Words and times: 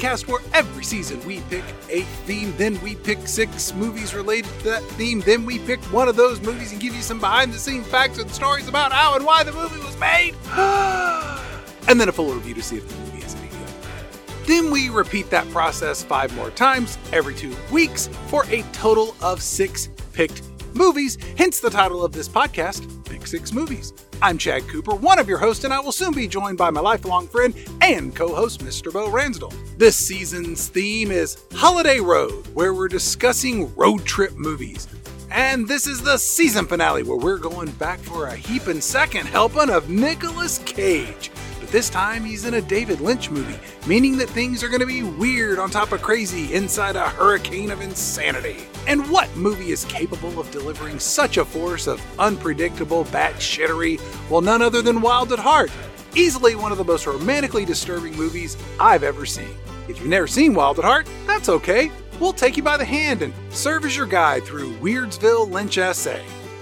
Podcast 0.00 0.26
where 0.26 0.40
every 0.54 0.82
season 0.82 1.22
we 1.26 1.40
pick 1.42 1.62
a 1.90 2.02
theme, 2.24 2.54
then 2.56 2.80
we 2.80 2.94
pick 2.94 3.18
six 3.28 3.74
movies 3.74 4.14
related 4.14 4.50
to 4.60 4.64
that 4.64 4.82
theme, 4.92 5.20
then 5.20 5.44
we 5.44 5.58
pick 5.58 5.78
one 5.92 6.08
of 6.08 6.16
those 6.16 6.40
movies 6.40 6.72
and 6.72 6.80
give 6.80 6.94
you 6.94 7.02
some 7.02 7.20
behind 7.20 7.52
the 7.52 7.58
scenes 7.58 7.86
facts 7.86 8.18
and 8.18 8.30
stories 8.30 8.66
about 8.66 8.92
how 8.92 9.14
and 9.14 9.26
why 9.26 9.42
the 9.42 9.52
movie 9.52 9.78
was 9.80 9.98
made. 9.98 10.34
and 11.88 12.00
then 12.00 12.08
a 12.08 12.12
full 12.12 12.32
review 12.32 12.54
to 12.54 12.62
see 12.62 12.78
if 12.78 12.88
the 12.88 12.96
movie 12.96 13.18
is 13.18 13.34
any 13.34 13.48
good. 13.48 14.46
Then 14.46 14.70
we 14.70 14.88
repeat 14.88 15.28
that 15.30 15.48
process 15.50 16.02
five 16.02 16.34
more 16.34 16.50
times 16.50 16.96
every 17.12 17.34
two 17.34 17.54
weeks 17.70 18.08
for 18.28 18.46
a 18.46 18.62
total 18.72 19.14
of 19.20 19.42
six 19.42 19.90
picked 20.14 20.42
movies, 20.74 21.18
hence 21.36 21.60
the 21.60 21.70
title 21.70 22.02
of 22.02 22.12
this 22.12 22.28
podcast, 22.28 23.04
Pick 23.04 23.26
Six 23.26 23.52
Movies. 23.52 23.92
I'm 24.22 24.36
Chad 24.36 24.68
Cooper, 24.68 24.94
one 24.94 25.18
of 25.18 25.30
your 25.30 25.38
hosts, 25.38 25.64
and 25.64 25.72
I 25.72 25.80
will 25.80 25.92
soon 25.92 26.12
be 26.12 26.28
joined 26.28 26.58
by 26.58 26.68
my 26.68 26.80
lifelong 26.80 27.26
friend 27.26 27.54
and 27.80 28.14
co 28.14 28.34
host, 28.34 28.60
Mr. 28.60 28.92
Bo 28.92 29.08
Ransdell. 29.08 29.54
This 29.78 29.96
season's 29.96 30.68
theme 30.68 31.10
is 31.10 31.42
Holiday 31.54 32.00
Road, 32.00 32.46
where 32.48 32.74
we're 32.74 32.88
discussing 32.88 33.74
road 33.76 34.04
trip 34.04 34.32
movies. 34.36 34.88
And 35.30 35.66
this 35.66 35.86
is 35.86 36.02
the 36.02 36.18
season 36.18 36.66
finale 36.66 37.02
where 37.02 37.16
we're 37.16 37.38
going 37.38 37.70
back 37.72 37.98
for 38.00 38.26
a 38.26 38.36
heaping 38.36 38.82
second 38.82 39.26
helping 39.26 39.70
of 39.70 39.88
Nicolas 39.88 40.58
Cage. 40.66 41.30
This 41.70 41.88
time 41.88 42.24
he's 42.24 42.46
in 42.46 42.54
a 42.54 42.60
David 42.60 43.00
Lynch 43.00 43.30
movie, 43.30 43.56
meaning 43.86 44.16
that 44.18 44.28
things 44.28 44.64
are 44.64 44.68
going 44.68 44.80
to 44.80 44.86
be 44.86 45.04
weird 45.04 45.60
on 45.60 45.70
top 45.70 45.92
of 45.92 46.02
crazy 46.02 46.52
inside 46.52 46.96
a 46.96 47.08
hurricane 47.08 47.70
of 47.70 47.80
insanity. 47.80 48.56
And 48.88 49.08
what 49.08 49.32
movie 49.36 49.70
is 49.70 49.84
capable 49.84 50.40
of 50.40 50.50
delivering 50.50 50.98
such 50.98 51.36
a 51.36 51.44
force 51.44 51.86
of 51.86 52.04
unpredictable 52.18 53.04
batshittery? 53.04 54.00
Well, 54.28 54.40
none 54.40 54.62
other 54.62 54.82
than 54.82 55.00
Wild 55.00 55.32
at 55.32 55.38
Heart. 55.38 55.70
Easily 56.16 56.56
one 56.56 56.72
of 56.72 56.78
the 56.78 56.82
most 56.82 57.06
romantically 57.06 57.64
disturbing 57.64 58.16
movies 58.16 58.56
I've 58.80 59.04
ever 59.04 59.24
seen. 59.24 59.54
If 59.88 60.00
you've 60.00 60.08
never 60.08 60.26
seen 60.26 60.54
Wild 60.54 60.80
at 60.80 60.84
Heart, 60.84 61.08
that's 61.24 61.48
okay. 61.48 61.92
We'll 62.18 62.32
take 62.32 62.56
you 62.56 62.64
by 62.64 62.78
the 62.78 62.84
hand 62.84 63.22
and 63.22 63.32
serve 63.50 63.84
as 63.84 63.96
your 63.96 64.06
guide 64.06 64.42
through 64.42 64.74
Weirdsville 64.78 65.48
Lynch. 65.48 65.78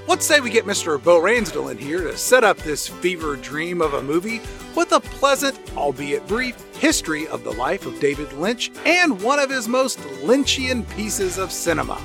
Let's 0.08 0.24
say 0.24 0.40
we 0.40 0.48
get 0.48 0.64
Mr. 0.64 1.00
Bo 1.00 1.20
Ransdell 1.20 1.70
in 1.70 1.76
here 1.76 2.00
to 2.00 2.16
set 2.16 2.42
up 2.42 2.56
this 2.56 2.88
fever 2.88 3.36
dream 3.36 3.82
of 3.82 3.92
a 3.92 4.02
movie 4.02 4.40
with 4.74 4.92
a 4.92 5.00
pleasant, 5.00 5.60
albeit 5.76 6.26
brief, 6.26 6.56
history 6.76 7.28
of 7.28 7.44
the 7.44 7.52
life 7.52 7.84
of 7.84 8.00
David 8.00 8.32
Lynch 8.32 8.70
and 8.86 9.20
one 9.20 9.38
of 9.38 9.50
his 9.50 9.68
most 9.68 9.98
Lynchian 10.22 10.88
pieces 10.96 11.36
of 11.36 11.52
cinema, 11.52 12.00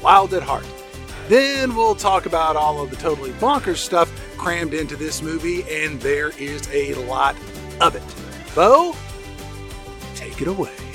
Wild 0.00 0.32
at 0.32 0.44
Heart. 0.44 0.64
Then 1.26 1.74
we'll 1.74 1.96
talk 1.96 2.24
about 2.24 2.54
all 2.54 2.80
of 2.80 2.90
the 2.90 2.96
totally 2.96 3.32
bonkers 3.32 3.78
stuff 3.78 4.08
crammed 4.38 4.72
into 4.72 4.94
this 4.94 5.20
movie, 5.20 5.64
and 5.68 6.00
there 6.00 6.30
is 6.38 6.68
a 6.72 6.94
lot 7.06 7.34
of 7.80 7.96
it. 7.96 8.54
Bo, 8.54 8.94
take 10.14 10.40
it 10.40 10.46
away. 10.46 10.89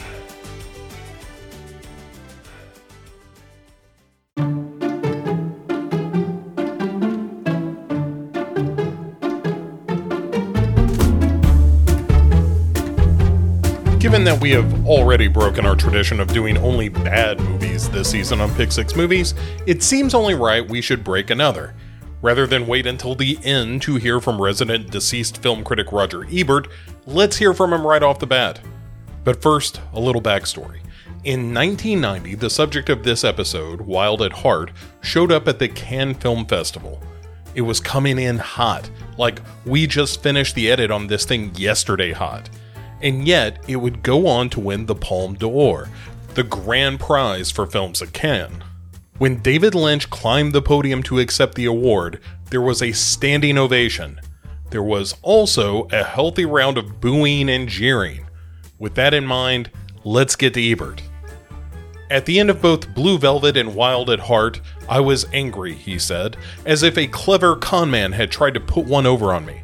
Given 14.15 14.33
that 14.33 14.41
we 14.41 14.51
have 14.51 14.87
already 14.87 15.27
broken 15.27 15.65
our 15.65 15.75
tradition 15.75 16.21
of 16.21 16.29
doing 16.29 16.57
only 16.59 16.87
bad 16.87 17.37
movies 17.41 17.89
this 17.89 18.11
season 18.11 18.39
on 18.39 18.49
Pick 18.55 18.71
6 18.71 18.95
Movies, 18.95 19.33
it 19.67 19.83
seems 19.83 20.13
only 20.13 20.35
right 20.35 20.65
we 20.65 20.79
should 20.79 21.03
break 21.03 21.31
another. 21.31 21.75
Rather 22.21 22.47
than 22.47 22.65
wait 22.65 22.87
until 22.87 23.13
the 23.13 23.37
end 23.43 23.81
to 23.81 23.97
hear 23.97 24.21
from 24.21 24.41
resident 24.41 24.89
deceased 24.89 25.43
film 25.43 25.65
critic 25.65 25.91
Roger 25.91 26.25
Ebert, 26.31 26.69
let's 27.05 27.35
hear 27.35 27.53
from 27.53 27.73
him 27.73 27.85
right 27.85 28.01
off 28.01 28.19
the 28.19 28.25
bat. 28.25 28.61
But 29.25 29.41
first, 29.41 29.81
a 29.91 29.99
little 29.99 30.21
backstory. 30.21 30.79
In 31.25 31.53
1990, 31.53 32.35
the 32.35 32.49
subject 32.49 32.87
of 32.87 33.03
this 33.03 33.25
episode, 33.25 33.81
Wild 33.81 34.21
at 34.21 34.31
Heart, 34.31 34.71
showed 35.01 35.33
up 35.33 35.45
at 35.49 35.59
the 35.59 35.67
Cannes 35.67 36.13
Film 36.13 36.45
Festival. 36.45 37.03
It 37.53 37.63
was 37.63 37.81
coming 37.81 38.17
in 38.17 38.37
hot, 38.37 38.89
like 39.17 39.41
we 39.65 39.85
just 39.85 40.23
finished 40.23 40.55
the 40.55 40.71
edit 40.71 40.89
on 40.89 41.07
this 41.07 41.25
thing 41.25 41.53
yesterday 41.55 42.13
hot 42.13 42.49
and 43.05 43.27
yet 43.27 43.63
it 43.67 43.75
would 43.75 44.01
go 44.01 44.25
on 44.25 44.49
to 44.49 44.59
win 44.59 44.87
the 44.87 44.95
Palme 44.95 45.35
d'Or, 45.35 45.87
the 46.33 46.43
grand 46.43 46.99
prize 46.99 47.51
for 47.51 47.67
films 47.67 48.01
at 48.01 48.11
Cannes. 48.13 48.63
When 49.19 49.43
David 49.43 49.75
Lynch 49.75 50.09
climbed 50.09 50.53
the 50.53 50.61
podium 50.61 51.03
to 51.03 51.19
accept 51.19 51.53
the 51.53 51.65
award, 51.65 52.19
there 52.49 52.63
was 52.63 52.81
a 52.81 52.91
standing 52.91 53.59
ovation. 53.59 54.19
There 54.71 54.83
was 54.83 55.15
also 55.21 55.87
a 55.91 56.03
healthy 56.03 56.45
round 56.45 56.79
of 56.79 56.99
booing 56.99 57.47
and 57.47 57.69
jeering. 57.69 58.25
With 58.79 58.95
that 58.95 59.13
in 59.13 59.25
mind, 59.25 59.69
let's 60.03 60.35
get 60.35 60.55
to 60.55 60.71
Ebert. 60.71 61.03
At 62.09 62.25
the 62.25 62.39
end 62.39 62.49
of 62.49 62.61
both 62.61 62.93
Blue 62.95 63.19
Velvet 63.19 63.55
and 63.55 63.75
Wild 63.75 64.09
at 64.09 64.19
Heart, 64.19 64.61
I 64.89 64.99
was 64.99 65.27
angry, 65.31 65.75
he 65.75 65.99
said, 65.99 66.37
as 66.65 66.81
if 66.81 66.97
a 66.97 67.05
clever 67.05 67.55
conman 67.55 68.13
had 68.13 68.31
tried 68.31 68.55
to 68.55 68.59
put 68.59 68.85
one 68.87 69.05
over 69.05 69.31
on 69.31 69.45
me. 69.45 69.61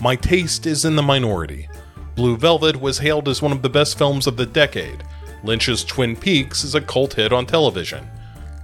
My 0.00 0.14
taste 0.14 0.66
is 0.66 0.84
in 0.84 0.96
the 0.96 1.02
minority. 1.02 1.68
Blue 2.14 2.36
Velvet 2.36 2.80
was 2.80 2.98
hailed 2.98 3.28
as 3.28 3.40
one 3.40 3.52
of 3.52 3.62
the 3.62 3.70
best 3.70 3.96
films 3.96 4.26
of 4.26 4.36
the 4.36 4.46
decade. 4.46 5.02
Lynch's 5.42 5.82
Twin 5.82 6.14
Peaks 6.14 6.62
is 6.62 6.74
a 6.74 6.80
cult 6.80 7.14
hit 7.14 7.32
on 7.32 7.46
television. 7.46 8.06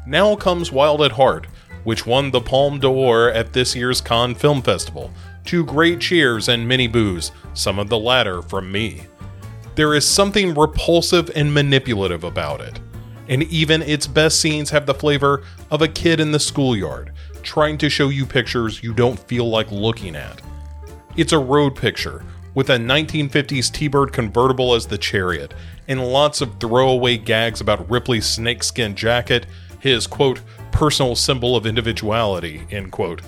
Now 0.06 0.36
comes 0.36 0.70
Wild 0.70 1.02
at 1.02 1.12
Heart, 1.12 1.46
which 1.84 2.06
won 2.06 2.30
the 2.30 2.40
Palme 2.40 2.78
d'Or 2.78 3.30
at 3.30 3.52
this 3.52 3.74
year's 3.74 4.00
Cannes 4.00 4.34
Film 4.34 4.60
Festival. 4.60 5.10
Two 5.44 5.64
great 5.64 6.00
cheers 6.00 6.48
and 6.48 6.68
many 6.68 6.86
boos, 6.86 7.32
some 7.54 7.78
of 7.78 7.88
the 7.88 7.98
latter 7.98 8.42
from 8.42 8.70
me. 8.70 9.02
There 9.74 9.94
is 9.94 10.06
something 10.06 10.54
repulsive 10.54 11.30
and 11.34 11.52
manipulative 11.52 12.24
about 12.24 12.60
it. 12.60 12.78
And 13.28 13.44
even 13.44 13.80
its 13.82 14.06
best 14.06 14.40
scenes 14.40 14.70
have 14.70 14.84
the 14.84 14.94
flavor 14.94 15.44
of 15.70 15.80
a 15.80 15.88
kid 15.88 16.20
in 16.20 16.32
the 16.32 16.38
schoolyard, 16.38 17.12
trying 17.42 17.78
to 17.78 17.88
show 17.88 18.10
you 18.10 18.26
pictures 18.26 18.82
you 18.82 18.92
don't 18.92 19.18
feel 19.18 19.48
like 19.48 19.70
looking 19.70 20.16
at. 20.16 20.42
It's 21.16 21.32
a 21.32 21.38
road 21.38 21.74
picture, 21.74 22.24
with 22.58 22.70
a 22.70 22.76
1950s 22.76 23.72
T 23.72 23.86
Bird 23.86 24.12
convertible 24.12 24.74
as 24.74 24.84
the 24.84 24.98
chariot, 24.98 25.54
and 25.86 26.04
lots 26.04 26.40
of 26.40 26.58
throwaway 26.58 27.16
gags 27.16 27.60
about 27.60 27.88
Ripley's 27.88 28.26
snakeskin 28.26 28.96
jacket, 28.96 29.46
his 29.78 30.08
quote, 30.08 30.40
personal 30.72 31.14
symbol 31.14 31.54
of 31.54 31.66
individuality, 31.66 32.66
end 32.72 32.90
quote. 32.90 33.22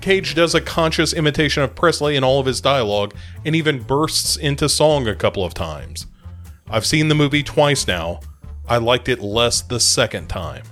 Cage 0.00 0.34
does 0.34 0.56
a 0.56 0.60
conscious 0.60 1.12
imitation 1.12 1.62
of 1.62 1.76
Presley 1.76 2.16
in 2.16 2.24
all 2.24 2.40
of 2.40 2.46
his 2.46 2.60
dialogue, 2.60 3.14
and 3.44 3.54
even 3.54 3.80
bursts 3.80 4.36
into 4.36 4.68
song 4.68 5.06
a 5.06 5.14
couple 5.14 5.44
of 5.44 5.54
times. 5.54 6.08
I've 6.68 6.84
seen 6.84 7.06
the 7.06 7.14
movie 7.14 7.44
twice 7.44 7.86
now. 7.86 8.18
I 8.68 8.78
liked 8.78 9.08
it 9.08 9.20
less 9.20 9.62
the 9.62 9.78
second 9.78 10.26
time. 10.26 10.64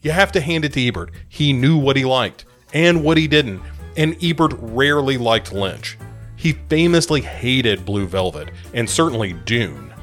You 0.00 0.10
have 0.10 0.32
to 0.32 0.40
hand 0.40 0.64
it 0.64 0.72
to 0.72 0.84
Ebert. 0.84 1.12
He 1.28 1.52
knew 1.52 1.78
what 1.78 1.94
he 1.94 2.04
liked 2.04 2.44
and 2.74 3.04
what 3.04 3.18
he 3.18 3.28
didn't, 3.28 3.62
and 3.96 4.16
Ebert 4.20 4.54
rarely 4.58 5.16
liked 5.16 5.52
Lynch. 5.52 5.96
He 6.42 6.54
famously 6.68 7.20
hated 7.20 7.84
Blue 7.84 8.04
Velvet, 8.04 8.50
and 8.74 8.90
certainly 8.90 9.32
Dune. 9.32 9.94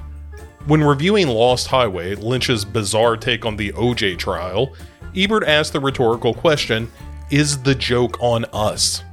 When 0.67 0.81
reviewing 0.81 1.27
Lost 1.27 1.67
Highway, 1.67 2.15
Lynch's 2.15 2.63
bizarre 2.63 3.17
take 3.17 3.45
on 3.45 3.57
the 3.57 3.73
OJ 3.73 4.17
trial, 4.17 4.73
Ebert 5.13 5.43
asked 5.43 5.73
the 5.73 5.81
rhetorical 5.81 6.33
question 6.33 6.89
Is 7.29 7.61
the 7.61 7.75
joke 7.75 8.15
on 8.21 8.45
us? 8.53 9.03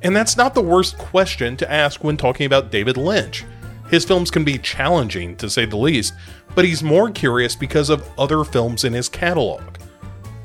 And 0.00 0.16
that's 0.16 0.38
not 0.38 0.54
the 0.54 0.62
worst 0.62 0.96
question 0.96 1.58
to 1.58 1.70
ask 1.70 2.02
when 2.02 2.16
talking 2.16 2.46
about 2.46 2.70
David 2.70 2.96
Lynch. 2.96 3.44
His 3.90 4.06
films 4.06 4.30
can 4.30 4.42
be 4.42 4.56
challenging, 4.56 5.36
to 5.36 5.50
say 5.50 5.66
the 5.66 5.76
least, 5.76 6.14
but 6.54 6.64
he's 6.64 6.82
more 6.82 7.10
curious 7.10 7.54
because 7.54 7.90
of 7.90 8.08
other 8.18 8.44
films 8.44 8.84
in 8.84 8.94
his 8.94 9.10
catalog. 9.10 9.76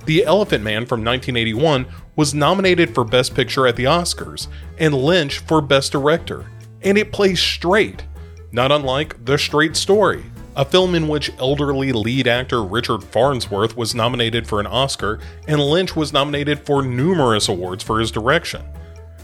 The 0.05 0.25
Elephant 0.25 0.61
Man 0.61 0.85
from 0.85 1.05
1981 1.05 1.87
was 2.15 2.33
nominated 2.33 2.93
for 2.93 3.03
Best 3.03 3.35
Picture 3.35 3.67
at 3.67 3.75
the 3.75 3.85
Oscars, 3.85 4.47
and 4.77 4.93
Lynch 4.93 5.39
for 5.39 5.61
Best 5.61 5.91
Director. 5.91 6.45
And 6.81 6.97
it 6.97 7.11
plays 7.11 7.39
straight, 7.39 8.03
not 8.51 8.71
unlike 8.71 9.25
The 9.25 9.37
Straight 9.37 9.75
Story, 9.75 10.23
a 10.55 10.63
film 10.63 10.95
in 10.95 11.07
which 11.07 11.31
elderly 11.39 11.91
lead 11.91 12.27
actor 12.27 12.63
Richard 12.63 13.03
Farnsworth 13.03 13.75
was 13.75 13.93
nominated 13.93 14.47
for 14.47 14.59
an 14.59 14.67
Oscar, 14.67 15.19
and 15.47 15.59
Lynch 15.59 15.95
was 15.95 16.13
nominated 16.13 16.65
for 16.65 16.81
numerous 16.81 17.49
awards 17.49 17.83
for 17.83 17.99
his 17.99 18.11
direction. 18.11 18.63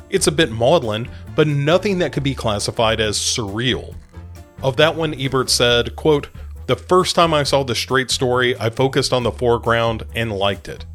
It's 0.10 0.28
a 0.28 0.32
bit 0.32 0.52
maudlin, 0.52 1.10
but 1.36 1.48
nothing 1.48 2.00
that 2.00 2.12
could 2.12 2.24
be 2.24 2.36
classified 2.36 3.00
as 3.00 3.18
surreal. 3.18 3.96
Of 4.62 4.76
that 4.78 4.96
one, 4.96 5.20
Ebert 5.20 5.50
said, 5.50 5.96
quote, 5.96 6.28
the 6.68 6.76
first 6.76 7.16
time 7.16 7.34
I 7.34 7.44
saw 7.44 7.64
the 7.64 7.76
straight 7.76 8.12
story, 8.12 8.58
I 8.60 8.70
focused 8.70 9.14
on 9.14 9.24
the 9.24 9.32
foreground 9.32 10.04
and 10.14 10.32
liked 10.32 10.68
it. 10.68 10.86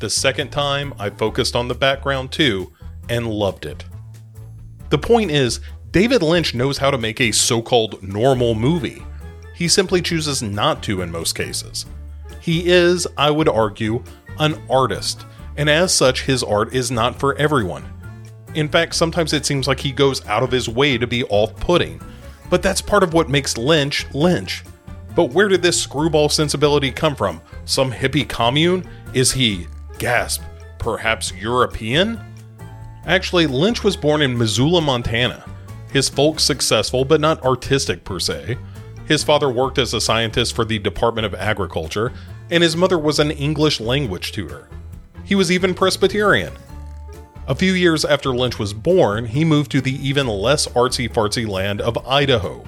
The 0.00 0.10
second 0.10 0.50
time, 0.50 0.92
I 0.98 1.10
focused 1.10 1.54
on 1.56 1.68
the 1.68 1.74
background 1.74 2.32
too 2.32 2.72
and 3.08 3.28
loved 3.28 3.64
it. 3.66 3.84
The 4.90 4.98
point 4.98 5.30
is, 5.30 5.60
David 5.90 6.22
Lynch 6.22 6.54
knows 6.54 6.78
how 6.78 6.90
to 6.90 6.98
make 6.98 7.20
a 7.20 7.32
so 7.32 7.62
called 7.62 8.02
normal 8.02 8.54
movie. 8.54 9.02
He 9.54 9.68
simply 9.68 10.02
chooses 10.02 10.42
not 10.42 10.82
to 10.84 11.02
in 11.02 11.10
most 11.10 11.34
cases. 11.34 11.86
He 12.40 12.66
is, 12.66 13.06
I 13.16 13.30
would 13.30 13.48
argue, 13.48 14.02
an 14.40 14.60
artist, 14.68 15.24
and 15.56 15.70
as 15.70 15.94
such, 15.94 16.22
his 16.22 16.42
art 16.42 16.74
is 16.74 16.90
not 16.90 17.18
for 17.18 17.36
everyone. 17.36 17.84
In 18.54 18.68
fact, 18.68 18.94
sometimes 18.94 19.32
it 19.32 19.46
seems 19.46 19.68
like 19.68 19.80
he 19.80 19.92
goes 19.92 20.26
out 20.26 20.42
of 20.42 20.50
his 20.50 20.68
way 20.68 20.98
to 20.98 21.06
be 21.06 21.24
off 21.24 21.54
putting, 21.56 22.00
But 22.50 22.62
that's 22.62 22.80
part 22.80 23.02
of 23.02 23.14
what 23.14 23.28
makes 23.28 23.56
Lynch 23.56 24.06
Lynch. 24.14 24.64
But 25.14 25.30
where 25.30 25.48
did 25.48 25.62
this 25.62 25.80
screwball 25.80 26.28
sensibility 26.28 26.90
come 26.90 27.14
from? 27.14 27.40
Some 27.64 27.92
hippie 27.92 28.28
commune? 28.28 28.88
Is 29.12 29.32
he, 29.32 29.66
gasp, 29.98 30.42
perhaps 30.78 31.32
European? 31.32 32.20
Actually, 33.06 33.46
Lynch 33.46 33.84
was 33.84 33.96
born 33.96 34.22
in 34.22 34.36
Missoula, 34.36 34.80
Montana. 34.80 35.44
His 35.92 36.08
folks 36.08 36.42
successful, 36.42 37.04
but 37.04 37.20
not 37.20 37.42
artistic 37.44 38.04
per 38.04 38.18
se. 38.18 38.58
His 39.06 39.22
father 39.22 39.50
worked 39.50 39.78
as 39.78 39.92
a 39.92 40.00
scientist 40.00 40.54
for 40.54 40.64
the 40.64 40.78
Department 40.78 41.26
of 41.26 41.34
Agriculture, 41.34 42.12
and 42.50 42.62
his 42.62 42.76
mother 42.76 42.98
was 42.98 43.18
an 43.18 43.30
English 43.30 43.80
language 43.80 44.32
tutor. 44.32 44.68
He 45.24 45.34
was 45.34 45.52
even 45.52 45.74
Presbyterian. 45.74 46.52
A 47.46 47.54
few 47.54 47.74
years 47.74 48.06
after 48.06 48.30
Lynch 48.30 48.58
was 48.58 48.72
born, 48.72 49.26
he 49.26 49.44
moved 49.44 49.70
to 49.72 49.82
the 49.82 49.94
even 50.06 50.26
less 50.26 50.66
artsy 50.68 51.12
fartsy 51.12 51.46
land 51.46 51.82
of 51.82 51.98
Idaho. 52.06 52.64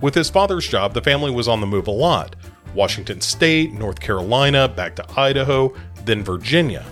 With 0.00 0.14
his 0.14 0.30
father's 0.30 0.66
job, 0.66 0.94
the 0.94 1.02
family 1.02 1.30
was 1.30 1.46
on 1.46 1.60
the 1.60 1.66
move 1.66 1.86
a 1.86 1.92
lot 1.92 2.34
Washington 2.74 3.20
State, 3.20 3.72
North 3.74 4.00
Carolina, 4.00 4.66
back 4.66 4.96
to 4.96 5.20
Idaho, 5.20 5.74
then 6.04 6.24
Virginia. 6.24 6.84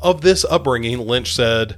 Of 0.00 0.20
this 0.20 0.44
upbringing, 0.44 0.98
Lynch 0.98 1.34
said, 1.34 1.76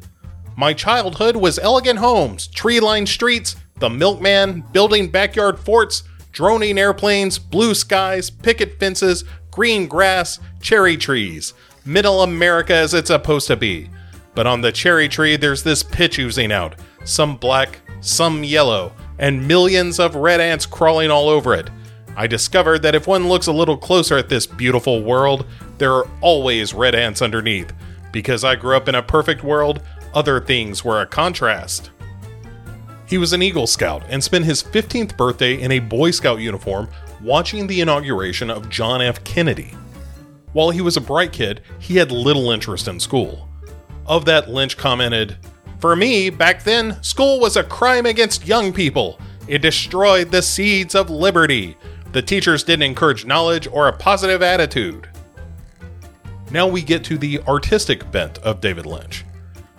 My 0.57 0.73
childhood 0.73 1.37
was 1.37 1.59
elegant 1.59 1.99
homes, 1.99 2.47
tree 2.47 2.81
lined 2.81 3.09
streets, 3.09 3.57
the 3.79 3.91
milkman, 3.91 4.65
building 4.73 5.11
backyard 5.11 5.59
forts, 5.59 6.05
droning 6.33 6.79
airplanes, 6.79 7.39
blue 7.39 7.75
skies, 7.75 8.31
picket 8.31 8.79
fences, 8.79 9.25
green 9.51 9.87
grass, 9.87 10.41
cherry 10.61 10.97
trees. 10.97 11.55
Middle 11.85 12.23
America 12.23 12.75
as 12.75 12.95
it's 12.95 13.09
supposed 13.09 13.47
to 13.49 13.57
be. 13.57 13.91
But 14.35 14.47
on 14.47 14.61
the 14.61 14.73
cherry 14.73 15.09
tree, 15.09 15.37
there's 15.37 15.63
this 15.63 15.83
pitch 15.83 16.19
oozing 16.19 16.51
out. 16.51 16.77
Some 17.05 17.37
black, 17.37 17.81
some 18.01 18.43
yellow, 18.43 18.93
and 19.19 19.47
millions 19.47 20.01
of 20.01 20.17
red 20.17 20.41
ants 20.41 20.67
crawling 20.67 21.11
all 21.11 21.29
over 21.29 21.55
it. 21.55 21.71
I 22.17 22.27
discovered 22.27 22.83
that 22.83 22.95
if 22.95 23.07
one 23.07 23.29
looks 23.29 23.49
a 23.49 23.53
little 23.53 23.77
closer 23.77 24.17
at 24.17 24.29
this 24.29 24.47
beautiful 24.47 25.03
world, 25.03 25.47
there 25.79 25.93
are 25.93 26.09
always 26.21 26.75
red 26.75 26.95
ants 26.95 27.23
underneath. 27.23 27.73
Because 28.13 28.45
I 28.45 28.57
grew 28.57 28.77
up 28.77 28.89
in 28.89 28.95
a 28.95 29.03
perfect 29.03 29.43
world, 29.43 29.83
other 30.15 30.41
things 30.41 30.85
were 30.85 31.01
a 31.01 31.07
contrast. 31.07 31.91
He 33.07 33.19
was 33.19 33.33
an 33.33 33.43
Eagle 33.43 33.67
Scout 33.67 34.03
and 34.09 34.23
spent 34.23 34.45
his 34.45 34.63
15th 34.63 35.17
birthday 35.17 35.61
in 35.61 35.73
a 35.73 35.79
Boy 35.79 36.11
Scout 36.11 36.39
uniform 36.39 36.89
watching 37.21 37.67
the 37.67 37.81
inauguration 37.81 38.51
of 38.51 38.71
John 38.71 39.03
F. 39.03 39.23
Kennedy. 39.25 39.75
While 40.53 40.71
he 40.71 40.81
was 40.81 40.97
a 40.97 41.01
bright 41.01 41.33
kid, 41.33 41.63
he 41.79 41.97
had 41.97 42.13
little 42.13 42.51
interest 42.51 42.87
in 42.87 43.01
school. 43.01 43.49
Of 44.07 44.25
that, 44.27 44.49
Lynch 44.49 44.77
commented, 44.77 45.37
For 45.81 45.97
me, 45.97 46.31
back 46.31 46.63
then, 46.63 47.03
school 47.03 47.41
was 47.41 47.57
a 47.57 47.65
crime 47.65 48.07
against 48.07 48.47
young 48.47 48.73
people. 48.73 49.19
It 49.49 49.63
destroyed 49.63 50.31
the 50.31 50.43
seeds 50.43 50.95
of 50.95 51.11
liberty. 51.11 51.77
The 52.13 52.23
teachers 52.23 52.63
didn't 52.63 52.85
encourage 52.85 53.27
knowledge 53.27 53.67
or 53.67 53.89
a 53.89 53.93
positive 53.93 54.43
attitude. 54.43 55.09
Now 56.55 56.69
we 56.69 56.83
get 56.83 57.03
to 57.07 57.19
the 57.19 57.41
artistic 57.49 58.13
bent 58.13 58.39
of 58.39 58.61
David 58.61 58.87
Lynch. 58.87 59.25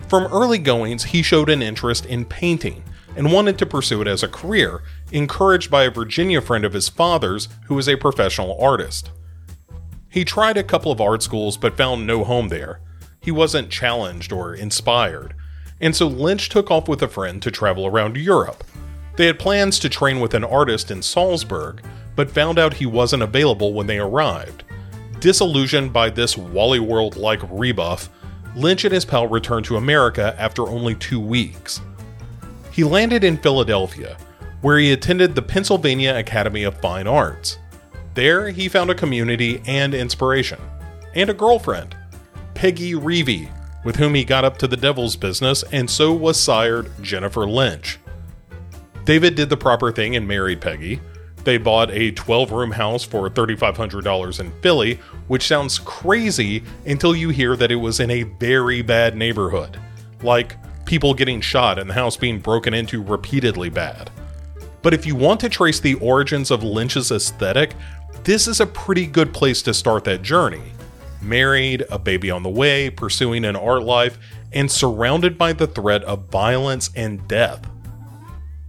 From 0.08 0.30
early 0.30 0.58
goings, 0.58 1.04
he 1.04 1.22
showed 1.22 1.48
an 1.48 1.62
interest 1.62 2.04
in 2.04 2.26
painting 2.26 2.84
and 3.16 3.32
wanted 3.32 3.56
to 3.56 3.64
pursue 3.64 4.02
it 4.02 4.06
as 4.06 4.22
a 4.22 4.28
career, 4.28 4.82
encouraged 5.10 5.70
by 5.70 5.84
a 5.84 5.90
Virginia 5.90 6.42
friend 6.42 6.66
of 6.66 6.74
his 6.74 6.90
father's 6.90 7.48
who 7.64 7.74
was 7.74 7.88
a 7.88 7.96
professional 7.96 8.60
artist. 8.60 9.10
He 10.10 10.22
tried 10.22 10.58
a 10.58 10.62
couple 10.62 10.92
of 10.92 11.00
art 11.00 11.22
schools 11.22 11.56
but 11.56 11.78
found 11.78 12.06
no 12.06 12.24
home 12.24 12.48
there. 12.48 12.82
He 13.22 13.30
wasn't 13.30 13.70
challenged 13.70 14.30
or 14.30 14.54
inspired, 14.54 15.34
and 15.80 15.96
so 15.96 16.06
Lynch 16.06 16.50
took 16.50 16.70
off 16.70 16.88
with 16.88 17.00
a 17.00 17.08
friend 17.08 17.40
to 17.40 17.50
travel 17.50 17.86
around 17.86 18.18
Europe. 18.18 18.62
They 19.16 19.24
had 19.24 19.38
plans 19.38 19.78
to 19.78 19.88
train 19.88 20.20
with 20.20 20.34
an 20.34 20.44
artist 20.44 20.90
in 20.90 21.00
Salzburg, 21.00 21.82
but 22.14 22.30
found 22.30 22.58
out 22.58 22.74
he 22.74 22.84
wasn't 22.84 23.22
available 23.22 23.72
when 23.72 23.86
they 23.86 23.98
arrived. 23.98 24.62
Disillusioned 25.20 25.92
by 25.92 26.10
this 26.10 26.36
Wally 26.36 26.80
World 26.80 27.16
like 27.16 27.40
rebuff, 27.50 28.10
Lynch 28.54 28.84
and 28.84 28.94
his 28.94 29.04
pal 29.04 29.26
returned 29.26 29.66
to 29.66 29.76
America 29.76 30.34
after 30.38 30.62
only 30.62 30.94
two 30.94 31.20
weeks. 31.20 31.80
He 32.72 32.84
landed 32.84 33.24
in 33.24 33.36
Philadelphia, 33.36 34.16
where 34.60 34.78
he 34.78 34.92
attended 34.92 35.34
the 35.34 35.42
Pennsylvania 35.42 36.14
Academy 36.16 36.64
of 36.64 36.80
Fine 36.80 37.06
Arts. 37.06 37.58
There, 38.14 38.50
he 38.50 38.68
found 38.68 38.90
a 38.90 38.94
community 38.94 39.62
and 39.66 39.94
inspiration, 39.94 40.58
and 41.14 41.28
a 41.28 41.34
girlfriend, 41.34 41.96
Peggy 42.54 42.94
Reavey, 42.94 43.50
with 43.84 43.96
whom 43.96 44.14
he 44.14 44.24
got 44.24 44.44
up 44.44 44.56
to 44.58 44.66
the 44.66 44.76
devil's 44.76 45.16
business, 45.16 45.62
and 45.70 45.88
so 45.88 46.12
was 46.12 46.40
sired 46.40 46.90
Jennifer 47.02 47.46
Lynch. 47.46 47.98
David 49.04 49.34
did 49.34 49.48
the 49.48 49.56
proper 49.56 49.92
thing 49.92 50.16
and 50.16 50.26
married 50.26 50.60
Peggy, 50.60 51.00
they 51.46 51.56
bought 51.56 51.90
a 51.92 52.10
12 52.10 52.52
room 52.52 52.72
house 52.72 53.04
for 53.04 53.30
$3,500 53.30 54.40
in 54.40 54.52
Philly, 54.60 55.00
which 55.28 55.46
sounds 55.46 55.78
crazy 55.78 56.62
until 56.84 57.16
you 57.16 57.30
hear 57.30 57.56
that 57.56 57.70
it 57.70 57.76
was 57.76 58.00
in 58.00 58.10
a 58.10 58.24
very 58.24 58.82
bad 58.82 59.16
neighborhood. 59.16 59.80
Like 60.22 60.56
people 60.84 61.14
getting 61.14 61.40
shot 61.40 61.78
and 61.78 61.88
the 61.88 61.94
house 61.94 62.16
being 62.16 62.40
broken 62.40 62.74
into 62.74 63.02
repeatedly 63.02 63.70
bad. 63.70 64.10
But 64.82 64.92
if 64.92 65.06
you 65.06 65.14
want 65.14 65.40
to 65.40 65.48
trace 65.48 65.80
the 65.80 65.94
origins 65.94 66.50
of 66.50 66.62
Lynch's 66.62 67.10
aesthetic, 67.10 67.74
this 68.24 68.48
is 68.48 68.60
a 68.60 68.66
pretty 68.66 69.06
good 69.06 69.32
place 69.32 69.62
to 69.62 69.72
start 69.72 70.04
that 70.04 70.22
journey. 70.22 70.72
Married, 71.22 71.84
a 71.90 71.98
baby 71.98 72.30
on 72.30 72.42
the 72.42 72.48
way, 72.48 72.90
pursuing 72.90 73.44
an 73.44 73.56
art 73.56 73.84
life, 73.84 74.18
and 74.52 74.70
surrounded 74.70 75.38
by 75.38 75.52
the 75.52 75.66
threat 75.66 76.02
of 76.04 76.28
violence 76.28 76.90
and 76.96 77.26
death. 77.28 77.64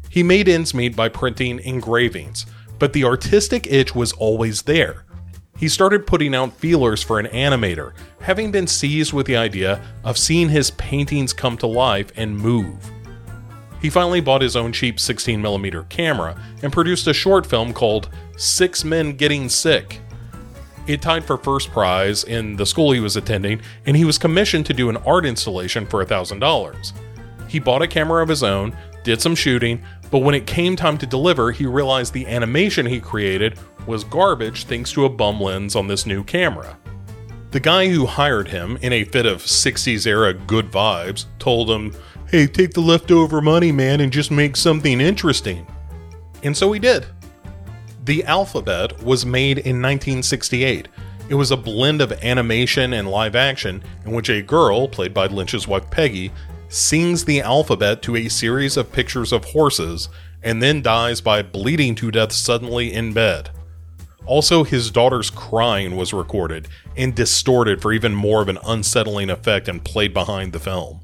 He 0.10 0.24
made 0.24 0.48
ends 0.48 0.74
meet 0.74 0.96
by 0.96 1.10
printing 1.10 1.60
engravings, 1.60 2.46
but 2.80 2.94
the 2.94 3.04
artistic 3.04 3.68
itch 3.68 3.96
was 3.96 4.14
always 4.14 4.64
there. 4.64 5.06
He 5.58 5.68
started 5.68 6.06
putting 6.06 6.36
out 6.36 6.54
feelers 6.54 7.02
for 7.02 7.20
an 7.20 7.26
animator, 7.28 7.94
having 8.22 8.52
been 8.52 8.68
seized 8.68 9.12
with 9.12 9.26
the 9.26 9.38
idea 9.38 9.82
of 10.04 10.18
seeing 10.18 10.50
his 10.50 10.72
paintings 10.72 11.34
come 11.34 11.58
to 11.58 11.68
life 11.68 12.12
and 12.16 12.38
move. 12.38 12.92
He 13.82 13.90
finally 13.90 14.22
bought 14.22 14.42
his 14.42 14.56
own 14.56 14.72
cheap 14.72 14.98
16mm 14.98 15.90
camera 15.90 16.42
and 16.62 16.74
produced 16.74 17.08
a 17.08 17.14
short 17.14 17.46
film 17.46 17.74
called 17.74 18.10
Six 18.38 18.84
Men 18.84 19.14
Getting 19.14 19.50
Sick. 19.50 20.00
It 20.88 21.02
tied 21.02 21.26
for 21.26 21.38
first 21.38 21.72
prize 21.72 22.24
in 22.24 22.56
the 22.56 22.66
school 22.66 22.92
he 22.92 23.00
was 23.00 23.18
attending, 23.18 23.62
and 23.86 23.98
he 23.98 24.06
was 24.06 24.18
commissioned 24.18 24.66
to 24.68 24.74
do 24.74 24.90
an 24.90 24.98
art 24.98 25.26
installation 25.26 25.86
for 25.86 26.04
$1,000. 26.04 26.94
He 27.48 27.60
bought 27.60 27.82
a 27.82 27.88
camera 27.88 28.24
of 28.24 28.30
his 28.30 28.44
own, 28.44 28.76
did 29.04 29.22
some 29.22 29.36
shooting, 29.36 29.84
but 30.10 30.20
when 30.20 30.36
it 30.36 30.48
came 30.48 30.76
time 30.76 30.98
to 31.00 31.06
deliver, 31.06 31.52
he 31.52 31.66
realized 31.66 32.14
the 32.14 32.28
animation 32.28 32.86
he 32.86 33.00
created 33.00 33.60
was 33.86 34.04
garbage 34.04 34.66
thanks 34.66 34.92
to 34.94 35.06
a 35.06 35.10
bum 35.10 35.40
lens 35.42 35.76
on 35.76 35.88
this 35.88 36.06
new 36.06 36.24
camera. 36.24 36.78
The 37.52 37.60
guy 37.60 37.88
who 37.88 38.06
hired 38.06 38.50
him, 38.50 38.78
in 38.82 38.92
a 38.94 39.06
fit 39.06 39.26
of 39.26 39.42
60s 39.42 40.06
era 40.06 40.34
good 40.34 40.70
vibes, 40.70 41.26
told 41.40 41.70
him, 41.70 41.96
Hey, 42.30 42.46
take 42.46 42.74
the 42.74 42.82
leftover 42.82 43.42
money, 43.42 43.72
man, 43.72 44.02
and 44.02 44.12
just 44.12 44.32
make 44.32 44.58
something 44.58 45.00
interesting. 45.00 45.66
And 46.44 46.56
so 46.56 46.72
he 46.74 46.80
did. 46.80 47.06
The 48.04 48.24
Alphabet 48.26 49.02
was 49.02 49.26
made 49.26 49.60
in 49.60 49.82
1968. 49.82 50.90
It 51.30 51.36
was 51.36 51.52
a 51.52 51.58
blend 51.58 52.02
of 52.02 52.12
animation 52.24 52.94
and 52.94 53.10
live 53.10 53.36
action 53.36 53.84
in 54.06 54.12
which 54.12 54.30
a 54.30 54.42
girl, 54.42 54.88
played 54.88 55.14
by 55.14 55.28
Lynch's 55.28 55.68
wife 55.68 55.90
Peggy, 55.90 56.32
sings 56.70 57.26
the 57.26 57.42
alphabet 57.42 58.02
to 58.04 58.16
a 58.16 58.30
series 58.30 58.78
of 58.78 58.92
pictures 58.92 59.32
of 59.32 59.46
horses, 59.46 60.10
and 60.44 60.62
then 60.62 60.82
dies 60.82 61.22
by 61.22 61.42
bleeding 61.42 61.96
to 61.96 62.12
death 62.12 62.32
suddenly 62.32 62.94
in 62.94 63.14
bed. 63.14 63.50
Also, 64.26 64.64
his 64.64 64.92
daughter's 64.92 65.30
crying 65.30 65.96
was 65.96 66.14
recorded 66.14 66.68
and 66.98 67.16
distorted 67.16 67.82
for 67.82 67.94
even 67.94 68.14
more 68.14 68.42
of 68.42 68.50
an 68.50 68.60
unsettling 68.66 69.30
effect 69.30 69.70
and 69.70 69.84
played 69.84 70.14
behind 70.14 70.52
the 70.52 70.60
film. 70.60 71.00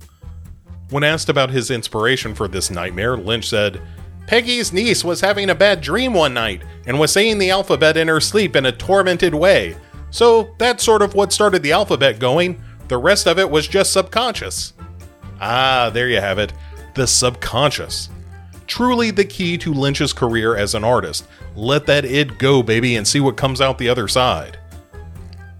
When 0.89 1.03
asked 1.03 1.29
about 1.29 1.49
his 1.49 1.71
inspiration 1.71 2.35
for 2.35 2.47
this 2.47 2.69
nightmare, 2.69 3.17
Lynch 3.17 3.47
said, 3.47 3.81
Peggy's 4.27 4.71
niece 4.71 5.03
was 5.03 5.21
having 5.21 5.49
a 5.49 5.55
bad 5.55 5.81
dream 5.81 6.13
one 6.13 6.33
night 6.33 6.61
and 6.85 6.99
was 6.99 7.11
saying 7.11 7.39
the 7.39 7.49
alphabet 7.49 7.97
in 7.97 8.07
her 8.07 8.19
sleep 8.19 8.55
in 8.55 8.65
a 8.65 8.71
tormented 8.71 9.33
way. 9.33 9.75
So 10.11 10.53
that's 10.59 10.83
sort 10.83 11.01
of 11.01 11.15
what 11.15 11.33
started 11.33 11.63
the 11.63 11.71
alphabet 11.71 12.19
going. 12.19 12.61
The 12.89 12.97
rest 12.97 13.25
of 13.25 13.39
it 13.39 13.49
was 13.49 13.67
just 13.67 13.91
subconscious. 13.91 14.73
Ah, 15.45 15.91
there 15.93 16.07
you 16.07 16.21
have 16.21 16.39
it. 16.39 16.53
The 16.95 17.05
subconscious. 17.05 18.07
Truly 18.65 19.11
the 19.11 19.25
key 19.25 19.57
to 19.57 19.73
Lynch's 19.73 20.13
career 20.13 20.55
as 20.55 20.73
an 20.73 20.85
artist. 20.85 21.27
Let 21.53 21.85
that 21.87 22.05
id 22.05 22.39
go, 22.39 22.63
baby, 22.63 22.95
and 22.95 23.05
see 23.05 23.19
what 23.19 23.35
comes 23.35 23.59
out 23.59 23.77
the 23.77 23.89
other 23.89 24.07
side. 24.07 24.57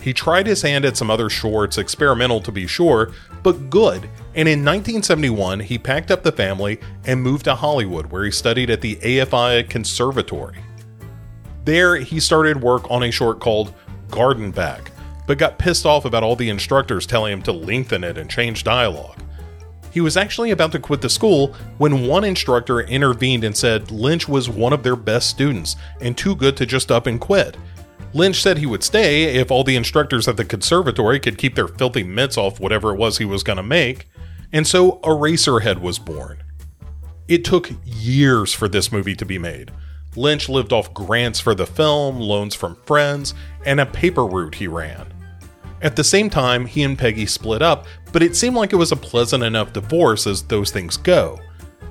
He 0.01 0.13
tried 0.13 0.47
his 0.47 0.61
hand 0.61 0.85
at 0.85 0.95
some 0.95 1.11
other 1.11 1.29
shorts, 1.29 1.77
experimental 1.77 2.39
to 2.43 2.51
be 2.51 2.65
sure, 2.65 3.11
but 3.43 3.69
good, 3.69 4.09
and 4.35 4.47
in 4.47 4.63
1971 4.63 5.59
he 5.59 5.77
packed 5.77 6.11
up 6.11 6.23
the 6.23 6.31
family 6.31 6.79
and 7.03 7.21
moved 7.21 7.43
to 7.43 7.55
Hollywood 7.55 8.05
where 8.05 8.23
he 8.23 8.31
studied 8.31 8.69
at 8.69 8.79
the 8.79 8.95
AFI 8.95 9.69
Conservatory. 9.69 10.59
There, 11.65 11.97
he 11.97 12.21
started 12.21 12.61
work 12.61 12.89
on 12.89 13.03
a 13.03 13.11
short 13.11 13.41
called 13.41 13.73
Garden 14.09 14.51
Back, 14.51 14.91
but 15.27 15.37
got 15.37 15.59
pissed 15.59 15.85
off 15.85 16.05
about 16.05 16.23
all 16.23 16.37
the 16.37 16.49
instructors 16.49 17.05
telling 17.05 17.33
him 17.33 17.41
to 17.41 17.51
lengthen 17.51 18.05
it 18.05 18.17
and 18.17 18.29
change 18.29 18.63
dialogue. 18.63 19.19
He 19.93 20.01
was 20.01 20.17
actually 20.17 20.49
about 20.49 20.71
to 20.71 20.79
quit 20.79 21.01
the 21.01 21.09
school 21.09 21.53
when 21.77 22.07
one 22.07 22.23
instructor 22.23 22.81
intervened 22.81 23.43
and 23.43 23.55
said 23.55 23.91
Lynch 23.91 24.27
was 24.27 24.49
one 24.49 24.73
of 24.73 24.81
their 24.81 24.95
best 24.95 25.29
students 25.29 25.75
and 26.01 26.17
too 26.17 26.35
good 26.35 26.57
to 26.57 26.65
just 26.65 26.91
up 26.91 27.05
and 27.05 27.21
quit. 27.21 27.57
Lynch 28.11 28.41
said 28.41 28.57
he 28.57 28.65
would 28.65 28.83
stay 28.83 29.35
if 29.35 29.51
all 29.51 29.63
the 29.63 29.75
instructors 29.75 30.27
at 30.27 30.35
the 30.35 30.45
conservatory 30.45 31.19
could 31.19 31.37
keep 31.37 31.53
their 31.53 31.67
filthy 31.67 32.03
mitts 32.03 32.39
off 32.39 32.59
whatever 32.59 32.91
it 32.91 32.97
was 32.97 33.19
he 33.19 33.25
was 33.25 33.43
going 33.43 33.57
to 33.57 33.63
make, 33.63 34.07
and 34.51 34.65
so 34.65 34.99
Eraserhead 35.03 35.79
was 35.79 35.99
born. 35.99 36.43
It 37.27 37.45
took 37.45 37.69
years 37.85 38.51
for 38.51 38.67
this 38.67 38.91
movie 38.91 39.15
to 39.15 39.25
be 39.25 39.37
made. 39.37 39.71
Lynch 40.15 40.49
lived 40.49 40.73
off 40.73 40.93
grants 40.93 41.39
for 41.39 41.53
the 41.53 41.67
film, 41.67 42.19
loans 42.19 42.55
from 42.55 42.77
friends, 42.85 43.35
and 43.63 43.79
a 43.79 43.85
paper 43.85 44.25
route 44.25 44.55
he 44.55 44.67
ran. 44.67 45.12
At 45.83 45.97
the 45.97 46.03
same 46.03 46.29
time, 46.29 46.65
he 46.65 46.81
and 46.83 46.97
Peggy 46.97 47.25
split 47.25 47.61
up, 47.61 47.85
but 48.13 48.23
it 48.23 48.37
seemed 48.37 48.55
like 48.55 48.71
it 48.71 48.77
was 48.77 48.93
a 48.93 48.97
pleasant 48.97 49.43
enough 49.43 49.73
divorce 49.73 50.25
as 50.25 50.41
those 50.41 50.71
things 50.71 50.95
go. 50.95 51.39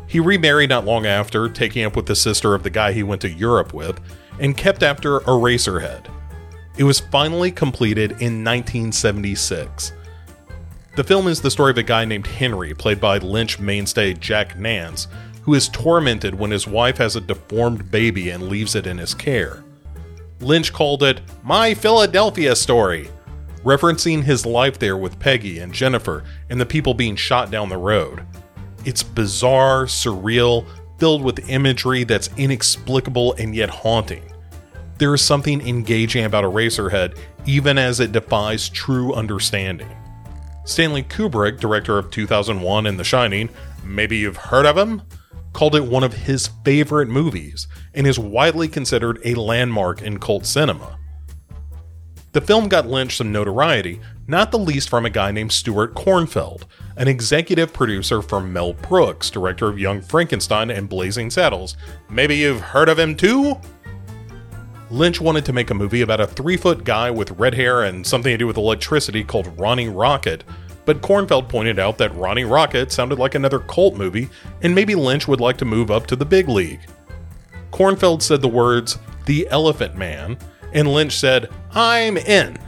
He 0.06 0.18
remarried 0.18 0.70
not 0.70 0.87
long 0.87 1.04
after, 1.04 1.49
taking 1.49 1.84
up 1.84 1.94
with 1.94 2.06
the 2.06 2.16
sister 2.16 2.54
of 2.54 2.62
the 2.62 2.70
guy 2.70 2.92
he 2.92 3.02
went 3.02 3.20
to 3.20 3.30
Europe 3.30 3.75
with, 3.75 4.00
and 4.40 4.56
kept 4.56 4.82
after 4.82 5.20
Eraserhead. 5.20 6.06
It 6.78 6.84
was 6.84 7.00
finally 7.00 7.52
completed 7.52 8.12
in 8.12 8.42
1976. 8.42 9.92
The 10.96 11.04
film 11.04 11.28
is 11.28 11.42
the 11.42 11.50
story 11.50 11.70
of 11.70 11.78
a 11.78 11.82
guy 11.82 12.06
named 12.06 12.26
Henry, 12.26 12.72
played 12.72 13.00
by 13.00 13.18
Lynch 13.18 13.58
mainstay 13.58 14.14
Jack 14.14 14.58
Nance, 14.58 15.06
who 15.42 15.52
is 15.52 15.68
tormented 15.68 16.34
when 16.34 16.50
his 16.50 16.66
wife 16.66 16.96
has 16.96 17.16
a 17.16 17.20
deformed 17.20 17.90
baby 17.90 18.30
and 18.30 18.49
leaves 18.49 18.75
it 18.75 18.87
in 18.87 18.96
his 18.96 19.14
care. 19.14 19.64
Lynch 20.40 20.72
called 20.72 21.02
it 21.02 21.20
My 21.42 21.75
Philadelphia 21.75 22.56
Story, 22.56 23.11
referencing 23.64 24.23
his 24.23 24.45
life 24.45 24.78
there 24.78 24.97
with 24.97 25.19
Peggy 25.19 25.59
and 25.59 25.73
Jennifer 25.73 26.25
and 26.50 26.61
the 26.61 26.66
people 26.66 26.95
being 26.95 27.16
shot 27.16 27.50
down 27.50 27.69
the 27.69 27.76
road. 27.76 28.25
It's 28.85 29.02
bizarre, 29.02 29.85
surreal, 29.85 30.66
filled 30.99 31.23
with 31.23 31.49
imagery 31.49 32.04
that's 32.04 32.31
inexplicable 32.37 33.35
and 33.35 33.54
yet 33.54 33.71
haunting. 33.71 34.23
There 34.99 35.14
is 35.14 35.23
something 35.23 35.66
engaging 35.66 36.25
about 36.25 36.45
Eraserhead, 36.45 37.19
even 37.47 37.78
as 37.78 38.00
it 38.00 38.12
defies 38.12 38.69
true 38.69 39.12
understanding. 39.14 39.88
Stanley 40.64 41.02
Kubrick, 41.02 41.59
director 41.59 41.99
of 41.99 42.11
2001 42.11 42.87
and 42.87 42.99
The 42.99 43.04
Shining, 43.04 43.49
maybe 43.85 44.19
you've 44.19 44.37
heard 44.37 44.64
of 44.64 44.78
him, 44.78 45.02
called 45.52 45.75
it 45.75 45.85
one 45.85 46.04
of 46.04 46.14
his 46.14 46.50
favorite 46.64 47.09
movies 47.09 47.66
and 47.95 48.07
is 48.07 48.19
widely 48.19 48.69
considered 48.69 49.19
a 49.25 49.35
landmark 49.35 50.02
in 50.02 50.19
cult 50.19 50.47
cinema. 50.47 50.99
The 52.32 52.40
film 52.40 52.68
got 52.68 52.86
Lynch 52.86 53.16
some 53.16 53.30
notoriety, 53.30 54.00
not 54.26 54.50
the 54.50 54.58
least 54.58 54.88
from 54.88 55.04
a 55.04 55.10
guy 55.10 55.32
named 55.32 55.52
Stuart 55.52 55.94
Cornfeld, 55.94 56.62
an 56.96 57.06
executive 57.06 57.74
producer 57.74 58.22
for 58.22 58.40
Mel 58.40 58.72
Brooks, 58.72 59.28
director 59.28 59.68
of 59.68 59.78
Young 59.78 60.00
Frankenstein 60.00 60.70
and 60.70 60.88
Blazing 60.88 61.28
Saddles. 61.28 61.76
Maybe 62.08 62.36
you've 62.36 62.62
heard 62.62 62.88
of 62.88 62.98
him 62.98 63.16
too? 63.16 63.60
Lynch 64.90 65.20
wanted 65.20 65.44
to 65.44 65.52
make 65.52 65.68
a 65.70 65.74
movie 65.74 66.00
about 66.00 66.20
a 66.20 66.26
three 66.26 66.56
foot 66.56 66.84
guy 66.84 67.10
with 67.10 67.30
red 67.32 67.52
hair 67.52 67.82
and 67.82 68.06
something 68.06 68.32
to 68.32 68.38
do 68.38 68.46
with 68.46 68.56
electricity 68.56 69.22
called 69.22 69.58
Ronnie 69.60 69.90
Rocket, 69.90 70.42
but 70.86 71.02
Cornfeld 71.02 71.50
pointed 71.50 71.78
out 71.78 71.98
that 71.98 72.14
Ronnie 72.14 72.44
Rocket 72.44 72.90
sounded 72.90 73.18
like 73.18 73.34
another 73.34 73.58
cult 73.58 73.94
movie, 73.94 74.30
and 74.62 74.74
maybe 74.74 74.94
Lynch 74.94 75.28
would 75.28 75.40
like 75.40 75.58
to 75.58 75.66
move 75.66 75.90
up 75.90 76.06
to 76.06 76.16
the 76.16 76.24
big 76.24 76.48
league. 76.48 76.80
Cornfeld 77.70 78.22
said 78.22 78.40
the 78.40 78.48
words, 78.48 78.98
The 79.26 79.46
Elephant 79.50 79.96
Man, 79.96 80.38
and 80.72 80.88
Lynch 80.88 81.16
said, 81.18 81.50
I'm 81.72 82.16
in. 82.16 82.58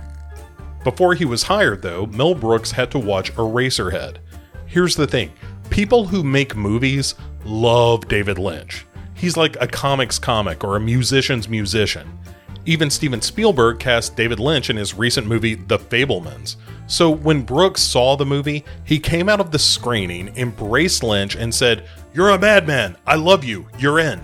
Before 0.85 1.15
he 1.15 1.25
was 1.25 1.45
hired, 1.45 1.83
though, 1.83 2.07
Mel 2.07 2.35
Brooks 2.35 2.71
had 2.71 2.91
to 2.91 2.99
watch 2.99 3.33
Eraserhead. 3.35 4.19
Here's 4.67 4.97
the 4.97 5.07
thing 5.07 5.33
people 5.71 6.07
who 6.07 6.23
make 6.23 6.57
movies 6.57 7.15
love 7.45 8.07
David 8.09 8.39
Lynch. 8.39 8.87
He's 9.15 9.37
like 9.37 9.57
a 9.61 9.67
comics 9.67 10.19
comic 10.19 10.63
or 10.65 10.77
a 10.77 10.81
musician's 10.81 11.49
musician. 11.49 12.19
Even 12.67 12.91
Steven 12.91 13.21
Spielberg 13.21 13.79
cast 13.79 14.17
David 14.17 14.41
Lynch 14.41 14.71
in 14.71 14.77
his 14.77 14.95
recent 14.95 15.27
movie 15.27 15.55
The 15.55 15.79
Fabelmans. 15.79 16.57
So 16.87 17.11
when 17.11 17.43
Brooks 17.43 17.83
saw 17.83 18.17
the 18.17 18.27
movie, 18.27 18.65
he 18.85 18.99
came 18.99 19.29
out 19.29 19.41
of 19.41 19.51
the 19.51 19.59
screening, 19.59 20.35
embraced 20.37 21.03
Lynch, 21.03 21.37
and 21.37 21.55
said, 21.55 21.87
You're 22.15 22.31
a 22.31 22.39
madman. 22.39 22.97
I 23.07 23.17
love 23.17 23.45
you. 23.45 23.67
You're 23.79 24.01
in. 24.01 24.21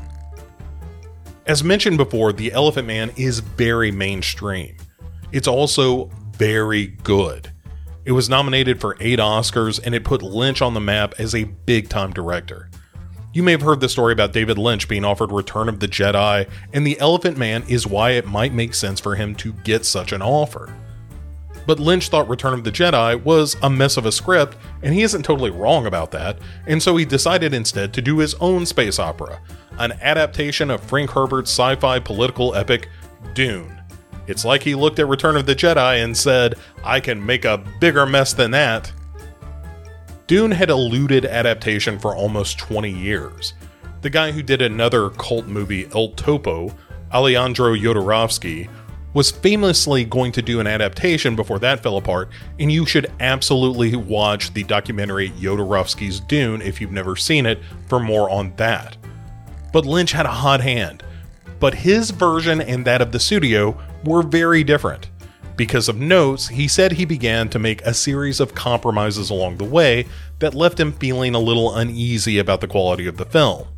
As 1.47 1.65
mentioned 1.65 1.97
before, 1.97 2.33
The 2.33 2.53
Elephant 2.53 2.87
Man 2.87 3.11
is 3.17 3.41
very 3.41 3.91
mainstream. 3.91 4.77
It's 5.33 5.49
also 5.49 6.11
very 6.37 6.89
good. 7.03 7.51
It 8.05 8.13
was 8.13 8.29
nominated 8.29 8.81
for 8.81 8.97
eight 9.01 9.19
Oscars 9.19 9.81
and 9.85 9.95
it 9.95 10.05
put 10.05 10.23
Lynch 10.23 10.63
on 10.63 10.75
the 10.75 10.81
map 10.81 11.15
as 11.19 11.35
a 11.35 11.45
big 11.45 11.89
time 11.89 12.13
director. 12.13 12.71
You 13.33 13.43
may 13.43 13.53
have 13.53 13.63
heard 13.63 13.81
the 13.81 13.89
story 13.89 14.13
about 14.13 14.33
David 14.33 14.59
Lynch 14.59 14.89
being 14.89 15.05
offered 15.05 15.31
Return 15.31 15.69
of 15.69 15.79
the 15.79 15.87
Jedi, 15.87 16.49
and 16.73 16.85
The 16.85 16.99
Elephant 16.99 17.39
Man 17.39 17.63
is 17.69 17.87
why 17.87 18.13
it 18.13 18.27
might 18.27 18.53
make 18.53 18.75
sense 18.75 18.99
for 18.99 19.15
him 19.15 19.37
to 19.37 19.53
get 19.53 19.85
such 19.85 20.13
an 20.13 20.21
offer. 20.21 20.75
But 21.67 21.79
Lynch 21.79 22.09
thought 22.09 22.29
Return 22.29 22.55
of 22.55 22.65
the 22.65 22.73
Jedi 22.73 23.23
was 23.23 23.57
a 23.63 23.71
mess 23.71 23.97
of 23.97 24.07
a 24.07 24.13
script, 24.13 24.57
and 24.83 24.95
he 24.95 25.03
isn't 25.03 25.23
totally 25.23 25.51
wrong 25.51 25.87
about 25.87 26.11
that, 26.13 26.39
and 26.67 26.83
so 26.83 26.97
he 26.97 27.05
decided 27.05 27.55
instead 27.55 27.93
to 27.95 28.03
do 28.03 28.19
his 28.19 28.35
own 28.35 28.67
space 28.67 28.99
opera, 28.99 29.41
an 29.79 29.93
adaptation 30.01 30.71
of 30.71 30.83
Frank 30.83 31.11
Herbert's 31.11 31.51
sci 31.51 31.77
fi 31.77 31.99
political 31.99 32.55
epic, 32.55 32.89
Dune. 33.35 33.81
It's 34.27 34.45
like 34.45 34.63
he 34.63 34.75
looked 34.75 34.99
at 34.99 35.09
Return 35.09 35.37
of 35.37 35.47
the 35.47 35.55
Jedi 35.55 36.05
and 36.05 36.17
said, 36.17 36.55
I 36.85 37.01
can 37.01 37.25
make 37.25 37.45
a 37.45 37.65
bigger 37.81 38.07
mess 38.07 38.33
than 38.33 38.53
that. 38.53 38.93
Dune 40.27 40.53
had 40.53 40.71
eluded 40.71 41.25
adaptation 41.25 41.99
for 41.99 42.15
almost 42.15 42.59
20 42.59 42.91
years. 42.91 43.55
The 44.03 44.11
guy 44.11 44.31
who 44.31 44.43
did 44.43 44.63
another 44.63 45.11
cult 45.11 45.47
movie, 45.47 45.89
El 45.95 46.11
Topo, 46.11 46.73
Alejandro 47.13 47.75
Jodorowsky, 47.75 48.69
was 49.13 49.31
famously 49.31 50.05
going 50.05 50.33
to 50.33 50.43
do 50.43 50.61
an 50.61 50.67
adaptation 50.67 51.35
before 51.35 51.59
that 51.59 51.83
fell 51.83 51.97
apart, 51.97 52.31
and 52.59 52.71
you 52.71 52.87
should 52.87 53.13
absolutely 53.21 53.97
watch 53.97 54.53
the 54.55 54.65
documentary 54.65 55.31
Jodorowsky's 55.31 56.21
Dune 56.21 56.63
if 56.63 56.81
you've 56.81 56.93
never 56.93 57.17
seen 57.17 57.47
it 57.47 57.59
for 57.89 57.99
more 57.99 58.31
on 58.31 58.55
that 58.57 58.97
but 59.73 59.87
Lynch 59.87 60.13
had 60.13 60.27
a 60.27 60.31
hot 60.31 60.61
hand. 60.61 61.03
But 61.59 61.75
his 61.75 62.11
version 62.11 62.61
and 62.61 62.85
that 62.87 63.03
of 63.03 63.13
the 63.13 63.21
studio 63.21 63.79
were 64.05 64.23
very 64.23 64.65
different. 64.65 65.11
Because 65.57 65.89
of 65.89 65.99
notes, 65.99 66.49
he 66.49 66.67
said 66.69 66.93
he 66.93 67.05
began 67.05 67.49
to 67.51 67.59
make 67.59 67.83
a 67.83 67.93
series 67.93 68.41
of 68.41 68.55
compromises 68.55 69.29
along 69.29 69.59
the 69.59 69.65
way 69.65 70.07
that 70.39 70.55
left 70.55 70.81
him 70.81 70.93
feeling 70.93 71.35
a 71.35 71.39
little 71.39 71.75
uneasy 71.77 72.39
about 72.39 72.63
the 72.63 72.67
quality 72.67 73.07
of 73.07 73.19
the 73.19 73.27
film. 73.27 73.69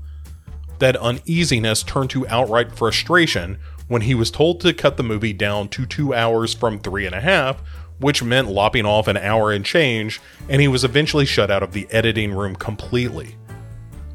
That 0.78 0.96
uneasiness 0.96 1.82
turned 1.82 2.10
to 2.10 2.26
outright 2.28 2.72
frustration 2.72 3.58
when 3.92 4.02
he 4.02 4.14
was 4.14 4.30
told 4.30 4.58
to 4.58 4.72
cut 4.72 4.96
the 4.96 5.02
movie 5.02 5.34
down 5.34 5.68
to 5.68 5.84
two 5.84 6.14
hours 6.14 6.54
from 6.54 6.78
three 6.78 7.04
and 7.04 7.14
a 7.14 7.20
half, 7.20 7.60
which 7.98 8.22
meant 8.22 8.48
lopping 8.48 8.86
off 8.86 9.06
an 9.06 9.18
hour 9.18 9.52
and 9.52 9.66
change, 9.66 10.18
and 10.48 10.62
he 10.62 10.66
was 10.66 10.82
eventually 10.82 11.26
shut 11.26 11.50
out 11.50 11.62
of 11.62 11.74
the 11.74 11.86
editing 11.90 12.32
room 12.32 12.56
completely. 12.56 13.36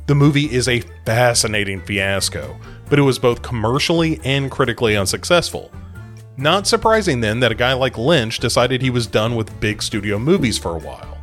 The 0.08 0.16
movie 0.16 0.52
is 0.52 0.68
a 0.68 0.82
fascinating 1.06 1.82
fiasco, 1.82 2.58
but 2.90 2.98
it 2.98 3.04
was 3.04 3.20
both 3.20 3.44
commercially 3.44 4.20
and 4.24 4.50
critically 4.50 4.98
unsuccessful. 4.98 5.72
Not 6.38 6.66
surprising 6.66 7.20
then 7.20 7.40
that 7.42 7.52
a 7.52 7.56
guy 7.56 7.74
like 7.74 8.00
Lynch 8.00 8.40
decided 8.40 8.82
he 8.82 8.90
was 8.90 9.06
done 9.06 9.36
with 9.36 9.60
big 9.60 9.84
studio 9.84 10.18
movies 10.18 10.58
for 10.58 10.76
a 10.76 10.80
while. 10.80 11.20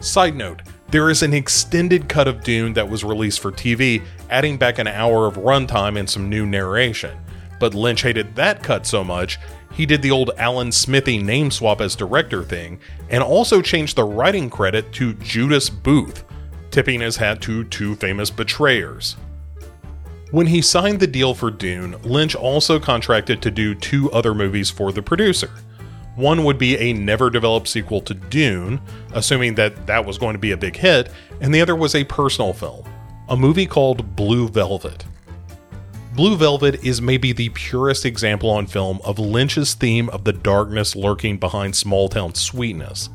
Side 0.00 0.34
note, 0.34 0.62
there 0.88 1.08
is 1.08 1.22
an 1.22 1.32
extended 1.32 2.08
cut 2.08 2.26
of 2.26 2.42
Dune 2.42 2.72
that 2.72 2.88
was 2.88 3.04
released 3.04 3.38
for 3.38 3.52
TV, 3.52 4.02
adding 4.28 4.56
back 4.56 4.80
an 4.80 4.88
hour 4.88 5.28
of 5.28 5.36
runtime 5.36 5.96
and 5.96 6.10
some 6.10 6.28
new 6.28 6.44
narration. 6.44 7.16
But 7.58 7.74
Lynch 7.74 8.02
hated 8.02 8.34
that 8.36 8.62
cut 8.62 8.86
so 8.86 9.02
much, 9.02 9.38
he 9.72 9.86
did 9.86 10.02
the 10.02 10.10
old 10.10 10.30
Alan 10.38 10.72
Smithee 10.72 11.18
name 11.18 11.50
swap 11.50 11.80
as 11.80 11.94
director 11.94 12.42
thing, 12.42 12.80
and 13.10 13.22
also 13.22 13.60
changed 13.60 13.96
the 13.96 14.04
writing 14.04 14.48
credit 14.48 14.92
to 14.94 15.14
Judas 15.14 15.68
Booth, 15.68 16.24
tipping 16.70 17.00
his 17.00 17.16
hat 17.16 17.40
to 17.42 17.64
two 17.64 17.94
famous 17.96 18.30
betrayers. 18.30 19.16
When 20.30 20.46
he 20.46 20.60
signed 20.60 20.98
the 20.98 21.06
deal 21.06 21.34
for 21.34 21.50
Dune, 21.50 22.00
Lynch 22.02 22.34
also 22.34 22.80
contracted 22.80 23.40
to 23.42 23.50
do 23.50 23.74
two 23.74 24.10
other 24.12 24.34
movies 24.34 24.70
for 24.70 24.92
the 24.92 25.02
producer. 25.02 25.50
One 26.16 26.44
would 26.44 26.58
be 26.58 26.76
a 26.78 26.94
never 26.94 27.28
developed 27.28 27.68
sequel 27.68 28.00
to 28.02 28.14
Dune, 28.14 28.80
assuming 29.12 29.54
that 29.56 29.86
that 29.86 30.04
was 30.04 30.18
going 30.18 30.32
to 30.32 30.38
be 30.38 30.52
a 30.52 30.56
big 30.56 30.74
hit, 30.74 31.10
and 31.40 31.54
the 31.54 31.60
other 31.60 31.76
was 31.76 31.94
a 31.94 32.04
personal 32.04 32.54
film, 32.54 32.84
a 33.28 33.36
movie 33.36 33.66
called 33.66 34.16
Blue 34.16 34.48
Velvet. 34.48 35.04
Blue 36.16 36.34
Velvet 36.34 36.82
is 36.82 37.02
maybe 37.02 37.32
the 37.32 37.50
purest 37.50 38.06
example 38.06 38.48
on 38.48 38.66
film 38.66 39.00
of 39.04 39.18
Lynch's 39.18 39.74
theme 39.74 40.08
of 40.08 40.24
the 40.24 40.32
darkness 40.32 40.96
lurking 40.96 41.36
behind 41.36 41.76
small 41.76 42.08
town 42.08 42.34
sweetness. 42.34 43.10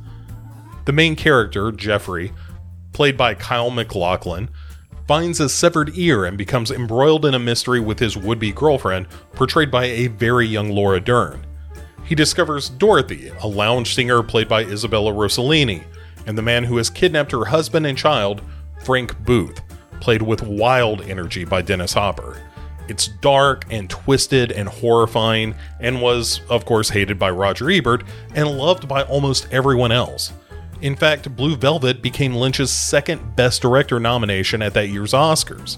The 0.85 0.91
main 0.91 1.15
character, 1.15 1.71
Jeffrey, 1.71 2.31
played 2.93 3.17
by 3.17 3.33
Kyle 3.33 3.71
MacLachlan, 3.71 4.51
finds 5.07 5.39
a 5.39 5.49
severed 5.49 5.97
ear 5.97 6.25
and 6.25 6.37
becomes 6.37 6.69
embroiled 6.69 7.25
in 7.25 7.33
a 7.33 7.39
mystery 7.39 7.79
with 7.79 7.97
his 7.97 8.15
would 8.15 8.37
be 8.37 8.51
girlfriend, 8.51 9.07
portrayed 9.33 9.71
by 9.71 9.85
a 9.85 10.05
very 10.05 10.45
young 10.45 10.69
Laura 10.69 10.99
Dern. 10.99 11.43
He 12.05 12.13
discovers 12.13 12.69
Dorothy, 12.69 13.31
a 13.41 13.47
lounge 13.47 13.95
singer 13.95 14.21
played 14.21 14.47
by 14.47 14.63
Isabella 14.63 15.11
Rossellini, 15.11 15.83
and 16.27 16.37
the 16.37 16.43
man 16.43 16.65
who 16.65 16.77
has 16.77 16.91
kidnapped 16.91 17.31
her 17.31 17.45
husband 17.45 17.87
and 17.87 17.97
child, 17.97 18.43
Frank 18.83 19.17
Booth, 19.25 19.59
played 20.01 20.21
with 20.21 20.43
wild 20.43 21.01
energy 21.01 21.45
by 21.45 21.63
Dennis 21.63 21.93
Hopper. 21.93 22.39
It's 22.91 23.07
dark 23.07 23.63
and 23.69 23.89
twisted 23.89 24.51
and 24.51 24.67
horrifying, 24.67 25.55
and 25.79 26.01
was, 26.01 26.41
of 26.49 26.65
course, 26.65 26.89
hated 26.89 27.17
by 27.17 27.29
Roger 27.29 27.71
Ebert 27.71 28.03
and 28.35 28.57
loved 28.57 28.89
by 28.89 29.03
almost 29.03 29.47
everyone 29.49 29.93
else. 29.93 30.33
In 30.81 30.97
fact, 30.97 31.33
Blue 31.37 31.55
Velvet 31.55 32.01
became 32.01 32.35
Lynch's 32.35 32.69
second 32.69 33.37
Best 33.37 33.61
Director 33.61 33.97
nomination 33.97 34.61
at 34.61 34.73
that 34.73 34.89
year's 34.89 35.13
Oscars. 35.13 35.77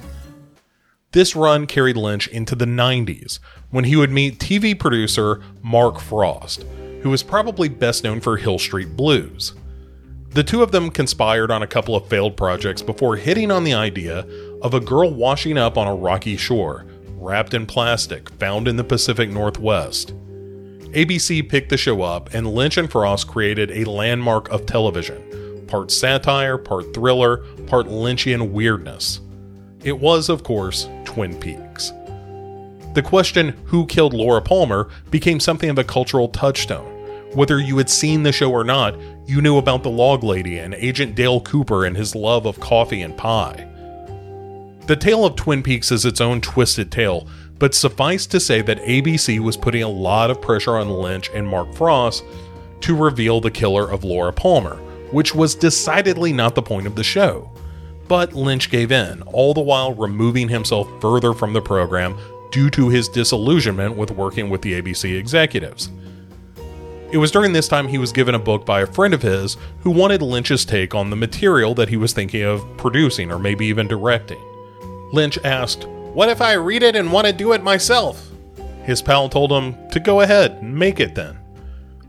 This 1.11 1.35
run 1.35 1.67
carried 1.67 1.97
Lynch 1.97 2.27
into 2.29 2.55
the 2.55 2.65
90s, 2.65 3.37
when 3.69 3.83
he 3.83 3.95
would 3.95 4.09
meet 4.09 4.39
TV 4.39 4.77
producer 4.77 5.39
Mark 5.61 5.99
Frost, 5.99 6.65
who 7.03 7.11
was 7.11 7.21
probably 7.21 7.69
best 7.69 8.03
known 8.03 8.21
for 8.21 8.37
Hill 8.37 8.57
Street 8.57 8.97
Blues. 8.97 9.53
The 10.31 10.43
two 10.43 10.63
of 10.63 10.71
them 10.71 10.89
conspired 10.89 11.51
on 11.51 11.61
a 11.61 11.67
couple 11.67 11.95
of 11.95 12.07
failed 12.07 12.35
projects 12.35 12.81
before 12.81 13.17
hitting 13.17 13.51
on 13.51 13.65
the 13.65 13.75
idea 13.75 14.25
of 14.63 14.73
a 14.73 14.79
girl 14.79 15.13
washing 15.13 15.59
up 15.59 15.77
on 15.77 15.85
a 15.85 15.93
rocky 15.93 16.37
shore, 16.37 16.87
wrapped 17.23 17.53
in 17.53 17.65
plastic, 17.65 18.29
found 18.31 18.67
in 18.67 18.75
the 18.75 18.83
Pacific 18.83 19.29
Northwest. 19.29 20.13
ABC 20.91 21.47
picked 21.47 21.69
the 21.69 21.77
show 21.77 22.01
up, 22.03 22.33
and 22.33 22.53
Lynch 22.53 22.77
and 22.77 22.91
Frost 22.91 23.27
created 23.27 23.71
a 23.71 23.89
landmark 23.89 24.49
of 24.49 24.65
television 24.65 25.21
part 25.67 25.89
satire, 25.89 26.55
part 26.55 26.93
thriller, 26.93 27.37
part 27.65 27.87
Lynchian 27.87 28.51
weirdness. 28.51 29.21
It 29.83 29.99
was, 29.99 30.29
of 30.29 30.43
course, 30.43 30.87
Twin 31.03 31.35
Peaks. 31.39 31.91
The 32.93 33.01
question, 33.03 33.49
who 33.65 33.87
killed 33.87 34.13
Laura 34.13 34.39
Palmer, 34.39 34.89
became 35.09 35.39
something 35.39 35.71
of 35.71 35.79
a 35.79 35.83
cultural 35.83 36.27
touchstone. 36.27 36.91
Whether 37.33 37.59
you 37.59 37.75
had 37.79 37.89
seen 37.89 38.21
the 38.21 38.31
show 38.31 38.51
or 38.51 38.63
not, 38.63 38.95
you 39.25 39.41
knew 39.41 39.57
about 39.57 39.81
the 39.81 39.89
log 39.89 40.23
lady 40.23 40.59
and 40.59 40.75
Agent 40.75 41.15
Dale 41.15 41.41
Cooper 41.41 41.85
and 41.85 41.97
his 41.97 42.13
love 42.13 42.45
of 42.45 42.59
coffee 42.59 43.01
and 43.01 43.17
pie. 43.17 43.67
The 44.85 44.97
tale 44.97 45.25
of 45.25 45.37
Twin 45.37 45.63
Peaks 45.63 45.93
is 45.93 46.03
its 46.03 46.19
own 46.19 46.41
twisted 46.41 46.91
tale, 46.91 47.25
but 47.57 47.73
suffice 47.73 48.25
to 48.25 48.37
say 48.37 48.61
that 48.63 48.81
ABC 48.81 49.39
was 49.39 49.55
putting 49.55 49.81
a 49.81 49.87
lot 49.87 50.29
of 50.29 50.41
pressure 50.41 50.75
on 50.75 50.89
Lynch 50.89 51.29
and 51.33 51.47
Mark 51.47 51.73
Frost 51.73 52.25
to 52.81 52.93
reveal 52.93 53.39
the 53.39 53.49
killer 53.49 53.89
of 53.89 54.03
Laura 54.03 54.33
Palmer, 54.33 54.75
which 55.11 55.33
was 55.33 55.55
decidedly 55.55 56.33
not 56.33 56.53
the 56.53 56.61
point 56.61 56.85
of 56.85 56.95
the 56.95 57.03
show. 57.03 57.49
But 58.09 58.33
Lynch 58.33 58.69
gave 58.69 58.91
in, 58.91 59.21
all 59.21 59.53
the 59.53 59.61
while 59.61 59.93
removing 59.93 60.49
himself 60.49 60.89
further 60.99 61.31
from 61.31 61.53
the 61.53 61.61
program 61.61 62.17
due 62.51 62.69
to 62.71 62.89
his 62.89 63.07
disillusionment 63.07 63.95
with 63.95 64.11
working 64.11 64.49
with 64.49 64.61
the 64.61 64.81
ABC 64.81 65.17
executives. 65.17 65.91
It 67.13 67.17
was 67.19 67.31
during 67.31 67.53
this 67.53 67.69
time 67.69 67.87
he 67.87 67.99
was 67.99 68.11
given 68.11 68.35
a 68.35 68.39
book 68.39 68.65
by 68.65 68.81
a 68.81 68.87
friend 68.87 69.13
of 69.13 69.21
his 69.21 69.55
who 69.79 69.91
wanted 69.91 70.21
Lynch's 70.21 70.65
take 70.65 70.93
on 70.93 71.09
the 71.09 71.15
material 71.15 71.73
that 71.75 71.87
he 71.87 71.95
was 71.95 72.11
thinking 72.11 72.43
of 72.43 72.65
producing 72.75 73.31
or 73.31 73.39
maybe 73.39 73.65
even 73.67 73.87
directing. 73.87 74.43
Lynch 75.13 75.37
asked, 75.43 75.87
What 75.87 76.29
if 76.29 76.41
I 76.41 76.53
read 76.53 76.81
it 76.81 76.95
and 76.95 77.13
want 77.13 77.27
to 77.27 77.33
do 77.33 77.53
it 77.53 77.63
myself? 77.63 78.29
His 78.83 79.01
pal 79.01 79.29
told 79.29 79.51
him 79.51 79.77
to 79.91 79.99
go 79.99 80.21
ahead, 80.21 80.63
make 80.63 80.99
it 80.99 81.13
then. 81.13 81.37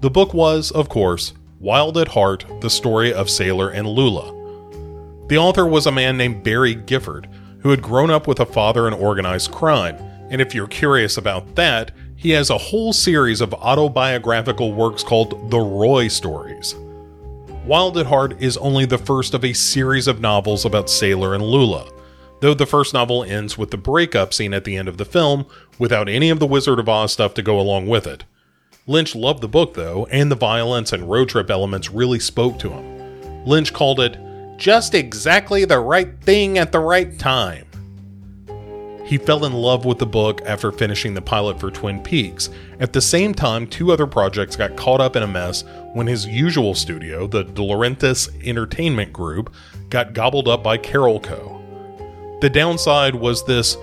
The 0.01 0.11
book 0.11 0.33
was, 0.33 0.71
of 0.71 0.89
course, 0.89 1.35
Wild 1.61 1.99
at 1.99 2.09
Heart 2.09 2.47
The 2.63 2.71
Story 2.71 3.13
of 3.13 3.29
Sailor 3.29 3.71
and 3.71 3.87
Lula. 3.87 4.33
The 5.29 5.37
author 5.37 5.67
was 5.67 5.87
a 5.87 5.93
man 5.93 6.17
named 6.17 6.43
Barry 6.43 6.75
Gifford, 6.75 7.29
who 7.61 7.69
had 7.69 7.83
grown 7.83 8.11
up 8.11 8.27
with 8.27 8.41
a 8.41 8.47
father 8.47 8.89
in 8.89 8.95
organized 8.95 9.53
crime, 9.53 9.97
and 10.31 10.41
if 10.41 10.55
you're 10.55 10.67
curious 10.67 11.19
about 11.19 11.55
that, 11.57 11.91
he 12.17 12.31
has 12.31 12.49
a 12.49 12.59
whole 12.59 12.95
series 12.95 13.43
of 13.43 13.53
autobiographical 13.53 14.73
works 14.73 15.03
called 15.03 15.51
The 15.51 15.59
Roy 15.59 16.09
Stories. 16.09 16.75
Wild 17.67 17.99
at 17.99 18.07
Heart 18.07 18.43
is 18.43 18.57
only 18.57 18.87
the 18.87 18.99
first 18.99 19.35
of 19.35 19.45
a 19.45 19.53
series 19.53 20.09
of 20.09 20.21
novels 20.21 20.65
about 20.65 20.89
Sailor 20.89 21.35
and 21.35 21.43
Lula, 21.45 21.91
though 22.45 22.53
the 22.53 22.67
first 22.67 22.93
novel 22.93 23.25
ends 23.25 23.57
with 23.57 23.71
the 23.71 23.77
breakup 23.79 24.35
scene 24.35 24.53
at 24.53 24.65
the 24.65 24.77
end 24.77 24.87
of 24.87 24.99
the 24.99 25.05
film 25.07 25.47
without 25.79 26.11
any 26.11 26.29
of 26.29 26.39
the 26.39 26.47
Wizard 26.47 26.79
of 26.79 26.87
Oz 26.87 27.11
stuff 27.11 27.33
to 27.33 27.41
go 27.41 27.59
along 27.59 27.87
with 27.87 28.07
it. 28.07 28.25
Lynch 28.87 29.15
loved 29.15 29.41
the 29.41 29.49
book 29.49 29.73
though, 29.73 30.05
and 30.11 30.31
the 30.31 30.37
violence 30.37 30.93
and 30.93 31.11
road 31.11 31.31
trip 31.31 31.51
elements 31.51 31.91
really 31.91 32.19
spoke 32.21 32.59
to 32.59 32.69
him. 32.69 33.47
Lynch 33.47 33.73
called 33.73 33.99
it 33.99 34.19
just 34.59 34.95
exactly 34.95 35.65
the 35.65 35.79
right 35.79 36.21
thing 36.21 36.59
at 36.59 36.71
the 36.71 36.81
right 36.81 37.19
time. 37.19 37.65
He 39.07 39.17
fell 39.17 39.47
in 39.47 39.55
love 39.55 39.87
with 39.87 39.97
the 39.97 40.05
book 40.05 40.43
after 40.45 40.71
finishing 40.71 41.15
the 41.15 41.23
pilot 41.23 41.59
for 41.59 41.71
Twin 41.71 42.03
Peaks. 42.03 42.51
At 42.79 42.93
the 42.93 43.01
same 43.01 43.33
time, 43.33 43.67
two 43.67 43.91
other 43.91 44.07
projects 44.07 44.55
got 44.55 44.77
caught 44.77 45.01
up 45.01 45.17
in 45.17 45.23
a 45.23 45.27
mess 45.27 45.65
when 45.95 46.07
his 46.07 46.27
usual 46.27 46.75
studio, 46.75 47.27
the 47.27 47.45
De 47.45 47.63
Laurentiis 47.63 48.29
Entertainment 48.47 49.15
Group, 49.15 49.55
got 49.89 50.13
gobbled 50.13 50.47
up 50.47 50.63
by 50.63 50.77
Carolco. 50.77 51.64
The 52.45 52.51
downside 52.51 53.15
was 53.15 53.43
this 53.43 53.79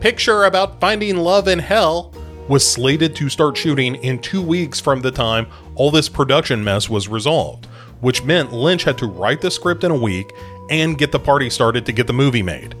picture 0.00 0.42
about 0.42 0.80
finding 0.80 1.18
love 1.18 1.46
in 1.46 1.60
hell 1.60 2.12
was 2.48 2.68
slated 2.68 3.14
to 3.14 3.28
start 3.28 3.56
shooting 3.56 3.94
in 4.02 4.18
two 4.18 4.42
weeks 4.42 4.80
from 4.80 5.00
the 5.00 5.12
time 5.12 5.46
all 5.76 5.92
this 5.92 6.08
production 6.08 6.64
mess 6.64 6.90
was 6.90 7.06
resolved, 7.06 7.66
which 8.00 8.24
meant 8.24 8.52
Lynch 8.52 8.82
had 8.82 8.98
to 8.98 9.06
write 9.06 9.40
the 9.40 9.48
script 9.48 9.84
in 9.84 9.92
a 9.92 9.96
week 9.96 10.32
and 10.70 10.98
get 10.98 11.12
the 11.12 11.20
party 11.20 11.48
started 11.48 11.86
to 11.86 11.92
get 11.92 12.08
the 12.08 12.12
movie 12.12 12.42
made. 12.42 12.74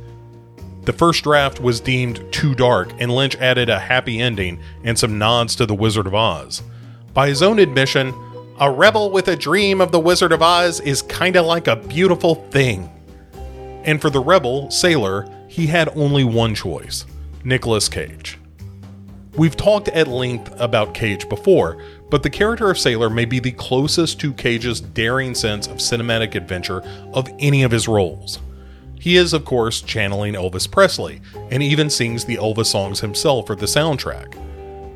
The 0.82 0.92
first 0.92 1.22
draft 1.22 1.60
was 1.60 1.78
deemed 1.78 2.24
too 2.32 2.56
dark, 2.56 2.90
and 2.98 3.14
Lynch 3.14 3.36
added 3.36 3.68
a 3.68 3.78
happy 3.78 4.20
ending 4.20 4.58
and 4.82 4.98
some 4.98 5.16
nods 5.16 5.54
to 5.54 5.64
The 5.64 5.76
Wizard 5.76 6.08
of 6.08 6.14
Oz. 6.16 6.60
By 7.14 7.28
his 7.28 7.40
own 7.40 7.60
admission, 7.60 8.12
a 8.58 8.68
rebel 8.68 9.12
with 9.12 9.28
a 9.28 9.36
dream 9.36 9.80
of 9.80 9.92
The 9.92 10.00
Wizard 10.00 10.32
of 10.32 10.42
Oz 10.42 10.80
is 10.80 11.02
kinda 11.02 11.40
like 11.40 11.68
a 11.68 11.76
beautiful 11.76 12.34
thing. 12.50 12.90
And 13.84 14.00
for 14.00 14.10
the 14.10 14.20
rebel, 14.20 14.70
Sailor, 14.70 15.28
he 15.48 15.66
had 15.66 15.96
only 15.96 16.24
one 16.24 16.54
choice 16.54 17.06
Nicolas 17.44 17.88
Cage. 17.88 18.38
We've 19.36 19.56
talked 19.56 19.88
at 19.88 20.08
length 20.08 20.52
about 20.60 20.92
Cage 20.92 21.28
before, 21.28 21.82
but 22.10 22.22
the 22.22 22.30
character 22.30 22.68
of 22.68 22.78
Sailor 22.78 23.08
may 23.08 23.24
be 23.24 23.38
the 23.38 23.52
closest 23.52 24.20
to 24.20 24.32
Cage's 24.32 24.80
daring 24.80 25.34
sense 25.34 25.68
of 25.68 25.76
cinematic 25.76 26.34
adventure 26.34 26.82
of 27.14 27.28
any 27.38 27.62
of 27.62 27.70
his 27.70 27.86
roles. 27.86 28.40
He 28.98 29.16
is, 29.16 29.32
of 29.32 29.44
course, 29.44 29.80
channeling 29.80 30.34
Elvis 30.34 30.70
Presley, 30.70 31.22
and 31.50 31.62
even 31.62 31.88
sings 31.88 32.24
the 32.24 32.36
Elvis 32.36 32.66
songs 32.66 33.00
himself 33.00 33.46
for 33.46 33.56
the 33.56 33.66
soundtrack. 33.66 34.36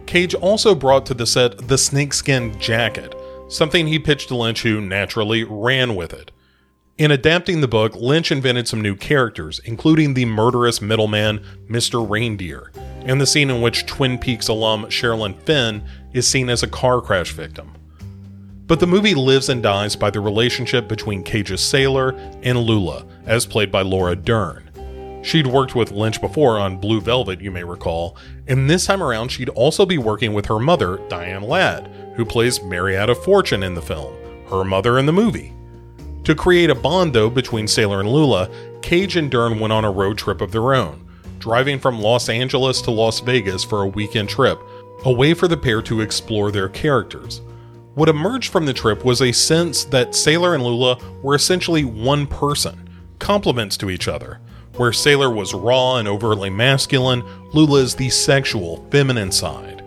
Cage 0.07 0.35
also 0.35 0.75
brought 0.75 1.07
to 1.07 1.15
the 1.15 1.27
set 1.27 1.69
the 1.69 1.79
snakeskin 1.79 2.59
jacket, 2.61 3.15
something 3.49 3.87
he 3.87 3.99
pitched 3.99 4.29
to 4.29 4.37
Lynch, 4.37 4.63
who 4.63 4.81
naturally 4.81 5.45
ran 5.45 5.97
with 5.97 6.13
it. 6.13 6.31
In 6.97 7.11
adapting 7.11 7.61
the 7.61 7.67
book, 7.67 7.97
Lynch 7.97 8.31
invented 8.31 8.69
some 8.69 8.81
new 8.81 8.95
characters, 8.95 9.61
including 9.65 10.15
the 10.15 10.27
murderous 10.27 10.81
middleman, 10.81 11.45
Mr. 11.69 12.09
Reindeer, 12.09 12.71
and 13.05 13.21
the 13.21 13.27
scene 13.27 13.51
in 13.51 13.61
which 13.61 13.87
Twin 13.87 14.17
Peaks 14.17 14.47
alum 14.47 14.85
Sherilyn 14.85 15.37
Fenn 15.43 15.83
is 16.13 16.29
seen 16.29 16.49
as 16.49 16.63
a 16.63 16.69
car 16.69 17.01
crash 17.01 17.33
victim. 17.33 17.73
But 18.69 18.79
the 18.79 18.87
movie 18.87 19.17
lives 19.17 19.49
and 19.49 19.61
dies 19.61 19.97
by 19.97 20.11
the 20.11 20.21
relationship 20.21 20.87
between 20.87 21.25
Cage's 21.25 21.61
sailor 21.61 22.11
and 22.45 22.61
Lula, 22.61 23.05
as 23.27 23.45
played 23.45 23.73
by 23.73 23.83
Laura 23.83 24.15
Dern. 24.15 24.71
She'd 25.25 25.49
worked 25.49 25.75
with 25.75 25.91
Lynch 25.91 26.21
before 26.21 26.61
on 26.61 26.79
Blue 26.79 27.01
Velvet, 27.01 27.41
you 27.41 27.51
may 27.51 27.65
recall, 27.65 28.17
and 28.47 28.71
this 28.71 28.87
time 28.87 29.03
around 29.03 29.31
she'd 29.31 29.49
also 29.49 29.85
be 29.85 29.99
working 29.99 30.33
with 30.33 30.47
her 30.47 30.61
mother, 30.61 31.01
Diane 31.09 31.43
Ladd, 31.43 31.91
who 32.15 32.25
plays 32.25 32.63
Marietta 32.63 33.17
Fortune 33.17 33.65
in 33.65 33.75
the 33.75 33.83
film, 33.83 34.15
her 34.49 34.63
mother 34.63 34.97
in 35.01 35.07
the 35.07 35.13
movie. 35.13 35.53
To 36.25 36.35
create 36.35 36.71
a 36.71 36.75
bond, 36.75 37.15
though, 37.15 37.29
between 37.29 37.69
Sailor 37.69 38.01
and 38.01 38.09
Lula, 38.09 38.49
Cage 38.81 39.17
and 39.17 39.31
Dern 39.31 39.61
went 39.61 39.75
on 39.75 39.85
a 39.85 39.91
road 39.91 40.17
trip 40.17 40.41
of 40.41 40.53
their 40.53 40.75
own, 40.75 41.07
driving 41.39 41.79
from 41.79 42.01
Los 42.01 42.31
Angeles 42.31 42.81
to 42.83 42.91
Las 42.91 43.21
Vegas 43.21 43.63
for 43.63 43.83
a 43.83 43.87
weekend 43.87 44.31
trip, 44.31 44.59
a 45.05 45.13
way 45.13 45.35
for 45.35 45.49
the 45.49 45.57
pair 45.57 45.83
to 45.83 46.01
explore 46.01 46.51
their 46.51 46.71
characters. 46.71 47.43
What 47.95 48.09
emerged 48.09 48.51
from 48.51 48.65
the 48.65 48.73
trip 48.73 49.05
was 49.05 49.21
a 49.21 49.33
sense 49.33 49.85
that 49.85 50.15
Sailor 50.15 50.55
and 50.55 50.65
Lula 50.65 50.99
were 51.23 51.35
essentially 51.35 51.85
one 51.85 52.27
person, 52.27 52.89
complements 53.19 53.77
to 53.77 53.91
each 53.91 54.09
other. 54.09 54.41
Where 54.77 54.95
Sailor 54.95 55.31
was 55.31 55.53
raw 55.53 55.97
and 55.97 56.09
overtly 56.09 56.49
masculine, 56.49 57.23
Lula 57.53 57.81
is 57.81 57.95
the 57.95 58.09
sexual, 58.09 58.85
feminine 58.91 59.31
side. 59.31 59.85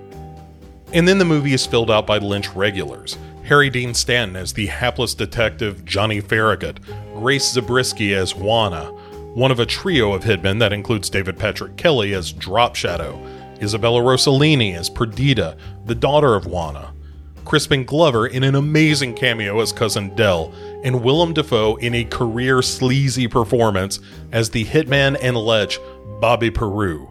And 0.94 1.08
then 1.08 1.18
the 1.18 1.26
movie 1.26 1.54
is 1.54 1.66
filled 1.66 1.90
out 1.90 2.06
by 2.06 2.20
Lynch 2.20 2.50
regulars. 2.52 3.18
Harry 3.48 3.70
Dean 3.70 3.94
Stanton 3.94 4.36
as 4.36 4.52
the 4.52 4.66
hapless 4.66 5.14
detective 5.14 5.86
Johnny 5.86 6.20
Farragut, 6.20 6.82
Grace 7.14 7.54
Zabriskie 7.54 8.14
as 8.14 8.36
Juana, 8.36 8.92
one 9.36 9.52
of 9.52 9.60
a 9.62 9.66
trio 9.66 10.12
of 10.12 10.26
hitmen 10.26 10.60
that 10.60 10.74
includes 10.74 11.10
David 11.10 11.40
Patrick 11.40 11.78
Kelly 11.78 12.14
as 12.14 12.34
Drop 12.34 12.76
Shadow, 12.76 13.18
Isabella 13.62 14.02
Rossellini 14.02 14.76
as 14.76 14.90
Perdita, 14.90 15.56
the 15.86 15.96
daughter 15.96 16.36
of 16.36 16.46
Juana, 16.46 16.94
Crispin 17.46 17.86
Glover 17.86 18.28
in 18.28 18.44
an 18.44 18.56
amazing 18.56 19.14
cameo 19.14 19.62
as 19.62 19.72
Cousin 19.72 20.14
Dell, 20.14 20.54
and 20.84 21.02
Willem 21.02 21.34
Dafoe 21.34 21.78
in 21.78 21.96
a 21.96 22.04
career 22.04 22.62
sleazy 22.62 23.30
performance 23.30 24.02
as 24.34 24.50
the 24.50 24.66
hitman 24.66 25.18
and 25.22 25.38
lech 25.38 25.78
Bobby 26.20 26.52
Peru. 26.52 27.10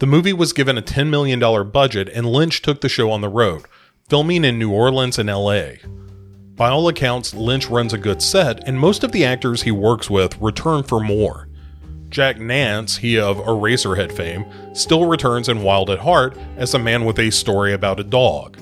The 0.00 0.06
movie 0.06 0.34
was 0.34 0.52
given 0.52 0.76
a 0.76 0.82
$10 0.82 1.08
million 1.08 1.40
budget, 1.70 2.10
and 2.10 2.26
Lynch 2.26 2.60
took 2.60 2.82
the 2.82 2.90
show 2.90 3.10
on 3.10 3.22
the 3.22 3.30
road, 3.30 3.64
filming 4.08 4.44
in 4.44 4.56
New 4.56 4.70
Orleans 4.70 5.18
and 5.18 5.28
LA. 5.28 5.70
By 6.54 6.68
all 6.68 6.86
accounts, 6.86 7.34
Lynch 7.34 7.68
runs 7.68 7.92
a 7.92 7.98
good 7.98 8.22
set, 8.22 8.66
and 8.66 8.78
most 8.78 9.02
of 9.02 9.10
the 9.10 9.24
actors 9.24 9.62
he 9.62 9.72
works 9.72 10.08
with 10.08 10.40
return 10.40 10.84
for 10.84 11.00
more. 11.00 11.48
Jack 12.08 12.38
Nance, 12.38 12.98
he 12.98 13.18
of 13.18 13.38
Eraserhead 13.38 14.12
fame, 14.12 14.46
still 14.74 15.06
returns 15.06 15.48
in 15.48 15.64
Wild 15.64 15.90
at 15.90 15.98
Heart 15.98 16.38
as 16.56 16.72
a 16.72 16.78
man 16.78 17.04
with 17.04 17.18
a 17.18 17.30
story 17.30 17.72
about 17.72 17.98
a 17.98 18.04
dog. 18.04 18.56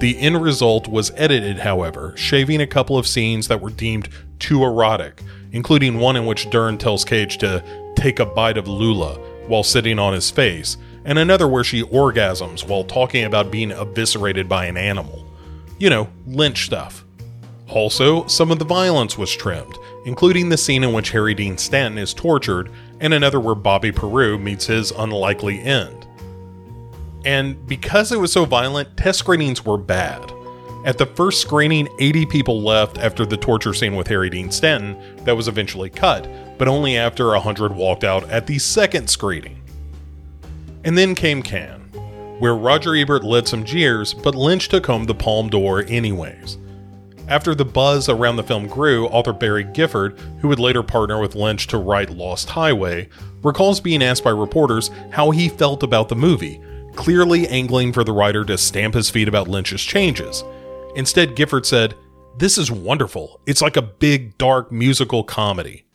The 0.00 0.18
end 0.18 0.42
result 0.42 0.88
was 0.88 1.12
edited, 1.14 1.60
however, 1.60 2.12
shaving 2.16 2.60
a 2.60 2.66
couple 2.66 2.98
of 2.98 3.06
scenes 3.06 3.46
that 3.46 3.60
were 3.60 3.70
deemed 3.70 4.08
too 4.40 4.64
erotic, 4.64 5.22
including 5.52 6.00
one 6.00 6.16
in 6.16 6.26
which 6.26 6.50
Dern 6.50 6.76
tells 6.76 7.04
Cage 7.04 7.38
to 7.38 7.62
take 7.94 8.18
a 8.18 8.26
bite 8.26 8.58
of 8.58 8.66
Lula 8.66 9.14
while 9.46 9.62
sitting 9.62 10.00
on 10.00 10.12
his 10.12 10.30
face, 10.30 10.76
and 11.06 11.18
another 11.18 11.48
where 11.48 11.64
she 11.64 11.82
orgasms 11.84 12.68
while 12.68 12.84
talking 12.84 13.24
about 13.24 13.50
being 13.50 13.70
eviscerated 13.70 14.48
by 14.48 14.66
an 14.66 14.76
animal. 14.76 15.24
You 15.78 15.88
know, 15.88 16.08
Lynch 16.26 16.66
stuff. 16.66 17.04
Also, 17.68 18.26
some 18.26 18.50
of 18.50 18.58
the 18.58 18.64
violence 18.64 19.16
was 19.16 19.34
trimmed, 19.34 19.78
including 20.04 20.48
the 20.48 20.56
scene 20.56 20.84
in 20.84 20.92
which 20.92 21.10
Harry 21.10 21.32
Dean 21.32 21.56
Stanton 21.56 21.98
is 21.98 22.12
tortured, 22.12 22.70
and 23.00 23.14
another 23.14 23.40
where 23.40 23.54
Bobby 23.54 23.92
Peru 23.92 24.36
meets 24.36 24.66
his 24.66 24.90
unlikely 24.90 25.60
end. 25.60 26.06
And 27.24 27.66
because 27.66 28.12
it 28.12 28.20
was 28.20 28.32
so 28.32 28.44
violent, 28.44 28.96
test 28.96 29.20
screenings 29.20 29.64
were 29.64 29.78
bad. 29.78 30.32
At 30.84 30.98
the 30.98 31.06
first 31.06 31.40
screening, 31.40 31.88
80 32.00 32.26
people 32.26 32.62
left 32.62 32.98
after 32.98 33.26
the 33.26 33.36
torture 33.36 33.74
scene 33.74 33.96
with 33.96 34.06
Harry 34.08 34.30
Dean 34.30 34.50
Stanton 34.50 34.96
that 35.24 35.36
was 35.36 35.48
eventually 35.48 35.90
cut, 35.90 36.28
but 36.58 36.68
only 36.68 36.96
after 36.96 37.28
100 37.28 37.74
walked 37.74 38.04
out 38.04 38.28
at 38.30 38.46
the 38.46 38.58
second 38.58 39.08
screening. 39.08 39.60
And 40.86 40.96
then 40.96 41.16
came 41.16 41.42
Cannes, 41.42 41.90
where 42.38 42.54
Roger 42.54 42.94
Ebert 42.94 43.24
led 43.24 43.48
some 43.48 43.64
jeers, 43.64 44.14
but 44.14 44.36
Lynch 44.36 44.68
took 44.68 44.86
home 44.86 45.04
the 45.04 45.16
Palme 45.16 45.50
d'Or 45.50 45.82
anyways. 45.88 46.58
After 47.26 47.56
the 47.56 47.64
buzz 47.64 48.08
around 48.08 48.36
the 48.36 48.44
film 48.44 48.68
grew, 48.68 49.08
author 49.08 49.32
Barry 49.32 49.64
Gifford, 49.64 50.16
who 50.40 50.46
would 50.46 50.60
later 50.60 50.84
partner 50.84 51.20
with 51.20 51.34
Lynch 51.34 51.66
to 51.68 51.78
write 51.78 52.10
Lost 52.10 52.48
Highway, 52.48 53.08
recalls 53.42 53.80
being 53.80 54.00
asked 54.00 54.22
by 54.22 54.30
reporters 54.30 54.92
how 55.10 55.32
he 55.32 55.48
felt 55.48 55.82
about 55.82 56.08
the 56.08 56.14
movie, 56.14 56.60
clearly 56.94 57.48
angling 57.48 57.92
for 57.92 58.04
the 58.04 58.12
writer 58.12 58.44
to 58.44 58.56
stamp 58.56 58.94
his 58.94 59.10
feet 59.10 59.26
about 59.26 59.48
Lynch's 59.48 59.82
changes. 59.82 60.44
Instead, 60.94 61.34
Gifford 61.34 61.66
said, 61.66 61.96
This 62.38 62.58
is 62.58 62.70
wonderful. 62.70 63.40
It's 63.44 63.60
like 63.60 63.76
a 63.76 63.82
big, 63.82 64.38
dark 64.38 64.70
musical 64.70 65.24
comedy. 65.24 65.85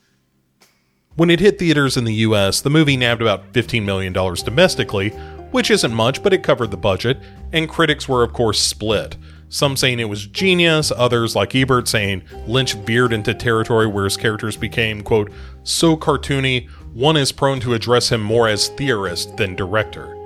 When 1.14 1.28
it 1.28 1.40
hit 1.40 1.58
theaters 1.58 1.98
in 1.98 2.04
the 2.04 2.14
US, 2.14 2.62
the 2.62 2.70
movie 2.70 2.96
nabbed 2.96 3.20
about 3.20 3.52
$15 3.52 3.84
million 3.84 4.12
domestically, 4.12 5.10
which 5.50 5.70
isn't 5.70 5.92
much, 5.92 6.22
but 6.22 6.32
it 6.32 6.42
covered 6.42 6.70
the 6.70 6.78
budget, 6.78 7.18
and 7.52 7.68
critics 7.68 8.08
were, 8.08 8.22
of 8.22 8.32
course, 8.32 8.58
split. 8.58 9.18
Some 9.50 9.76
saying 9.76 10.00
it 10.00 10.08
was 10.08 10.26
genius, 10.26 10.90
others, 10.90 11.36
like 11.36 11.54
Ebert, 11.54 11.86
saying 11.86 12.22
Lynch 12.46 12.72
veered 12.72 13.12
into 13.12 13.34
territory 13.34 13.86
where 13.86 14.04
his 14.04 14.16
characters 14.16 14.56
became, 14.56 15.02
quote, 15.02 15.30
so 15.64 15.98
cartoony, 15.98 16.70
one 16.94 17.18
is 17.18 17.30
prone 17.30 17.60
to 17.60 17.74
address 17.74 18.10
him 18.10 18.22
more 18.22 18.48
as 18.48 18.68
theorist 18.68 19.36
than 19.36 19.54
director. 19.54 20.16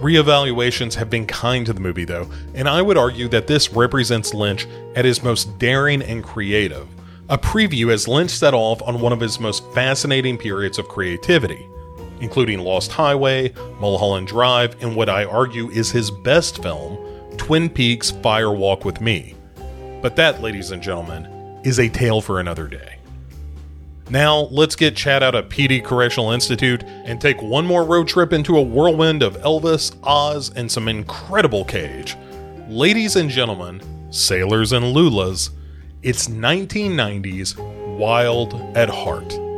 Reevaluations 0.00 0.94
have 0.94 1.08
been 1.08 1.26
kind 1.26 1.64
to 1.64 1.72
the 1.72 1.80
movie, 1.80 2.04
though, 2.04 2.30
and 2.54 2.68
I 2.68 2.82
would 2.82 2.98
argue 2.98 3.28
that 3.28 3.46
this 3.46 3.72
represents 3.72 4.34
Lynch 4.34 4.66
at 4.94 5.06
his 5.06 5.22
most 5.22 5.58
daring 5.58 6.02
and 6.02 6.22
creative. 6.22 6.86
A 7.30 7.38
preview 7.38 7.92
as 7.92 8.08
Lynch 8.08 8.32
set 8.32 8.54
off 8.54 8.82
on 8.82 9.00
one 9.00 9.12
of 9.12 9.20
his 9.20 9.38
most 9.38 9.64
fascinating 9.72 10.36
periods 10.36 10.80
of 10.80 10.88
creativity, 10.88 11.64
including 12.18 12.58
Lost 12.58 12.90
Highway, 12.90 13.52
Mulholland 13.78 14.26
Drive, 14.26 14.74
and 14.82 14.96
what 14.96 15.08
I 15.08 15.26
argue 15.26 15.70
is 15.70 15.92
his 15.92 16.10
best 16.10 16.60
film, 16.60 16.98
Twin 17.36 17.68
Peaks 17.68 18.10
Fire 18.10 18.50
Walk 18.50 18.84
with 18.84 19.00
Me. 19.00 19.36
But 20.02 20.16
that, 20.16 20.42
ladies 20.42 20.72
and 20.72 20.82
gentlemen, 20.82 21.60
is 21.62 21.78
a 21.78 21.88
tale 21.88 22.20
for 22.20 22.40
another 22.40 22.66
day. 22.66 22.98
Now, 24.08 24.48
let's 24.50 24.74
get 24.74 24.96
Chad 24.96 25.22
out 25.22 25.36
of 25.36 25.48
PD 25.48 25.84
Correctional 25.84 26.32
Institute 26.32 26.82
and 26.82 27.20
take 27.20 27.40
one 27.40 27.64
more 27.64 27.84
road 27.84 28.08
trip 28.08 28.32
into 28.32 28.58
a 28.58 28.62
whirlwind 28.62 29.22
of 29.22 29.36
Elvis, 29.36 29.94
Oz, 30.02 30.50
and 30.56 30.68
some 30.68 30.88
incredible 30.88 31.64
Cage. 31.64 32.16
Ladies 32.68 33.14
and 33.14 33.30
gentlemen, 33.30 33.80
sailors 34.10 34.72
and 34.72 34.86
lulas, 34.86 35.50
it's 36.02 36.28
1990s 36.28 37.58
Wild 37.98 38.54
at 38.74 38.88
Heart. 38.88 39.49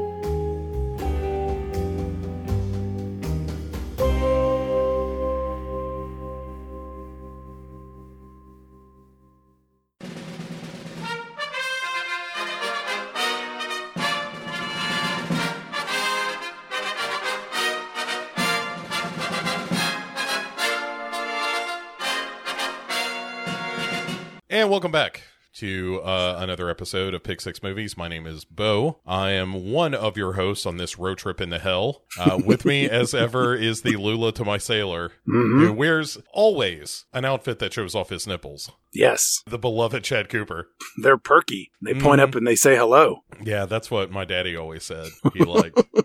Uh, 26.02 26.36
another 26.38 26.68
episode 26.68 27.14
of 27.14 27.22
Pick 27.22 27.40
Six 27.40 27.62
Movies. 27.62 27.96
My 27.96 28.08
name 28.08 28.26
is 28.26 28.44
Bo. 28.44 28.98
I 29.06 29.30
am 29.30 29.70
one 29.72 29.94
of 29.94 30.16
your 30.16 30.34
hosts 30.34 30.66
on 30.66 30.76
this 30.76 30.98
road 30.98 31.18
trip 31.18 31.40
into 31.40 31.58
hell. 31.58 32.02
Uh, 32.18 32.38
with 32.44 32.64
me, 32.64 32.84
as 32.90 33.14
ever, 33.14 33.54
is 33.54 33.82
the 33.82 33.96
Lula 33.96 34.32
to 34.32 34.44
my 34.44 34.58
sailor, 34.58 35.12
who 35.24 35.72
wears 35.72 36.18
always 36.32 37.04
an 37.12 37.24
outfit 37.24 37.58
that 37.60 37.72
shows 37.72 37.94
off 37.94 38.10
his 38.10 38.26
nipples. 38.26 38.70
Yes, 38.94 39.42
The 39.46 39.58
beloved 39.58 40.04
Chad 40.04 40.28
Cooper. 40.28 40.68
they're 41.02 41.16
perky. 41.16 41.70
They 41.80 41.94
point 41.94 42.20
Mhm. 42.20 42.24
up 42.24 42.34
and 42.34 42.46
they 42.46 42.56
say 42.56 42.76
hello. 42.76 43.24
Yeah, 43.42 43.64
that's 43.64 43.90
what 43.90 44.10
my 44.10 44.24
daddy 44.26 44.54
always 44.54 44.84
said. 44.84 45.08
He 45.32 45.44
liked. 45.44 45.80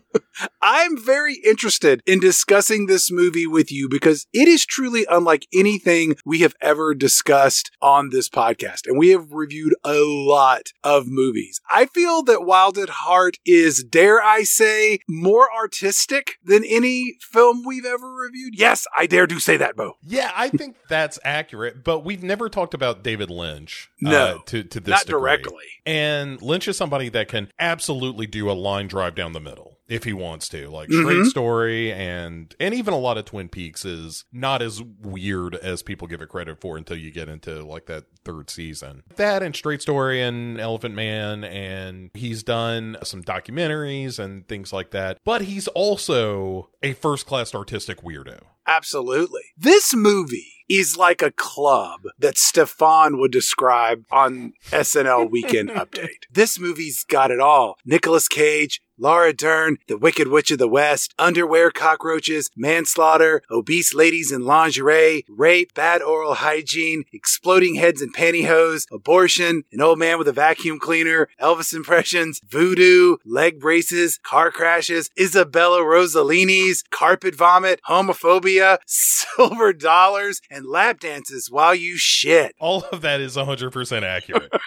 I'm 0.61 0.97
very 1.03 1.35
interested 1.45 2.01
in 2.05 2.19
discussing 2.19 2.85
this 2.85 3.11
movie 3.11 3.47
with 3.47 3.71
you 3.71 3.87
because 3.89 4.27
it 4.33 4.47
is 4.47 4.65
truly 4.65 5.05
unlike 5.09 5.47
anything 5.53 6.15
we 6.25 6.39
have 6.39 6.55
ever 6.61 6.93
discussed 6.93 7.71
on 7.81 8.09
this 8.09 8.29
podcast. 8.29 8.87
And 8.87 8.97
we 8.97 9.09
have 9.09 9.31
reviewed 9.31 9.75
a 9.83 9.99
lot 10.03 10.67
of 10.83 11.07
movies. 11.07 11.59
I 11.71 11.85
feel 11.87 12.23
that 12.23 12.43
Wild 12.45 12.77
at 12.77 12.89
Heart 12.89 13.37
is, 13.45 13.83
dare 13.83 14.21
I 14.21 14.43
say, 14.43 14.99
more 15.07 15.47
artistic 15.53 16.37
than 16.43 16.63
any 16.65 17.15
film 17.21 17.63
we've 17.65 17.85
ever 17.85 18.11
reviewed. 18.13 18.53
Yes, 18.57 18.85
I 18.95 19.05
dare 19.07 19.27
do 19.27 19.39
say 19.39 19.57
that, 19.57 19.75
Bo. 19.75 19.93
yeah, 20.03 20.31
I 20.35 20.49
think 20.49 20.75
that's 20.89 21.19
accurate. 21.23 21.83
But 21.83 21.99
we've 21.99 22.23
never 22.23 22.49
talked 22.49 22.73
about 22.73 23.03
David 23.03 23.29
Lynch. 23.29 23.89
uh, 24.05 24.09
No, 24.09 24.41
to 24.47 24.63
to 24.63 24.79
this 24.79 24.91
Not 24.91 25.05
degree. 25.05 25.19
directly. 25.19 25.63
And 25.85 26.41
Lynch 26.41 26.67
is 26.67 26.77
somebody 26.77 27.09
that 27.09 27.27
can 27.27 27.51
absolutely 27.59 28.27
do 28.27 28.49
a 28.49 28.53
line 28.53 28.87
drive 28.87 29.15
down 29.15 29.33
the 29.33 29.39
middle 29.39 29.76
if 29.89 30.03
he 30.03 30.13
wants 30.13 30.49
to. 30.49 30.69
Like 30.69 30.89
Mhm. 30.89 31.01
Straight 31.03 31.25
Story 31.27 31.91
and 31.93 32.55
and 32.59 32.73
even 32.73 32.93
a 32.93 32.99
lot 32.99 33.17
of 33.17 33.25
Twin 33.25 33.49
Peaks 33.49 33.85
is 33.85 34.25
not 34.31 34.61
as 34.61 34.81
weird 34.81 35.55
as 35.55 35.81
people 35.83 36.07
give 36.07 36.21
it 36.21 36.29
credit 36.29 36.59
for 36.61 36.77
until 36.77 36.97
you 36.97 37.11
get 37.11 37.29
into 37.29 37.63
like 37.63 37.85
that 37.87 38.05
third 38.25 38.49
season. 38.49 39.03
That 39.15 39.41
and 39.43 39.55
Straight 39.55 39.81
Story 39.81 40.21
and 40.21 40.59
Elephant 40.59 40.95
Man 40.95 41.43
and 41.43 42.09
he's 42.13 42.43
done 42.43 42.97
some 43.03 43.23
documentaries 43.23 44.19
and 44.19 44.47
things 44.47 44.71
like 44.73 44.91
that. 44.91 45.17
But 45.23 45.41
he's 45.43 45.67
also 45.69 46.69
a 46.83 46.93
first 46.93 47.25
class 47.25 47.53
artistic 47.55 48.01
weirdo. 48.03 48.41
Absolutely. 48.69 49.43
This 49.57 49.93
movie 49.95 50.53
is 50.69 50.97
like 50.97 51.21
a 51.21 51.31
club 51.31 52.01
that 52.19 52.35
Stefon 52.35 53.17
would 53.19 53.31
describe 53.31 54.03
on 54.11 54.51
SNL 54.71 55.31
Weekend 55.31 55.69
Update. 55.71 56.25
This 56.29 56.59
movie's 56.59 57.05
got 57.05 57.31
it 57.31 57.39
all. 57.39 57.77
Nicolas 57.85 58.27
Cage, 58.27 58.81
Laura 58.99 59.31
Dern, 59.31 59.77
The 59.87 59.97
Wicked 59.97 60.27
Witch 60.27 60.49
of 60.49 60.57
the 60.57 60.67
West, 60.67 61.13
underwear 61.19 61.69
cockroaches, 61.69 62.49
manslaughter, 62.55 63.43
obese 63.51 63.93
ladies 63.93 64.31
in 64.31 64.43
lingerie, 64.43 65.23
rape, 65.29 65.73
bad 65.75 66.01
oral 66.01 66.33
hygiene, 66.33 67.03
exploding 67.13 67.75
heads 67.75 68.01
in 68.01 68.11
pantyhose, 68.11 68.85
abortion, 68.91 69.63
an 69.71 69.81
old 69.81 69.99
man 69.99 70.17
with 70.17 70.27
a 70.27 70.33
vacuum 70.33 70.79
cleaner, 70.79 71.29
Elvis 71.39 71.73
impressions, 71.73 72.41
voodoo, 72.43 73.17
leg 73.23 73.59
braces, 73.59 74.17
car 74.23 74.51
crashes, 74.51 75.11
Isabella 75.19 75.81
Rossellini's, 75.81 76.83
carpet 76.89 77.35
vomit, 77.35 77.79
homophobia, 77.87 78.79
silver 78.87 79.73
dollars, 79.73 80.41
and 80.49 80.65
lap 80.65 80.99
dances 80.99 81.51
while 81.51 81.75
you 81.75 81.97
shit. 81.97 82.55
All 82.59 82.83
of 82.91 83.01
that 83.01 83.21
is 83.21 83.35
100% 83.35 84.03
accurate. 84.03 84.51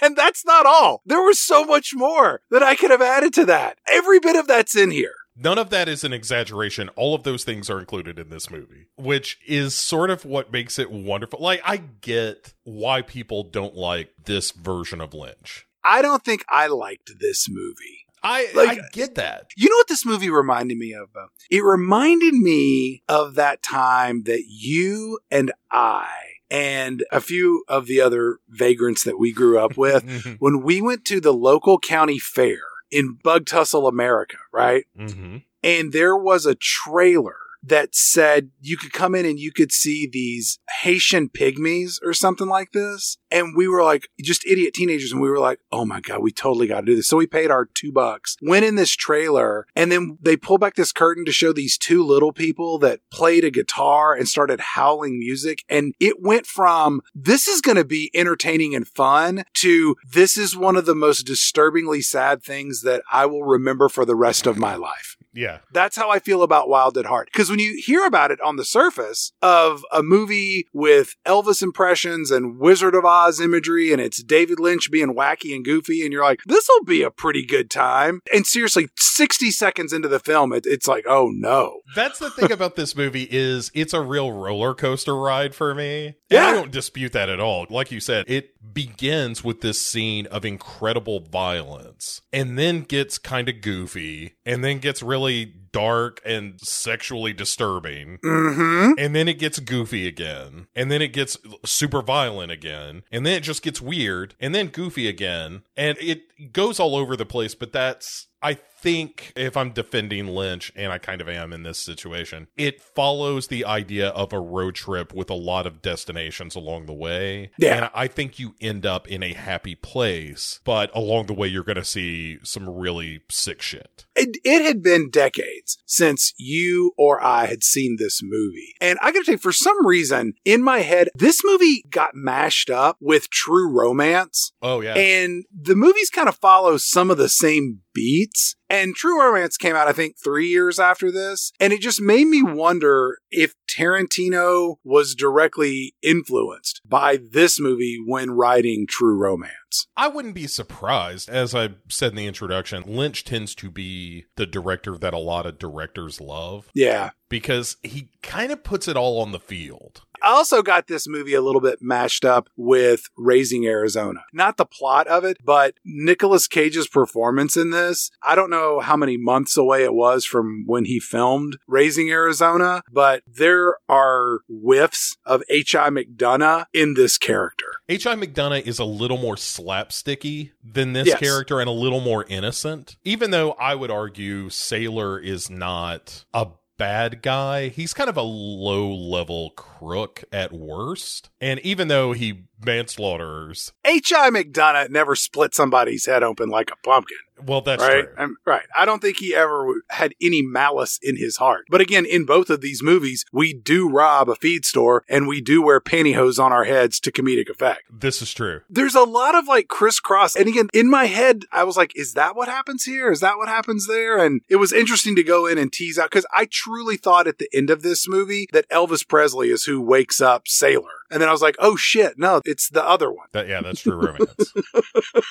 And 0.00 0.16
that's 0.16 0.44
not 0.44 0.66
all. 0.66 1.02
There 1.04 1.22
was 1.22 1.38
so 1.38 1.64
much 1.64 1.92
more 1.94 2.40
that 2.50 2.62
I 2.62 2.74
could 2.74 2.90
have 2.90 3.02
added 3.08 3.34
to 3.34 3.46
that. 3.46 3.78
Every 3.90 4.20
bit 4.20 4.36
of 4.36 4.46
that's 4.46 4.76
in 4.76 4.90
here. 4.90 5.14
None 5.40 5.58
of 5.58 5.70
that 5.70 5.88
is 5.88 6.02
an 6.02 6.12
exaggeration. 6.12 6.88
All 6.96 7.14
of 7.14 7.22
those 7.22 7.44
things 7.44 7.70
are 7.70 7.78
included 7.78 8.18
in 8.18 8.28
this 8.28 8.50
movie, 8.50 8.88
which 8.96 9.38
is 9.46 9.74
sort 9.74 10.10
of 10.10 10.24
what 10.24 10.52
makes 10.52 10.78
it 10.80 10.90
wonderful. 10.90 11.40
Like, 11.40 11.60
I 11.64 11.76
get 11.76 12.54
why 12.64 13.02
people 13.02 13.44
don't 13.44 13.74
like 13.76 14.10
this 14.24 14.50
version 14.50 15.00
of 15.00 15.14
Lynch. 15.14 15.66
I 15.84 16.02
don't 16.02 16.24
think 16.24 16.44
I 16.48 16.66
liked 16.66 17.12
this 17.20 17.48
movie. 17.48 18.04
I 18.20 18.48
Like- 18.52 18.80
I 18.80 18.82
get 18.92 19.14
that. 19.14 19.46
You 19.56 19.70
know 19.70 19.76
what 19.76 19.86
this 19.86 20.04
movie 20.04 20.28
reminded 20.28 20.76
me 20.76 20.92
of? 20.92 21.08
It 21.52 21.62
reminded 21.62 22.34
me 22.34 23.04
of 23.08 23.36
that 23.36 23.62
time 23.62 24.24
that 24.24 24.42
you 24.48 25.20
and 25.30 25.52
I 25.70 26.08
and 26.50 27.04
a 27.12 27.20
few 27.20 27.62
of 27.68 27.86
the 27.86 28.00
other 28.00 28.38
vagrants 28.48 29.04
that 29.04 29.20
we 29.20 29.32
grew 29.32 29.58
up 29.60 29.76
with, 29.76 30.02
when 30.40 30.62
we 30.62 30.80
went 30.80 31.04
to 31.04 31.20
the 31.20 31.32
local 31.32 31.78
county 31.78 32.18
fair 32.18 32.58
in 32.90 33.18
Bug 33.22 33.46
Tussle, 33.46 33.86
America, 33.86 34.36
right? 34.52 34.84
mm-hmm. 34.98 35.38
And 35.62 35.92
there 35.92 36.16
was 36.16 36.46
a 36.46 36.54
trailer 36.54 37.36
that 37.62 37.94
said 37.94 38.50
you 38.60 38.76
could 38.76 38.92
come 38.92 39.14
in 39.14 39.26
and 39.26 39.38
you 39.38 39.52
could 39.52 39.72
see 39.72 40.08
these 40.10 40.58
Haitian 40.80 41.28
pygmies 41.28 41.98
or 42.02 42.12
something 42.12 42.48
like 42.48 42.72
this. 42.72 43.18
And 43.30 43.54
we 43.56 43.68
were 43.68 43.82
like, 43.82 44.08
just 44.20 44.46
idiot 44.46 44.74
teenagers. 44.74 45.12
And 45.12 45.20
we 45.20 45.28
were 45.28 45.38
like, 45.38 45.60
oh 45.70 45.84
my 45.84 46.00
God, 46.00 46.20
we 46.22 46.32
totally 46.32 46.66
got 46.66 46.80
to 46.80 46.86
do 46.86 46.96
this. 46.96 47.08
So 47.08 47.16
we 47.16 47.26
paid 47.26 47.50
our 47.50 47.66
two 47.66 47.92
bucks, 47.92 48.36
went 48.40 48.64
in 48.64 48.76
this 48.76 48.94
trailer, 48.94 49.66
and 49.76 49.92
then 49.92 50.18
they 50.20 50.36
pull 50.36 50.58
back 50.58 50.74
this 50.74 50.92
curtain 50.92 51.24
to 51.26 51.32
show 51.32 51.52
these 51.52 51.76
two 51.76 52.04
little 52.04 52.32
people 52.32 52.78
that 52.78 53.00
played 53.10 53.44
a 53.44 53.50
guitar 53.50 54.14
and 54.14 54.28
started 54.28 54.60
howling 54.60 55.18
music. 55.18 55.64
And 55.68 55.94
it 56.00 56.22
went 56.22 56.46
from 56.46 57.02
this 57.14 57.48
is 57.48 57.60
going 57.60 57.76
to 57.76 57.84
be 57.84 58.10
entertaining 58.14 58.74
and 58.74 58.86
fun 58.88 59.44
to 59.54 59.96
this 60.10 60.36
is 60.36 60.56
one 60.56 60.76
of 60.76 60.86
the 60.86 60.94
most 60.94 61.24
disturbingly 61.24 62.00
sad 62.00 62.42
things 62.42 62.82
that 62.82 63.02
I 63.12 63.26
will 63.26 63.44
remember 63.44 63.88
for 63.88 64.04
the 64.04 64.16
rest 64.16 64.46
of 64.46 64.56
my 64.56 64.76
life. 64.76 65.17
Yeah. 65.38 65.58
That's 65.72 65.96
how 65.96 66.10
I 66.10 66.18
feel 66.18 66.42
about 66.42 66.68
Wild 66.68 66.98
at 66.98 67.06
Heart. 67.06 67.28
Because 67.32 67.48
when 67.48 67.60
you 67.60 67.80
hear 67.84 68.04
about 68.04 68.30
it 68.30 68.40
on 68.40 68.56
the 68.56 68.64
surface 68.64 69.32
of 69.40 69.84
a 69.92 70.02
movie 70.02 70.66
with 70.72 71.14
Elvis 71.26 71.62
impressions 71.62 72.30
and 72.30 72.58
Wizard 72.58 72.94
of 72.94 73.04
Oz 73.04 73.40
imagery, 73.40 73.92
and 73.92 74.00
it's 74.00 74.22
David 74.22 74.58
Lynch 74.58 74.90
being 74.90 75.14
wacky 75.14 75.54
and 75.54 75.64
goofy, 75.64 76.02
and 76.02 76.12
you're 76.12 76.24
like, 76.24 76.40
this 76.46 76.68
will 76.68 76.84
be 76.84 77.02
a 77.02 77.10
pretty 77.10 77.46
good 77.46 77.70
time. 77.70 78.20
And 78.34 78.46
seriously, 78.46 78.88
60 78.98 79.50
seconds 79.52 79.92
into 79.92 80.08
the 80.08 80.18
film, 80.18 80.52
it, 80.52 80.66
it's 80.66 80.88
like, 80.88 81.04
oh 81.08 81.30
no. 81.32 81.80
That's 81.94 82.18
the 82.18 82.30
thing 82.30 82.50
about 82.50 82.76
this 82.76 82.96
movie 82.96 83.28
is 83.30 83.70
it's 83.74 83.94
a 83.94 84.00
real 84.00 84.32
roller 84.32 84.74
coaster 84.74 85.14
ride 85.16 85.54
for 85.54 85.74
me. 85.74 86.06
And 86.06 86.14
Yeah. 86.30 86.46
I 86.46 86.52
don't 86.52 86.72
dispute 86.72 87.12
that 87.12 87.28
at 87.28 87.38
all. 87.40 87.66
Like 87.70 87.92
you 87.92 88.00
said, 88.00 88.24
it 88.28 88.50
begins 88.72 89.44
with 89.44 89.60
this 89.60 89.80
scene 89.80 90.26
of 90.26 90.44
incredible 90.44 91.20
violence 91.20 92.20
and 92.32 92.58
then 92.58 92.82
gets 92.82 93.18
kind 93.18 93.48
of 93.48 93.60
goofy 93.60 94.34
and 94.44 94.64
then 94.64 94.78
gets 94.78 95.02
really 95.02 95.44
dark 95.72 96.20
and 96.24 96.60
sexually 96.60 97.32
disturbing. 97.32 98.18
Mm-hmm. 98.24 98.92
And 98.98 99.14
then 99.14 99.28
it 99.28 99.38
gets 99.38 99.58
goofy 99.58 100.06
again. 100.06 100.66
And 100.74 100.90
then 100.90 101.02
it 101.02 101.12
gets 101.12 101.36
super 101.64 102.02
violent 102.02 102.52
again. 102.52 103.02
And 103.10 103.24
then 103.24 103.34
it 103.34 103.42
just 103.42 103.62
gets 103.62 103.80
weird. 103.80 104.34
And 104.40 104.54
then 104.54 104.68
goofy 104.68 105.08
again. 105.08 105.62
And 105.76 105.96
it 106.00 106.52
goes 106.52 106.78
all 106.80 106.96
over 106.96 107.16
the 107.16 107.26
place. 107.26 107.54
But 107.54 107.72
that's, 107.72 108.26
I 108.40 108.54
think, 108.54 109.32
if 109.34 109.56
I'm 109.56 109.72
defending 109.72 110.28
Lynch, 110.28 110.70
and 110.76 110.92
I 110.92 110.98
kind 110.98 111.20
of 111.20 111.28
am 111.28 111.52
in 111.52 111.64
this 111.64 111.78
situation, 111.80 112.46
it 112.56 112.80
follows 112.80 113.48
the 113.48 113.64
idea 113.64 114.10
of 114.10 114.32
a 114.32 114.38
road 114.38 114.76
trip 114.76 115.12
with 115.12 115.28
a 115.30 115.34
lot 115.34 115.66
of 115.66 115.82
destinations 115.82 116.54
along 116.54 116.86
the 116.86 116.92
way. 116.92 117.50
Yeah. 117.58 117.76
And 117.76 117.90
I 117.94 118.06
think 118.06 118.38
you 118.38 118.54
end 118.60 118.86
up 118.86 119.08
in 119.08 119.24
a 119.24 119.32
happy 119.32 119.74
place. 119.74 120.60
But 120.64 120.94
along 120.94 121.26
the 121.26 121.34
way, 121.34 121.48
you're 121.48 121.64
going 121.64 121.76
to 121.76 121.84
see 121.84 122.38
some 122.44 122.68
really 122.68 123.22
sick 123.28 123.60
shit. 123.60 124.06
It, 124.14 124.36
it 124.44 124.64
had 124.64 124.82
been 124.82 125.10
decades 125.10 125.67
since 125.86 126.32
you 126.38 126.92
or 126.96 127.22
I 127.22 127.46
had 127.46 127.62
seen 127.62 127.96
this 127.98 128.20
movie. 128.22 128.74
And 128.80 128.98
I 129.02 129.12
gotta 129.12 129.24
say, 129.24 129.36
for 129.36 129.52
some 129.52 129.86
reason, 129.86 130.34
in 130.44 130.62
my 130.62 130.80
head, 130.80 131.08
this 131.14 131.42
movie 131.44 131.84
got 131.90 132.14
mashed 132.14 132.70
up 132.70 132.96
with 133.00 133.30
true 133.30 133.70
romance. 133.70 134.52
Oh, 134.62 134.80
yeah. 134.80 134.94
And 134.94 135.44
the 135.52 135.76
movies 135.76 136.10
kind 136.10 136.28
of 136.28 136.36
follow 136.36 136.76
some 136.76 137.10
of 137.10 137.18
the 137.18 137.28
same 137.28 137.80
beats. 137.98 138.54
And 138.70 138.94
True 138.94 139.20
Romance 139.20 139.56
came 139.56 139.74
out, 139.74 139.88
I 139.88 139.92
think, 139.92 140.16
three 140.22 140.48
years 140.48 140.78
after 140.78 141.10
this. 141.10 141.52
And 141.58 141.72
it 141.72 141.80
just 141.80 142.00
made 142.00 142.26
me 142.26 142.42
wonder 142.42 143.18
if 143.30 143.54
Tarantino 143.68 144.76
was 144.84 145.14
directly 145.14 145.94
influenced 146.02 146.82
by 146.84 147.18
this 147.32 147.58
movie 147.58 147.98
when 148.04 148.30
writing 148.30 148.86
True 148.88 149.16
Romance. 149.16 149.86
I 149.96 150.08
wouldn't 150.08 150.34
be 150.34 150.46
surprised. 150.46 151.28
As 151.28 151.54
I 151.54 151.70
said 151.88 152.12
in 152.12 152.16
the 152.16 152.26
introduction, 152.26 152.84
Lynch 152.86 153.24
tends 153.24 153.54
to 153.56 153.70
be 153.70 154.26
the 154.36 154.46
director 154.46 154.96
that 154.98 155.14
a 155.14 155.18
lot 155.18 155.46
of 155.46 155.58
directors 155.58 156.20
love 156.20 156.70
Yeah. 156.74 157.10
Because 157.28 157.76
he 157.82 158.08
kind 158.22 158.50
of 158.52 158.64
puts 158.64 158.88
it 158.88 158.96
all 158.96 159.20
on 159.20 159.32
the 159.32 159.38
field. 159.40 160.02
I 160.20 160.30
also 160.30 160.62
got 160.62 160.88
this 160.88 161.06
movie 161.06 161.34
a 161.34 161.40
little 161.40 161.60
bit 161.60 161.78
mashed 161.80 162.24
up 162.24 162.48
with 162.56 163.02
Raising 163.16 163.66
Arizona. 163.66 164.24
Not 164.32 164.56
the 164.56 164.64
plot 164.64 165.06
of 165.06 165.24
it, 165.24 165.36
but 165.44 165.74
Nicolas 165.84 166.48
Cage's 166.48 166.88
performance 166.88 167.56
in 167.56 167.70
this. 167.70 168.10
I 168.20 168.34
don't 168.34 168.50
know 168.50 168.80
how 168.80 168.96
many 168.96 169.16
months 169.16 169.56
away 169.56 169.84
it 169.84 169.94
was 169.94 170.24
from 170.24 170.64
when 170.66 170.86
he 170.86 170.98
filmed 170.98 171.58
Raising 171.68 172.10
Arizona, 172.10 172.82
but 172.90 173.22
there 173.28 173.76
are 173.88 174.40
whiffs 174.48 175.16
of 175.24 175.44
H.I. 175.48 175.90
McDunnough 175.90 176.64
in 176.74 176.94
this 176.94 177.16
character. 177.16 177.66
H.I. 177.88 178.16
McDunnough 178.16 178.66
is 178.66 178.80
a 178.80 178.84
little 178.84 179.18
more 179.18 179.36
slapsticky 179.36 180.50
than 180.64 180.94
this 180.94 181.06
Yes. 181.06 181.20
character 181.20 181.60
and 181.60 181.68
a 181.68 181.72
little 181.72 182.00
more 182.00 182.24
innocent. 182.28 182.96
Even 183.04 183.30
though 183.30 183.52
I 183.52 183.74
would 183.76 183.90
argue 183.90 184.50
Sailor 184.50 185.18
is 185.20 185.48
not 185.48 186.24
a 186.34 186.48
bad 186.78 187.20
guy, 187.20 187.68
he's 187.68 187.92
kind 187.92 188.08
of 188.08 188.16
a 188.16 188.22
low 188.22 188.90
level 188.94 189.50
crook 189.50 190.24
at 190.32 190.52
worst. 190.52 191.28
And 191.40 191.60
even 191.60 191.88
though 191.88 192.12
he 192.12 192.44
manslaughters, 192.64 193.72
H.I. 193.84 194.30
McDunnough 194.30 194.90
never 194.90 195.14
split 195.14 195.54
somebody's 195.54 196.06
head 196.06 196.22
open 196.22 196.48
like 196.48 196.70
a 196.70 196.76
pumpkin. 196.86 197.16
well, 197.46 197.60
that's 197.60 197.82
right? 197.82 198.06
right. 198.44 198.66
I 198.76 198.84
don't 198.84 199.00
think 199.00 199.18
he 199.18 199.34
ever 199.34 199.58
w- 199.60 199.80
had 199.90 200.14
any 200.20 200.42
malice 200.42 200.98
in 201.02 201.16
his 201.16 201.36
heart. 201.36 201.66
But 201.70 201.80
again, 201.80 202.04
in 202.04 202.26
both 202.26 202.50
of 202.50 202.60
these 202.60 202.82
movies, 202.82 203.24
we 203.32 203.52
do 203.54 203.88
rob 203.88 204.28
a 204.28 204.34
feed 204.34 204.64
store 204.64 205.04
and 205.08 205.28
we 205.28 205.40
do 205.40 205.62
wear 205.62 205.80
pantyhose 205.80 206.42
on 206.42 206.52
our 206.52 206.64
heads 206.64 206.98
to 207.00 207.12
comedic 207.12 207.48
effect. 207.48 207.82
This 207.90 208.20
is 208.22 208.34
true. 208.34 208.62
There's 208.68 208.96
a 208.96 209.04
lot 209.04 209.36
of 209.36 209.46
like 209.46 209.68
crisscross. 209.68 210.34
And 210.34 210.48
again, 210.48 210.68
in 210.74 210.90
my 210.90 211.04
head, 211.04 211.44
I 211.52 211.62
was 211.64 211.76
like, 211.76 211.96
is 211.96 212.14
that 212.14 212.34
what 212.34 212.48
happens 212.48 212.84
here? 212.84 213.12
Is 213.12 213.20
that 213.20 213.36
what 213.36 213.48
happens 213.48 213.86
there? 213.86 214.18
And 214.18 214.40
it 214.48 214.56
was 214.56 214.72
interesting 214.72 215.14
to 215.16 215.22
go 215.22 215.46
in 215.46 215.58
and 215.58 215.72
tease 215.72 215.98
out 215.98 216.10
because 216.10 216.26
I 216.34 216.48
truly 216.50 216.96
thought 216.96 217.28
at 217.28 217.38
the 217.38 217.48
end 217.54 217.70
of 217.70 217.82
this 217.82 218.08
movie 218.08 218.48
that 218.52 218.68
Elvis 218.68 219.06
Presley 219.06 219.50
is 219.50 219.64
who 219.64 219.80
wakes 219.80 220.20
up 220.20 220.48
Sailor. 220.48 220.90
And 221.10 221.22
then 221.22 221.28
I 221.28 221.32
was 221.32 221.40
like, 221.40 221.56
oh 221.58 221.76
shit, 221.76 222.18
no, 222.18 222.42
it's 222.48 222.70
the 222.70 222.84
other 222.84 223.12
one. 223.12 223.28
That 223.32 223.46
yeah, 223.46 223.60
that's 223.60 223.82
true 223.82 223.94
romance. 223.94 224.54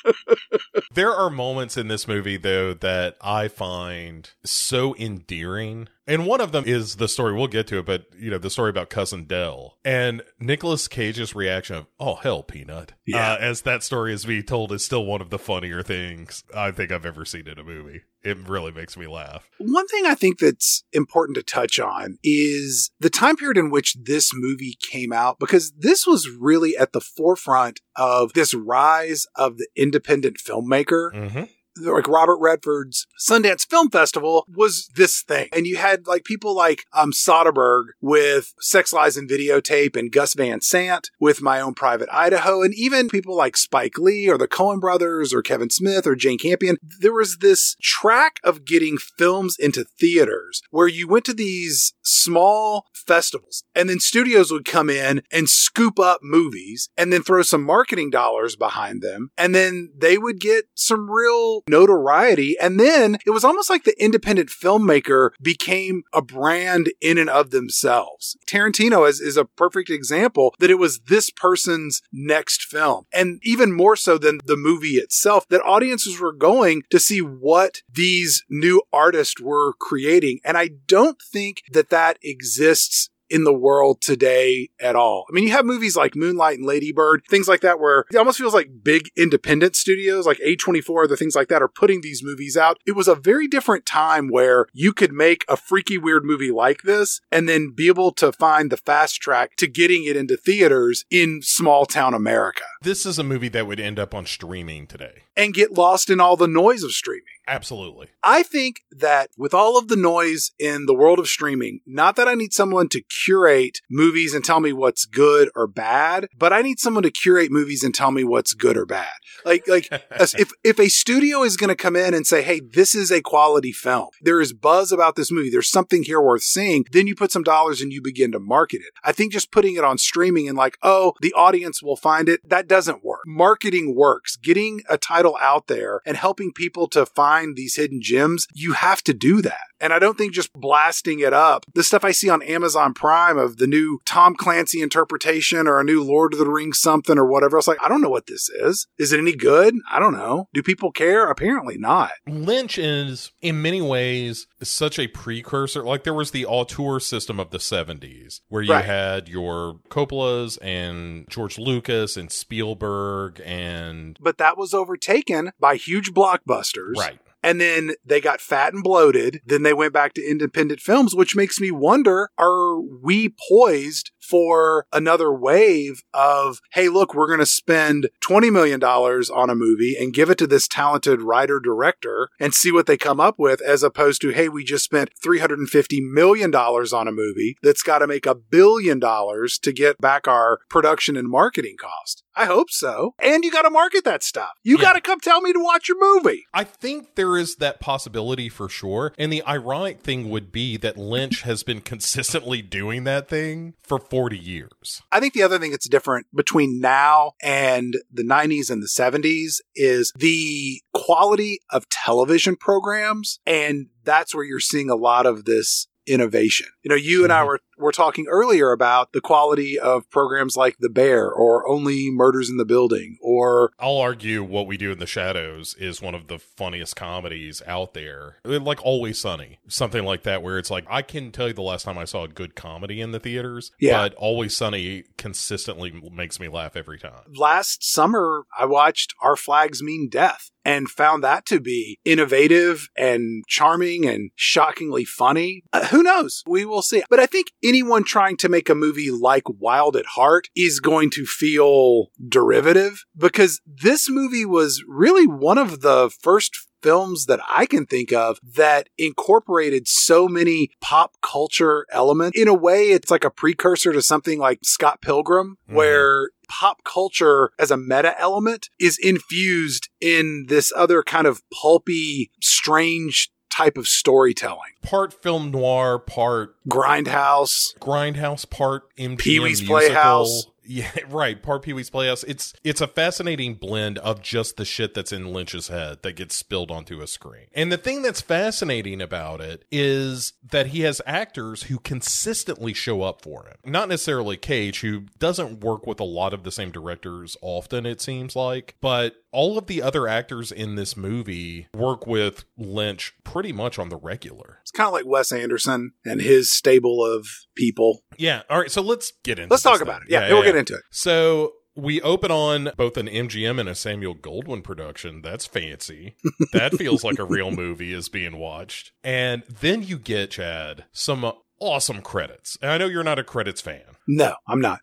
there 0.94 1.12
are 1.12 1.28
moments 1.28 1.76
in 1.76 1.88
this 1.88 2.06
movie 2.06 2.36
though 2.36 2.74
that 2.74 3.16
I 3.20 3.48
find 3.48 4.30
so 4.44 4.94
endearing. 4.96 5.88
And 6.08 6.26
one 6.26 6.40
of 6.40 6.52
them 6.52 6.64
is 6.66 6.96
the 6.96 7.06
story 7.06 7.34
we'll 7.34 7.48
get 7.48 7.66
to 7.66 7.78
it, 7.78 7.86
but 7.86 8.06
you 8.18 8.30
know, 8.30 8.38
the 8.38 8.48
story 8.48 8.70
about 8.70 8.88
cousin 8.88 9.24
Dell 9.24 9.76
and 9.84 10.22
Nicolas 10.40 10.88
Cage's 10.88 11.34
reaction 11.34 11.76
of, 11.76 11.86
"Oh 12.00 12.14
hell, 12.14 12.42
peanut." 12.42 12.94
Yeah. 13.06 13.34
Uh, 13.34 13.36
as 13.36 13.62
that 13.62 13.82
story 13.82 14.14
is 14.14 14.24
being 14.24 14.42
told 14.42 14.72
is 14.72 14.84
still 14.84 15.04
one 15.04 15.20
of 15.20 15.28
the 15.28 15.38
funnier 15.38 15.82
things 15.82 16.44
I 16.56 16.70
think 16.70 16.90
I've 16.90 17.04
ever 17.04 17.26
seen 17.26 17.46
in 17.46 17.58
a 17.58 17.62
movie. 17.62 18.00
It 18.24 18.36
really 18.48 18.72
makes 18.72 18.96
me 18.96 19.06
laugh. 19.06 19.48
One 19.58 19.86
thing 19.86 20.06
I 20.06 20.14
think 20.14 20.38
that's 20.38 20.82
important 20.92 21.36
to 21.36 21.42
touch 21.42 21.78
on 21.78 22.18
is 22.24 22.90
the 22.98 23.10
time 23.10 23.36
period 23.36 23.58
in 23.58 23.70
which 23.70 23.94
this 23.94 24.32
movie 24.34 24.76
came 24.80 25.12
out, 25.12 25.38
because 25.38 25.72
this 25.78 26.06
was 26.06 26.28
really 26.28 26.76
at 26.76 26.92
the 26.92 27.00
forefront 27.00 27.80
of 27.96 28.32
this 28.32 28.54
rise 28.54 29.26
of 29.36 29.58
the 29.58 29.68
independent 29.76 30.38
filmmaker. 30.38 31.12
Mm-hmm. 31.12 31.42
Like 31.80 32.08
Robert 32.08 32.38
Redford's 32.38 33.06
Sundance 33.18 33.66
Film 33.66 33.90
Festival 33.90 34.44
was 34.48 34.88
this 34.94 35.22
thing. 35.22 35.48
And 35.52 35.66
you 35.66 35.76
had 35.76 36.06
like 36.06 36.24
people 36.24 36.54
like 36.54 36.84
um 36.92 37.12
Soderbergh 37.12 37.86
with 38.00 38.54
Sex 38.60 38.92
Lies 38.92 39.16
and 39.16 39.28
Videotape 39.28 39.96
and 39.96 40.12
Gus 40.12 40.34
Van 40.34 40.60
Sant 40.60 41.10
with 41.20 41.42
My 41.42 41.60
Own 41.60 41.74
Private 41.74 42.08
Idaho 42.12 42.62
and 42.62 42.74
even 42.74 43.08
people 43.08 43.36
like 43.36 43.56
Spike 43.56 43.98
Lee 43.98 44.28
or 44.28 44.38
the 44.38 44.48
Coen 44.48 44.80
brothers 44.80 45.32
or 45.32 45.42
Kevin 45.42 45.70
Smith 45.70 46.06
or 46.06 46.14
Jane 46.14 46.38
Campion. 46.38 46.76
There 47.00 47.12
was 47.12 47.38
this 47.38 47.76
track 47.80 48.40
of 48.44 48.64
getting 48.64 48.98
films 48.98 49.56
into 49.58 49.84
theaters 49.84 50.62
where 50.70 50.88
you 50.88 51.08
went 51.08 51.24
to 51.26 51.34
these 51.34 51.94
small 52.02 52.86
festivals 52.94 53.64
and 53.74 53.88
then 53.88 54.00
studios 54.00 54.50
would 54.50 54.64
come 54.64 54.90
in 54.90 55.22
and 55.32 55.48
scoop 55.48 55.98
up 55.98 56.20
movies 56.22 56.88
and 56.96 57.12
then 57.12 57.22
throw 57.22 57.42
some 57.42 57.62
marketing 57.62 58.10
dollars 58.10 58.56
behind 58.56 59.02
them. 59.02 59.30
And 59.36 59.54
then 59.54 59.92
they 59.96 60.18
would 60.18 60.40
get 60.40 60.66
some 60.74 61.10
real 61.10 61.62
notoriety. 61.68 62.56
And 62.60 62.78
then 62.78 63.18
it 63.26 63.30
was 63.30 63.44
almost 63.44 63.70
like 63.70 63.84
the 63.84 64.00
independent 64.02 64.50
filmmaker 64.50 65.30
became 65.42 66.02
a 66.12 66.22
brand 66.22 66.92
in 67.00 67.18
and 67.18 67.30
of 67.30 67.50
themselves. 67.50 68.36
Tarantino 68.46 69.08
is, 69.08 69.20
is 69.20 69.36
a 69.36 69.44
perfect 69.44 69.90
example 69.90 70.54
that 70.58 70.70
it 70.70 70.78
was 70.78 71.00
this 71.00 71.30
person's 71.30 72.02
next 72.12 72.62
film. 72.62 73.04
And 73.12 73.40
even 73.42 73.72
more 73.72 73.96
so 73.96 74.18
than 74.18 74.40
the 74.44 74.56
movie 74.56 74.96
itself, 74.96 75.46
that 75.48 75.62
audiences 75.62 76.20
were 76.20 76.32
going 76.32 76.82
to 76.90 76.98
see 76.98 77.20
what 77.20 77.82
these 77.92 78.44
new 78.48 78.82
artists 78.92 79.40
were 79.40 79.74
creating. 79.74 80.40
And 80.44 80.56
I 80.56 80.70
don't 80.86 81.20
think 81.20 81.62
that 81.72 81.90
that 81.90 82.18
exists 82.22 83.10
in 83.30 83.44
the 83.44 83.52
world 83.52 84.00
today 84.00 84.70
at 84.80 84.96
all. 84.96 85.26
I 85.28 85.32
mean, 85.32 85.44
you 85.44 85.50
have 85.52 85.64
movies 85.64 85.96
like 85.96 86.16
Moonlight 86.16 86.58
and 86.58 86.66
Ladybird, 86.66 87.22
things 87.28 87.48
like 87.48 87.60
that, 87.60 87.78
where 87.80 88.04
it 88.10 88.16
almost 88.16 88.38
feels 88.38 88.54
like 88.54 88.82
big 88.82 89.10
independent 89.16 89.76
studios 89.76 90.26
like 90.26 90.38
A24, 90.38 91.08
the 91.08 91.16
things 91.16 91.34
like 91.34 91.48
that 91.48 91.62
are 91.62 91.68
putting 91.68 92.00
these 92.00 92.22
movies 92.22 92.56
out. 92.56 92.78
It 92.86 92.92
was 92.92 93.08
a 93.08 93.14
very 93.14 93.46
different 93.48 93.86
time 93.86 94.28
where 94.28 94.66
you 94.72 94.92
could 94.92 95.12
make 95.12 95.44
a 95.48 95.56
freaky 95.56 95.98
weird 95.98 96.24
movie 96.24 96.50
like 96.50 96.82
this 96.82 97.20
and 97.30 97.48
then 97.48 97.72
be 97.74 97.88
able 97.88 98.12
to 98.12 98.32
find 98.32 98.70
the 98.70 98.76
fast 98.76 99.16
track 99.20 99.56
to 99.56 99.66
getting 99.66 100.04
it 100.04 100.16
into 100.16 100.36
theaters 100.36 101.04
in 101.10 101.40
small 101.42 101.86
town 101.86 102.14
America 102.14 102.64
This 102.82 103.04
is 103.06 103.18
a 103.18 103.24
movie 103.24 103.48
that 103.48 103.66
would 103.66 103.80
end 103.80 103.98
up 103.98 104.14
on 104.14 104.26
streaming 104.26 104.86
today. 104.86 105.22
and 105.36 105.54
get 105.54 105.72
lost 105.72 106.10
in 106.10 106.20
all 106.20 106.36
the 106.36 106.48
noise 106.48 106.82
of 106.82 106.92
streaming. 106.92 107.24
Absolutely. 107.46 108.08
I 108.22 108.42
think 108.42 108.80
that 108.90 109.30
with 109.38 109.54
all 109.54 109.78
of 109.78 109.88
the 109.88 109.96
noise 109.96 110.50
in 110.58 110.84
the 110.86 110.94
world 110.94 111.18
of 111.18 111.28
streaming, 111.28 111.80
not 111.86 112.16
that 112.16 112.28
I 112.28 112.34
need 112.34 112.52
someone 112.52 112.88
to 112.90 113.02
curate 113.24 113.80
movies 113.90 114.34
and 114.34 114.44
tell 114.44 114.60
me 114.60 114.72
what's 114.72 115.04
good 115.04 115.50
or 115.54 115.66
bad, 115.66 116.28
but 116.36 116.52
I 116.52 116.62
need 116.62 116.78
someone 116.78 117.02
to 117.02 117.10
curate 117.10 117.50
movies 117.50 117.82
and 117.82 117.94
tell 117.94 118.10
me 118.10 118.24
what's 118.24 118.54
good 118.54 118.76
or 118.76 118.86
bad. 118.86 119.12
Like, 119.44 119.66
like 119.68 119.88
if 120.10 120.50
if 120.64 120.78
a 120.78 120.88
studio 120.88 121.42
is 121.42 121.56
going 121.56 121.68
to 121.68 121.76
come 121.76 121.96
in 121.96 122.14
and 122.14 122.26
say, 122.26 122.42
"Hey, 122.42 122.60
this 122.60 122.94
is 122.94 123.10
a 123.10 123.20
quality 123.20 123.72
film. 123.72 124.08
There 124.22 124.40
is 124.40 124.52
buzz 124.52 124.92
about 124.92 125.16
this 125.16 125.30
movie. 125.30 125.50
There's 125.50 125.70
something 125.70 126.02
here 126.02 126.20
worth 126.20 126.42
seeing." 126.42 126.84
Then 126.92 127.06
you 127.06 127.14
put 127.14 127.32
some 127.32 127.42
dollars 127.42 127.80
and 127.80 127.92
you 127.92 128.02
begin 128.02 128.32
to 128.32 128.40
market 128.40 128.78
it. 128.78 128.92
I 129.04 129.12
think 129.12 129.32
just 129.32 129.52
putting 129.52 129.76
it 129.76 129.84
on 129.84 129.98
streaming 129.98 130.48
and 130.48 130.56
like, 130.56 130.76
"Oh, 130.82 131.14
the 131.20 131.32
audience 131.34 131.82
will 131.82 131.96
find 131.96 132.28
it." 132.28 132.48
That 132.48 132.68
doesn't 132.68 133.04
work. 133.04 133.20
Marketing 133.26 133.94
works. 133.94 134.36
Getting 134.36 134.82
a 134.88 134.98
title 134.98 135.36
out 135.40 135.66
there 135.66 136.00
and 136.06 136.16
helping 136.16 136.52
people 136.52 136.88
to 136.88 137.06
find 137.06 137.56
these 137.56 137.76
hidden 137.76 138.00
gems, 138.02 138.46
you 138.54 138.72
have 138.72 139.02
to 139.04 139.14
do 139.14 139.42
that. 139.42 139.60
And 139.80 139.92
I 139.92 139.98
don't 139.98 140.18
think 140.18 140.32
just 140.32 140.52
blasting 140.52 141.20
it 141.20 141.32
up, 141.32 141.64
the 141.74 141.84
stuff 141.84 142.04
I 142.04 142.10
see 142.10 142.28
on 142.28 142.42
Amazon 142.42 142.94
Prime 142.94 143.07
of 143.38 143.56
the 143.58 143.66
new 143.66 144.00
Tom 144.04 144.34
Clancy 144.34 144.80
interpretation 144.82 145.66
or 145.66 145.78
a 145.80 145.84
new 145.84 146.02
Lord 146.02 146.32
of 146.32 146.38
the 146.38 146.48
Rings 146.50 146.78
something 146.78 147.18
or 147.18 147.26
whatever 147.26 147.56
else, 147.56 147.68
like, 147.68 147.82
I 147.82 147.88
don't 147.88 148.00
know 148.00 148.08
what 148.10 148.26
this 148.26 148.48
is. 148.48 148.86
Is 148.98 149.12
it 149.12 149.20
any 149.20 149.34
good? 149.34 149.74
I 149.90 149.98
don't 149.98 150.12
know. 150.12 150.48
Do 150.54 150.62
people 150.62 150.92
care? 150.92 151.30
Apparently 151.30 151.76
not. 151.78 152.12
Lynch 152.26 152.78
is, 152.78 153.32
in 153.40 153.62
many 153.62 153.80
ways, 153.80 154.46
such 154.62 154.98
a 154.98 155.08
precursor. 155.08 155.82
Like 155.82 156.04
there 156.04 156.14
was 156.14 156.30
the 156.30 156.46
auteur 156.46 157.00
system 157.00 157.38
of 157.40 157.50
the 157.50 157.58
70s, 157.58 158.40
where 158.48 158.62
you 158.62 158.72
Right. 158.72 158.84
had 158.84 159.28
your 159.28 159.80
Coppolas 159.90 160.58
and 160.62 161.26
George 161.28 161.58
Lucas 161.58 162.16
and 162.16 162.30
Spielberg 162.30 163.40
and. 163.44 164.18
But 164.20 164.38
that 164.38 164.56
was 164.58 164.74
overtaken 164.74 165.52
by 165.58 165.76
huge 165.76 166.12
blockbusters. 166.12 166.96
Right. 166.96 167.18
And 167.42 167.60
then 167.60 167.92
they 168.04 168.20
got 168.20 168.40
fat 168.40 168.72
and 168.72 168.82
bloated. 168.82 169.40
Then 169.46 169.62
they 169.62 169.72
went 169.72 169.92
back 169.92 170.14
to 170.14 170.24
independent 170.28 170.80
films, 170.80 171.14
which 171.14 171.36
makes 171.36 171.60
me 171.60 171.70
wonder 171.70 172.30
are 172.38 172.80
we 172.80 173.34
poised 173.48 174.10
for 174.28 174.86
another 174.92 175.32
wave 175.32 176.02
of, 176.12 176.60
hey, 176.72 176.88
look, 176.88 177.14
we're 177.14 177.26
going 177.26 177.38
to 177.38 177.46
spend 177.46 178.08
$20 178.28 178.52
million 178.52 178.82
on 178.82 179.50
a 179.50 179.54
movie 179.54 179.96
and 179.98 180.12
give 180.12 180.28
it 180.30 180.38
to 180.38 180.46
this 180.46 180.68
talented 180.68 181.22
writer 181.22 181.58
director 181.60 182.28
and 182.38 182.52
see 182.54 182.70
what 182.70 182.86
they 182.86 182.96
come 182.96 183.20
up 183.20 183.36
with, 183.38 183.60
as 183.62 183.82
opposed 183.82 184.20
to, 184.20 184.30
hey, 184.30 184.48
we 184.48 184.64
just 184.64 184.84
spent 184.84 185.10
$350 185.24 186.00
million 186.12 186.54
on 186.54 187.08
a 187.08 187.12
movie 187.12 187.56
that's 187.62 187.82
got 187.82 187.98
to 188.00 188.06
make 188.06 188.26
a 188.26 188.34
billion 188.34 188.98
dollars 188.98 189.58
to 189.58 189.72
get 189.72 189.98
back 189.98 190.28
our 190.28 190.58
production 190.68 191.16
and 191.16 191.28
marketing 191.28 191.76
cost. 191.80 192.22
I 192.36 192.44
hope 192.44 192.70
so. 192.70 193.14
And 193.20 193.44
you 193.44 193.50
got 193.50 193.62
to 193.62 193.70
market 193.70 194.04
that 194.04 194.22
stuff. 194.22 194.50
You 194.62 194.76
Yeah. 194.76 194.82
got 194.82 194.92
to 194.92 195.00
come 195.00 195.20
tell 195.20 195.40
me 195.40 195.52
to 195.52 195.58
watch 195.62 195.88
your 195.88 195.98
movie. 195.98 196.44
I 196.54 196.64
think 196.64 197.14
there 197.16 197.36
is 197.36 197.56
that 197.56 197.80
possibility 197.80 198.48
for 198.48 198.68
sure. 198.68 199.12
And 199.18 199.32
the 199.32 199.42
ironic 199.46 200.00
thing 200.00 200.28
would 200.30 200.52
be 200.52 200.76
that 200.76 200.96
Lynch 200.96 201.42
has 201.42 201.62
been 201.62 201.80
consistently 201.88 202.62
doing 202.62 203.04
that 203.04 203.28
thing 203.28 203.74
for 203.82 203.98
40 203.98 204.17
years. 204.36 205.02
I 205.12 205.20
think 205.20 205.34
the 205.34 205.42
other 205.42 205.58
thing 205.58 205.70
that's 205.70 205.88
different 205.88 206.26
between 206.34 206.80
now 206.80 207.32
and 207.42 207.94
the 208.12 208.22
90s 208.24 208.70
and 208.70 208.82
the 208.82 208.86
70s 208.88 209.60
is 209.76 210.12
the 210.16 210.80
quality 210.94 211.60
of 211.70 211.88
television 211.88 212.56
programs. 212.56 213.38
And 213.46 213.86
that's 214.04 214.34
where 214.34 214.44
you're 214.44 214.60
seeing 214.60 214.90
a 214.90 214.96
lot 214.96 215.26
of 215.26 215.44
this 215.44 215.86
innovation. 216.06 216.68
You 216.82 216.88
know, 216.90 216.96
you 216.96 217.22
and 217.24 217.32
I 217.32 217.42
Mhm. 217.42 217.46
were, 217.46 217.60
were 217.78 217.92
talking 217.92 218.26
earlier 218.28 218.72
about 218.72 219.12
the 219.12 219.20
quality 219.20 219.78
of 219.78 220.08
programs 220.10 220.56
like 220.56 220.76
The 220.78 220.88
Bear 220.88 221.30
or 221.30 221.68
Only 221.68 222.10
Murders 222.10 222.50
in 222.50 222.56
the 222.56 222.64
Building 222.64 223.16
or 223.20 223.72
I'll 223.78 223.98
argue 223.98 224.42
What 224.42 224.66
We 224.66 224.76
Do 224.76 224.92
in 224.92 224.98
the 224.98 225.06
Shadows 225.06 225.74
is 225.78 226.02
one 226.02 226.14
of 226.14 226.26
the 226.28 226.38
funniest 226.38 226.96
comedies 226.96 227.62
out 227.66 227.94
there. 227.94 228.36
Like 228.44 228.84
Always 228.84 229.20
Sunny, 229.20 229.58
something 229.68 230.04
like 230.04 230.22
that, 230.24 230.42
where 230.42 230.58
it's 230.58 230.70
like, 230.70 230.84
I 230.88 231.02
can 231.02 231.30
tell 231.32 231.48
you 231.48 231.54
the 231.54 231.62
last 231.62 231.84
time 231.84 231.98
I 231.98 232.04
saw 232.04 232.24
a 232.24 232.28
good 232.28 232.54
comedy 232.54 233.00
in 233.00 233.12
the 233.12 233.20
theaters, 233.20 233.70
Yeah. 233.80 233.98
but 234.02 234.14
Always 234.14 234.56
Sunny 234.56 235.04
consistently 235.16 235.92
makes 236.12 236.40
me 236.40 236.48
laugh 236.48 236.76
every 236.76 236.98
time. 236.98 237.12
last 237.36 237.82
summer 237.84 238.44
I 238.58 238.64
watched 238.66 239.14
Our 239.22 239.36
Flag 239.36 239.68
Means 239.80 240.10
Death 240.10 240.50
and 240.64 240.88
found 240.88 241.22
that 241.24 241.46
to 241.46 241.60
be 241.60 241.98
innovative 242.04 242.88
and 242.96 243.44
charming 243.46 244.06
and 244.06 244.30
shockingly 244.36 245.04
funny. 245.04 245.62
Uh, 245.72 245.86
who 245.86 246.02
knows? 246.02 246.42
We 246.46 246.64
will 246.64 246.82
see. 246.82 247.02
But 247.08 247.20
I 247.20 247.26
think 247.26 247.48
anyone 247.68 248.04
trying 248.04 248.36
to 248.38 248.48
make 248.48 248.68
a 248.68 248.74
movie 248.74 249.10
like 249.10 249.44
Wild 249.46 249.96
at 249.96 250.06
Heart 250.06 250.48
is 250.56 250.80
going 250.80 251.10
to 251.10 251.24
feel 251.26 252.06
derivative 252.26 253.04
because 253.16 253.60
this 253.66 254.08
movie 254.08 254.46
was 254.46 254.82
really 254.88 255.26
one 255.26 255.58
of 255.58 255.80
the 255.82 256.10
first 256.22 256.56
films 256.82 257.26
that 257.26 257.40
I 257.52 257.66
can 257.66 257.86
think 257.86 258.12
of 258.12 258.38
that 258.54 258.88
incorporated 258.96 259.88
so 259.88 260.28
many 260.28 260.70
pop 260.80 261.16
culture 261.22 261.84
elements. 261.90 262.38
In 262.40 262.46
a 262.46 262.54
way, 262.54 262.90
it's 262.90 263.10
like 263.10 263.24
a 263.24 263.30
precursor 263.30 263.92
to 263.92 264.00
something 264.00 264.38
like 264.38 264.60
Scott 264.62 265.02
Pilgrim, 265.02 265.58
Mhm. 265.68 265.74
where 265.74 266.30
pop 266.48 266.84
culture 266.84 267.50
as 267.58 267.70
a 267.72 267.76
meta 267.76 268.18
element 268.20 268.70
is 268.78 268.96
infused 269.02 269.88
in 270.00 270.46
this 270.48 270.72
other 270.76 271.02
kind 271.02 271.26
of 271.26 271.42
pulpy, 271.52 272.30
strange 272.40 273.30
type 273.58 273.76
of 273.76 273.86
storytelling. 273.86 274.72
Part 274.82 275.12
film 275.12 275.50
noir, 275.50 275.98
part 275.98 276.54
Grindhouse. 276.68 277.76
grindhouse, 277.78 278.48
part 278.48 278.94
MGM 278.96 279.18
Pee-wee's 279.18 279.60
musical. 279.60 279.78
Playhouse. 279.78 280.46
Yeah, 280.70 280.90
right. 281.08 281.42
Part 281.42 281.62
Pee 281.62 281.72
Wee's 281.72 281.88
Playhouse. 281.88 282.24
It's 282.24 282.52
it's 282.62 282.82
a 282.82 282.86
fascinating 282.86 283.54
blend 283.54 283.96
of 283.96 284.20
just 284.20 284.58
the 284.58 284.66
shit 284.66 284.92
that's 284.92 285.12
in 285.12 285.32
Lynch's 285.32 285.68
head 285.68 286.02
that 286.02 286.12
gets 286.16 286.36
spilled 286.36 286.70
onto 286.70 287.00
a 287.00 287.06
screen. 287.06 287.46
And 287.54 287.72
the 287.72 287.78
thing 287.78 288.02
that's 288.02 288.20
fascinating 288.20 289.00
about 289.00 289.40
it 289.40 289.64
is 289.72 290.34
that 290.50 290.66
he 290.66 290.80
has 290.80 291.00
actors 291.06 291.62
who 291.62 291.78
consistently 291.78 292.74
show 292.74 293.00
up 293.00 293.22
for 293.22 293.46
him. 293.46 293.54
Not 293.64 293.88
necessarily 293.88 294.36
Cage, 294.36 294.82
who 294.82 295.04
doesn't 295.18 295.60
work 295.60 295.86
with 295.86 296.00
a 296.00 296.04
lot 296.04 296.34
of 296.34 296.42
the 296.42 296.52
same 296.52 296.70
directors 296.70 297.34
often, 297.40 297.86
it 297.86 298.02
seems 298.02 298.36
like, 298.36 298.74
but 298.82 299.14
all 299.32 299.58
of 299.58 299.66
the 299.66 299.82
other 299.82 300.08
actors 300.08 300.50
in 300.50 300.74
this 300.74 300.96
movie 300.96 301.68
work 301.74 302.06
with 302.06 302.44
Lynch 302.56 303.14
pretty 303.24 303.52
much 303.52 303.78
on 303.78 303.88
the 303.88 303.96
regular. 303.96 304.58
It's 304.62 304.70
kind 304.70 304.86
of 304.86 304.92
like 304.92 305.06
Wes 305.06 305.32
Anderson 305.32 305.92
and 306.04 306.20
his 306.20 306.50
stable 306.50 307.04
of 307.04 307.26
people. 307.54 308.02
Yeah. 308.16 308.42
All 308.48 308.58
right. 308.58 308.70
So 308.70 308.80
let's 308.82 309.12
get 309.24 309.38
into 309.38 309.52
Let's 309.52 309.62
talk 309.62 309.78
then. 309.78 309.82
about 309.88 310.02
it. 310.02 310.08
Yeah, 310.10 310.32
we'll 310.32 310.42
get 310.42 310.56
into 310.56 310.74
it. 310.74 310.82
So 310.90 311.52
we 311.76 312.00
open 312.02 312.30
on 312.30 312.70
both 312.76 312.96
an 312.96 313.06
MGM 313.06 313.60
and 313.60 313.68
a 313.68 313.74
Samuel 313.74 314.14
Goldwyn 314.16 314.64
production. 314.64 315.22
That's 315.22 315.46
fancy. 315.46 316.16
that 316.52 316.74
feels 316.74 317.04
like 317.04 317.18
a 317.18 317.24
real 317.24 317.50
movie 317.52 317.92
is 317.92 318.08
being 318.08 318.36
watched. 318.38 318.92
And 319.04 319.42
then 319.44 319.82
you 319.82 319.98
get, 319.98 320.32
Chad, 320.32 320.86
some 320.90 321.30
awesome 321.60 322.02
credits. 322.02 322.56
And 322.62 322.70
I 322.70 322.78
know 322.78 322.86
you're 322.86 323.04
not 323.04 323.18
a 323.18 323.24
credits 323.24 323.60
fan, 323.60 323.82
No, 324.06 324.34
I'm 324.48 324.60
not. 324.60 324.80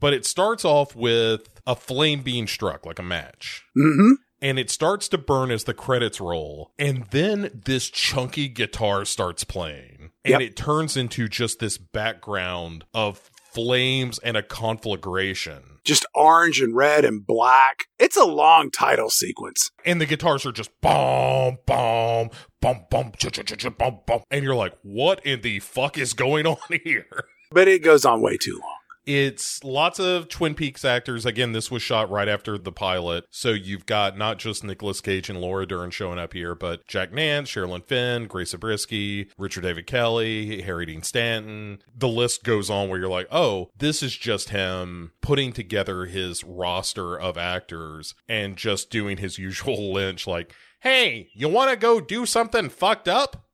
But 0.00 0.12
it 0.12 0.24
starts 0.26 0.64
off 0.64 0.94
with 0.96 1.48
a 1.66 1.74
flame 1.76 2.22
being 2.22 2.46
struck, 2.46 2.86
like 2.86 2.98
a 2.98 3.02
match. 3.02 3.64
hmm 3.74 4.12
And 4.40 4.58
it 4.58 4.70
starts 4.70 5.08
to 5.08 5.18
burn 5.18 5.50
as 5.50 5.64
the 5.64 5.74
credits 5.74 6.20
roll. 6.20 6.70
And 6.78 7.04
then 7.10 7.50
this 7.64 7.88
chunky 7.90 8.48
guitar 8.48 9.04
starts 9.04 9.44
playing. 9.44 10.10
And 10.24 10.32
Yep. 10.32 10.40
it 10.42 10.56
turns 10.56 10.96
into 10.96 11.28
just 11.28 11.58
this 11.58 11.76
background 11.78 12.84
of 12.94 13.30
flames 13.52 14.18
and 14.20 14.36
a 14.36 14.42
conflagration. 14.42 15.62
Just 15.84 16.04
orange 16.14 16.60
and 16.60 16.76
red 16.76 17.04
and 17.04 17.26
black. 17.26 17.84
It's 17.98 18.16
a 18.16 18.24
long 18.24 18.70
title 18.70 19.10
sequence. 19.10 19.70
and 19.84 20.00
the 20.00 20.06
guitars 20.06 20.44
are 20.44 20.52
just 20.52 20.70
boom, 20.82 21.56
boom, 21.66 22.30
boom, 22.60 22.84
boom, 22.90 23.12
ch 23.18 23.26
ch 23.32 23.44
ch 23.44 23.56
ch 23.56 23.78
boom, 23.78 24.00
boom, 24.06 24.20
and 24.30 24.44
you're 24.44 24.54
like, 24.54 24.74
what 24.82 25.24
in 25.24 25.40
the 25.40 25.60
fuck 25.60 25.96
is 25.98 26.12
going 26.12 26.46
on 26.46 26.58
here? 26.84 27.24
But 27.50 27.68
it 27.68 27.82
goes 27.82 28.04
on 28.04 28.20
way 28.20 28.36
too 28.36 28.58
long. 28.62 28.77
It's 29.08 29.64
lots 29.64 29.98
of 29.98 30.28
Twin 30.28 30.54
Peaks 30.54 30.84
actors. 30.84 31.24
Again, 31.24 31.52
this 31.52 31.70
was 31.70 31.80
shot 31.80 32.10
right 32.10 32.28
after 32.28 32.58
the 32.58 32.70
pilot, 32.70 33.24
so 33.30 33.52
you've 33.52 33.86
got 33.86 34.18
not 34.18 34.36
just 34.38 34.62
Nicolas 34.62 35.00
Cage 35.00 35.30
and 35.30 35.40
Laura 35.40 35.64
Dern 35.64 35.90
showing 35.90 36.18
up 36.18 36.34
here, 36.34 36.54
but 36.54 36.86
Jack 36.86 37.10
Nance, 37.10 37.48
Sherilyn 37.48 37.82
Fenn, 37.82 38.26
Grace 38.26 38.50
Zabriskie, 38.50 39.30
Richard 39.38 39.62
David 39.62 39.86
Kelly, 39.86 40.60
Harry 40.60 40.84
Dean 40.84 41.02
Stanton. 41.02 41.78
The 41.96 42.06
list 42.06 42.44
goes 42.44 42.68
on 42.68 42.90
where 42.90 42.98
you're 42.98 43.08
like, 43.08 43.28
oh, 43.32 43.70
this 43.78 44.02
is 44.02 44.14
just 44.14 44.50
him 44.50 45.12
putting 45.22 45.54
together 45.54 46.04
his 46.04 46.44
roster 46.44 47.18
of 47.18 47.38
actors 47.38 48.14
and 48.28 48.58
just 48.58 48.90
doing 48.90 49.16
his 49.16 49.38
usual 49.38 49.90
Lynch, 49.90 50.26
like, 50.26 50.52
hey, 50.80 51.30
you 51.32 51.48
want 51.48 51.70
to 51.70 51.78
go 51.78 51.98
do 51.98 52.26
something 52.26 52.68
fucked 52.68 53.08
up? 53.08 53.46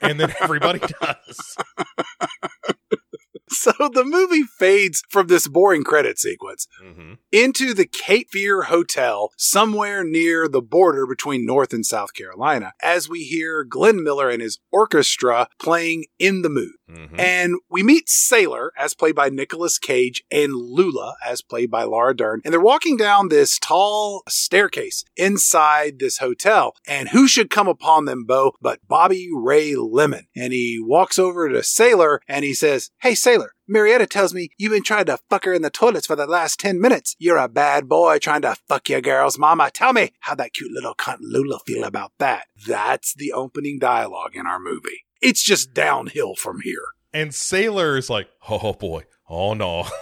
and 0.00 0.18
then 0.18 0.32
everybody 0.40 0.80
does. 1.00 1.56
So 3.78 3.88
the 3.92 4.04
movie 4.04 4.42
fades 4.42 5.02
from 5.08 5.28
this 5.28 5.46
boring 5.46 5.84
credit 5.84 6.18
sequence. 6.18 6.66
Hmm 6.82 7.14
into 7.32 7.74
the 7.74 7.86
Cape 7.86 8.28
Fear 8.30 8.64
Hotel 8.64 9.30
somewhere 9.36 10.04
near 10.04 10.46
the 10.46 10.60
border 10.62 11.06
between 11.06 11.46
North 11.46 11.72
and 11.72 11.84
South 11.84 12.14
Carolina 12.14 12.74
as 12.82 13.08
we 13.08 13.24
hear 13.24 13.64
Glenn 13.64 14.04
Miller 14.04 14.28
and 14.28 14.42
his 14.42 14.58
orchestra 14.70 15.48
playing 15.58 16.04
In 16.18 16.42
the 16.42 16.50
Mood. 16.50 16.72
hmm 16.88 17.18
And 17.18 17.54
we 17.70 17.82
meet 17.82 18.08
Sailor, 18.08 18.72
as 18.76 18.94
played 18.94 19.14
by 19.14 19.30
Nicolas 19.30 19.78
Cage, 19.78 20.22
and 20.30 20.52
Lula, 20.54 21.16
as 21.24 21.40
played 21.42 21.70
by 21.70 21.84
Laura 21.84 22.14
Dern. 22.14 22.40
And 22.44 22.52
they're 22.52 22.60
walking 22.60 22.96
down 22.96 23.28
this 23.28 23.58
tall 23.58 24.22
staircase 24.28 25.04
inside 25.16 25.98
this 25.98 26.18
hotel. 26.18 26.74
And 26.86 27.08
who 27.10 27.26
should 27.26 27.48
come 27.50 27.68
upon 27.68 28.04
them, 28.04 28.24
Bo, 28.24 28.52
but 28.60 28.80
Bobby 28.86 29.28
Ray 29.34 29.74
Lemon. 29.74 30.26
And 30.36 30.52
he 30.52 30.78
walks 30.80 31.18
over 31.18 31.48
to 31.48 31.62
Sailor 31.62 32.20
and 32.28 32.44
he 32.44 32.52
says, 32.52 32.90
Hey, 33.00 33.14
Sailor, 33.14 33.52
Marietta 33.68 34.06
tells 34.06 34.34
me 34.34 34.50
you've 34.58 34.72
been 34.72 34.82
trying 34.82 35.04
to 35.06 35.18
fuck 35.30 35.44
her 35.44 35.52
in 35.52 35.62
the 35.62 35.70
toilets 35.70 36.06
for 36.06 36.16
the 36.16 36.26
last 36.26 36.58
10 36.58 36.80
minutes. 36.80 37.14
You're 37.18 37.38
a 37.38 37.48
bad 37.48 37.88
boy 37.88 38.18
trying 38.18 38.42
to 38.42 38.56
fuck 38.68 38.88
your 38.88 39.00
girl's 39.00 39.38
mama. 39.38 39.70
Tell 39.70 39.92
me 39.92 40.10
how 40.20 40.34
that 40.34 40.52
cute 40.52 40.72
little 40.72 40.94
cunt 40.94 41.18
Lula 41.20 41.60
feel 41.64 41.84
about 41.84 42.12
that. 42.18 42.46
That's 42.66 43.14
the 43.14 43.32
opening 43.32 43.78
dialogue 43.78 44.34
in 44.34 44.46
our 44.46 44.58
movie. 44.58 45.04
It's 45.20 45.42
just 45.42 45.72
downhill 45.74 46.34
from 46.34 46.60
here. 46.62 46.82
And 47.12 47.32
Sailor 47.32 47.96
is 47.96 48.10
like, 48.10 48.28
oh 48.48 48.72
boy, 48.72 49.04
oh 49.28 49.54
no. 49.54 49.84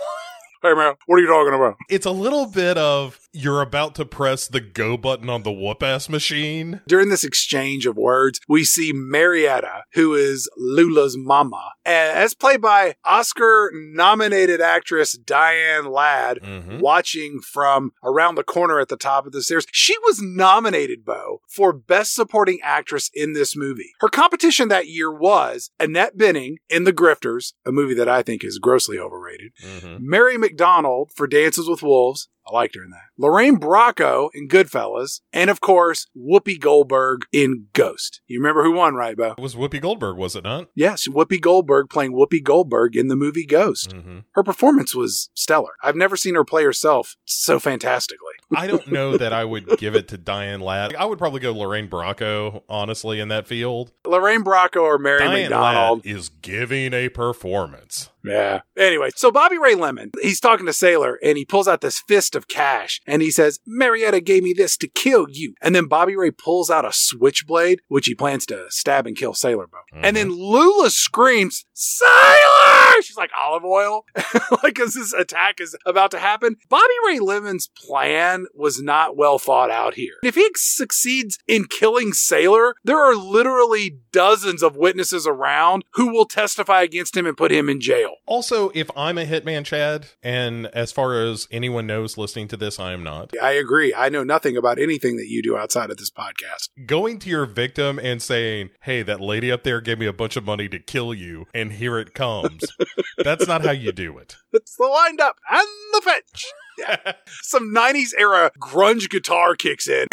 Hey 0.62 0.74
man, 0.74 0.92
what 1.06 1.16
are 1.16 1.20
you 1.20 1.26
talking 1.26 1.54
about? 1.54 1.76
it's 1.88 2.04
a 2.04 2.10
little 2.10 2.44
bit 2.44 2.76
of 2.76 3.18
you're 3.32 3.60
about 3.62 3.94
to 3.96 4.04
press 4.04 4.48
the 4.48 4.60
go 4.60 4.96
button 4.96 5.28
on 5.28 5.42
the 5.42 5.52
whoop 5.52 5.82
ass 5.82 6.08
machine. 6.08 6.80
During 6.86 7.08
this 7.08 7.24
exchange 7.24 7.86
of 7.86 7.96
words, 7.96 8.40
we 8.48 8.64
see 8.64 8.92
Marietta, 8.92 9.84
who 9.94 10.14
is 10.14 10.48
Lula's 10.56 11.16
mama, 11.16 11.72
as 11.84 12.34
played 12.34 12.60
by 12.60 12.94
Oscar 13.04 13.70
nominated 13.74 14.60
actress 14.60 15.12
Diane 15.12 15.86
Ladd, 15.86 16.38
Mhm. 16.42 16.80
watching 16.80 17.40
from 17.40 17.92
around 18.02 18.34
the 18.34 18.42
corner 18.44 18.80
at 18.80 18.88
the 18.88 18.96
top 18.96 19.26
of 19.26 19.32
the 19.32 19.42
stairs. 19.42 19.66
She 19.72 19.96
was 19.98 20.20
nominated, 20.20 21.04
Bo, 21.04 21.40
for 21.48 21.72
Best 21.72 22.14
Supporting 22.14 22.58
Actress 22.62 23.10
in 23.14 23.32
this 23.32 23.56
movie. 23.56 23.92
Her 24.00 24.08
competition 24.08 24.68
that 24.68 24.88
year 24.88 25.12
was 25.12 25.70
Annette 25.78 26.16
Bening 26.16 26.56
in 26.68 26.84
The 26.84 26.92
Grifters, 26.92 27.52
a 27.64 27.72
movie 27.72 27.94
that 27.94 28.08
I 28.08 28.22
think 28.22 28.44
is 28.44 28.58
grossly 28.58 28.98
overrated. 28.98 29.52
Mhm. 29.62 30.00
Mary 30.00 30.36
McDonnell 30.36 31.06
for 31.14 31.26
Dances 31.26 31.68
with 31.68 31.82
Wolves. 31.82 32.28
I 32.46 32.54
liked 32.54 32.74
her 32.74 32.82
in 32.82 32.90
that. 32.90 33.09
Lorraine 33.20 33.58
Bracco 33.58 34.30
in 34.32 34.48
Goodfellas. 34.48 35.20
And 35.30 35.50
of 35.50 35.60
course, 35.60 36.06
Whoopi 36.16 36.58
Goldberg 36.58 37.26
in 37.32 37.66
Ghost. 37.74 38.22
You 38.26 38.38
remember 38.40 38.62
who 38.64 38.72
won, 38.72 38.94
right, 38.94 39.14
Bo? 39.14 39.32
It 39.36 39.38
was 39.42 39.54
Whoopi 39.54 39.78
Goldberg, 39.78 40.16
was 40.16 40.34
it 40.34 40.44
not? 40.44 40.68
Yes, 40.74 41.06
Whoopi 41.06 41.38
Goldberg 41.38 41.90
playing 41.90 42.12
Whoopi 42.14 42.42
Goldberg 42.42 42.96
in 42.96 43.08
the 43.08 43.16
movie 43.16 43.44
Ghost. 43.44 43.92
hmm 43.92 44.20
Her 44.32 44.42
performance 44.42 44.94
was 44.94 45.28
stellar. 45.34 45.72
I've 45.82 45.96
never 45.96 46.16
seen 46.16 46.34
her 46.34 46.44
play 46.46 46.64
herself 46.64 47.14
so 47.26 47.60
fantastically. 47.60 48.32
I 48.56 48.66
don't 48.66 48.90
know 48.90 49.18
that 49.18 49.34
I 49.34 49.44
would 49.44 49.76
give 49.76 49.94
it 49.94 50.08
to 50.08 50.16
Diane 50.18 50.60
Ladd. 50.60 50.96
I 50.96 51.04
would 51.04 51.18
probably 51.18 51.40
go 51.40 51.52
Lorraine 51.52 51.88
Bracco, 51.90 52.62
honestly, 52.70 53.20
in 53.20 53.28
that 53.28 53.46
field. 53.46 53.92
Lorraine 54.06 54.42
Bracco 54.42 54.80
or 54.82 54.98
Mary 54.98 55.18
Diane 55.20 55.50
McDonnell. 55.50 55.96
Ladd 55.96 56.06
is 56.06 56.30
giving 56.30 56.94
a 56.94 57.10
performance. 57.10 58.08
Yeah. 58.24 58.60
Anyway, 58.76 59.10
so 59.14 59.30
Bobby 59.30 59.58
Ray 59.58 59.74
Lemon, 59.74 60.10
he's 60.20 60.40
talking 60.40 60.66
to 60.66 60.72
Sailor 60.72 61.18
and 61.22 61.38
he 61.38 61.44
pulls 61.44 61.68
out 61.68 61.80
this 61.80 62.00
fist 62.00 62.34
of 62.34 62.48
cash 62.48 63.00
and 63.10 63.22
he 63.22 63.30
says, 63.30 63.58
Marietta 63.66 64.20
gave 64.20 64.42
me 64.42 64.52
this 64.52 64.76
to 64.78 64.88
kill 64.88 65.26
you. 65.28 65.54
And 65.60 65.74
then 65.74 65.86
Bobby 65.86 66.16
Ray 66.16 66.30
pulls 66.30 66.70
out 66.70 66.84
a 66.84 66.92
switchblade, 66.92 67.80
which 67.88 68.06
he 68.06 68.14
plans 68.14 68.46
to 68.46 68.66
stab 68.68 69.06
and 69.06 69.16
kill 69.16 69.34
Sailor 69.34 69.66
Bo. 69.66 69.78
And 69.92 70.04
mm-hmm. 70.04 70.14
then 70.14 70.38
Lula 70.38 70.90
screams, 70.90 71.64
Sailor! 71.74 72.69
She's 73.02 73.16
like 73.16 73.30
olive 73.40 73.64
oil, 73.64 74.04
like 74.62 74.78
as 74.78 74.94
this 74.94 75.12
attack 75.12 75.60
is 75.60 75.76
about 75.86 76.10
to 76.12 76.18
happen. 76.18 76.56
Bobby 76.68 76.84
Ray 77.06 77.18
Lemon's 77.18 77.68
plan 77.68 78.46
was 78.54 78.80
not 78.82 79.16
well 79.16 79.38
thought 79.38 79.70
out 79.70 79.94
here. 79.94 80.14
If 80.22 80.34
he 80.34 80.48
succeeds 80.54 81.38
in 81.46 81.64
killing 81.64 82.12
Sailor, 82.12 82.74
there 82.84 82.98
are 82.98 83.14
literally 83.14 83.98
dozens 84.12 84.62
of 84.62 84.76
witnesses 84.76 85.26
around 85.26 85.84
who 85.94 86.12
will 86.12 86.26
testify 86.26 86.82
against 86.82 87.16
him 87.16 87.26
and 87.26 87.36
put 87.36 87.50
him 87.52 87.68
in 87.68 87.80
jail. 87.80 88.16
Also, 88.26 88.70
if 88.74 88.90
I'm 88.96 89.18
a 89.18 89.24
hitman, 89.24 89.64
Chad, 89.64 90.06
and 90.22 90.66
as 90.68 90.92
far 90.92 91.20
as 91.22 91.46
anyone 91.50 91.86
knows 91.86 92.16
listening 92.18 92.48
to 92.48 92.56
this, 92.56 92.78
I 92.78 92.92
am 92.92 93.02
not, 93.02 93.32
I 93.42 93.52
agree. 93.52 93.94
I 93.94 94.08
know 94.08 94.24
nothing 94.24 94.56
about 94.56 94.78
anything 94.78 95.16
that 95.16 95.28
you 95.28 95.42
do 95.42 95.56
outside 95.56 95.90
of 95.90 95.96
this 95.96 96.10
podcast. 96.10 96.68
going 96.86 97.18
to 97.20 97.28
your 97.30 97.46
victim 97.46 97.98
and 97.98 98.20
saying, 98.22 98.70
hey, 98.82 99.02
that 99.02 99.20
lady 99.20 99.50
up 99.50 99.62
there 99.62 99.80
gave 99.80 99.98
me 99.98 100.06
a 100.06 100.12
bunch 100.12 100.36
of 100.36 100.44
money 100.44 100.68
to 100.68 100.78
kill 100.78 101.14
you, 101.14 101.46
and 101.54 101.72
here 101.72 101.98
it 101.98 102.14
comes, 102.14 102.60
that's 103.18 103.46
not 103.46 103.64
how 103.64 103.72
you 103.72 103.92
do 103.92 104.18
it. 104.18 104.36
It's 104.52 104.76
the 104.76 104.88
wind 104.88 105.20
up 105.20 105.36
and 105.50 105.66
the 105.92 106.00
fetch. 106.02 106.46
Some 107.42 107.74
90s 107.74 108.10
era 108.18 108.50
grunge 108.60 109.08
guitar 109.08 109.54
kicks 109.54 109.88
in. 109.88 110.06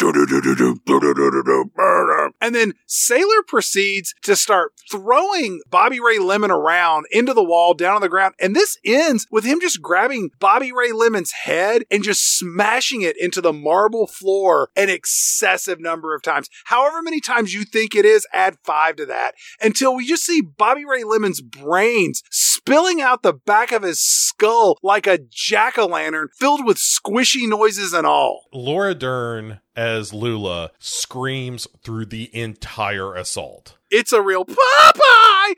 And 2.40 2.54
then 2.54 2.74
Sailor 2.86 3.42
proceeds 3.46 4.14
to 4.22 4.36
start 4.36 4.72
throwing 4.90 5.60
Bobby 5.68 6.00
Ray 6.00 6.18
Lemon 6.18 6.50
around 6.50 7.06
into 7.10 7.34
the 7.34 7.44
wall, 7.44 7.74
down 7.74 7.96
on 7.96 8.02
the 8.02 8.08
ground. 8.08 8.34
And 8.40 8.54
this 8.54 8.78
ends 8.84 9.26
with 9.30 9.44
him 9.44 9.60
just 9.60 9.82
grabbing 9.82 10.30
Bobby 10.38 10.72
Ray 10.72 10.92
Lemon's 10.92 11.32
head 11.32 11.82
and 11.90 12.02
just 12.02 12.38
smashing 12.38 13.02
it 13.02 13.16
into 13.18 13.40
the 13.40 13.52
marble 13.52 14.06
floor 14.06 14.70
an 14.76 14.88
excessive 14.88 15.80
number 15.80 16.14
of 16.14 16.22
times. 16.22 16.48
However 16.66 17.02
many 17.02 17.20
times 17.20 17.54
you 17.54 17.64
think 17.64 17.94
it 17.94 18.04
is, 18.04 18.26
add 18.32 18.56
five 18.64 18.96
to 18.96 19.06
that 19.06 19.34
until 19.60 19.94
we 19.94 20.06
just 20.06 20.24
see 20.24 20.40
Bobby 20.40 20.84
Ray 20.84 21.04
Lemon's 21.04 21.40
brains 21.40 22.22
spilling 22.30 23.00
out 23.00 23.22
the 23.22 23.32
back 23.32 23.72
of 23.72 23.82
his 23.82 24.00
skull 24.00 24.78
like 24.82 25.06
a 25.06 25.18
jack 25.18 25.78
o' 25.78 25.86
lantern 25.86 26.28
filled 26.34 26.57
with 26.64 26.76
squishy 26.78 27.48
noises 27.48 27.92
and 27.92 28.06
all. 28.06 28.46
Laura 28.52 28.94
Dern 28.94 29.60
as 29.76 30.12
Lula 30.12 30.70
screams 30.78 31.66
through 31.84 32.06
the 32.06 32.34
entire 32.34 33.14
assault. 33.14 33.76
It's 33.90 34.12
a 34.12 34.20
real 34.22 34.44
Popeye! 34.44 35.54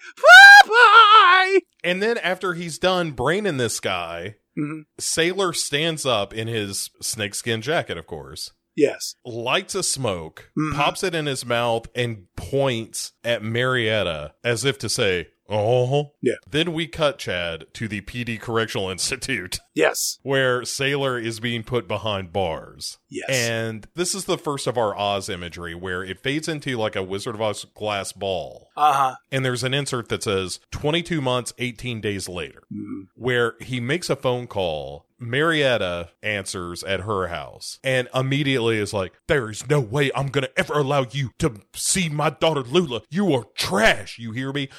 Popeye! 0.65 1.61
And 1.83 2.03
then 2.03 2.19
after 2.19 2.55
he's 2.55 2.79
done 2.79 3.13
braining 3.13 3.57
this 3.57 3.81
guy, 3.81 4.37
Mhm. 4.59 4.83
Sailor 4.99 5.53
stands 5.53 6.05
up 6.05 6.35
in 6.35 6.49
his 6.49 6.91
snakeskin 7.01 7.63
jacket, 7.63 7.97
of 7.97 8.07
course, 8.07 8.53
Yes. 8.77 9.15
lights 9.25 9.75
a 9.75 9.83
smoke, 9.83 10.51
Mhm. 10.59 10.75
pops 10.75 11.03
it 11.03 11.15
in 11.15 11.27
his 11.27 11.45
mouth, 11.47 11.87
and 11.95 12.27
points 12.37 13.13
at 13.25 13.43
Marietta 13.43 14.35
as 14.45 14.65
if 14.65 14.79
to 14.79 14.89
say, 14.89 15.29
Oh, 15.51 16.13
Yeah. 16.23 16.35
Then 16.49 16.73
we 16.73 16.87
cut 16.87 17.19
Chad 17.19 17.65
to 17.75 17.89
the 17.89 18.01
Pee 18.03 18.25
Dee 18.25 18.39
Correctional 18.39 18.89
Institute, 18.91 19.59
Yes. 19.75 20.19
where 20.23 20.65
Sailor 20.65 21.19
is 21.19 21.41
being 21.41 21.63
put 21.63 21.89
behind 21.89 22.33
bars. 22.33 22.99
Yes. 23.09 23.29
And 23.31 23.87
this 23.95 24.15
is 24.15 24.27
the 24.27 24.39
first 24.39 24.67
of 24.67 24.79
our 24.79 24.97
Oz 24.97 25.29
imagery 25.29 25.75
where 25.75 26.05
it 26.05 26.23
fades 26.23 26.47
into 26.49 26.77
like 26.77 26.95
a 26.97 27.03
Wizard 27.03 27.35
of 27.35 27.41
Oz 27.43 27.65
glass 27.75 28.13
ball. 28.13 28.69
Uh 28.77 28.93
huh. 28.93 29.15
And 29.33 29.45
there's 29.45 29.65
an 29.65 29.75
insert 29.75 30.09
that 30.11 30.23
says 30.23 30.61
22 30.71 31.21
months, 31.21 31.53
18 31.59 32.01
days 32.01 32.29
later, 32.29 32.63
Mm. 32.73 33.07
where 33.15 33.55
he 33.61 33.81
makes 33.81 34.09
a 34.11 34.17
phone 34.17 34.47
call. 34.47 35.07
Marietta 35.23 36.09
answers 36.23 36.83
at 36.83 37.01
her 37.01 37.27
house 37.29 37.79
and 37.85 38.09
immediately 38.15 38.79
is 38.79 38.95
like, 38.95 39.13
There 39.29 39.51
is 39.51 39.69
no 39.69 39.79
way 39.79 40.11
I'm 40.15 40.29
going 40.29 40.45
to 40.45 40.59
ever 40.59 40.75
allow 40.75 41.05
you 41.11 41.31
to 41.41 41.57
see 41.75 42.09
my 42.09 42.31
daughter 42.31 42.63
Lula. 42.63 43.03
You 43.11 43.33
are 43.35 43.45
trash. 43.55 44.19
You 44.19 44.33
hear 44.33 44.51
me? 44.53 44.71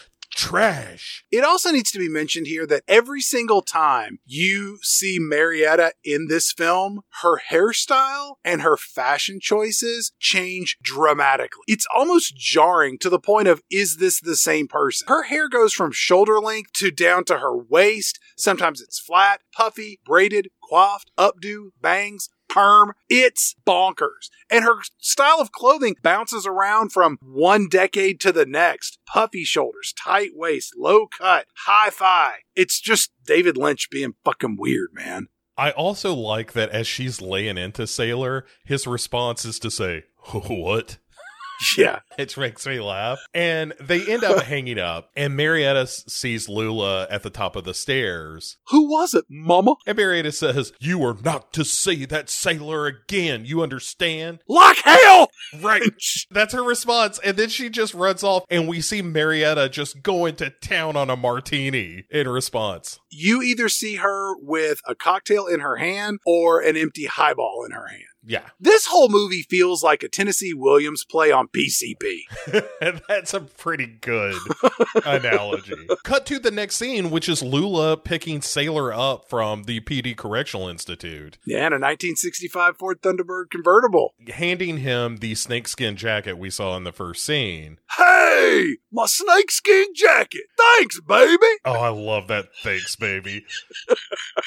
Trash. 0.42 1.24
It 1.32 1.44
also 1.44 1.70
needs 1.70 1.92
to 1.92 2.00
be 2.00 2.10
mentioned 2.10 2.48
here 2.48 2.66
that 2.66 2.82
every 2.88 3.22
single 3.22 3.62
time 3.62 4.18
you 4.26 4.80
see 4.82 5.18
Marietta 5.20 5.94
in 6.04 6.30
this 6.30 6.52
film, 6.52 7.02
her 7.22 7.40
hairstyle 7.52 8.38
and 8.44 8.64
her 8.64 8.76
fashion 8.76 9.40
choices 9.40 10.14
change 10.20 10.80
dramatically. 10.82 11.62
It's 11.68 11.86
almost 11.96 12.36
jarring 12.36 12.98
to 13.02 13.10
the 13.10 13.20
point 13.20 13.50
of, 13.50 13.62
is 13.70 13.98
this 13.98 14.20
the 14.20 14.36
same 14.36 14.68
person? 14.68 15.08
Her 15.08 15.24
hair 15.24 15.48
goes 15.48 15.74
from 15.74 15.92
shoulder 15.92 16.40
length 16.40 16.74
to 16.74 16.90
down 16.90 17.24
to 17.26 17.38
her 17.38 17.56
waist. 17.56 18.20
Sometimes 18.36 18.82
it's 18.82 18.98
flat, 18.98 19.42
puffy, 19.54 20.00
braided, 20.04 20.48
coiffed, 20.68 21.12
updo, 21.20 21.70
bangs, 21.80 22.30
perm. 22.52 22.94
It's 23.10 23.56
bonkers. 23.66 24.30
And 24.50 24.64
her 24.64 24.82
style 25.00 25.40
of 25.40 25.52
clothing 25.52 25.96
bounces 26.04 26.46
around 26.46 26.92
from 26.92 27.18
one 27.22 27.68
decade 27.70 28.20
to 28.22 28.32
the 28.32 28.46
next. 28.46 29.00
Puffy 29.06 29.44
shoulders, 29.44 29.94
tight 29.94 30.32
waist, 30.34 30.74
low 30.78 31.08
cut, 31.08 31.48
high 31.66 31.90
thigh. 31.90 32.40
It's 32.56 32.80
just 32.80 33.12
David 33.26 33.58
Lynch 33.58 33.90
being 33.90 34.16
fucking 34.26 34.58
weird, 34.60 34.90
man. 34.94 35.28
I 35.58 35.72
also 35.72 36.14
like 36.14 36.54
that 36.54 36.70
as 36.70 36.88
she's 36.88 37.22
laying 37.22 37.58
into 37.58 37.86
Sailor, 37.86 38.46
his 38.66 38.88
response 38.88 39.46
is 39.46 39.60
to 39.60 39.72
say, 39.72 40.06
What? 40.32 40.98
Yeah. 41.78 42.00
which 42.18 42.38
makes 42.38 42.66
me 42.66 42.80
laugh. 42.80 43.20
And 43.34 43.74
they 43.80 44.06
end 44.06 44.24
up 44.24 44.44
hanging 44.44 44.80
up, 44.80 45.10
and 45.16 45.36
Marietta 45.36 45.88
sees 45.88 46.50
Lula 46.50 47.08
at 47.10 47.24
the 47.24 47.30
top 47.30 47.56
of 47.56 47.64
the 47.64 47.74
stairs. 47.74 48.58
Who 48.70 48.90
was 48.90 49.14
it, 49.14 49.26
Mama? 49.30 49.76
And 49.86 49.98
Marietta 49.98 50.32
says, 50.32 50.74
You 50.80 51.04
are 51.06 51.16
not 51.24 51.54
to 51.54 51.64
see 51.64 52.06
that 52.06 52.30
sailor 52.30 52.86
again. 52.88 53.46
You 53.46 53.62
understand? 53.62 54.40
Like 54.48 54.78
hell! 54.78 55.30
Right. 55.62 55.82
That's 56.32 56.54
her 56.54 56.64
response. 56.64 57.20
And 57.24 57.38
then 57.38 57.50
she 57.50 57.70
just 57.70 57.94
runs 57.94 58.24
off, 58.24 58.44
and 58.50 58.68
we 58.68 58.82
see 58.82 59.02
Marietta 59.02 59.70
just 59.70 60.02
going 60.04 60.36
to 60.38 60.50
town 60.50 60.96
on 60.96 61.10
a 61.10 61.16
martini 61.16 62.06
in 62.10 62.28
response. 62.28 63.00
You 63.10 63.42
either 63.42 63.70
see 63.70 63.96
her 63.96 64.36
with 64.38 64.82
a 64.88 64.96
cocktail 64.96 65.48
in 65.48 65.60
her 65.60 65.78
hand 65.78 66.20
or 66.26 66.62
an 66.62 66.78
empty 66.78 67.06
highball 67.06 67.64
in 67.66 67.72
her 67.72 67.88
hand. 67.88 68.04
Yeah. 68.24 68.50
This 68.60 68.86
whole 68.86 69.10
movie 69.10 69.42
feels 69.50 69.84
like 69.84 70.04
a 70.04 70.08
Tennessee 70.10 70.54
Williams 70.54 71.04
play 71.04 71.32
on 71.32 71.48
PCP. 71.48 72.22
and 72.82 73.02
that's 73.08 73.34
a 73.34 73.42
pretty 73.42 73.88
good 73.88 74.36
analogy. 75.06 75.74
Cut 76.04 76.26
to 76.28 76.40
the 76.40 76.52
next 76.52 76.76
scene, 76.76 77.10
which 77.12 77.28
is 77.28 77.42
Lula 77.42 77.98
picking 77.98 78.42
Sailor 78.42 78.94
up 78.94 79.28
from 79.30 79.64
the 79.64 79.80
Pee 79.80 80.02
Dee 80.02 80.14
Correctional 80.16 80.68
Institute, 80.68 81.38
Yeah, 81.46 81.66
and 81.66 81.74
a 81.74 81.80
1965 81.80 82.78
Ford 82.78 83.02
Thunderbird 83.02 83.50
convertible. 83.50 84.14
handing 84.30 84.78
him 84.78 85.18
the 85.18 85.36
snakeskin 85.36 85.96
jacket 85.96 86.38
we 86.38 86.50
saw 86.50 86.76
in 86.78 86.84
the 86.84 86.92
first 86.92 87.26
scene. 87.26 87.80
Hey, 87.98 88.78
my 88.92 89.06
snakeskin 89.06 89.88
jacket. 89.96 90.42
Thanks, 90.78 91.00
baby. 91.02 91.38
Oh, 91.66 91.74
I 91.74 91.90
love 91.90 92.28
that. 92.28 92.48
Thanks, 92.64 92.96
baby. 92.96 93.46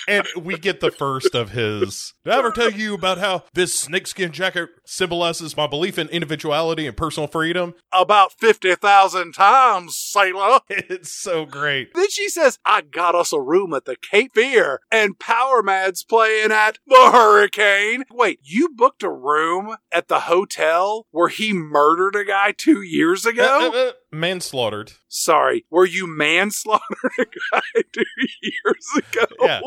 and 0.08 0.26
we 0.40 0.58
get 0.58 0.80
the 0.80 0.90
first 0.90 1.34
of 1.34 1.50
his. 1.50 2.12
Did 2.24 2.34
I 2.34 2.38
ever 2.38 2.50
tell 2.50 2.70
you 2.70 2.94
about 2.94 3.18
how 3.18 3.44
this 3.54 3.78
snakeskin 3.78 4.32
jacket 4.32 4.68
symbolizes 4.84 5.56
my 5.56 5.66
belief 5.66 5.98
in 5.98 6.08
individuality 6.08 6.86
and 6.86 6.96
personal 6.96 7.26
freedom? 7.26 7.74
About 7.92 8.32
50,000 8.32 9.32
times, 9.32 9.96
sailor. 9.96 10.60
It's 10.94 11.10
so 11.12 11.44
great. 11.46 11.94
Then 11.94 12.10
she 12.10 12.28
says, 12.28 12.58
I 12.64 12.82
got 12.82 13.14
us 13.14 13.32
a 13.32 13.40
room 13.40 13.72
at 13.74 13.84
the 13.84 13.96
Cape 13.96 14.32
Fear 14.34 14.80
and 14.90 15.18
Power 15.18 15.62
Mad's 15.62 16.04
playing 16.04 16.52
at 16.52 16.78
the 16.86 17.10
Hurricane. 17.12 18.04
Wait, 18.10 18.40
you 18.42 18.68
booked 18.68 19.02
a 19.02 19.10
room 19.10 19.76
at 19.90 20.08
the 20.08 20.20
hotel 20.20 21.06
where 21.10 21.28
he 21.28 21.52
murdered 21.52 22.16
a 22.16 22.24
guy 22.24 22.52
two 22.56 22.82
years 22.82 23.24
Uh, 23.26 23.30
ago? 23.30 23.92
Manslaughtered. 24.14 24.92
Sorry, 25.08 25.64
were 25.70 25.86
you 25.86 26.06
manslaughtered 26.06 26.80
a 27.18 27.24
guy 27.52 27.82
two 27.92 28.04
years 28.42 28.86
ago? 28.96 29.26
Yeah. 29.40 29.60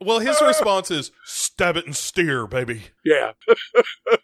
Well, 0.00 0.18
his 0.18 0.40
response 0.40 0.90
is 0.90 1.12
stab 1.24 1.76
it 1.76 1.86
and 1.86 1.94
steer, 1.94 2.46
baby. 2.46 2.82
Yeah. 3.04 3.32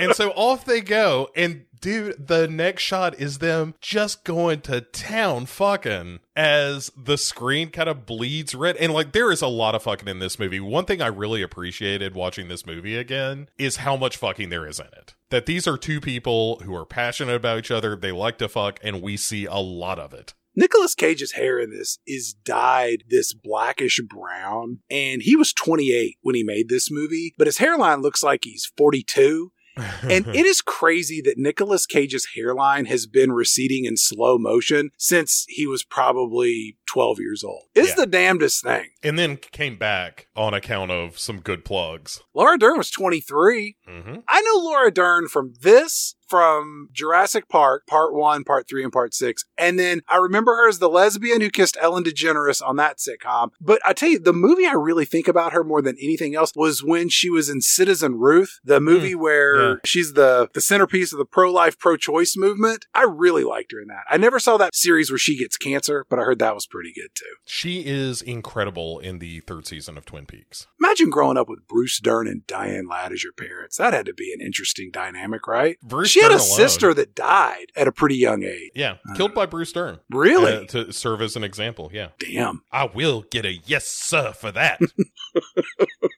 And 0.00 0.14
so 0.14 0.30
off 0.30 0.64
they 0.64 0.80
go. 0.80 1.28
And 1.36 1.66
dude, 1.80 2.26
the 2.26 2.46
next 2.48 2.82
shot 2.82 3.18
is 3.18 3.38
them 3.38 3.74
just 3.80 4.24
going 4.24 4.60
to 4.62 4.80
town 4.80 5.46
fucking 5.46 6.20
as 6.36 6.90
the 6.96 7.18
screen 7.18 7.70
kind 7.70 7.88
of 7.88 8.06
bleeds 8.06 8.54
red. 8.54 8.76
And 8.76 8.92
like, 8.92 9.12
there 9.12 9.32
is 9.32 9.42
a 9.42 9.48
lot 9.48 9.74
of 9.74 9.82
fucking 9.82 10.08
in 10.08 10.18
this 10.18 10.38
movie. 10.38 10.60
One 10.60 10.84
thing 10.84 11.02
I 11.02 11.06
really 11.06 11.42
appreciated 11.42 12.14
watching 12.14 12.48
this 12.48 12.66
movie 12.66 12.96
again 12.96 13.48
is 13.58 13.76
how 13.76 13.96
much 13.96 14.16
fucking 14.16 14.50
there 14.50 14.66
is 14.66 14.78
in 14.78 14.86
it. 14.86 15.14
That 15.30 15.46
these 15.46 15.66
are 15.66 15.78
two 15.78 16.00
people 16.00 16.60
who 16.64 16.74
are 16.74 16.86
passionate 16.86 17.34
about 17.34 17.58
each 17.58 17.70
other, 17.70 17.96
they 17.96 18.12
like 18.12 18.38
to 18.38 18.48
fuck, 18.48 18.80
and 18.82 19.00
we 19.00 19.16
see 19.16 19.46
a 19.46 19.58
lot 19.58 19.98
of 19.98 20.12
it. 20.12 20.34
Nicolas 20.56 20.96
Cage's 20.96 21.32
hair 21.32 21.60
in 21.60 21.70
this 21.70 21.98
is 22.06 22.34
dyed 22.34 23.04
this 23.08 23.32
blackish 23.32 24.00
brown, 24.08 24.80
and 24.90 25.22
he 25.22 25.36
was 25.36 25.52
28 25.52 26.16
when 26.22 26.34
he 26.34 26.42
made 26.42 26.68
this 26.68 26.90
movie, 26.90 27.34
but 27.38 27.46
his 27.46 27.58
hairline 27.58 28.02
looks 28.02 28.22
like 28.22 28.40
he's 28.42 28.70
42. 28.76 29.52
And 29.76 30.26
it 30.34 30.46
is 30.46 30.60
crazy 30.62 31.20
that 31.22 31.38
Nicolas 31.38 31.86
Cage's 31.86 32.28
hairline 32.34 32.86
has 32.86 33.06
been 33.06 33.32
receding 33.32 33.84
in 33.84 33.96
slow 33.96 34.38
motion 34.38 34.90
since 34.98 35.44
he 35.48 35.66
was 35.66 35.84
probably 35.84 36.76
12 36.88 37.18
years 37.20 37.44
old. 37.44 37.64
It's 37.74 37.90
Yeah. 37.90 37.94
the 37.96 38.06
damnedest 38.06 38.62
thing. 38.64 38.88
and 39.02 39.18
then 39.18 39.36
came 39.36 39.78
back 39.78 40.26
on 40.36 40.54
account 40.54 40.90
of 40.90 41.18
some 41.18 41.40
good 41.40 41.64
plugs. 41.64 42.20
Laura 42.34 42.58
Dern 42.58 42.76
was 42.78 42.90
23. 42.90 43.76
hmm 43.86 44.16
I 44.28 44.40
know 44.42 44.56
Laura 44.58 44.90
Dern 44.90 45.28
from 45.28 45.54
this, 45.60 46.14
from 46.30 46.88
Jurassic 46.92 47.48
Park, 47.48 47.86
part 47.88 48.14
one, 48.14 48.44
part 48.44 48.68
three, 48.68 48.84
and 48.84 48.92
part 48.92 49.12
six. 49.12 49.44
And 49.58 49.78
then 49.78 50.02
I 50.08 50.16
remember 50.16 50.54
her 50.54 50.68
as 50.68 50.78
the 50.78 50.88
lesbian 50.88 51.40
who 51.40 51.50
kissed 51.50 51.76
Ellen 51.80 52.04
DeGeneres 52.04 52.62
on 52.66 52.76
that 52.76 52.98
sitcom. 52.98 53.50
But 53.60 53.80
I 53.84 53.92
tell 53.92 54.08
you, 54.08 54.18
the 54.20 54.32
movie 54.32 54.66
I 54.66 54.72
really 54.74 55.04
think 55.04 55.26
about 55.28 55.52
her 55.52 55.64
more 55.64 55.82
than 55.82 55.96
anything 56.00 56.34
else 56.36 56.52
was 56.54 56.82
when 56.84 57.08
she 57.08 57.28
was 57.28 57.48
in 57.50 57.60
Citizen 57.60 58.14
Ruth, 58.18 58.60
the 58.64 58.80
movie 58.80 59.14
where 59.14 59.50
Hmm. 59.56 59.60
yeah. 59.72 59.74
she's 59.84 60.12
the, 60.12 60.48
the 60.54 60.60
centerpiece 60.60 61.12
of 61.12 61.18
the 61.18 61.24
pro 61.24 61.52
life, 61.52 61.78
pro 61.78 61.96
choice 61.96 62.36
movement. 62.36 62.86
I 62.94 63.02
really 63.02 63.42
liked 63.44 63.72
her 63.72 63.80
in 63.80 63.88
that. 63.88 64.04
I 64.08 64.16
never 64.16 64.38
saw 64.38 64.56
that 64.58 64.74
series 64.76 65.10
where 65.10 65.18
she 65.18 65.36
gets 65.36 65.56
cancer, 65.56 66.06
but 66.08 66.18
I 66.18 66.22
heard 66.22 66.38
that 66.38 66.54
was 66.54 66.66
pretty 66.66 66.92
good 66.94 67.10
too. 67.14 67.24
She 67.46 67.80
is 67.84 68.22
incredible 68.22 68.98
in 69.00 69.18
the 69.18 69.40
third 69.40 69.66
season 69.66 69.98
of 69.98 70.04
Twin 70.06 70.26
Peaks. 70.26 70.66
Imagine 70.80 71.10
growing 71.10 71.36
up 71.36 71.48
with 71.48 71.66
Bruce 71.68 72.00
Dern 72.00 72.26
and 72.26 72.46
Diane 72.46 72.88
Ladd 72.88 73.12
as 73.12 73.22
your 73.22 73.32
parents. 73.32 73.76
That 73.76 73.92
had 73.92 74.06
to 74.06 74.14
be 74.14 74.32
an 74.32 74.40
interesting 74.40 74.90
dynamic, 74.90 75.46
right? 75.46 75.76
Bruce 75.82 76.10
she 76.10 76.22
had 76.22 76.30
a 76.32 76.36
alone. 76.36 76.46
sister 76.46 76.94
that 76.94 77.14
died 77.14 77.66
at 77.76 77.86
a 77.86 77.92
pretty 77.92 78.16
young 78.16 78.42
age. 78.42 78.70
Yeah, 78.74 78.96
killed 79.16 79.34
by 79.34 79.46
Bruce 79.46 79.72
Dern. 79.72 79.98
Really? 80.10 80.52
Uh, 80.52 80.64
to 80.66 80.92
serve 80.92 81.20
as 81.22 81.36
an 81.36 81.44
example, 81.44 81.90
yeah. 81.92 82.08
Damn. 82.18 82.62
I 82.72 82.84
will 82.86 83.24
get 83.30 83.44
a 83.44 83.54
yes, 83.66 83.86
sir, 83.86 84.32
for 84.32 84.50
that. 84.52 84.80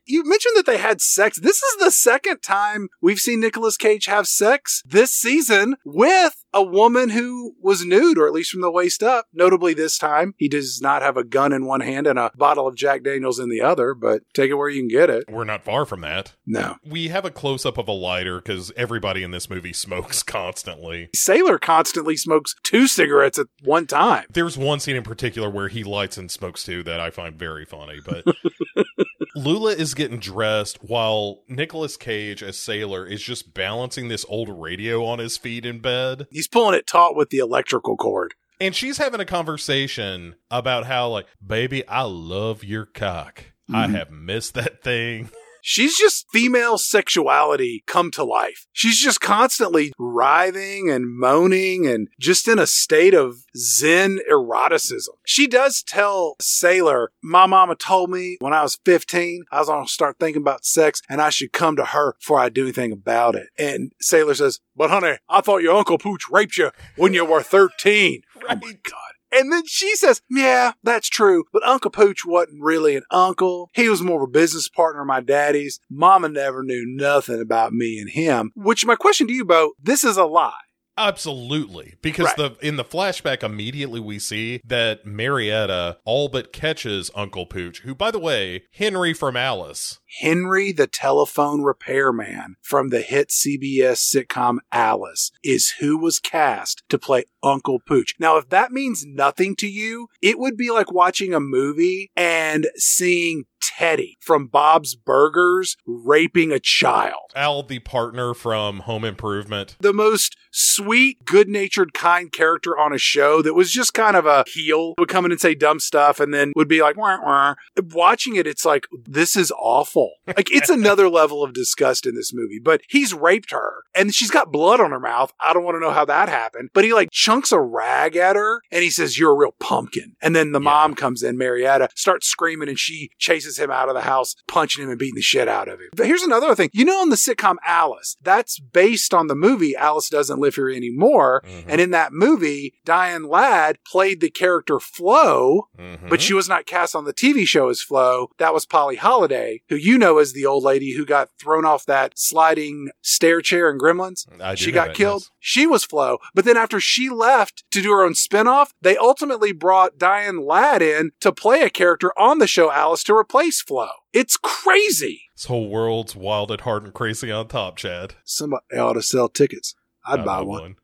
You 0.04 0.24
mentioned 0.24 0.56
that 0.56 0.66
they 0.66 0.78
had 0.78 1.00
sex. 1.00 1.38
This 1.40 1.62
is 1.62 1.76
the 1.78 1.90
second 1.90 2.40
time 2.42 2.88
we've 3.00 3.18
seen 3.18 3.40
Nicolas 3.40 3.76
Cage 3.76 4.06
have 4.06 4.26
sex 4.26 4.82
this 4.84 5.10
season 5.10 5.76
with 5.84 6.41
a 6.54 6.62
woman 6.62 7.10
who 7.10 7.54
was 7.60 7.84
nude, 7.84 8.18
or 8.18 8.26
at 8.26 8.32
least 8.32 8.50
from 8.50 8.60
the 8.60 8.70
waist 8.70 9.02
up. 9.02 9.26
Notably, 9.32 9.74
this 9.74 9.98
time, 9.98 10.34
he 10.36 10.48
does 10.48 10.80
not 10.80 11.02
have 11.02 11.16
a 11.16 11.24
gun 11.24 11.52
in 11.52 11.66
one 11.66 11.80
hand 11.80 12.06
and 12.06 12.18
a 12.18 12.30
bottle 12.36 12.66
of 12.66 12.76
Jack 12.76 13.02
Daniels 13.02 13.38
in 13.38 13.48
the 13.48 13.60
other, 13.60 13.94
but 13.94 14.22
take 14.34 14.50
it 14.50 14.54
where 14.54 14.68
you 14.68 14.80
can 14.80 14.88
get 14.88 15.10
it. 15.10 15.24
We're 15.30 15.44
not 15.44 15.64
far 15.64 15.86
from 15.86 16.00
that. 16.02 16.34
No. 16.46 16.76
We 16.84 17.08
have 17.08 17.24
a 17.24 17.30
close 17.30 17.64
up 17.64 17.78
of 17.78 17.88
a 17.88 17.92
lighter 17.92 18.38
because 18.38 18.72
everybody 18.76 19.22
in 19.22 19.30
this 19.30 19.48
movie 19.48 19.72
smokes 19.72 20.22
constantly. 20.22 21.10
Sailor 21.14 21.58
constantly 21.58 22.16
smokes 22.16 22.54
two 22.62 22.86
cigarettes 22.86 23.38
at 23.38 23.46
one 23.62 23.86
time. 23.86 24.24
There's 24.30 24.58
one 24.58 24.80
scene 24.80 24.96
in 24.96 25.02
particular 25.02 25.50
where 25.50 25.68
he 25.68 25.84
lights 25.84 26.18
and 26.18 26.30
smokes 26.30 26.64
two 26.64 26.82
that 26.84 27.00
I 27.00 27.10
find 27.10 27.38
very 27.38 27.64
funny, 27.64 28.00
but 28.04 28.24
Lula 29.34 29.70
is 29.72 29.94
getting 29.94 30.18
dressed 30.18 30.78
while 30.84 31.42
Nicolas 31.48 31.96
Cage 31.96 32.42
as 32.42 32.58
Sailor 32.58 33.06
is 33.06 33.22
just 33.22 33.54
balancing 33.54 34.08
this 34.08 34.26
old 34.28 34.48
radio 34.60 35.04
on 35.04 35.18
his 35.18 35.36
feet 35.38 35.64
in 35.64 35.80
bed. 35.80 36.26
He's 36.30 36.48
pulling 36.48 36.74
it 36.76 36.86
taut 36.86 37.16
with 37.16 37.30
the 37.30 37.38
electrical 37.38 37.96
cord. 37.96 38.34
And 38.60 38.76
she's 38.76 38.98
having 38.98 39.20
a 39.20 39.24
conversation 39.24 40.36
about 40.50 40.84
how, 40.86 41.08
like, 41.08 41.26
baby, 41.44 41.86
I 41.88 42.02
love 42.02 42.62
your 42.62 42.84
cock. 42.84 43.44
I 43.72 43.86
Mhm. 43.86 43.94
have 43.94 44.10
missed 44.10 44.54
that 44.54 44.82
thing. 44.82 45.30
She's 45.64 45.96
just 45.96 46.26
female 46.32 46.76
sexuality 46.76 47.84
come 47.86 48.10
to 48.12 48.24
life. 48.24 48.66
She's 48.72 48.98
just 48.98 49.20
constantly 49.20 49.92
writhing 49.96 50.90
and 50.90 51.06
moaning 51.08 51.86
and 51.86 52.08
just 52.18 52.48
in 52.48 52.58
a 52.58 52.66
state 52.66 53.14
of 53.14 53.44
zen 53.56 54.18
eroticism. 54.28 55.14
She 55.24 55.46
does 55.46 55.82
tell 55.82 56.34
Sailor, 56.40 57.12
My 57.22 57.46
mama 57.46 57.76
told 57.76 58.10
me 58.10 58.36
when 58.40 58.52
I 58.52 58.62
was 58.62 58.78
15, 58.84 59.44
I 59.52 59.60
was 59.60 59.68
going 59.68 59.86
to 59.86 59.92
start 59.92 60.16
thinking 60.18 60.42
about 60.42 60.64
sex 60.64 61.00
and 61.08 61.22
I 61.22 61.30
should 61.30 61.52
come 61.52 61.76
to 61.76 61.84
her 61.86 62.14
before 62.18 62.40
I 62.40 62.48
do 62.48 62.62
anything 62.64 62.90
about 62.90 63.36
it. 63.36 63.46
And 63.56 63.92
Sailor 64.00 64.34
says, 64.34 64.58
But 64.76 64.90
honey, 64.90 65.16
I 65.28 65.40
thought 65.42 65.62
your 65.62 65.76
Uncle 65.76 65.98
Pooch 65.98 66.28
raped 66.28 66.56
you 66.58 66.72
when 66.96 67.14
you 67.14 67.24
were 67.24 67.42
13. 67.42 68.22
Oh 68.36 68.40
my 68.40 68.54
Right. 68.54 68.82
God. 68.82 69.11
And 69.32 69.50
then 69.50 69.62
she 69.66 69.96
says, 69.96 70.20
Yeah, 70.30 70.72
that's 70.82 71.08
true. 71.08 71.44
But 71.52 71.66
Uncle 71.66 71.90
Pooch 71.90 72.24
wasn't 72.24 72.62
really 72.62 72.96
an 72.96 73.04
uncle. 73.10 73.70
He 73.74 73.88
was 73.88 74.02
more 74.02 74.22
of 74.22 74.28
a 74.28 74.30
business 74.32 74.68
partner 74.68 75.00
of 75.02 75.08
my 75.08 75.20
daddy's. 75.20 75.80
Mama 75.90 76.28
never 76.28 76.62
knew 76.62 76.84
nothing 76.86 77.40
about 77.40 77.72
me 77.72 77.98
and 77.98 78.10
him. 78.10 78.52
Which 78.54 78.84
my 78.84 78.94
question 78.94 79.26
to 79.26 79.32
you, 79.32 79.44
Bo, 79.44 79.72
this 79.82 80.04
is 80.04 80.16
a 80.16 80.24
lie. 80.24 80.52
Absolutely. 80.98 81.94
Because 82.02 82.26
Right. 82.26 82.36
the 82.60 82.66
in 82.66 82.76
the 82.76 82.84
flashback 82.84 83.42
immediately 83.42 84.00
we 84.00 84.18
see 84.18 84.60
that 84.64 85.06
Marietta 85.06 85.98
all 86.04 86.28
but 86.28 86.52
catches 86.52 87.10
Uncle 87.14 87.46
Pooch, 87.46 87.80
who 87.80 87.94
by 87.94 88.10
the 88.10 88.18
way, 88.18 88.64
Henry 88.72 89.12
from 89.14 89.36
Alice. 89.36 89.98
Henry 90.20 90.72
the 90.72 90.86
telephone 90.86 91.62
repairman 91.62 92.56
from 92.62 92.90
the 92.90 93.00
hit 93.00 93.30
CBS 93.30 93.98
sitcom 94.02 94.58
Alice 94.70 95.30
is 95.42 95.74
who 95.80 95.96
was 95.96 96.18
cast 96.18 96.82
to 96.88 96.98
play 96.98 97.24
Uncle 97.42 97.80
Pooch. 97.80 98.14
Now, 98.18 98.36
if 98.36 98.48
that 98.50 98.72
means 98.72 99.04
nothing 99.06 99.56
to 99.56 99.66
you, 99.68 100.08
it 100.20 100.38
would 100.38 100.56
be 100.56 100.70
like 100.70 100.92
watching 100.92 101.32
a 101.32 101.40
movie 101.40 102.10
and 102.14 102.66
seeing 102.76 103.44
Teddy 103.62 104.18
from 104.20 104.48
Bob's 104.48 104.94
Burgers 104.94 105.76
raping 105.86 106.52
a 106.52 106.60
child. 106.60 107.30
Al, 107.34 107.62
the 107.62 107.78
partner 107.78 108.34
from 108.34 108.80
Home 108.80 109.04
Improvement. 109.04 109.76
the 109.80 109.92
most 109.92 110.36
sweet, 110.52 111.24
good 111.24 111.48
natured, 111.48 111.92
kind 111.94 112.30
character 112.30 112.78
on 112.78 112.92
a 112.92 112.98
show 112.98 113.42
that 113.42 113.54
was 113.54 113.72
just 113.72 113.94
kind 113.94 114.16
of 114.16 114.26
a 114.26 114.44
heel, 114.46 114.94
would 114.98 115.08
come 115.08 115.24
in 115.24 115.32
and 115.32 115.40
say 115.40 115.54
dumb 115.54 115.80
stuff 115.80 116.20
and 116.20 116.32
then 116.32 116.52
would 116.54 116.68
be 116.68 116.82
like, 116.82 116.96
wah, 116.96 117.18
wah. 117.22 117.54
watching 117.92 118.36
it, 118.36 118.46
it's 118.46 118.64
like, 118.64 118.86
this 119.06 119.36
is 119.36 119.52
awful. 119.58 120.12
Like, 120.34 120.50
it's 120.50 120.70
another 120.70 121.08
level 121.10 121.42
of 121.44 121.52
disgust 121.52 122.06
in 122.06 122.14
this 122.14 122.32
movie, 122.32 122.58
but 122.58 122.80
he's 122.88 123.12
raped 123.12 123.50
her 123.50 123.84
and 123.94 124.14
she's 124.14 124.30
got 124.30 124.50
blood 124.50 124.80
on 124.80 124.90
her 124.90 124.98
mouth. 125.00 125.32
I 125.40 125.52
don't 125.52 125.62
want 125.64 125.74
to 125.76 125.80
know 125.80 125.90
how 125.90 126.04
that 126.06 126.28
happened, 126.30 126.70
but 126.72 126.84
he 126.84 126.92
like 126.94 127.10
chunks 127.10 127.52
a 127.52 127.60
rag 127.60 128.16
at 128.16 128.34
her 128.36 128.62
and 128.70 128.82
he 128.82 128.88
says, 128.90 129.18
You're 129.18 129.32
a 129.32 129.36
real 129.36 129.54
pumpkin. 129.60 130.16
And 130.22 130.34
then 130.34 130.52
the 130.52 130.60
Yeah. 130.60 130.64
mom 130.64 130.94
comes 130.94 131.22
in, 131.22 131.36
Marietta, 131.36 131.90
starts 131.94 132.26
screaming 132.28 132.68
and 132.70 132.78
she 132.78 133.10
chases 133.18 133.58
him 133.58 133.70
out 133.70 133.88
of 133.88 133.94
the 133.94 134.02
house, 134.02 134.34
punching 134.48 134.84
him 134.84 134.90
and 134.90 134.98
beating 134.98 135.16
the 135.16 135.22
shit 135.22 135.48
out 135.48 135.68
of 135.68 135.80
him. 135.80 135.88
But 135.94 136.06
here's 136.06 136.22
another 136.22 136.54
thing. 136.54 136.70
You 136.72 136.84
know, 136.86 137.02
in 137.02 137.10
the 137.10 137.16
sitcom 137.16 137.56
Alice, 137.66 138.16
that's 138.22 138.58
based 138.58 139.12
on 139.12 139.26
the 139.26 139.34
movie 139.36 139.76
Alice 139.76 140.08
Doesn't 140.08 140.40
Live 140.42 140.56
Here 140.56 140.68
Anymore. 140.68 141.42
Mhm. 141.46 141.64
And 141.68 141.80
in 141.80 141.90
that 141.92 142.12
movie, 142.12 142.74
Diane 142.84 143.24
Ladd 143.24 143.78
played 143.86 144.20
the 144.20 144.28
character 144.30 144.78
Flo, 144.78 145.68
Mhm. 145.78 146.10
but 146.10 146.20
she 146.20 146.34
was 146.34 146.48
not 146.48 146.66
cast 146.66 146.94
on 146.94 147.04
the 147.04 147.12
TV 147.14 147.46
show 147.46 147.68
as 147.70 147.80
Flo. 147.80 148.30
That 148.38 148.52
was 148.52 148.66
Polly 148.66 148.96
Holliday, 148.96 149.62
who 149.70 149.76
you 149.76 149.96
know 149.96 150.18
as 150.18 150.32
the 150.34 150.44
old 150.44 150.62
lady 150.64 150.92
who 150.96 151.06
got 151.06 151.30
thrown 151.40 151.64
off 151.64 151.86
that 151.86 152.18
sliding 152.18 152.90
stair 153.00 153.40
chair 153.40 153.70
in 153.70 153.78
Gremlins. 153.78 154.26
She 154.58 154.72
got 154.72 154.94
killed. 154.94 155.22
yes. 155.22 155.30
She 155.40 155.66
was 155.66 155.84
Flo. 155.84 156.18
But 156.34 156.44
then 156.44 156.56
after 156.56 156.78
she 156.80 157.08
left 157.08 157.64
to 157.70 157.80
do 157.80 157.90
her 157.92 158.04
own 158.04 158.14
spinoff, 158.14 158.70
they 158.80 158.96
ultimately 158.96 159.52
brought 159.52 159.98
Diane 159.98 160.44
Ladd 160.44 160.82
in 160.82 161.12
to 161.20 161.32
play 161.32 161.62
a 161.62 161.70
character 161.70 162.12
on 162.18 162.38
the 162.38 162.46
show 162.46 162.70
Alice 162.70 163.02
to 163.04 163.14
replace 163.14 163.60
Flo. 163.62 163.88
It's 164.12 164.36
crazy. 164.36 165.22
This 165.34 165.46
whole 165.46 165.68
world's 165.68 166.14
wild 166.14 166.52
at 166.52 166.60
heart 166.62 166.84
and 166.84 166.92
crazy 166.94 167.30
on 167.30 167.48
top, 167.48 167.76
Chad. 167.76 168.14
Somebody 168.24 168.62
ought 168.76 168.92
to 168.92 169.02
sell 169.02 169.28
tickets. 169.28 169.74
I'd 170.04 170.20
I 170.20 170.24
buy 170.24 170.40
know 170.40 170.44
one. 170.44 170.76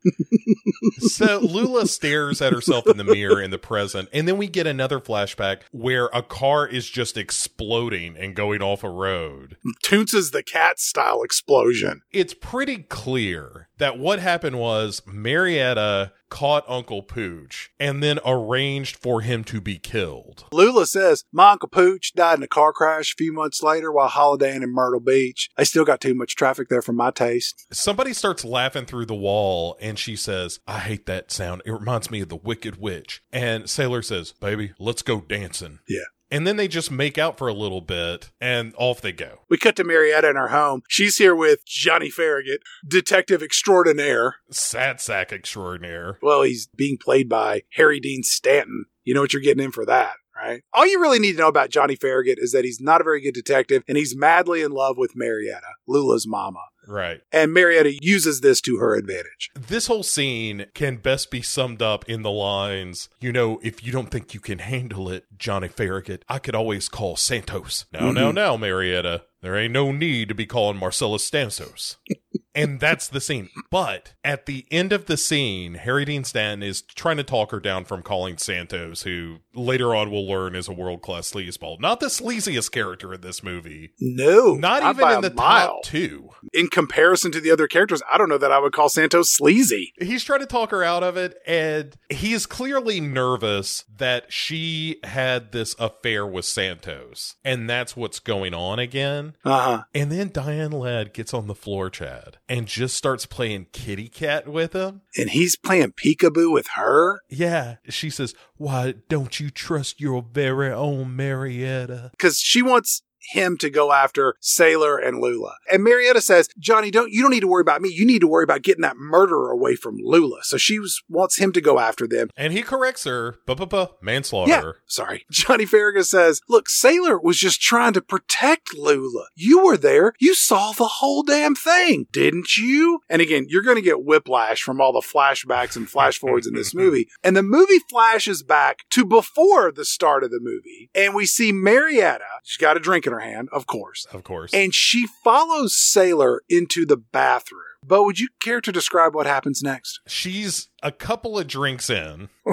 so 0.98 1.40
Lula 1.40 1.86
stares 1.86 2.40
at 2.40 2.52
herself 2.52 2.86
in 2.86 2.96
the 2.96 3.04
mirror 3.04 3.40
in 3.40 3.50
the 3.50 3.58
present, 3.58 4.08
and 4.12 4.28
then 4.28 4.36
we 4.36 4.46
get 4.48 4.66
another 4.66 5.00
flashback 5.00 5.62
where 5.72 6.06
a 6.06 6.22
car 6.22 6.66
is 6.66 6.88
just 6.88 7.16
exploding 7.16 8.16
and 8.16 8.34
going 8.34 8.62
off 8.62 8.84
a 8.84 8.90
road. 8.90 9.56
Toonces 9.84 10.32
the 10.32 10.42
cat 10.42 10.78
style 10.78 11.22
explosion. 11.22 12.02
It's 12.12 12.34
pretty 12.34 12.78
clear 12.78 13.67
that 13.78 13.98
what 13.98 14.18
happened 14.18 14.58
was 14.58 15.02
Marietta 15.06 16.12
caught 16.28 16.64
Uncle 16.68 17.02
Pooch 17.02 17.70
and 17.80 18.02
then 18.02 18.18
arranged 18.24 18.96
for 18.96 19.22
him 19.22 19.44
to 19.44 19.60
be 19.60 19.78
killed. 19.78 20.44
Lula 20.52 20.86
says, 20.86 21.24
My 21.32 21.52
Uncle 21.52 21.68
Pooch 21.68 22.12
died 22.14 22.38
in 22.38 22.42
a 22.42 22.48
car 22.48 22.72
crash 22.72 23.12
a 23.12 23.16
few 23.16 23.32
months 23.32 23.62
later 23.62 23.90
while 23.90 24.08
holidaying 24.08 24.62
in 24.62 24.72
Myrtle 24.72 25.00
Beach. 25.00 25.48
They 25.56 25.64
still 25.64 25.84
got 25.84 26.00
too 26.00 26.14
much 26.14 26.36
traffic 26.36 26.68
there 26.68 26.82
for 26.82 26.92
my 26.92 27.10
taste. 27.10 27.66
Somebody 27.72 28.12
starts 28.12 28.44
laughing 28.44 28.84
through 28.84 29.06
the 29.06 29.14
wall 29.14 29.76
and 29.80 29.98
she 29.98 30.16
says, 30.16 30.60
I 30.66 30.80
hate 30.80 31.06
that 31.06 31.30
sound. 31.30 31.62
It 31.64 31.72
reminds 31.72 32.10
me 32.10 32.20
of 32.20 32.28
the 32.28 32.36
Wicked 32.36 32.80
Witch. 32.80 33.22
And 33.32 33.68
Sailor 33.68 34.02
says, 34.02 34.32
Baby, 34.32 34.72
let's 34.78 35.02
go 35.02 35.20
dancing. 35.20 35.78
Yeah. 35.88 36.04
And 36.30 36.46
then 36.46 36.56
they 36.56 36.68
just 36.68 36.90
make 36.90 37.16
out 37.16 37.38
for 37.38 37.48
a 37.48 37.54
little 37.54 37.80
bit 37.80 38.30
and 38.40 38.74
off 38.76 39.00
they 39.00 39.12
go. 39.12 39.40
We 39.48 39.56
cut 39.56 39.76
to 39.76 39.84
Marietta 39.84 40.28
in 40.28 40.36
her 40.36 40.48
home. 40.48 40.82
She's 40.88 41.16
here 41.16 41.34
with 41.34 41.64
Johnny 41.64 42.10
Farragut, 42.10 42.60
detective 42.86 43.42
extraordinaire. 43.42 44.36
Sad 44.50 45.00
sack 45.00 45.32
extraordinaire. 45.32 46.18
Well, 46.20 46.42
he's 46.42 46.66
being 46.66 46.98
played 46.98 47.28
by 47.28 47.62
Harry 47.74 48.00
Dean 48.00 48.22
Stanton. 48.22 48.86
You 49.04 49.14
know 49.14 49.22
what 49.22 49.32
you're 49.32 49.40
getting 49.40 49.64
in 49.64 49.72
for 49.72 49.86
that, 49.86 50.12
right? 50.38 50.62
All 50.72 50.86
you 50.86 51.00
really 51.00 51.18
need 51.18 51.32
to 51.32 51.38
know 51.38 51.48
about 51.48 51.70
Johnny 51.70 51.96
Farragut 51.96 52.38
is 52.40 52.52
that 52.52 52.64
he's 52.64 52.80
not 52.80 53.00
a 53.00 53.04
very 53.04 53.20
good 53.20 53.34
detective 53.34 53.82
and 53.88 53.96
he's 53.98 54.16
madly 54.16 54.62
in 54.62 54.70
love 54.70 54.96
with 54.96 55.12
Marietta, 55.16 55.66
Lula's 55.86 56.26
mama. 56.26 56.60
Right. 56.86 57.20
And 57.32 57.52
Marietta 57.52 57.98
uses 58.00 58.40
this 58.40 58.62
to 58.62 58.78
her 58.78 58.94
advantage. 58.94 59.50
This 59.54 59.88
whole 59.88 60.02
scene 60.02 60.66
can 60.74 60.96
best 60.96 61.30
be 61.30 61.42
summed 61.42 61.82
up 61.82 62.08
in 62.08 62.22
the 62.22 62.30
lines, 62.30 63.10
you 63.20 63.30
know, 63.30 63.60
if 63.62 63.84
you 63.84 63.92
don't 63.92 64.10
think 64.10 64.32
you 64.32 64.40
can 64.40 64.58
handle 64.60 65.10
it, 65.10 65.26
Johnny 65.36 65.68
Farragut, 65.68 66.24
I 66.30 66.38
could 66.38 66.54
always 66.54 66.88
call 66.88 67.16
Santos. 67.16 67.84
No, 67.92 68.10
no, 68.10 68.30
Mhm. 68.30 68.34
no, 68.36 68.56
Marietta. 68.56 69.24
There 69.42 69.54
ain't 69.56 69.72
no 69.74 69.92
need 69.92 70.28
to 70.30 70.34
be 70.34 70.46
calling 70.46 70.78
Marcellus 70.78 71.28
Santos. 71.28 71.96
and 72.54 72.80
that's 72.80 73.08
the 73.08 73.20
scene. 73.20 73.48
But 73.70 74.14
at 74.24 74.46
the 74.46 74.66
end 74.70 74.92
of 74.92 75.06
the 75.06 75.16
scene, 75.16 75.74
Harry 75.74 76.04
Dean 76.04 76.24
Stanton 76.24 76.62
is 76.62 76.82
trying 76.82 77.16
to 77.18 77.22
talk 77.22 77.50
her 77.52 77.60
down 77.60 77.84
from 77.84 78.02
calling 78.02 78.38
Santos, 78.38 79.02
who 79.02 79.38
later 79.54 79.94
on 79.94 80.10
we'll 80.10 80.26
learn 80.26 80.54
is 80.54 80.68
a 80.68 80.72
world 80.72 81.02
class 81.02 81.32
sleazeball. 81.32 81.80
Not 81.80 82.00
the 82.00 82.06
sleaziest 82.06 82.70
character 82.72 83.12
in 83.14 83.20
this 83.20 83.42
movie. 83.42 83.92
No, 84.00 84.54
Not, 84.54 84.82
even 84.82 85.08
in 85.16 85.20
the 85.20 85.32
mile. 85.34 85.66
top 85.68 85.82
two. 85.84 86.30
In 86.52 86.68
comparison 86.68 87.30
to 87.32 87.40
the 87.40 87.50
other 87.50 87.66
characters, 87.68 88.02
I 88.10 88.18
don't 88.18 88.28
know 88.28 88.38
that 88.38 88.52
I 88.52 88.58
would 88.58 88.72
call 88.72 88.88
Santos 88.88 89.30
sleazy. 89.30 89.92
he's 90.00 90.24
trying 90.24 90.40
to 90.40 90.46
talk 90.46 90.70
her 90.70 90.82
out 90.82 91.02
of 91.02 91.16
it 91.16 91.36
and 91.46 91.96
he 92.08 92.32
is 92.32 92.46
clearly 92.46 93.00
nervous 93.00 93.84
that 93.96 94.32
she 94.32 94.98
had 95.04 95.52
this 95.52 95.74
affair 95.78 96.26
with 96.26 96.44
santos 96.44 97.36
and 97.44 97.68
that's 97.68 97.96
what's 97.96 98.18
going 98.20 98.54
on 98.54 98.78
again 98.78 99.34
Uh 99.44 99.60
huh. 99.78 99.82
and 99.94 100.10
then 100.12 100.28
diane 100.32 100.70
ladd 100.70 101.12
gets 101.12 101.34
on 101.34 101.46
the 101.46 101.54
floor 101.54 101.90
chad 101.90 102.38
and 102.48 102.66
just 102.66 102.96
starts 102.96 103.26
playing 103.26 103.66
kitty 103.72 104.08
cat 104.08 104.48
with 104.48 104.72
him. 104.72 105.02
And 105.16 105.30
he's 105.30 105.56
playing 105.56 105.92
peekaboo 105.92 106.52
with 106.52 106.68
her? 106.74 107.20
Yeah. 107.28 107.76
She 107.88 108.10
says 108.10 108.34
why 108.56 108.94
don't 109.08 109.38
you 109.38 109.50
trust 109.50 110.00
your 110.00 110.22
very 110.22 110.72
own 110.72 111.14
marietta? 111.14 112.10
Because 112.12 112.38
she 112.38 112.62
wants 112.62 113.02
him 113.32 113.56
to 113.58 113.70
go 113.70 113.92
after 113.92 114.34
Sailor 114.40 114.98
and 114.98 115.20
Lula. 115.20 115.54
And 115.70 115.82
Marietta 115.84 116.20
says, 116.20 116.48
Johnny, 116.58 116.90
don't 116.90 117.10
you 117.10 117.22
don't 117.22 117.30
need 117.30 117.40
to 117.40 117.48
worry 117.48 117.60
about 117.60 117.82
me. 117.82 117.90
You 117.90 118.06
need 118.06 118.20
to 118.20 118.28
worry 118.28 118.44
about 118.44 118.62
getting 118.62 118.82
that 118.82 118.96
murderer 118.96 119.50
away 119.50 119.76
from 119.76 119.96
Lula. 120.00 120.38
So 120.42 120.56
she 120.56 120.78
was, 120.78 121.02
wants 121.08 121.38
him 121.38 121.52
to 121.52 121.60
go 121.60 121.78
after 121.78 122.06
them. 122.06 122.28
and 122.36 122.52
he 122.52 122.62
corrects 122.62 123.04
her 123.04 123.36
ba 123.46 123.90
manslaughter 124.02 124.50
Yeah, 124.50 124.72
sorry. 124.86 125.24
Johnny 125.30 125.66
Farragut 125.66 126.06
says, 126.06 126.40
Look, 126.48 126.68
Sailor 126.68 127.18
was 127.18 127.38
just 127.38 127.60
trying 127.60 127.92
to 127.94 128.00
protect 128.02 128.74
Lula. 128.76 129.26
You 129.34 129.64
were 129.64 129.76
there. 129.76 130.14
You 130.18 130.34
saw 130.34 130.72
the 130.72 130.86
whole 130.86 131.22
damn 131.22 131.54
thing, 131.54 132.06
didn't 132.12 132.56
you? 132.56 133.00
And 133.08 133.20
again, 133.20 133.46
you're 133.48 133.62
going 133.62 133.76
to 133.76 133.82
get 133.82 134.04
whiplash 134.04 134.62
from 134.62 134.80
all 134.80 134.92
the 134.92 135.00
flashbacks 135.00 135.76
and 135.76 135.88
flash 135.88 136.18
forwards 136.18 136.46
in 136.46 136.54
this 136.54 136.74
movie. 136.74 137.08
And 137.22 137.36
the 137.36 137.42
movie 137.42 137.80
flashes 137.90 138.42
back 138.42 138.84
to 138.90 139.04
before 139.04 139.72
the 139.72 139.84
start 139.84 140.24
of 140.24 140.30
the 140.30 140.40
movie. 140.40 140.90
And 140.94 141.14
we 141.14 141.26
see 141.26 141.52
Marietta. 141.52 142.24
She's 142.44 142.56
got 142.58 142.76
a 142.76 142.80
drink 142.80 143.06
in 143.06 143.12
her 143.12 143.17
hand, 143.20 143.48
of 143.52 143.66
course. 143.66 144.06
of 144.12 144.24
course 144.24 144.52
And 144.54 144.74
she 144.74 145.06
follows 145.24 145.76
Sailor 145.76 146.42
into 146.48 146.84
the 146.86 146.96
bathroom. 146.96 147.62
But 147.84 148.04
would 148.04 148.18
you 148.18 148.28
care 148.40 148.60
to 148.60 148.72
describe 148.72 149.14
what 149.14 149.26
happens 149.26 149.62
next? 149.62 150.00
she's 150.06 150.68
a 150.82 150.90
couple 150.92 151.38
of 151.38 151.46
drinks 151.46 151.88
in, 151.90 152.28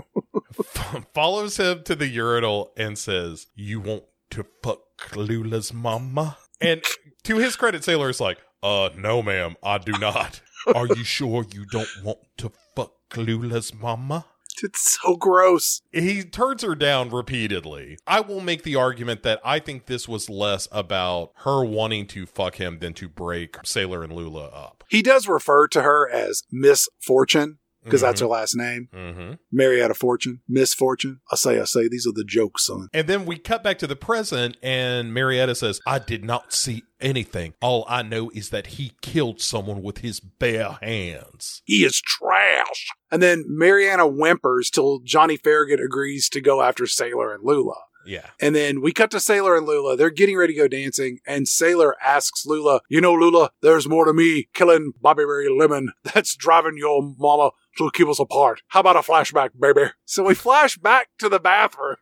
f- 0.59 1.05
follows 1.13 1.57
him 1.57 1.83
to 1.83 1.95
the 1.95 2.07
urinal 2.07 2.71
and 2.77 2.97
says, 2.97 3.47
You 3.55 3.79
want 3.79 4.03
to 4.31 4.45
fuck 4.63 5.15
Lula's 5.15 5.73
mama? 5.73 6.37
And 6.61 6.81
to 7.23 7.37
his 7.37 7.55
credit, 7.55 7.83
Sailor 7.83 8.09
is 8.09 8.21
like, 8.21 8.37
Uh, 8.63 8.89
no, 8.95 9.21
ma'am, 9.21 9.55
I 9.63 9.77
do 9.79 9.91
not. 9.93 10.41
Are 10.75 10.87
you 10.87 11.03
sure 11.03 11.45
you 11.53 11.65
don't 11.65 11.89
want 12.03 12.19
to 12.37 12.51
fuck 12.75 12.93
Lula's 13.15 13.73
mama? 13.73 14.25
It's 14.63 14.97
so 15.01 15.15
gross. 15.15 15.81
He 15.91 16.23
turns 16.23 16.63
her 16.63 16.75
down 16.75 17.09
repeatedly. 17.09 17.97
I 18.07 18.21
will 18.21 18.41
make 18.41 18.63
the 18.63 18.75
argument 18.75 19.23
that 19.23 19.39
I 19.43 19.59
think 19.59 19.85
this 19.85 20.07
was 20.07 20.29
less 20.29 20.67
about 20.71 21.31
her 21.37 21.63
wanting 21.63 22.07
to 22.07 22.25
fuck 22.25 22.55
him 22.55 22.79
than 22.79 22.93
to 22.95 23.07
break 23.07 23.57
Sailor 23.63 24.03
and 24.03 24.13
Lula 24.13 24.45
up. 24.45 24.83
He 24.89 25.01
does 25.01 25.27
refer 25.27 25.67
to 25.69 25.81
her 25.83 26.09
as 26.09 26.43
Miss 26.51 26.89
Fortune 26.99 27.59
because 27.85 28.01
that's 28.01 28.19
her 28.19 28.27
last 28.27 28.55
name. 28.55 28.89
Mm-hmm. 28.93 29.33
Marietta 29.51 29.93
Fortune, 29.93 30.41
Miss 30.47 30.73
Fortune. 30.73 31.21
I 31.31 31.35
say, 31.35 31.59
I 31.59 31.65
say, 31.65 31.87
these 31.87 32.07
are 32.07 32.11
the 32.11 32.25
jokes, 32.25 32.65
son. 32.65 32.89
And 32.93 33.07
then 33.07 33.25
we 33.25 33.37
cut 33.37 33.63
back 33.63 33.77
to 33.79 33.87
the 33.87 33.95
present, 33.95 34.57
and 34.61 35.13
Marietta 35.13 35.55
says, 35.55 35.79
I 35.85 35.99
did 35.99 36.25
not 36.25 36.51
see 36.51 36.83
anything. 36.99 37.53
All 37.61 37.85
I 37.87 38.01
know 38.01 38.31
is 38.31 38.49
that 38.49 38.67
he 38.67 38.93
killed 39.01 39.39
someone 39.39 39.83
with 39.83 39.99
his 39.99 40.19
bare 40.19 40.77
hands. 40.81 41.61
He 41.65 41.85
is 41.85 42.01
trash. 42.01 42.87
And 43.11 43.21
then 43.21 43.45
Marietta 43.47 44.03
whimpers 44.03 44.69
till 44.69 44.99
Johnny 44.99 45.37
Farragut 45.37 45.79
agrees 45.79 46.27
to 46.29 46.41
go 46.41 46.61
after 46.61 46.87
Sailor 46.87 47.33
and 47.33 47.43
Lula. 47.43 47.75
Yeah. 48.05 48.29
And 48.39 48.55
then 48.55 48.81
we 48.81 48.91
cut 48.91 49.11
to 49.11 49.19
Sailor 49.19 49.57
and 49.57 49.65
Lula. 49.65 49.97
They're 49.97 50.09
getting 50.09 50.37
ready 50.37 50.53
to 50.53 50.59
go 50.59 50.67
dancing, 50.67 51.19
and 51.25 51.47
Sailor 51.47 51.95
asks 52.01 52.45
Lula, 52.45 52.81
You 52.89 53.01
know, 53.01 53.13
Lula, 53.13 53.51
there's 53.61 53.89
more 53.89 54.05
to 54.05 54.13
me 54.13 54.47
killing 54.53 54.93
Bobby 55.01 55.25
Ray 55.25 55.49
Lemon 55.49 55.91
that's 56.03 56.35
driving 56.35 56.77
your 56.77 57.15
mama 57.17 57.51
to 57.77 57.89
keep 57.93 58.07
us 58.07 58.19
apart. 58.19 58.61
How 58.67 58.79
about 58.81 58.95
a 58.95 58.99
flashback, 58.99 59.49
baby? 59.59 59.91
So 60.05 60.23
we 60.23 60.33
flash 60.35 60.77
back 60.77 61.09
to 61.19 61.29
the 61.29 61.39
bathroom, 61.39 61.97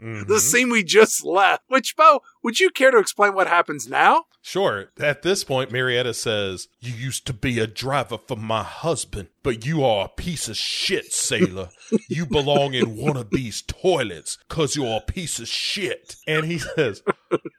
Mhm. 0.00 0.26
the 0.28 0.40
scene 0.40 0.70
we 0.70 0.82
just 0.84 1.24
left. 1.24 1.62
Which, 1.68 1.96
Bo, 1.96 2.20
would 2.42 2.60
you 2.60 2.70
care 2.70 2.90
to 2.90 2.98
explain 2.98 3.34
what 3.34 3.46
happens 3.48 3.88
now? 3.88 4.24
Sure. 4.40 4.90
At 4.98 5.22
this 5.22 5.44
point, 5.44 5.70
Marietta 5.72 6.14
says, 6.14 6.68
You 6.80 6.94
used 6.94 7.26
to 7.26 7.32
be 7.32 7.58
a 7.58 7.66
driver 7.66 8.16
for 8.18 8.36
my 8.36 8.62
husband, 8.62 9.28
but 9.42 9.66
you 9.66 9.84
are 9.84 10.06
a 10.06 10.08
piece 10.08 10.48
of 10.48 10.56
shit, 10.56 11.12
sailor. 11.12 11.68
you 12.08 12.24
belong 12.24 12.72
in 12.74 12.96
one 12.96 13.16
of 13.16 13.30
these 13.30 13.60
toilets 13.62 14.38
because 14.48 14.76
you're 14.76 14.96
a 14.98 15.00
piece 15.12 15.38
of 15.40 15.48
shit. 15.48 16.16
And 16.26 16.46
he 16.46 16.58
says, 16.58 17.02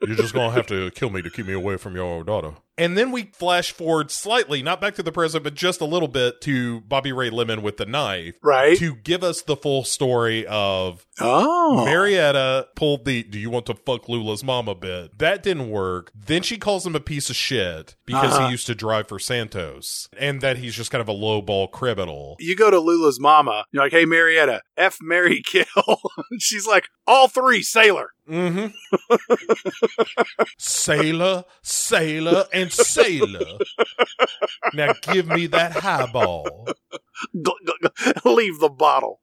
You're 0.05 0.15
just 0.15 0.33
going 0.33 0.49
to 0.49 0.55
have 0.55 0.67
to 0.67 0.91
kill 0.91 1.09
me 1.09 1.21
to 1.21 1.29
keep 1.29 1.45
me 1.47 1.53
away 1.53 1.77
from 1.77 1.95
your 1.95 2.23
daughter. 2.23 2.53
And 2.77 2.97
then 2.97 3.11
we 3.11 3.23
flash 3.33 3.73
forward 3.73 4.09
slightly, 4.09 4.63
not 4.63 4.79
back 4.79 4.95
to 4.95 5.03
the 5.03 5.11
present, 5.11 5.43
but 5.43 5.53
just 5.53 5.81
a 5.81 5.85
little 5.85 6.07
bit 6.07 6.39
to 6.41 6.79
Bobby 6.81 7.11
Ray 7.11 7.29
Lemon 7.29 7.61
with 7.61 7.75
the 7.75 7.85
knife 7.85 8.35
Right. 8.41 8.77
to 8.77 8.95
give 8.95 9.21
us 9.21 9.41
the 9.41 9.57
full 9.57 9.83
story 9.83 10.45
of 10.47 11.05
oh. 11.19 11.83
Marietta 11.83 12.69
pulled 12.77 13.03
the 13.03 13.21
do 13.23 13.37
you 13.37 13.49
want 13.49 13.65
to 13.65 13.73
fuck 13.75 14.07
Lula's 14.07 14.45
mama 14.45 14.75
bit. 14.75 15.17
That 15.19 15.43
didn't 15.43 15.69
work. 15.69 16.11
Then 16.15 16.41
she 16.41 16.55
calls 16.57 16.85
him 16.87 16.95
a 16.95 17.01
piece 17.01 17.29
of 17.29 17.35
shit 17.35 17.95
because 18.05 18.33
Uh-huh. 18.35 18.45
he 18.45 18.51
used 18.51 18.67
to 18.67 18.75
drive 18.75 19.09
for 19.09 19.19
Santos 19.19 20.07
and 20.17 20.39
that 20.39 20.57
he's 20.57 20.73
just 20.75 20.89
kind 20.89 21.01
of 21.01 21.09
a 21.09 21.13
lowball 21.13 21.69
criminal. 21.69 22.37
you 22.39 22.55
go 22.55 22.71
to 22.71 22.79
Lula's 22.79 23.19
mama, 23.19 23.65
you're 23.73 23.83
like, 23.83 23.91
hey, 23.91 24.05
Marietta, 24.05 24.61
F, 24.77 24.99
Mary, 25.01 25.41
kill. 25.45 25.65
She's 26.39 26.65
like, 26.65 26.85
all 27.05 27.27
three, 27.27 27.61
sailor. 27.61 28.11
Mm-hmm. 28.29 28.67
sailor, 30.57 31.45
sailor, 31.61 32.45
and 32.53 32.71
sailor. 32.71 33.57
Now 34.73 34.93
give 35.01 35.27
me 35.27 35.47
that 35.47 35.71
highball. 35.73 36.67
Leave 38.25 38.59
the 38.59 38.69
bottle. 38.69 39.21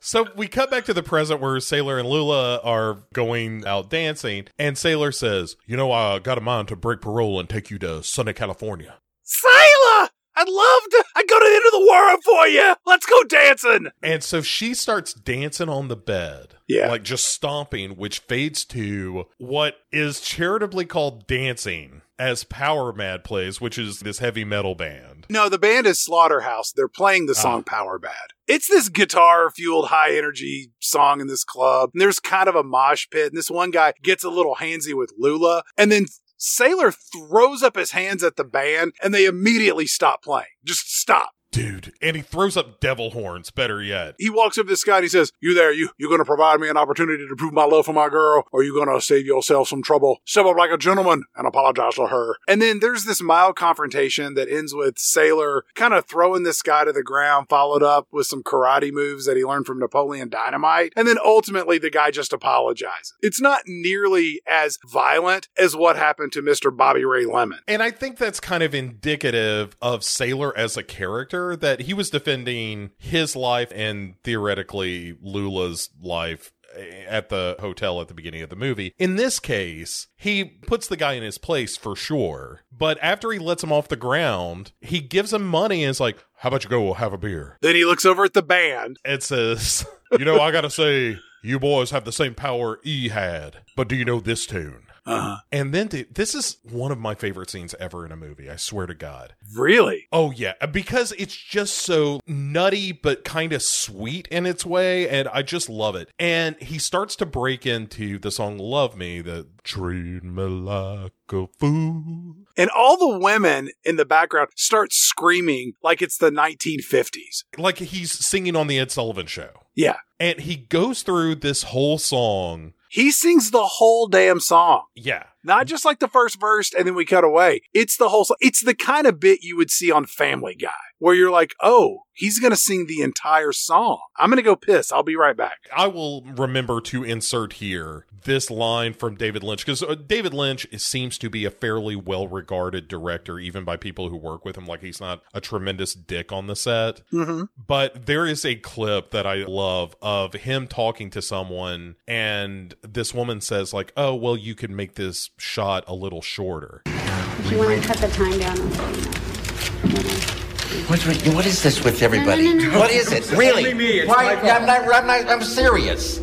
So 0.00 0.26
we 0.34 0.48
cut 0.48 0.70
back 0.70 0.84
to 0.86 0.94
the 0.94 1.02
present 1.02 1.40
where 1.40 1.60
Sailor 1.60 1.98
and 1.98 2.08
Lula 2.08 2.58
are 2.64 3.04
going 3.12 3.66
out 3.66 3.90
dancing, 3.90 4.46
and 4.58 4.78
Sailor 4.78 5.12
says, 5.12 5.56
You 5.66 5.76
know, 5.76 5.92
I 5.92 6.18
got 6.18 6.38
a 6.38 6.40
mind 6.40 6.68
to 6.68 6.76
break 6.76 7.00
parole 7.00 7.38
and 7.38 7.48
take 7.48 7.70
you 7.70 7.78
to 7.80 8.02
sunny 8.02 8.32
California. 8.32 8.96
Sailor! 9.22 10.09
I'd 10.40 10.48
love 10.48 10.82
to. 10.90 11.04
I'd 11.16 11.28
go 11.28 11.38
to 11.38 11.44
the 11.44 11.54
end 11.54 11.64
of 11.66 11.72
the 11.72 11.86
world 11.90 12.20
for 12.24 12.46
you. 12.48 12.74
Let's 12.86 13.04
go 13.04 13.22
dancing. 13.24 13.90
And 14.02 14.24
so 14.24 14.40
she 14.40 14.72
starts 14.72 15.12
dancing 15.12 15.68
on 15.68 15.88
the 15.88 15.96
bed. 15.96 16.54
Yeah. 16.66 16.88
Like 16.88 17.02
just 17.02 17.26
stomping, 17.26 17.96
which 17.96 18.20
fades 18.20 18.64
to 18.66 19.26
what 19.38 19.76
is 19.92 20.20
charitably 20.20 20.86
called 20.86 21.26
dancing 21.26 22.02
as 22.18 22.44
Power 22.44 22.92
Mad 22.92 23.24
plays, 23.24 23.60
which 23.60 23.76
is 23.76 24.00
this 24.00 24.18
heavy 24.18 24.44
metal 24.44 24.74
band. 24.74 25.26
No, 25.28 25.48
the 25.48 25.58
band 25.58 25.86
is 25.86 26.00
Slaughterhouse. 26.00 26.72
They're 26.72 26.88
playing 26.88 27.26
the 27.26 27.34
song 27.34 27.64
ah. 27.66 27.70
Power 27.70 27.98
Bad. 27.98 28.34
It's 28.46 28.68
this 28.68 28.88
guitar 28.88 29.50
fueled 29.50 29.88
high 29.88 30.16
energy 30.16 30.72
song 30.80 31.20
in 31.20 31.26
this 31.26 31.44
club. 31.44 31.90
And 31.92 32.00
there's 32.00 32.20
kind 32.20 32.48
of 32.48 32.54
a 32.54 32.62
mosh 32.62 33.08
pit. 33.10 33.28
And 33.28 33.36
this 33.36 33.50
one 33.50 33.70
guy 33.70 33.92
gets 34.02 34.24
a 34.24 34.30
little 34.30 34.56
handsy 34.56 34.94
with 34.94 35.12
Lula. 35.18 35.62
And 35.76 35.90
then 35.90 36.06
Sailor 36.42 36.90
throws 36.90 37.62
up 37.62 37.76
his 37.76 37.90
hands 37.90 38.24
at 38.24 38.36
the 38.36 38.44
band 38.44 38.94
and 39.02 39.12
they 39.12 39.26
immediately 39.26 39.86
stop 39.86 40.22
playing. 40.24 40.46
Just 40.64 40.90
stop. 40.90 41.32
Dude. 41.52 41.92
And 42.00 42.14
he 42.14 42.22
throws 42.22 42.56
up 42.56 42.80
devil 42.80 43.10
horns, 43.10 43.50
better 43.50 43.82
yet. 43.82 44.14
He 44.18 44.30
walks 44.30 44.56
up 44.56 44.66
to 44.66 44.70
this 44.70 44.84
guy 44.84 44.96
and 44.96 45.04
he 45.04 45.08
says, 45.08 45.32
You 45.40 45.54
there, 45.54 45.72
you 45.72 45.90
you 45.98 46.08
gonna 46.08 46.24
provide 46.24 46.60
me 46.60 46.68
an 46.68 46.76
opportunity 46.76 47.26
to 47.26 47.34
prove 47.36 47.52
my 47.52 47.64
love 47.64 47.86
for 47.86 47.92
my 47.92 48.08
girl, 48.08 48.44
or 48.52 48.62
you 48.62 48.74
gonna 48.74 49.00
save 49.00 49.26
yourself 49.26 49.68
some 49.68 49.82
trouble? 49.82 50.18
Step 50.24 50.46
up 50.46 50.56
like 50.56 50.70
a 50.70 50.78
gentleman 50.78 51.24
and 51.34 51.46
apologize 51.46 51.94
to 51.94 52.06
her. 52.06 52.36
And 52.46 52.62
then 52.62 52.78
there's 52.78 53.04
this 53.04 53.20
mild 53.20 53.56
confrontation 53.56 54.34
that 54.34 54.48
ends 54.48 54.74
with 54.74 54.98
Sailor 54.98 55.64
kind 55.74 55.92
of 55.92 56.06
throwing 56.06 56.44
this 56.44 56.62
guy 56.62 56.84
to 56.84 56.92
the 56.92 57.02
ground, 57.02 57.48
followed 57.48 57.82
up 57.82 58.06
with 58.12 58.26
some 58.26 58.42
karate 58.42 58.92
moves 58.92 59.26
that 59.26 59.36
he 59.36 59.44
learned 59.44 59.66
from 59.66 59.80
Napoleon 59.80 60.28
Dynamite. 60.28 60.92
And 60.94 61.08
then 61.08 61.18
ultimately 61.24 61.78
the 61.78 61.90
guy 61.90 62.12
just 62.12 62.32
apologizes. 62.32 63.14
It's 63.20 63.40
not 63.40 63.62
nearly 63.66 64.40
as 64.48 64.78
violent 64.86 65.48
as 65.58 65.74
what 65.74 65.96
happened 65.96 66.32
to 66.32 66.42
Mr. 66.42 66.74
Bobby 66.74 67.04
Ray 67.04 67.24
Lemon. 67.24 67.58
And 67.66 67.82
I 67.82 67.90
think 67.90 68.18
that's 68.18 68.38
kind 68.38 68.62
of 68.62 68.74
indicative 68.74 69.76
of 69.82 70.04
Sailor 70.04 70.56
as 70.56 70.76
a 70.76 70.82
character 70.82 71.39
that 71.56 71.82
he 71.82 71.94
was 71.94 72.10
defending 72.10 72.90
his 72.98 73.34
life 73.36 73.72
and 73.74 74.14
theoretically 74.22 75.16
Lula's 75.22 75.90
life 76.02 76.52
eh, 76.76 77.04
at 77.08 77.28
the 77.28 77.56
hotel 77.60 78.00
at 78.00 78.08
the 78.08 78.14
beginning 78.14 78.42
of 78.42 78.50
the 78.50 78.56
movie. 78.56 78.94
In 78.98 79.16
this 79.16 79.38
case, 79.40 80.08
he 80.16 80.44
puts 80.44 80.86
the 80.86 80.96
guy 80.96 81.14
in 81.14 81.22
his 81.22 81.38
place 81.38 81.76
for 81.76 81.94
sure. 81.96 82.62
But 82.70 82.98
after 83.02 83.30
he 83.32 83.38
lets 83.38 83.62
him 83.62 83.72
off 83.72 83.88
the 83.88 83.96
ground, 83.96 84.72
he 84.80 85.00
gives 85.00 85.32
him 85.32 85.46
money 85.46 85.82
and 85.82 85.90
is 85.90 86.00
like, 86.00 86.18
How 86.36 86.48
about 86.48 86.64
you 86.64 86.70
go 86.70 86.92
have 86.94 87.12
a 87.12 87.18
beer? 87.18 87.58
Then 87.60 87.74
he 87.74 87.84
looks 87.84 88.04
over 88.06 88.24
at 88.24 88.34
the 88.34 88.42
band. 88.42 88.98
and 89.04 89.22
says, 89.22 89.84
You 90.18 90.24
know, 90.24 90.40
I 90.40 90.50
gotta 90.50 90.70
say, 90.70 91.18
you 91.42 91.58
boys 91.58 91.90
have 91.90 92.04
the 92.04 92.12
same 92.12 92.34
power 92.34 92.78
E 92.84 93.08
had, 93.08 93.58
but 93.76 93.88
do 93.88 93.96
you 93.96 94.04
know 94.04 94.20
this 94.20 94.44
tune? 94.46 94.82
Uh-huh. 95.06 95.38
And 95.50 95.72
then 95.72 95.88
to, 95.88 96.06
this 96.12 96.34
is 96.34 96.58
one 96.62 96.92
of 96.92 96.98
my 96.98 97.14
favorite 97.14 97.50
scenes 97.50 97.74
ever 97.80 98.04
in 98.04 98.12
a 98.12 98.16
movie. 98.16 98.50
I 98.50 98.56
swear 98.56 98.86
to 98.86 98.94
God. 98.94 99.34
Really? 99.54 100.06
Oh 100.12 100.30
yeah, 100.30 100.54
because 100.66 101.12
it's 101.12 101.36
just 101.36 101.74
so 101.74 102.20
nutty 102.26 102.92
but 102.92 103.24
kind 103.24 103.52
of 103.52 103.62
sweet 103.62 104.28
in 104.28 104.46
its 104.46 104.64
way 104.64 105.08
and 105.08 105.28
I 105.28 105.42
just 105.42 105.68
love 105.68 105.96
it. 105.96 106.10
And 106.18 106.56
he 106.60 106.78
starts 106.78 107.16
to 107.16 107.26
break 107.26 107.66
into 107.66 108.18
the 108.18 108.30
song 108.30 108.58
Love 108.58 108.96
Me, 108.96 109.20
the 109.20 109.46
treat 109.62 110.24
me 110.24 110.42
like 110.42 111.12
a 111.32 111.46
fool. 111.58 112.34
And 112.56 112.70
all 112.70 112.96
the 112.96 113.18
women 113.18 113.70
in 113.84 113.96
the 113.96 114.04
background 114.04 114.48
start 114.56 114.92
screaming 114.92 115.72
like 115.82 116.02
it's 116.02 116.18
the 116.18 116.30
1950s. 116.30 117.44
Like 117.56 117.78
he's 117.78 118.10
singing 118.12 118.56
on 118.56 118.66
the 118.66 118.78
Ed 118.78 118.90
Sullivan 118.90 119.26
show. 119.26 119.50
Yeah. 119.74 119.96
And 120.18 120.40
he 120.40 120.56
goes 120.56 121.02
through 121.02 121.36
this 121.36 121.64
whole 121.64 121.98
song. 121.98 122.74
He 122.92 123.12
sings 123.12 123.52
the 123.52 123.64
whole 123.64 124.08
damn 124.08 124.40
song. 124.40 124.86
Yeah. 124.96 125.22
Not 125.42 125.66
just 125.66 125.84
like 125.84 125.98
the 125.98 126.08
first 126.08 126.40
verse 126.40 126.72
and 126.74 126.86
then 126.86 126.94
we 126.94 127.04
cut 127.04 127.24
away. 127.24 127.62
It's 127.72 127.96
the 127.96 128.08
whole 128.08 128.24
song. 128.24 128.36
It's 128.40 128.62
the 128.62 128.74
kind 128.74 129.06
of 129.06 129.20
bit 129.20 129.42
you 129.42 129.56
would 129.56 129.70
see 129.70 129.90
on 129.90 130.06
Family 130.06 130.54
Guy 130.54 130.70
where 130.98 131.14
you're 131.14 131.30
like, 131.30 131.54
oh, 131.62 132.02
he's 132.12 132.38
going 132.38 132.50
to 132.50 132.56
sing 132.56 132.86
the 132.86 133.00
entire 133.00 133.52
song. 133.52 133.98
I'm 134.18 134.28
going 134.28 134.36
to 134.36 134.42
go 134.42 134.54
piss. 134.54 134.92
I'll 134.92 135.02
be 135.02 135.16
right 135.16 135.36
back. 135.36 135.58
I 135.74 135.86
will 135.86 136.22
remember 136.22 136.80
to 136.82 137.02
insert 137.02 137.54
here 137.54 138.06
this 138.24 138.50
line 138.50 138.92
from 138.92 139.16
David 139.16 139.42
Lynch 139.42 139.64
because 139.64 139.82
David 140.06 140.34
Lynch 140.34 140.66
seems 140.78 141.16
to 141.18 141.30
be 141.30 141.46
a 141.46 141.50
fairly 141.50 141.96
well 141.96 142.28
regarded 142.28 142.86
director, 142.86 143.38
even 143.38 143.64
by 143.64 143.78
people 143.78 144.10
who 144.10 144.16
work 144.16 144.44
with 144.44 144.58
him. 144.58 144.66
Like 144.66 144.82
he's 144.82 145.00
not 145.00 145.22
a 145.32 145.40
tremendous 145.40 145.94
dick 145.94 146.30
on 146.30 146.46
the 146.46 146.54
set. 146.56 147.00
Mm-hmm. 147.12 147.44
But 147.66 148.04
there 148.04 148.26
is 148.26 148.44
a 148.44 148.56
clip 148.56 149.10
that 149.10 149.26
I 149.26 149.44
love 149.44 149.96
of 150.02 150.34
him 150.34 150.66
talking 150.66 151.08
to 151.10 151.22
someone, 151.22 151.96
and 152.06 152.74
this 152.82 153.14
woman 153.14 153.40
says, 153.40 153.72
like, 153.72 153.92
oh, 153.96 154.14
well, 154.14 154.36
you 154.36 154.54
could 154.54 154.70
make 154.70 154.96
this 154.96 155.30
shot 155.40 155.84
a 155.86 155.94
little 155.94 156.22
shorter. 156.22 156.82
If 156.86 157.50
you 157.50 157.58
want 157.58 157.82
to 157.82 157.88
cut 157.88 157.96
the 157.98 158.08
time 158.08 158.38
down, 158.38 158.58
I'll 158.58 158.66
let 158.66 158.96
you 158.96 160.02
know. 160.02 160.40
What's 160.86 161.06
with, 161.06 161.34
what 161.34 161.46
is 161.46 161.62
this 161.62 161.82
with 161.82 162.02
everybody? 162.02 162.44
No, 162.44 162.52
no, 162.54 162.70
no. 162.72 162.78
What 162.78 162.90
is 162.90 163.12
it? 163.12 163.30
really? 163.32 163.74
me. 163.74 164.06
Why? 164.06 164.34
I'm 164.34 164.66
not, 164.66 164.82
I'm 164.82 165.06
not. 165.06 165.26
I'm 165.26 165.42
serious. 165.42 166.18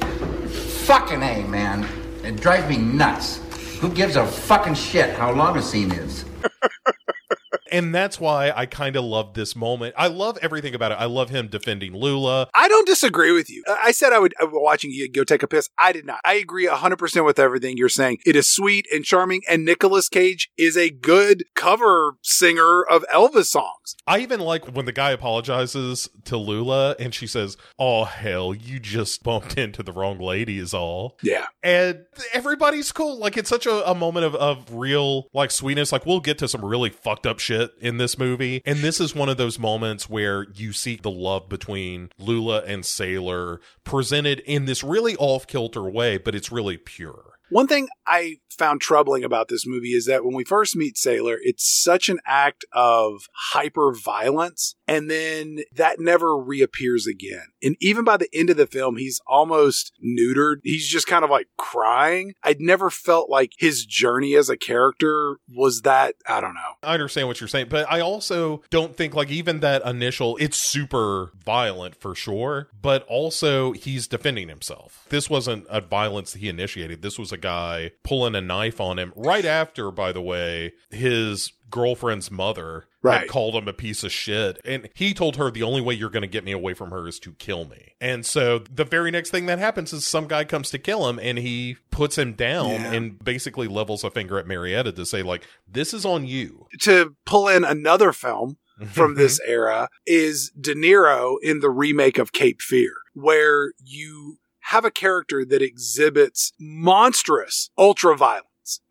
Fucking 0.85 1.21
a 1.21 1.43
man. 1.47 1.87
It 2.23 2.39
drives 2.39 2.67
me 2.69 2.77
nuts. 2.77 3.41
Who 3.79 3.89
gives 3.89 4.15
a 4.15 4.25
fucking 4.25 4.75
shit 4.75 5.15
how 5.15 5.31
long 5.31 5.57
a 5.57 5.61
scene 5.61 5.91
is? 5.91 6.25
And 7.71 7.93
that's 7.93 8.19
why 8.19 8.51
I 8.55 8.65
kind 8.65 8.95
of 8.95 9.03
love 9.03 9.33
this 9.33 9.55
moment. 9.55 9.95
I 9.97 10.07
love 10.07 10.37
everything 10.41 10.75
about 10.75 10.91
it. 10.91 10.95
I 10.95 11.05
love 11.05 11.29
him 11.29 11.47
defending 11.47 11.93
Lula. 11.93 12.49
I 12.53 12.67
don't 12.67 12.87
disagree 12.87 13.31
with 13.31 13.49
you. 13.49 13.63
I 13.67 13.91
said 13.91 14.13
I 14.13 14.19
would, 14.19 14.33
watching 14.41 14.91
you 14.91 15.09
go 15.09 15.23
take 15.23 15.43
a 15.43 15.47
piss. 15.47 15.69
I 15.77 15.91
did 15.91 16.05
not. 16.05 16.19
I 16.23 16.35
agree 16.35 16.67
100% 16.67 17.25
with 17.25 17.39
everything 17.39 17.77
you're 17.77 17.89
saying. 17.89 18.19
It 18.25 18.35
is 18.35 18.49
sweet 18.49 18.85
and 18.93 19.03
charming, 19.03 19.41
and 19.49 19.65
Nicolas 19.65 20.09
Cage 20.09 20.49
is 20.57 20.77
a 20.77 20.89
good 20.89 21.43
cover 21.55 22.17
singer 22.21 22.83
of 22.83 23.05
Elvis 23.13 23.45
songs. 23.45 23.95
I 24.05 24.19
even 24.19 24.39
like 24.39 24.65
when 24.65 24.85
the 24.85 24.91
guy 24.91 25.11
apologizes 25.11 26.09
to 26.25 26.37
Lula 26.37 26.95
and 26.99 27.13
she 27.13 27.27
says, 27.27 27.57
Oh, 27.79 28.05
hell, 28.05 28.53
you 28.53 28.79
just 28.79 29.23
bumped 29.23 29.57
into 29.57 29.83
the 29.83 29.91
wrong 29.91 30.19
lady, 30.19 30.57
is 30.59 30.73
all. 30.73 31.17
Yeah. 31.21 31.47
And 31.63 32.05
everybody's 32.33 32.91
cool. 32.91 33.17
Like, 33.17 33.37
it's 33.37 33.49
such 33.49 33.65
a, 33.65 33.89
a 33.89 33.95
moment 33.95 34.25
of, 34.25 34.35
of 34.35 34.73
real, 34.73 35.27
like, 35.33 35.51
sweetness. 35.51 35.91
Like, 35.91 36.05
we'll 36.05 36.19
get 36.19 36.37
to 36.39 36.47
some 36.47 36.63
really 36.63 36.89
fucked 36.89 37.25
up 37.25 37.39
shit 37.39 37.56
in 37.79 37.97
this 37.97 38.17
movie. 38.17 38.61
And 38.65 38.79
this 38.79 38.99
is 38.99 39.15
one 39.15 39.29
of 39.29 39.37
those 39.37 39.59
moments 39.59 40.09
where 40.09 40.47
you 40.53 40.73
see 40.73 40.95
the 40.95 41.11
love 41.11 41.49
between 41.49 42.09
Lula 42.17 42.63
and 42.65 42.85
Sailor 42.85 43.59
presented 43.83 44.39
in 44.41 44.65
this 44.65 44.83
really 44.83 45.15
off 45.17 45.47
kilter 45.47 45.83
way, 45.83 46.17
but 46.17 46.35
it's 46.35 46.51
really 46.51 46.77
pure. 46.77 47.37
One 47.49 47.67
thing 47.67 47.87
I 48.05 48.39
found 48.49 48.81
troubling 48.81 49.23
about 49.23 49.47
this 49.47 49.65
movie 49.65 49.93
is 49.93 50.05
that 50.05 50.25
when 50.25 50.35
we 50.35 50.43
first 50.43 50.75
meet 50.75 50.97
Sailor, 50.97 51.37
it's 51.41 51.65
such 51.65 52.09
an 52.09 52.19
act 52.25 52.65
of 52.73 53.29
hyper 53.51 53.93
violence, 53.93 54.75
and 54.87 55.09
then 55.09 55.59
that 55.73 55.99
never 55.99 56.37
reappears 56.37 57.07
again. 57.07 57.45
And 57.61 57.75
even 57.79 58.03
by 58.03 58.17
the 58.17 58.29
end 58.33 58.49
of 58.49 58.57
the 58.57 58.67
film, 58.67 58.97
he's 58.97 59.21
almost 59.27 59.93
neutered. 60.03 60.57
He's 60.63 60.87
just 60.87 61.07
kind 61.07 61.23
of 61.23 61.29
like 61.29 61.47
crying. 61.57 62.33
I'd 62.43 62.59
never 62.59 62.89
felt 62.89 63.29
like 63.29 63.53
his 63.57 63.85
journey 63.85 64.35
as 64.35 64.49
a 64.49 64.57
character 64.57 65.37
was 65.49 65.81
that, 65.81 66.15
I 66.27 66.41
don't 66.41 66.53
know. 66.53 66.75
I 66.83 66.93
understand 66.93 67.27
what 67.27 67.39
you're 67.39 67.47
saying, 67.47 67.67
but 67.69 67.91
I 67.91 67.99
also 67.99 68.61
don't 68.69 68.95
think 68.95 69.15
like 69.15 69.29
even 69.29 69.59
that 69.61 69.85
initial 69.85 70.37
it's 70.37 70.57
super 70.57 71.31
violent 71.43 71.95
for 71.95 72.15
sure, 72.15 72.69
but 72.81 73.03
also 73.07 73.71
he's 73.71 74.07
defending 74.07 74.49
himself. 74.49 75.05
This 75.09 75.29
wasn't 75.29 75.65
a 75.69 75.81
violence 75.81 76.33
he 76.33 76.49
initiated. 76.49 77.01
This 77.01 77.17
was 77.17 77.31
a 77.31 77.37
guy 77.37 77.91
pulling 78.03 78.35
a 78.35 78.41
knife 78.41 78.79
on 78.79 78.99
him 78.99 79.13
right 79.15 79.45
after, 79.45 79.91
by 79.91 80.11
the 80.11 80.21
way, 80.21 80.73
his 80.89 81.53
girlfriend's 81.69 82.31
mother 82.31 82.86
Right. 83.07 83.27
called 83.27 83.55
him 83.55 83.67
a 83.67 83.73
piece 83.73 84.03
of 84.03 84.11
shit. 84.11 84.59
And 84.65 84.89
he 84.93 85.13
told 85.13 85.35
her 85.37 85.49
the 85.51 85.63
only 85.63 85.81
way 85.81 85.93
you're 85.93 86.09
going 86.09 86.21
to 86.21 86.27
get 86.27 86.43
me 86.43 86.51
away 86.51 86.73
from 86.73 86.91
her 86.91 87.07
is 87.07 87.19
to 87.19 87.33
kill 87.33 87.65
me. 87.65 87.93
And 87.99 88.25
so 88.25 88.59
the 88.59 88.85
very 88.85 89.11
next 89.11 89.29
thing 89.29 89.45
that 89.47 89.59
happens 89.59 89.93
is 89.93 90.05
some 90.05 90.27
guy 90.27 90.43
comes 90.43 90.69
to 90.71 90.79
kill 90.79 91.07
him 91.07 91.19
and 91.19 91.37
he 91.37 91.77
puts 91.91 92.17
him 92.17 92.33
down 92.33 92.69
Yeah. 92.69 92.93
and 92.93 93.23
basically 93.23 93.67
levels 93.67 94.03
a 94.03 94.11
finger 94.11 94.37
at 94.37 94.47
Marietta 94.47 94.91
to 94.93 95.05
say, 95.05 95.23
like, 95.23 95.45
this 95.67 95.93
is 95.93 96.05
on 96.05 96.25
you. 96.25 96.67
To 96.81 97.15
pull 97.25 97.47
in 97.47 97.63
another 97.63 98.11
film 98.11 98.57
from 98.91 99.15
this 99.15 99.39
mm-hmm. 99.39 99.51
era 99.51 99.89
is 100.05 100.51
De 100.59 100.75
Niro 100.75 101.37
in 101.41 101.59
the 101.59 101.69
remake 101.69 102.17
of 102.17 102.31
Cape 102.31 102.61
Fear, 102.61 102.93
where 103.13 103.71
you 103.83 104.37
have 104.67 104.85
a 104.85 104.91
character 104.91 105.45
that 105.45 105.61
exhibits 105.61 106.51
monstrous 106.59 107.69
ultra 107.77 108.17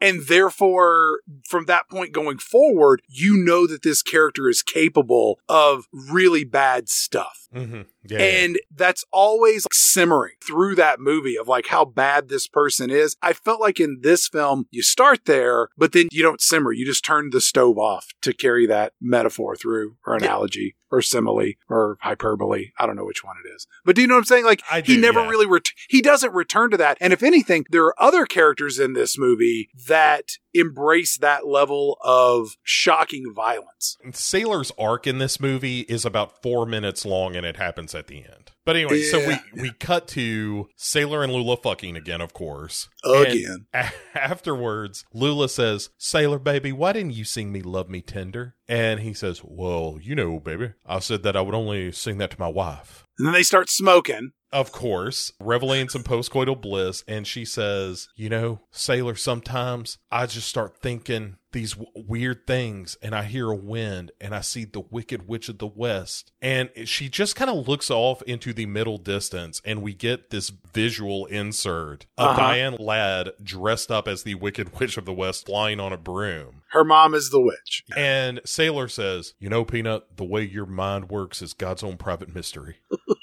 And 0.00 0.26
therefore, 0.26 1.20
from 1.48 1.66
that 1.66 1.88
point 1.88 2.12
going 2.12 2.38
forward, 2.38 3.02
you 3.08 3.36
know 3.36 3.66
that 3.66 3.82
this 3.82 4.02
character 4.02 4.48
is 4.48 4.62
capable 4.62 5.38
of 5.48 5.86
really 5.92 6.44
bad 6.44 6.88
stuff. 6.88 7.45
Hmm 7.56 7.82
Yeah. 8.08 8.18
And 8.18 8.58
that's 8.74 9.04
always 9.12 9.66
simmering 9.72 10.34
through 10.44 10.74
that 10.76 11.00
movie 11.00 11.36
of 11.36 11.48
like 11.48 11.66
how 11.66 11.84
bad 11.84 12.28
this 12.28 12.46
person 12.46 12.90
is. 12.90 13.16
I 13.22 13.32
felt 13.32 13.60
like 13.60 13.80
in 13.80 14.00
this 14.02 14.28
film, 14.28 14.66
you 14.70 14.82
start 14.82 15.24
there, 15.24 15.68
but 15.76 15.92
then 15.92 16.08
you 16.12 16.22
don't 16.22 16.40
simmer. 16.40 16.72
You 16.72 16.84
just 16.84 17.04
turn 17.04 17.30
the 17.30 17.40
stove 17.40 17.78
off 17.78 18.08
to 18.22 18.32
carry 18.32 18.66
that 18.66 18.92
metaphor 19.00 19.56
through 19.56 19.96
or 20.06 20.14
analogy 20.14 20.76
or 20.90 21.02
simile 21.02 21.52
or 21.68 21.98
hyperbole. 22.00 22.70
I 22.78 22.86
don't 22.86 22.96
know 22.96 23.04
which 23.04 23.24
one 23.24 23.36
it 23.44 23.48
is. 23.54 23.66
But 23.84 23.96
do 23.96 24.02
you 24.02 24.08
know 24.08 24.14
what 24.14 24.20
I'm 24.20 24.24
saying? 24.24 24.44
Like 24.44 24.62
he 24.84 24.96
never 24.96 25.20
yeah. 25.20 25.28
really, 25.28 25.46
ret- 25.46 25.72
he 25.88 26.00
doesn't 26.00 26.32
return 26.32 26.70
to 26.70 26.76
that. 26.76 26.98
And 27.00 27.12
if 27.12 27.22
anything, 27.22 27.64
there 27.70 27.84
are 27.84 28.00
other 28.00 28.26
characters 28.26 28.78
in 28.78 28.92
this 28.92 29.18
movie 29.18 29.70
that 29.88 30.32
embrace 30.58 31.16
that 31.18 31.46
level 31.46 31.98
of 32.02 32.56
shocking 32.62 33.32
violence. 33.34 33.96
Sailor's 34.12 34.72
arc 34.78 35.06
in 35.06 35.18
this 35.18 35.38
movie 35.40 35.80
is 35.82 36.04
about 36.04 36.42
four 36.42 36.66
minutes 36.66 37.04
long 37.06 37.36
and 37.36 37.46
it 37.46 37.56
happens 37.56 37.94
at 37.94 38.06
the 38.06 38.18
end. 38.24 38.50
But 38.64 38.74
anyway, 38.76 39.02
so 39.02 39.24
we, 39.26 39.36
we 39.60 39.70
cut 39.70 40.08
to 40.08 40.68
Sailor 40.74 41.22
and 41.22 41.32
Lula 41.32 41.56
fucking 41.56 41.96
again, 41.96 42.20
of 42.20 42.32
course. 42.32 42.88
Again. 43.04 43.66
a- 43.72 43.92
afterwards, 44.14 45.04
Lula 45.12 45.48
says, 45.48 45.90
Sailor 45.98 46.40
baby, 46.40 46.72
why 46.72 46.92
didn't 46.92 47.12
you 47.12 47.24
sing 47.24 47.52
me 47.52 47.62
Love 47.62 47.88
Me 47.88 48.00
Tender? 48.00 48.55
And 48.68 49.00
he 49.00 49.12
says, 49.14 49.40
Well, 49.44 49.98
you 50.00 50.14
know, 50.14 50.40
baby, 50.40 50.72
I 50.84 50.98
said 50.98 51.22
that 51.22 51.36
I 51.36 51.40
would 51.40 51.54
only 51.54 51.92
sing 51.92 52.18
that 52.18 52.30
to 52.32 52.40
my 52.40 52.48
wife. 52.48 53.04
And 53.18 53.26
then 53.26 53.32
they 53.34 53.42
start 53.42 53.70
smoking. 53.70 54.32
Of 54.52 54.72
course, 54.72 55.32
reveling 55.40 55.82
in 55.82 55.88
some 55.88 56.04
postcoital 56.04 56.58
bliss, 56.60 57.02
and 57.08 57.26
she 57.26 57.44
says, 57.44 58.08
You 58.14 58.28
know, 58.28 58.60
Sailor, 58.70 59.14
sometimes 59.16 59.98
I 60.10 60.26
just 60.26 60.48
start 60.48 60.78
thinking 60.80 61.36
these 61.52 61.72
w- 61.72 61.90
weird 61.94 62.46
things, 62.46 62.96
and 63.02 63.14
I 63.14 63.24
hear 63.24 63.50
a 63.50 63.56
wind, 63.56 64.12
and 64.20 64.34
I 64.34 64.42
see 64.42 64.64
the 64.64 64.80
Wicked 64.90 65.26
Witch 65.26 65.48
of 65.48 65.58
the 65.58 65.66
West. 65.66 66.30
And 66.40 66.70
she 66.84 67.08
just 67.08 67.34
kind 67.34 67.50
of 67.50 67.66
looks 67.66 67.90
off 67.90 68.22
into 68.22 68.52
the 68.52 68.66
middle 68.66 68.98
distance, 68.98 69.60
and 69.64 69.82
we 69.82 69.94
get 69.94 70.30
this 70.30 70.50
visual 70.72 71.26
insert 71.26 72.06
of 72.16 72.28
Uh-huh. 72.28 72.40
Diane 72.40 72.76
Ladd 72.78 73.30
dressed 73.42 73.90
up 73.90 74.06
as 74.06 74.22
the 74.22 74.34
Wicked 74.36 74.78
Witch 74.78 74.96
of 74.96 75.06
the 75.06 75.12
West 75.14 75.46
flying 75.46 75.80
on 75.80 75.92
a 75.92 75.98
broom. 75.98 76.62
Her 76.70 76.84
mom 76.84 77.14
is 77.14 77.30
the 77.30 77.40
witch. 77.40 77.84
And 77.96 78.40
Sailor 78.56 78.88
says, 78.88 79.34
You 79.38 79.50
know, 79.50 79.66
Peanut, 79.66 80.16
the 80.16 80.24
way 80.24 80.42
your 80.42 80.64
mind 80.64 81.10
works 81.10 81.42
is 81.42 81.52
God's 81.52 81.82
own 81.82 81.98
private 81.98 82.34
mystery. 82.34 82.76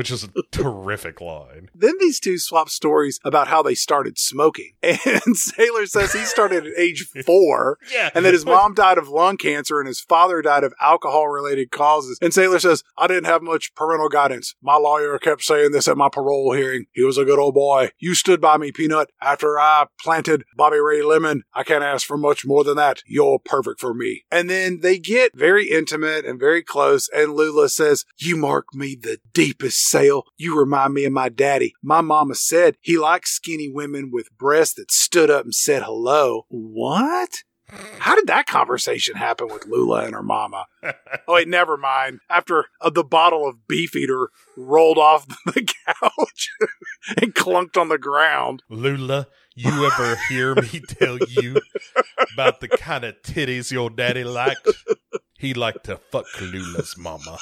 Which 0.00 0.10
is 0.10 0.24
a 0.24 0.30
terrific 0.50 1.20
line. 1.20 1.68
Then 1.74 1.92
these 2.00 2.20
two 2.20 2.38
swap 2.38 2.70
stories 2.70 3.20
about 3.22 3.48
how 3.48 3.62
they 3.62 3.74
started 3.74 4.16
smoking. 4.16 4.72
And 4.82 5.36
Sailor 5.36 5.84
says 5.84 6.14
he 6.14 6.24
started 6.24 6.66
at 6.66 6.78
age 6.78 7.06
four. 7.26 7.76
Yeah. 7.92 8.08
And 8.14 8.24
that 8.24 8.32
his 8.32 8.46
mom 8.46 8.72
died 8.72 8.96
of 8.96 9.08
lung 9.08 9.36
cancer 9.36 9.78
and 9.78 9.86
his 9.86 10.00
father 10.00 10.40
died 10.40 10.64
of 10.64 10.72
alcohol 10.80 11.28
related 11.28 11.70
causes. 11.70 12.18
And 12.22 12.32
Sailor 12.32 12.60
says, 12.60 12.82
I 12.96 13.08
didn't 13.08 13.26
have 13.26 13.42
much 13.42 13.74
parental 13.74 14.08
guidance. 14.08 14.54
My 14.62 14.76
lawyer 14.76 15.18
kept 15.18 15.42
saying 15.42 15.72
this 15.72 15.86
at 15.86 15.98
my 15.98 16.08
parole 16.10 16.54
hearing. 16.54 16.86
He 16.92 17.04
was 17.04 17.18
a 17.18 17.24
good 17.26 17.38
old 17.38 17.54
boy. 17.54 17.90
You 17.98 18.14
stood 18.14 18.40
by 18.40 18.56
me, 18.56 18.72
Peanut. 18.72 19.10
After 19.20 19.58
I 19.58 19.86
planted 20.00 20.44
Bobby 20.56 20.78
Ray 20.78 21.02
Lemon, 21.02 21.42
I 21.52 21.62
can't 21.62 21.84
ask 21.84 22.06
for 22.06 22.16
much 22.16 22.46
more 22.46 22.64
than 22.64 22.76
that. 22.76 23.02
You're 23.06 23.38
perfect 23.38 23.80
for 23.80 23.92
me. 23.92 24.24
And 24.30 24.48
then 24.48 24.80
they 24.80 24.98
get 24.98 25.36
very 25.36 25.68
intimate 25.68 26.24
and 26.24 26.40
very 26.40 26.62
close. 26.62 27.10
And 27.14 27.34
Lula 27.34 27.68
says, 27.68 28.06
You 28.16 28.36
mark 28.36 28.74
me 28.74 28.96
the 28.98 29.18
deepest 29.34 29.89
sale. 29.90 30.24
You 30.36 30.58
remind 30.58 30.94
me 30.94 31.04
of 31.04 31.12
my 31.12 31.28
daddy. 31.28 31.74
My 31.82 32.00
mama 32.00 32.34
said 32.34 32.76
he 32.80 32.98
liked 32.98 33.28
skinny 33.28 33.68
women 33.68 34.10
with 34.12 34.36
breasts 34.38 34.74
that 34.74 34.90
stood 34.90 35.30
up 35.30 35.44
and 35.44 35.54
said 35.54 35.82
hello. 35.82 36.46
What? 36.48 37.42
How 37.98 38.14
did 38.16 38.26
that 38.26 38.46
conversation 38.46 39.14
happen 39.16 39.48
with 39.48 39.66
Lula 39.66 40.04
and 40.04 40.14
her 40.14 40.22
mama? 40.22 40.66
Oh, 40.82 41.34
wait, 41.34 41.48
never 41.48 41.76
mind. 41.76 42.20
After 42.28 42.66
uh, 42.80 42.90
the 42.90 43.04
bottle 43.04 43.48
of 43.48 43.68
Beefeater 43.68 44.30
rolled 44.56 44.98
off 44.98 45.26
the 45.46 45.72
couch 45.86 46.50
and 47.20 47.34
clunked 47.34 47.80
on 47.80 47.88
the 47.88 47.98
ground. 47.98 48.62
Lula, 48.68 49.28
you 49.54 49.86
ever 49.86 50.16
hear 50.28 50.54
me 50.54 50.80
tell 50.88 51.18
you 51.28 51.60
about 52.32 52.60
the 52.60 52.68
kind 52.68 53.04
of 53.04 53.20
titties 53.22 53.70
your 53.70 53.90
daddy 53.90 54.24
liked? 54.24 54.66
He 55.40 55.54
liked 55.54 55.84
to 55.84 55.96
fuck 55.96 56.26
Lula's 56.38 56.98
mama. 56.98 57.38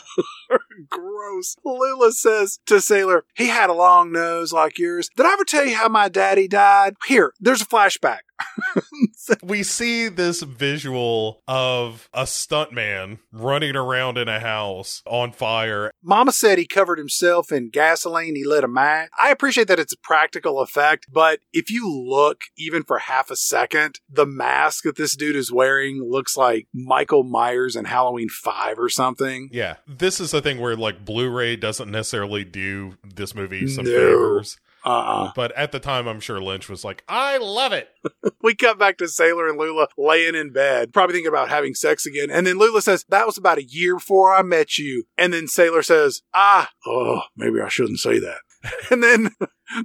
Gross. 0.88 1.56
Lula 1.64 2.12
says 2.12 2.60
to 2.66 2.80
Sailor, 2.80 3.24
he 3.34 3.48
had 3.48 3.70
a 3.70 3.74
long 3.74 4.12
nose 4.12 4.52
like 4.52 4.78
yours. 4.78 5.10
Did 5.16 5.26
I 5.26 5.32
ever 5.32 5.44
tell 5.44 5.66
you 5.66 5.74
how 5.74 5.88
my 5.88 6.08
daddy 6.08 6.46
died? 6.46 6.94
Here, 7.08 7.32
there's 7.40 7.62
a 7.62 7.66
flashback. 7.66 8.20
We 9.42 9.62
see 9.62 10.08
this 10.08 10.42
visual 10.42 11.42
of 11.46 12.08
a 12.14 12.22
stuntman 12.22 13.18
running 13.30 13.76
around 13.76 14.16
in 14.16 14.26
a 14.26 14.40
house 14.40 15.02
on 15.06 15.32
fire. 15.32 15.90
Mama 16.02 16.32
said 16.32 16.56
he 16.56 16.66
covered 16.66 16.98
himself 16.98 17.52
in 17.52 17.68
gasoline. 17.68 18.36
He 18.36 18.44
lit 18.44 18.64
a 18.64 18.68
match. 18.68 19.10
I 19.20 19.30
appreciate 19.30 19.68
that 19.68 19.78
it's 19.78 19.92
a 19.92 19.98
practical 19.98 20.60
effect, 20.60 21.06
but 21.12 21.40
if 21.52 21.70
you 21.70 21.90
look 21.90 22.44
even 22.56 22.84
for 22.84 22.98
half 23.00 23.30
a 23.30 23.36
second, 23.36 24.00
the 24.08 24.24
mask 24.26 24.84
that 24.84 24.96
this 24.96 25.14
dude 25.14 25.36
is 25.36 25.52
wearing 25.52 26.02
looks 26.02 26.34
like 26.36 26.66
Michael 26.72 27.22
Myers 27.24 27.76
in 27.76 27.84
Halloween 27.84 28.28
5 28.30 28.78
or 28.78 28.88
something. 28.88 29.50
Yeah, 29.52 29.76
this 29.86 30.20
is 30.20 30.32
a 30.32 30.40
thing 30.40 30.58
where 30.58 30.76
like 30.76 31.04
Blu-ray 31.04 31.56
doesn't 31.56 31.90
necessarily 31.90 32.44
do 32.44 32.96
this 33.04 33.34
movie 33.34 33.66
some 33.66 33.84
No. 33.84 33.90
favors. 33.90 34.58
Uh-uh. 34.84 35.32
But 35.34 35.52
at 35.52 35.72
the 35.72 35.80
time, 35.80 36.06
I'm 36.06 36.20
sure 36.20 36.40
Lynch 36.40 36.68
was 36.68 36.84
like, 36.84 37.02
"I 37.08 37.38
love 37.38 37.72
it." 37.72 37.88
We 38.40 38.54
cut 38.54 38.78
back 38.78 38.98
to 38.98 39.08
Sailor 39.08 39.48
and 39.48 39.58
Lula 39.58 39.88
laying 39.98 40.34
in 40.34 40.52
bed, 40.52 40.92
probably 40.92 41.14
thinking 41.14 41.28
about 41.28 41.48
having 41.48 41.74
sex 41.74 42.06
again. 42.06 42.30
And 42.30 42.46
then 42.46 42.56
Lula 42.56 42.80
says, 42.80 43.04
That 43.08 43.26
was 43.26 43.36
about 43.36 43.58
a 43.58 43.64
year 43.64 43.96
before 43.96 44.34
I 44.34 44.42
met 44.42 44.78
you. 44.78 45.04
And 45.16 45.32
then 45.32 45.48
Sailor 45.48 45.82
says, 45.82 46.22
Ah, 46.32 46.70
oh, 46.86 47.22
maybe 47.36 47.60
I 47.60 47.68
shouldn't 47.68 47.98
say 47.98 48.18
that. 48.20 48.38
and 48.90 49.02
then 49.02 49.30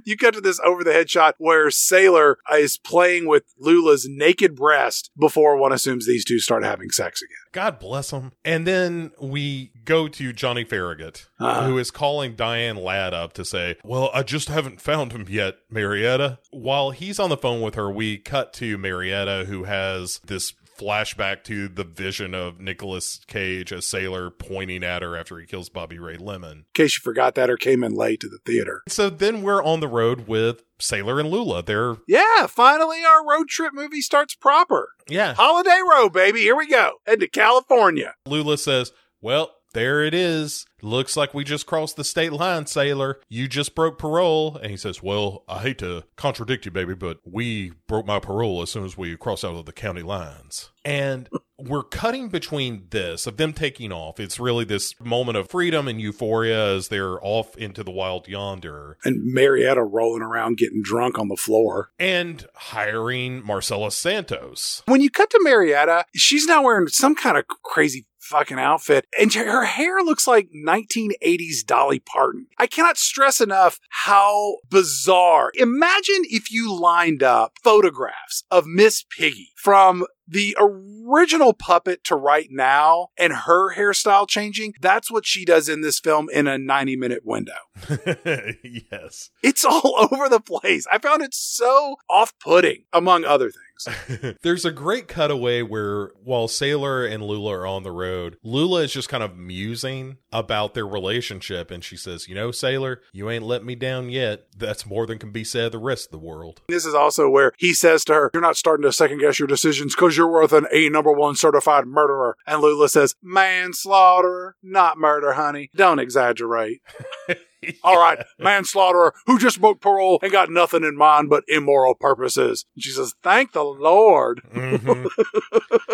you 0.04 0.16
cut 0.16 0.34
to 0.34 0.40
this 0.40 0.58
over 0.64 0.82
the 0.82 0.92
head 0.92 1.08
shot 1.10 1.34
where 1.38 1.70
Sailor 1.70 2.38
is 2.54 2.76
playing 2.78 3.26
with 3.26 3.44
Lula's 3.58 4.06
naked 4.08 4.56
breast 4.56 5.10
before 5.18 5.56
one 5.56 5.72
assumes 5.72 6.06
these 6.06 6.24
two 6.24 6.38
start 6.40 6.64
having 6.64 6.90
sex 6.90 7.22
again. 7.22 7.36
God 7.52 7.78
bless 7.78 8.10
them. 8.10 8.32
And 8.44 8.66
then 8.66 9.12
we 9.20 9.70
go 9.84 10.08
to 10.08 10.32
Johnny 10.32 10.64
Farragut, 10.64 11.28
Uh-huh. 11.38 11.66
who 11.68 11.78
is 11.78 11.90
calling 11.90 12.34
Diane 12.34 12.76
Ladd 12.76 13.14
up 13.14 13.32
to 13.34 13.44
say, 13.44 13.76
Well, 13.84 14.10
I 14.12 14.22
just 14.22 14.48
haven't 14.48 14.80
found 14.80 15.12
him 15.12 15.26
yet, 15.28 15.56
Marietta. 15.70 16.38
While 16.50 16.90
he's 16.90 17.18
on 17.20 17.30
the 17.30 17.36
phone 17.36 17.60
with 17.60 17.74
her, 17.76 17.90
we 17.90 18.18
cut 18.18 18.52
to 18.54 18.76
Marietta, 18.78 19.44
who 19.46 19.64
has 19.64 20.20
this 20.26 20.52
flashback 20.78 21.44
to 21.44 21.68
the 21.68 21.84
vision 21.84 22.34
of 22.34 22.60
Nicolas 22.60 23.20
Cage 23.26 23.72
as 23.72 23.86
Sailor 23.86 24.30
pointing 24.30 24.82
at 24.84 25.02
her 25.02 25.16
after 25.16 25.38
he 25.38 25.46
kills 25.46 25.68
Bobby 25.68 25.98
Ray 25.98 26.16
Lemon. 26.16 26.50
In 26.58 26.64
case 26.74 26.96
you 26.98 27.02
forgot 27.02 27.34
that 27.36 27.50
or 27.50 27.56
came 27.56 27.82
in 27.84 27.94
late 27.94 28.20
to 28.20 28.28
the 28.28 28.38
theater. 28.44 28.82
So 28.88 29.10
then 29.10 29.42
we're 29.42 29.62
on 29.62 29.80
the 29.80 29.88
road 29.88 30.26
with 30.26 30.62
Sailor 30.80 31.20
and 31.20 31.30
Lula. 31.30 31.62
They're, 31.62 31.96
Yeah, 32.08 32.46
finally 32.48 33.04
our 33.04 33.26
road 33.26 33.48
trip 33.48 33.72
movie 33.74 34.00
starts 34.00 34.34
proper. 34.34 34.88
yeah. 35.08 35.34
Holiday 35.34 35.80
Road, 35.90 36.12
baby. 36.12 36.40
Here 36.40 36.56
we 36.56 36.68
go. 36.68 36.94
Head 37.06 37.20
to 37.20 37.28
California. 37.28 38.14
Lula 38.26 38.58
says, 38.58 38.92
Well, 39.20 39.54
there 39.74 40.02
it 40.02 40.14
is. 40.14 40.66
Looks 40.82 41.16
like 41.16 41.34
we 41.34 41.44
just 41.44 41.66
crossed 41.66 41.96
the 41.96 42.04
state 42.04 42.32
line, 42.32 42.66
sailor. 42.66 43.20
You 43.28 43.48
just 43.48 43.74
broke 43.74 43.98
parole. 43.98 44.56
And 44.56 44.70
he 44.70 44.76
says, 44.76 45.02
Well, 45.02 45.44
I 45.48 45.58
hate 45.58 45.78
to 45.78 46.04
contradict 46.16 46.64
you, 46.64 46.70
baby, 46.70 46.94
but 46.94 47.18
we 47.24 47.72
broke 47.86 48.06
my 48.06 48.18
parole 48.18 48.62
as 48.62 48.70
soon 48.70 48.84
as 48.84 48.96
we 48.96 49.16
crossed 49.16 49.44
out 49.44 49.56
of 49.56 49.66
the 49.66 49.72
county 49.72 50.02
lines. 50.02 50.70
And 50.84 51.28
we're 51.66 51.82
cutting 51.82 52.28
between 52.28 52.86
this 52.90 53.26
of 53.26 53.36
them 53.36 53.52
taking 53.52 53.92
off. 53.92 54.20
It's 54.20 54.38
really 54.38 54.64
this 54.64 54.94
moment 55.00 55.36
of 55.38 55.50
freedom 55.50 55.88
and 55.88 56.00
euphoria 56.00 56.74
as 56.74 56.88
they're 56.88 57.24
off 57.24 57.56
into 57.56 57.82
the 57.82 57.90
wild 57.90 58.28
yonder 58.28 58.98
And 59.04 59.32
Marietta 59.32 59.82
rolling 59.82 60.22
around 60.22 60.58
getting 60.58 60.82
drunk 60.82 61.18
on 61.18 61.28
the 61.28 61.36
floor. 61.36 61.90
and 61.98 62.46
hiring 62.54 63.44
Marcella 63.44 63.90
Santos. 63.90 64.82
When 64.86 65.00
you 65.00 65.10
cut 65.10 65.30
to 65.30 65.40
Marietta, 65.42 66.04
she's 66.14 66.46
now 66.46 66.62
wearing 66.62 66.88
some 66.88 67.14
kind 67.14 67.36
of 67.36 67.44
crazy 67.46 68.06
fucking 68.24 68.58
outfit, 68.58 69.06
and 69.20 69.32
her 69.34 69.64
hair 69.66 70.00
looks 70.02 70.26
like 70.26 70.48
1980s 70.66 71.64
Dolly 71.66 71.98
Parton. 72.00 72.46
I 72.58 72.66
cannot 72.66 72.96
stress 72.96 73.40
enough 73.40 73.78
how 73.90 74.56
bizarre. 74.70 75.52
Imagine 75.56 76.22
if 76.30 76.50
you 76.50 76.72
lined 76.74 77.22
up 77.22 77.52
photographs 77.62 78.44
of 78.50 78.66
Miss 78.66 79.04
Piggy 79.16 79.50
from 79.56 80.06
the 80.26 80.56
original 80.58 81.52
puppet 81.52 82.04
to 82.04 82.16
right 82.16 82.48
now 82.50 83.08
and 83.18 83.32
her 83.32 83.74
hairstyle 83.74 84.28
changing, 84.28 84.74
that's 84.80 85.10
what 85.10 85.26
she 85.26 85.44
does 85.44 85.68
in 85.68 85.80
this 85.80 86.00
film 86.00 86.28
in 86.30 86.46
a 86.46 86.58
90 86.58 86.96
minute 86.96 87.22
window. 87.24 87.52
yes. 88.62 89.30
It's 89.42 89.64
all 89.64 90.08
over 90.12 90.28
the 90.28 90.40
place. 90.40 90.86
I 90.90 90.98
found 90.98 91.22
it 91.22 91.34
so 91.34 91.96
off 92.08 92.32
putting, 92.38 92.84
among 92.92 93.24
other 93.24 93.50
things. 93.50 93.63
There's 94.42 94.64
a 94.64 94.70
great 94.70 95.08
cutaway 95.08 95.62
where 95.62 96.12
while 96.22 96.48
Sailor 96.48 97.04
and 97.04 97.22
Lula 97.22 97.58
are 97.58 97.66
on 97.66 97.82
the 97.82 97.90
road, 97.90 98.36
Lula 98.42 98.82
is 98.82 98.92
just 98.92 99.08
kind 99.08 99.22
of 99.22 99.36
musing 99.36 100.18
about 100.32 100.74
their 100.74 100.86
relationship 100.86 101.70
and 101.70 101.82
she 101.82 101.96
says, 101.96 102.28
You 102.28 102.34
know, 102.34 102.50
Sailor, 102.50 103.02
you 103.12 103.30
ain't 103.30 103.44
let 103.44 103.64
me 103.64 103.74
down 103.74 104.10
yet. 104.10 104.46
That's 104.56 104.86
more 104.86 105.06
than 105.06 105.18
can 105.18 105.30
be 105.30 105.44
said 105.44 105.66
of 105.66 105.72
the 105.72 105.78
rest 105.78 106.06
of 106.06 106.12
the 106.12 106.18
world. 106.18 106.62
This 106.68 106.86
is 106.86 106.94
also 106.94 107.28
where 107.28 107.52
he 107.58 107.74
says 107.74 108.04
to 108.06 108.14
her, 108.14 108.30
You're 108.32 108.40
not 108.40 108.56
starting 108.56 108.84
to 108.84 108.92
second 108.92 109.18
guess 109.18 109.38
your 109.38 109.48
decisions 109.48 109.94
because 109.94 110.16
you're 110.16 110.30
worth 110.30 110.52
an 110.52 110.66
A 110.72 110.88
number 110.88 111.12
one 111.12 111.36
certified 111.36 111.86
murderer. 111.86 112.36
And 112.46 112.60
Lula 112.60 112.88
says, 112.88 113.14
Manslaughter, 113.22 114.56
not 114.62 114.98
murder, 114.98 115.32
honey. 115.32 115.70
Don't 115.74 115.98
exaggerate. 115.98 116.80
All 117.84 117.98
right, 117.98 118.24
manslaughterer 118.38 119.14
who 119.26 119.38
just 119.38 119.60
broke 119.60 119.80
parole 119.80 120.18
and 120.22 120.32
got 120.32 120.50
nothing 120.50 120.84
in 120.84 120.96
mind 120.96 121.30
but 121.30 121.44
immoral 121.48 121.94
purposes. 121.94 122.64
And 122.74 122.82
she 122.82 122.90
says, 122.90 123.14
Thank 123.22 123.52
the 123.52 123.64
Lord. 123.64 124.42
Mhm. 124.54 125.08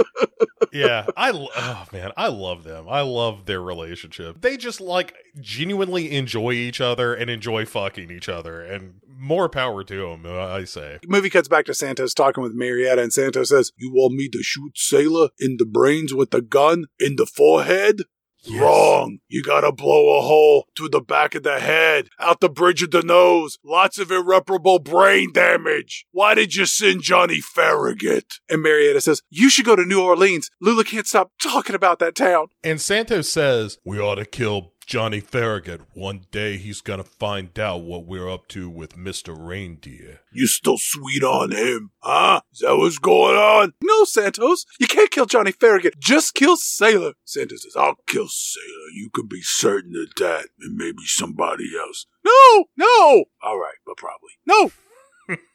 yeah, 0.72 1.06
I 1.16 1.30
oh 1.32 1.86
man, 1.92 2.12
I 2.16 2.28
love 2.28 2.64
them. 2.64 2.86
I 2.88 3.00
love 3.02 3.46
their 3.46 3.60
relationship. 3.60 4.40
They 4.40 4.56
just 4.56 4.80
like 4.80 5.14
genuinely 5.40 6.12
enjoy 6.12 6.52
each 6.52 6.80
other 6.80 7.14
and 7.14 7.30
enjoy 7.30 7.66
fucking 7.66 8.10
each 8.10 8.28
other, 8.28 8.62
and 8.62 8.94
more 9.20 9.48
power 9.48 9.84
to 9.84 10.10
them. 10.10 10.26
I 10.26 10.64
say. 10.64 10.98
Movie 11.06 11.30
cuts 11.30 11.48
back 11.48 11.66
to 11.66 11.74
Santos 11.74 12.14
talking 12.14 12.42
with 12.42 12.54
Marietta, 12.54 13.02
and 13.02 13.12
Santos 13.12 13.50
says, 13.50 13.72
You 13.76 13.92
want 13.92 14.14
me 14.14 14.28
to 14.30 14.42
shoot 14.42 14.72
Sailor 14.76 15.28
in 15.38 15.56
the 15.58 15.66
brains 15.66 16.14
with 16.14 16.32
a 16.34 16.40
gun 16.40 16.86
in 16.98 17.16
the 17.16 17.26
forehead? 17.26 18.02
Yes. 18.42 18.60
Wrong. 18.60 19.18
You 19.28 19.42
gotta 19.42 19.72
blow 19.72 20.18
a 20.18 20.22
hole 20.22 20.66
through 20.76 20.90
the 20.90 21.00
back 21.00 21.34
of 21.34 21.42
the 21.42 21.60
head, 21.60 22.08
out 22.18 22.40
the 22.40 22.48
bridge 22.48 22.82
of 22.82 22.90
the 22.90 23.02
nose. 23.02 23.58
Lots 23.64 23.98
of 23.98 24.10
irreparable 24.10 24.78
brain 24.78 25.32
damage. 25.32 26.06
Why 26.12 26.34
did 26.34 26.54
you 26.54 26.66
send 26.66 27.02
Johnny 27.02 27.40
Farragut? 27.40 28.34
And 28.48 28.62
Marietta 28.62 29.00
says, 29.00 29.22
You 29.30 29.50
should 29.50 29.66
go 29.66 29.76
to 29.76 29.84
New 29.84 30.02
Orleans. 30.02 30.50
Lula 30.60 30.84
can't 30.84 31.06
stop 31.06 31.32
talking 31.42 31.74
about 31.74 31.98
that 31.98 32.14
town. 32.14 32.48
And 32.64 32.80
Santos 32.80 33.30
says 33.30 33.78
we 33.84 33.98
ought 33.98 34.16
to 34.16 34.24
kill 34.24 34.72
Johnny 34.90 35.20
Farragut. 35.20 35.82
One 35.94 36.22
day 36.32 36.56
he's 36.56 36.80
gonna 36.80 37.04
find 37.04 37.56
out 37.60 37.82
what 37.82 38.06
we're 38.06 38.28
up 38.28 38.48
to 38.48 38.68
with 38.68 38.96
Mister 38.96 39.32
Reindeer. 39.32 40.18
You 40.32 40.48
still 40.48 40.78
sweet 40.78 41.22
on 41.22 41.52
him, 41.52 41.92
huh? 42.00 42.40
Is 42.52 42.58
that 42.58 42.76
what's 42.76 42.98
going 42.98 43.36
on? 43.36 43.72
No, 43.84 44.02
Santos. 44.02 44.66
You 44.80 44.88
can't 44.88 45.12
kill 45.12 45.26
Johnny 45.26 45.52
Farragut. 45.52 45.94
Just 46.00 46.34
kill 46.34 46.56
Sailor. 46.56 47.12
Santos 47.24 47.62
says, 47.62 47.76
I'll 47.76 47.98
kill 48.08 48.26
Sailor. 48.26 48.90
You 48.92 49.10
can 49.14 49.28
be 49.28 49.42
certain 49.42 49.94
of 49.94 50.12
that. 50.16 50.48
And 50.60 50.76
maybe 50.76 51.04
somebody 51.04 51.70
else. 51.78 52.06
No, 52.24 52.64
no. 52.76 53.26
All 53.44 53.60
right, 53.60 53.78
but 53.86 53.96
probably. 53.96 54.32
No. 54.44 54.72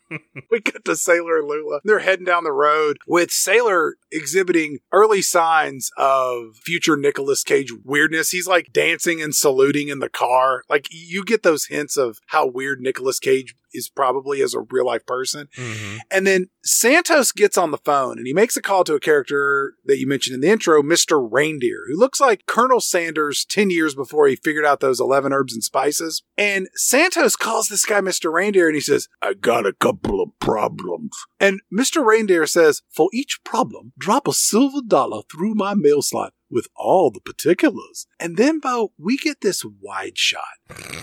we 0.51 0.59
get 0.59 0.85
to 0.85 0.95
Sailor 0.95 1.39
and 1.39 1.47
Lula. 1.47 1.79
They're 1.83 1.99
heading 1.99 2.25
down 2.25 2.43
the 2.43 2.51
road 2.51 2.97
with 3.07 3.31
Sailor 3.31 3.95
exhibiting 4.11 4.79
early 4.91 5.21
signs 5.21 5.89
of 5.97 6.57
future 6.63 6.97
Nicolas 6.97 7.43
Cage 7.43 7.71
weirdness. 7.83 8.31
He's 8.31 8.47
like 8.47 8.73
dancing 8.73 9.21
and 9.21 9.35
saluting 9.35 9.89
in 9.89 9.99
the 9.99 10.09
car. 10.09 10.63
Like 10.69 10.87
you 10.91 11.23
get 11.23 11.43
those 11.43 11.65
hints 11.65 11.97
of 11.97 12.19
how 12.27 12.47
weird 12.47 12.79
Nicolas 12.81 13.19
Cage 13.19 13.55
is 13.75 13.89
probably 13.89 14.41
as 14.41 14.53
a 14.53 14.61
real 14.61 14.85
life 14.85 15.05
person. 15.05 15.47
Mm-hmm. 15.57 15.97
And 16.11 16.25
then 16.25 16.47
Santos 16.63 17.31
gets 17.31 17.57
on 17.57 17.71
the 17.71 17.77
phone 17.77 18.17
and 18.17 18.27
he 18.27 18.33
makes 18.33 18.57
a 18.57 18.61
call 18.61 18.83
to 18.85 18.95
a 18.95 18.99
character 18.99 19.75
that 19.85 19.99
you 19.99 20.07
mentioned 20.07 20.35
in 20.35 20.41
the 20.41 20.49
intro, 20.49 20.81
Mr. 20.81 21.27
Reindeer, 21.29 21.83
who 21.87 21.97
looks 21.97 22.19
like 22.19 22.45
Colonel 22.45 22.81
Sanders 22.81 23.45
10 23.45 23.69
years 23.69 23.95
before 23.95 24.27
he 24.27 24.35
figured 24.35 24.65
out 24.65 24.79
those 24.79 24.99
11 24.99 25.33
herbs 25.33 25.53
and 25.53 25.63
spices. 25.63 26.23
And 26.37 26.67
Santos 26.75 27.35
calls 27.35 27.67
this 27.67 27.85
guy 27.85 28.01
Mr. 28.01 28.31
Reindeer 28.31 28.67
and 28.67 28.75
he 28.75 28.81
says, 28.81 29.07
I 29.21 29.33
got 29.33 29.65
a 29.65 29.73
couple 29.73 30.21
of 30.21 30.29
problems. 30.39 31.11
And 31.39 31.61
Mr. 31.71 32.05
Reindeer 32.05 32.45
says, 32.47 32.81
For 32.89 33.09
each 33.13 33.41
problem, 33.43 33.93
drop 33.97 34.27
a 34.27 34.33
silver 34.33 34.81
dollar 34.85 35.21
through 35.31 35.55
my 35.55 35.73
mail 35.75 36.01
slot 36.01 36.33
with 36.49 36.67
all 36.75 37.11
the 37.11 37.19
particulars. 37.19 38.07
And 38.19 38.37
then, 38.37 38.59
Bo, 38.59 38.91
we 38.97 39.17
get 39.17 39.41
this 39.41 39.63
wide 39.81 40.17
shot 40.17 40.43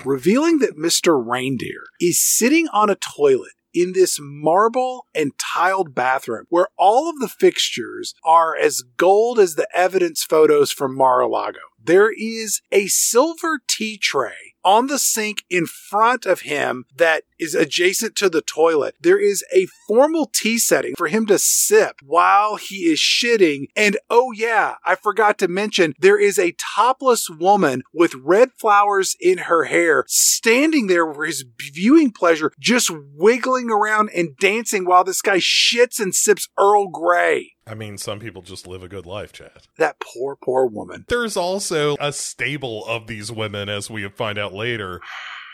revealing 0.04 0.58
that 0.58 0.76
Mr. 0.76 1.22
Reindeer 1.24 1.84
is 2.00 2.20
sitting 2.20 2.68
on 2.68 2.90
a 2.90 2.96
toilet 2.96 3.52
in 3.74 3.92
this 3.92 4.18
marble 4.20 5.06
and 5.14 5.32
tiled 5.38 5.94
bathroom 5.94 6.44
where 6.48 6.68
all 6.76 7.08
of 7.08 7.18
the 7.20 7.28
fixtures 7.28 8.14
are 8.24 8.56
as 8.56 8.82
gold 8.96 9.38
as 9.38 9.54
the 9.54 9.68
evidence 9.74 10.22
photos 10.22 10.70
from 10.70 10.96
Mar-a-Lago. 10.96 11.58
There 11.82 12.12
is 12.12 12.60
a 12.70 12.86
silver 12.86 13.60
tea 13.66 13.98
tray 13.98 14.51
on 14.64 14.86
the 14.86 14.98
sink 14.98 15.42
in 15.50 15.66
front 15.66 16.26
of 16.26 16.42
him 16.42 16.84
that 16.96 17.24
is 17.38 17.54
adjacent 17.54 18.14
to 18.16 18.28
the 18.28 18.40
toilet. 18.40 18.94
There 19.00 19.18
is 19.18 19.44
a 19.52 19.66
formal 19.88 20.30
tea 20.32 20.58
setting 20.58 20.94
for 20.96 21.08
him 21.08 21.26
to 21.26 21.38
sip 21.38 21.96
while 22.04 22.56
he 22.56 22.84
is 22.84 22.98
shitting. 22.98 23.66
And 23.76 23.98
oh 24.08 24.32
yeah, 24.32 24.76
I 24.84 24.94
forgot 24.94 25.38
to 25.38 25.48
mention 25.48 25.94
there 25.98 26.20
is 26.20 26.38
a 26.38 26.54
topless 26.74 27.28
woman 27.28 27.82
with 27.92 28.14
red 28.14 28.50
flowers 28.58 29.16
in 29.20 29.38
her 29.38 29.64
hair 29.64 30.04
standing 30.06 30.86
there 30.86 31.12
for 31.12 31.24
his 31.24 31.44
viewing 31.72 32.12
pleasure, 32.12 32.52
just 32.60 32.90
wiggling 33.14 33.70
around 33.70 34.10
and 34.14 34.36
dancing 34.36 34.84
while 34.84 35.04
this 35.04 35.22
guy 35.22 35.38
shits 35.38 35.98
and 35.98 36.14
sips 36.14 36.48
Earl 36.58 36.88
Grey. 36.88 37.54
I 37.66 37.74
mean, 37.74 37.96
some 37.96 38.18
people 38.18 38.42
just 38.42 38.66
live 38.66 38.82
a 38.82 38.88
good 38.88 39.06
life, 39.06 39.32
Chad. 39.32 39.68
That 39.78 40.00
poor, 40.00 40.36
poor 40.36 40.66
woman. 40.66 41.04
There's 41.08 41.36
also 41.36 41.96
a 42.00 42.12
stable 42.12 42.84
of 42.86 43.06
these 43.06 43.30
women, 43.30 43.68
as 43.68 43.88
we 43.88 44.08
find 44.08 44.38
out 44.38 44.52
later. 44.52 45.00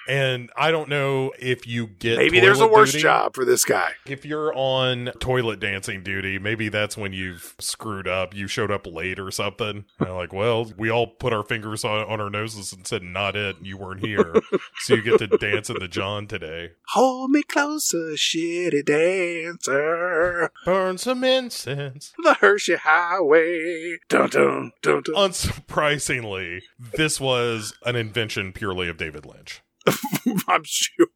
And 0.09 0.50
I 0.56 0.70
don't 0.70 0.88
know 0.88 1.32
if 1.38 1.66
you 1.66 1.86
get 1.86 2.16
Maybe 2.16 2.40
there's 2.40 2.61
a 2.61 2.66
worse 2.66 2.92
duty. 2.92 3.02
job 3.02 3.34
for 3.34 3.44
this 3.44 3.64
guy. 3.64 3.92
If 4.06 4.24
you're 4.24 4.52
on 4.54 5.11
toilet 5.20 5.61
dancing 5.61 6.02
duty, 6.02 6.38
maybe 6.38 6.70
that's 6.70 6.96
when 6.96 7.12
you've 7.12 7.54
screwed 7.59 8.09
up. 8.09 8.34
You 8.34 8.46
showed 8.48 8.70
up 8.70 8.86
late 8.86 9.18
or 9.18 9.30
something. 9.30 9.84
And 9.98 10.14
like, 10.14 10.32
well, 10.32 10.72
we 10.78 10.90
all 10.90 11.06
put 11.06 11.32
our 11.34 11.44
fingers 11.44 11.84
on, 11.84 12.06
on 12.09 12.20
our 12.20 12.30
noses 12.30 12.72
and 12.72 12.86
said, 12.86 13.02
not 13.02 13.36
it. 13.36 13.56
You 13.62 13.76
weren't 13.76 14.00
here. 14.04 14.34
so 14.78 14.94
you 14.94 15.02
get 15.02 15.18
to 15.18 15.26
dance 15.26 15.68
in 15.68 15.76
the 15.78 15.88
John 15.88 16.26
today. 16.26 16.70
Hold 16.94 17.30
me 17.30 17.42
closer, 17.42 18.12
shitty 18.14 18.84
dancer. 18.86 20.50
Burn 20.64 20.96
some 20.96 21.22
incense. 21.22 22.12
The 22.22 22.34
Hershey 22.34 22.76
Highway. 22.76 23.98
Dun 24.09 24.30
dun 24.30 24.72
dun 24.82 25.02
dun. 25.02 25.14
Unsurprisingly, 25.14 26.62
this 26.96 27.20
was 27.20 27.74
an 27.84 27.96
invention 27.96 28.52
purely 28.52 28.88
of 28.88 28.96
David 28.96 29.26
Lynch. 29.26 29.61
I'm 30.49 30.62
sure. 30.64 31.07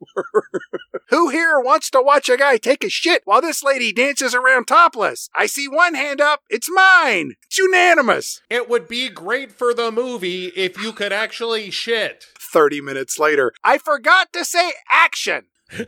Who 1.11 1.29
here 1.31 1.61
wants 1.61 1.91
to 1.91 2.03
watch 2.03 2.29
a 2.29 2.37
guy 2.37 2.57
take 2.57 2.85
a 2.85 2.89
shit 2.89 3.23
while 3.25 3.41
this 3.41 3.63
lady 3.63 3.93
dances 3.93 4.35
around 4.35 4.67
topless? 4.67 5.29
I 5.35 5.47
see 5.47 5.69
one 5.69 5.95
hand 5.95 6.21
up. 6.21 6.41
It's 6.49 6.71
mine. 6.71 7.35
It's 7.47 7.59
unanimous. 7.59 8.41
It 8.51 8.69
would 8.69 8.89
be 8.89 9.09
great 9.09 9.53
for 9.53 9.75
the 9.75 9.91
movie 9.91 10.47
if 10.49 10.81
you 10.81 10.93
could 10.93 11.13
actually 11.13 11.71
shit. 11.71 12.25
30 12.39 12.81
minutes 12.81 13.19
later, 13.19 13.53
I 13.65 13.79
forgot 13.79 14.33
to 14.33 14.45
say 14.45 14.73
action. 14.91 15.45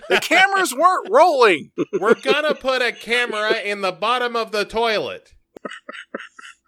The 0.09 0.19
cameras 0.21 0.75
weren't 0.79 1.09
rolling. 1.11 1.71
We're 2.01 2.15
gonna 2.15 2.55
put 2.55 2.81
a 2.81 2.93
camera 2.93 3.55
in 3.59 3.83
the 3.83 3.93
bottom 3.93 4.35
of 4.35 4.51
the 4.51 4.65
toilet. 4.65 5.35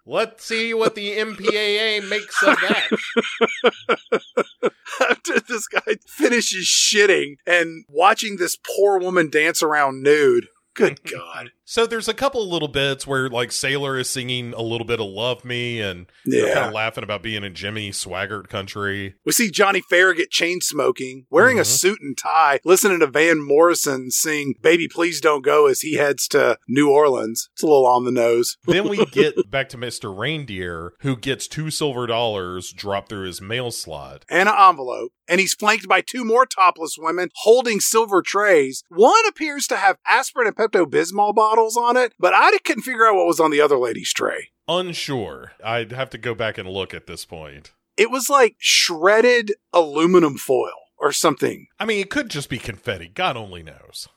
Let's 0.09 0.45
see 0.45 0.73
what 0.73 0.95
the 0.95 1.17
MPAA 1.17 2.07
makes 2.07 2.41
of 2.41 2.55
that. 2.61 4.71
After 5.09 5.41
this 5.41 5.67
guy 5.67 5.95
finishes 6.07 6.65
shitting 6.65 7.35
and 7.45 7.83
watching 7.89 8.37
this 8.37 8.55
poor 8.55 8.99
woman 8.99 9.29
dance 9.29 9.61
around 9.61 10.01
nude. 10.01 10.47
Good 10.75 11.03
God. 11.03 11.51
So 11.69 11.85
there's 11.85 12.07
a 12.07 12.13
couple 12.13 12.41
of 12.41 12.47
little 12.47 12.69
bits 12.69 13.05
where 13.05 13.27
like 13.29 13.51
Sailor 13.51 13.97
is 13.99 14.09
singing 14.09 14.53
a 14.53 14.61
little 14.61 14.87
bit 14.87 15.01
of 15.01 15.07
Love 15.07 15.43
Me 15.43 15.81
and 15.81 16.05
they're 16.23 16.47
Yeah. 16.47 16.53
kind 16.53 16.67
of 16.67 16.73
laughing 16.73 17.03
about 17.03 17.21
being 17.21 17.43
in 17.43 17.53
Jimmy 17.53 17.91
Swaggart 17.91 18.47
country. 18.47 19.15
We 19.25 19.33
see 19.33 19.51
Johnny 19.51 19.81
Farragut 19.89 20.31
chain 20.31 20.61
smoking, 20.61 21.25
wearing 21.29 21.59
a 21.59 21.63
Mhm. 21.63 21.65
suit 21.65 21.99
and 22.01 22.17
tie, 22.17 22.61
listening 22.63 23.01
to 23.01 23.07
Van 23.07 23.41
Morrison 23.41 24.11
sing 24.11 24.53
Baby 24.61 24.87
Please 24.87 25.19
Don't 25.19 25.41
Go 25.43 25.67
as 25.67 25.81
he 25.81 25.95
heads 25.95 26.29
to 26.29 26.57
New 26.69 26.89
Orleans. 26.89 27.49
It's 27.51 27.63
a 27.63 27.67
little 27.67 27.85
on 27.85 28.05
the 28.05 28.11
nose. 28.11 28.55
then 28.65 28.87
we 28.87 29.05
get 29.05 29.35
back 29.51 29.67
to 29.69 29.77
Mr. 29.77 30.17
Reindeer, 30.17 30.93
who 31.01 31.17
gets 31.17 31.49
two 31.49 31.69
silver 31.69 32.07
dollars 32.07 32.71
dropped 32.71 33.09
through 33.09 33.27
his 33.27 33.41
mail 33.41 33.71
slot. 33.71 34.23
And 34.29 34.47
an 34.47 34.55
envelope, 34.57 35.11
and 35.27 35.41
he's 35.41 35.53
flanked 35.53 35.89
by 35.89 35.99
two 35.99 36.23
more 36.23 36.45
topless 36.45 36.95
women 36.97 37.27
holding 37.43 37.81
silver 37.81 38.21
trays. 38.21 38.85
One 38.87 39.27
appears 39.27 39.67
to 39.67 39.75
have 39.75 39.97
aspirin 40.07 40.47
and 40.47 40.55
Pepto 40.55 40.85
Bismol 40.85 41.35
bottles 41.35 41.56
on 41.57 41.97
it, 41.97 42.13
but 42.19 42.33
I 42.35 42.57
couldn't 42.59 42.83
figure 42.83 43.07
out 43.07 43.15
what 43.15 43.25
was 43.25 43.39
on 43.39 43.49
the 43.51 43.61
other 43.61 43.77
lady's 43.77 44.13
tray. 44.13 44.49
Unsure. 44.67 45.53
I'd 45.63 45.91
have 45.91 46.09
to 46.11 46.17
go 46.17 46.35
back 46.35 46.57
and 46.57 46.69
look 46.69 46.93
at 46.93 47.07
this 47.07 47.25
point. 47.25 47.71
It 47.97 48.11
was 48.11 48.29
like 48.29 48.55
shredded 48.59 49.53
aluminum 49.73 50.37
foil. 50.37 50.71
or 50.99 51.11
something. 51.11 51.67
I 51.79 51.85
mean, 51.85 52.01
it 52.01 52.09
could 52.09 52.29
just 52.29 52.49
be 52.49 52.57
confetti. 52.57 53.07
God 53.07 53.37
only 53.37 53.61
knows. 53.61 54.07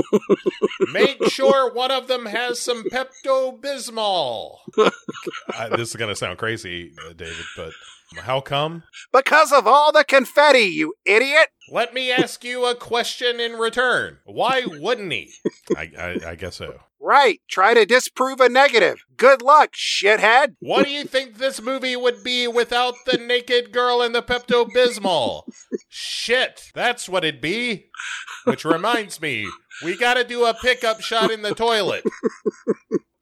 Make 0.92 1.22
sure 1.28 1.72
one 1.72 1.90
of 1.90 2.08
them 2.08 2.26
has 2.26 2.60
some 2.60 2.84
Pepto 2.84 3.60
Bismol. 3.60 4.56
this 5.76 5.90
is 5.90 5.96
going 5.96 6.08
to 6.08 6.16
sound 6.16 6.38
crazy, 6.38 6.92
uh, 7.06 7.12
David, 7.12 7.44
but 7.56 7.72
how 8.18 8.40
come? 8.40 8.82
Because 9.12 9.52
of 9.52 9.66
all 9.66 9.92
the 9.92 10.04
confetti, 10.04 10.60
you 10.60 10.94
idiot! 11.04 11.48
Let 11.70 11.94
me 11.94 12.12
ask 12.12 12.44
you 12.44 12.64
a 12.64 12.74
question 12.74 13.40
in 13.40 13.52
return. 13.52 14.18
Why 14.24 14.62
wouldn't 14.66 15.12
he? 15.12 15.32
I, 15.76 15.90
I, 15.98 16.30
I 16.30 16.34
guess 16.36 16.56
so. 16.56 16.78
Right. 17.00 17.40
Try 17.48 17.74
to 17.74 17.84
disprove 17.84 18.40
a 18.40 18.48
negative. 18.48 19.04
Good 19.16 19.42
luck, 19.42 19.72
shithead. 19.72 20.54
What 20.60 20.84
do 20.84 20.90
you 20.90 21.04
think 21.04 21.36
this 21.36 21.60
movie 21.60 21.96
would 21.96 22.24
be 22.24 22.48
without 22.48 22.94
the 23.04 23.18
naked 23.18 23.72
girl 23.72 24.00
and 24.00 24.14
the 24.14 24.22
Pepto 24.22 24.66
Bismol? 24.68 25.42
Shit, 25.88 26.70
that's 26.74 27.08
what 27.08 27.24
it'd 27.24 27.40
be. 27.40 27.86
Which 28.44 28.64
reminds 28.64 29.20
me, 29.20 29.48
we 29.84 29.96
gotta 29.96 30.24
do 30.24 30.44
a 30.46 30.54
pickup 30.54 31.00
shot 31.00 31.30
in 31.30 31.42
the 31.42 31.54
toilet. 31.54 32.04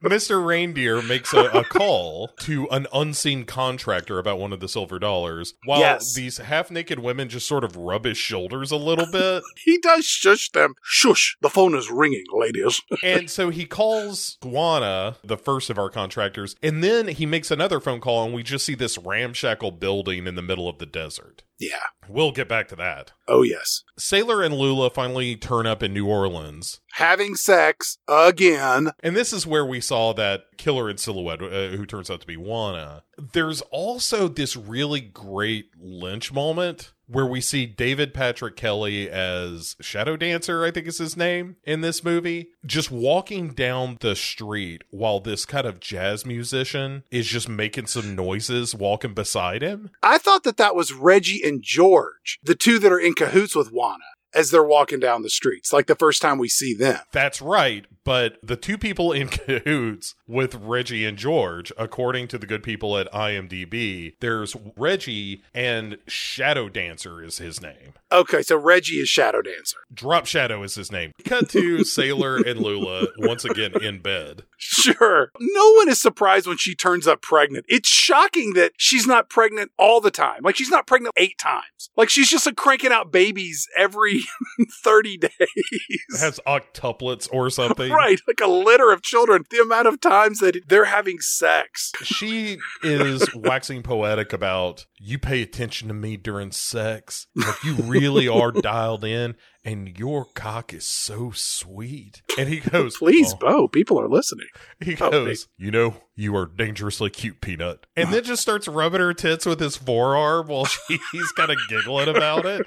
Mr. 0.05 0.45
Reindeer 0.45 1.03
makes 1.03 1.33
a, 1.33 1.45
a, 1.47 1.65
call 1.65 2.29
to 2.41 2.69
an 2.71 2.87
unseen 2.93 3.45
contractor 3.45 4.19
about 4.19 4.39
one 4.39 4.53
of 4.53 4.61
the 4.61 4.69
silver 4.69 4.99
dollars 4.99 5.55
while 5.65 5.81
Yes. 5.81 6.15
these 6.15 6.39
half 6.39 6.71
naked 6.71 6.99
women 6.99 7.29
just 7.29 7.47
sort 7.47 7.65
of 7.65 7.77
rub 7.77 8.05
his 8.05 8.19
shoulders 8.19 8.71
a 8.71 8.77
little 8.77 9.07
bit. 9.11 9.43
He 9.65 9.79
does 9.79 10.05
shush 10.05 10.51
them. 10.51 10.75
Shush. 10.83 11.37
The 11.41 11.49
phone 11.49 11.75
is 11.75 11.91
ringing, 11.91 12.25
ladies. 12.33 12.83
and 13.03 13.31
so 13.31 13.49
he 13.51 13.65
calls 13.65 14.37
Juana, 14.43 15.17
the 15.25 15.39
first 15.39 15.71
of 15.71 15.79
our 15.79 15.89
contractors, 15.89 16.55
and 16.63 16.85
then 16.85 17.09
he 17.09 17.25
makes 17.25 17.51
another 17.51 17.81
phone 17.81 18.01
call, 18.01 18.25
and 18.25 18.35
we 18.35 18.43
just 18.43 18.67
see 18.67 18.75
this 18.75 18.99
ramshackle 18.99 19.73
building 19.73 20.27
in 20.27 20.35
the 20.35 20.43
middle 20.43 20.69
of 20.69 20.79
the 20.79 20.87
desert. 20.87 21.43
Yeah. 21.59 21.85
We'll 22.09 22.33
get 22.33 22.49
back 22.49 22.69
to 22.69 22.77
that. 22.77 23.13
Oh, 23.29 23.43
yes. 23.43 23.85
Sailor 23.99 24.43
and 24.43 24.55
Lula 24.55 24.91
finally 24.91 25.37
turn 25.37 25.67
up 25.67 25.83
in 25.83 25.95
New 25.95 26.07
Orleans. 26.07 26.81
Having 26.95 27.37
sex 27.37 27.99
again. 28.09 28.91
And 29.03 29.17
this 29.17 29.33
is 29.33 29.47
where 29.47 29.65
we 29.65 29.81
saw 29.81 30.13
that 30.15 30.43
killer 30.59 30.91
in 30.91 30.99
silhouette, 30.99 31.43
uh, 31.43 31.69
who 31.77 31.87
turns 31.87 32.11
out 32.11 32.21
to 32.21 32.27
be 32.27 32.37
Juana. 32.37 33.05
There's 33.19 33.61
also 33.63 34.29
this 34.29 34.57
really 34.57 35.01
great 35.01 35.71
lynch 35.79 36.33
moment 36.33 36.93
where 37.07 37.27
we 37.27 37.41
see 37.41 37.67
David 37.67 38.15
Patrick 38.15 38.57
Kelly 38.57 39.11
as 39.11 39.77
Shadow 39.81 40.17
Dancer, 40.17 40.65
I 40.65 40.71
think 40.71 40.87
is 40.87 40.99
his 40.99 41.17
name, 41.17 41.57
in 41.65 41.81
this 41.83 42.03
movie, 42.03 42.49
just 42.65 42.91
walking 42.91 43.51
down 43.51 43.99
the 44.01 44.17
street 44.17 44.83
while 44.91 45.21
this 45.21 45.45
kind 45.45 45.67
of 45.67 45.81
jazz 45.81 46.25
musician 46.25 47.05
is 47.11 47.27
just 47.27 47.49
making 47.49 47.87
some 47.87 48.15
noises 48.15 48.75
walking 48.75 49.13
beside 49.13 49.63
him. 49.63 49.91
I 50.03 50.19
thought 50.19 50.45
that 50.45 50.57
that 50.57 50.75
was 50.75 50.93
Reggie 50.93 51.43
and 51.45 51.63
George, 51.63 52.39
the 52.43 52.55
two 52.55 52.79
that 52.79 52.93
are 52.93 52.99
in 52.99 53.15
cahoots 53.15 53.55
with 53.55 53.71
Juana 53.71 54.05
as 54.35 54.51
they're 54.51 54.65
walking 54.65 55.01
down 55.01 55.23
the 55.23 55.31
streets, 55.31 55.73
like 55.73 55.87
the 55.87 55.95
first 55.95 56.21
time 56.21 56.39
we 56.39 56.49
see 56.49 56.75
them. 56.75 57.01
That's 57.13 57.41
right, 57.41 57.87
but 58.05 58.37
the 58.43 58.57
two 58.57 58.77
people 58.77 59.13
in 59.13 59.29
cahoots 59.45 60.15
with 60.27 60.55
Reggie 60.55 61.05
and 61.05 61.17
George, 61.17 61.73
according 61.79 62.29
to 62.29 62.39
the 62.39 62.47
good 62.47 62.63
people 62.63 62.97
at 62.99 63.11
IMDb, 63.13 64.15
there's 64.21 64.57
Reggie 64.77 65.43
and 65.55 65.99
Shadow 66.07 66.69
Dancer 66.69 67.23
is 67.23 67.39
his 67.39 67.61
name. 67.61 67.95
Okay, 68.13 68.43
so 68.43 68.57
Reggie 68.57 69.01
is 69.01 69.09
Shadow 69.09 69.43
Dancer. 69.43 69.79
Drop 69.93 70.27
Shadow 70.27 70.63
is 70.63 70.75
his 70.75 70.93
name. 70.93 71.13
Cut 71.25 71.49
to 71.51 71.85
Sailor 71.85 72.37
and 72.37 72.61
Lula 72.61 73.09
once 73.19 73.45
again 73.45 73.73
in 73.83 74.01
bed. 74.01 74.43
Sure. 74.57 75.31
No 75.41 75.73
one 75.73 75.89
is 75.89 76.01
surprised 76.01 76.47
when 76.47 76.59
she 76.59 76.75
turns 76.75 77.07
up 77.07 77.23
pregnant. 77.23 77.65
It's 77.69 77.89
shocking 77.89 78.53
that 78.55 78.73
she's 78.77 79.07
not 79.07 79.29
pregnant 79.29 79.73
all 79.79 80.01
the 80.01 80.11
time. 80.11 80.41
Like 80.43 80.57
she's 80.57 80.71
not 80.71 80.87
pregnant 80.87 81.15
eight 81.17 81.39
times. 81.39 81.91
Like 81.97 82.11
she's 82.11 82.29
just 82.29 82.47
like 82.47 82.57
cranking 82.57 82.93
out 82.93 83.11
babies 83.11 83.69
every 83.77 84.24
30 84.83 85.19
days. 85.19 86.21
Has 86.21 86.41
octuplets 86.47 87.29
or 87.33 87.51
something. 87.51 87.91
Right, 87.91 88.21
like 88.27 88.41
a 88.43 88.51
litter 88.51 88.91
of 88.93 89.03
children. 89.03 89.45
The 89.51 89.61
amount 89.61 89.89
of 89.89 90.01
times 90.01 90.39
that 90.41 90.69
they're 90.69 90.85
having 90.87 91.21
sex. 91.21 91.93
She 92.03 92.59
is 92.83 93.35
waxing 93.35 93.83
poetic 93.83 94.33
about 94.33 94.87
you 94.99 95.19
pay 95.19 95.43
attention 95.43 95.89
to 95.89 95.95
me 95.95 96.17
during 96.17 96.51
sex. 96.53 97.27
Like 97.35 97.63
you 97.65 97.75
really 97.75 98.29
are 98.29 98.51
dialed 98.53 99.05
in 99.05 99.35
and 99.65 99.99
your 99.99 100.25
cock 100.25 100.73
is 100.75 100.85
so 100.85 101.31
sweet. 101.35 102.23
And 102.39 102.49
he 102.49 102.61
goes, 102.61 102.97
Please, 102.99 103.33
"Oh." 103.35 103.37
Bo, 103.39 103.69
people 103.69 104.01
are 104.01 104.09
listening. 104.09 104.47
He 104.81 104.97
Oh, 105.01 105.11
goes, 105.11 105.49
You 105.57 105.71
know, 105.71 105.97
you 106.17 106.35
are 106.37 106.47
dangerously 106.47 107.11
cute, 107.11 107.41
Peanut. 107.41 107.87
And 107.97 108.13
then 108.13 108.25
just 108.25 108.43
starts 108.43 108.69
rubbing 108.69 109.01
her 109.01 109.15
tits 109.15 109.47
with 109.47 109.61
his 109.61 109.77
forearm 109.77 110.49
while 110.49 110.65
she's 110.67 111.33
kind 111.37 111.51
of 111.51 111.57
giggling 111.69 112.09
about 112.09 112.45
it. 112.45 112.67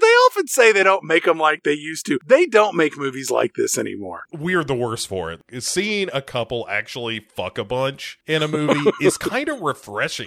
They 0.00 0.06
often 0.06 0.46
say 0.46 0.72
they 0.72 0.82
don't 0.82 1.04
make 1.04 1.24
them 1.24 1.38
like 1.38 1.62
they 1.62 1.72
used 1.74 2.06
to. 2.06 2.18
They 2.26 2.46
don't 2.46 2.74
make 2.76 2.96
movies 2.98 3.30
like 3.30 3.54
this 3.54 3.78
anymore. 3.78 4.22
We're 4.32 4.64
the 4.64 4.74
worst 4.74 5.08
for 5.08 5.30
it. 5.32 5.42
Seeing 5.62 6.08
a 6.12 6.22
couple 6.22 6.66
actually 6.68 7.20
fuck 7.34 7.58
a 7.58 7.64
bunch 7.64 8.18
in 8.26 8.42
a 8.42 8.48
movie 8.48 8.90
is 9.00 9.16
kind 9.18 9.48
of 9.48 9.60
refreshing. 9.60 10.26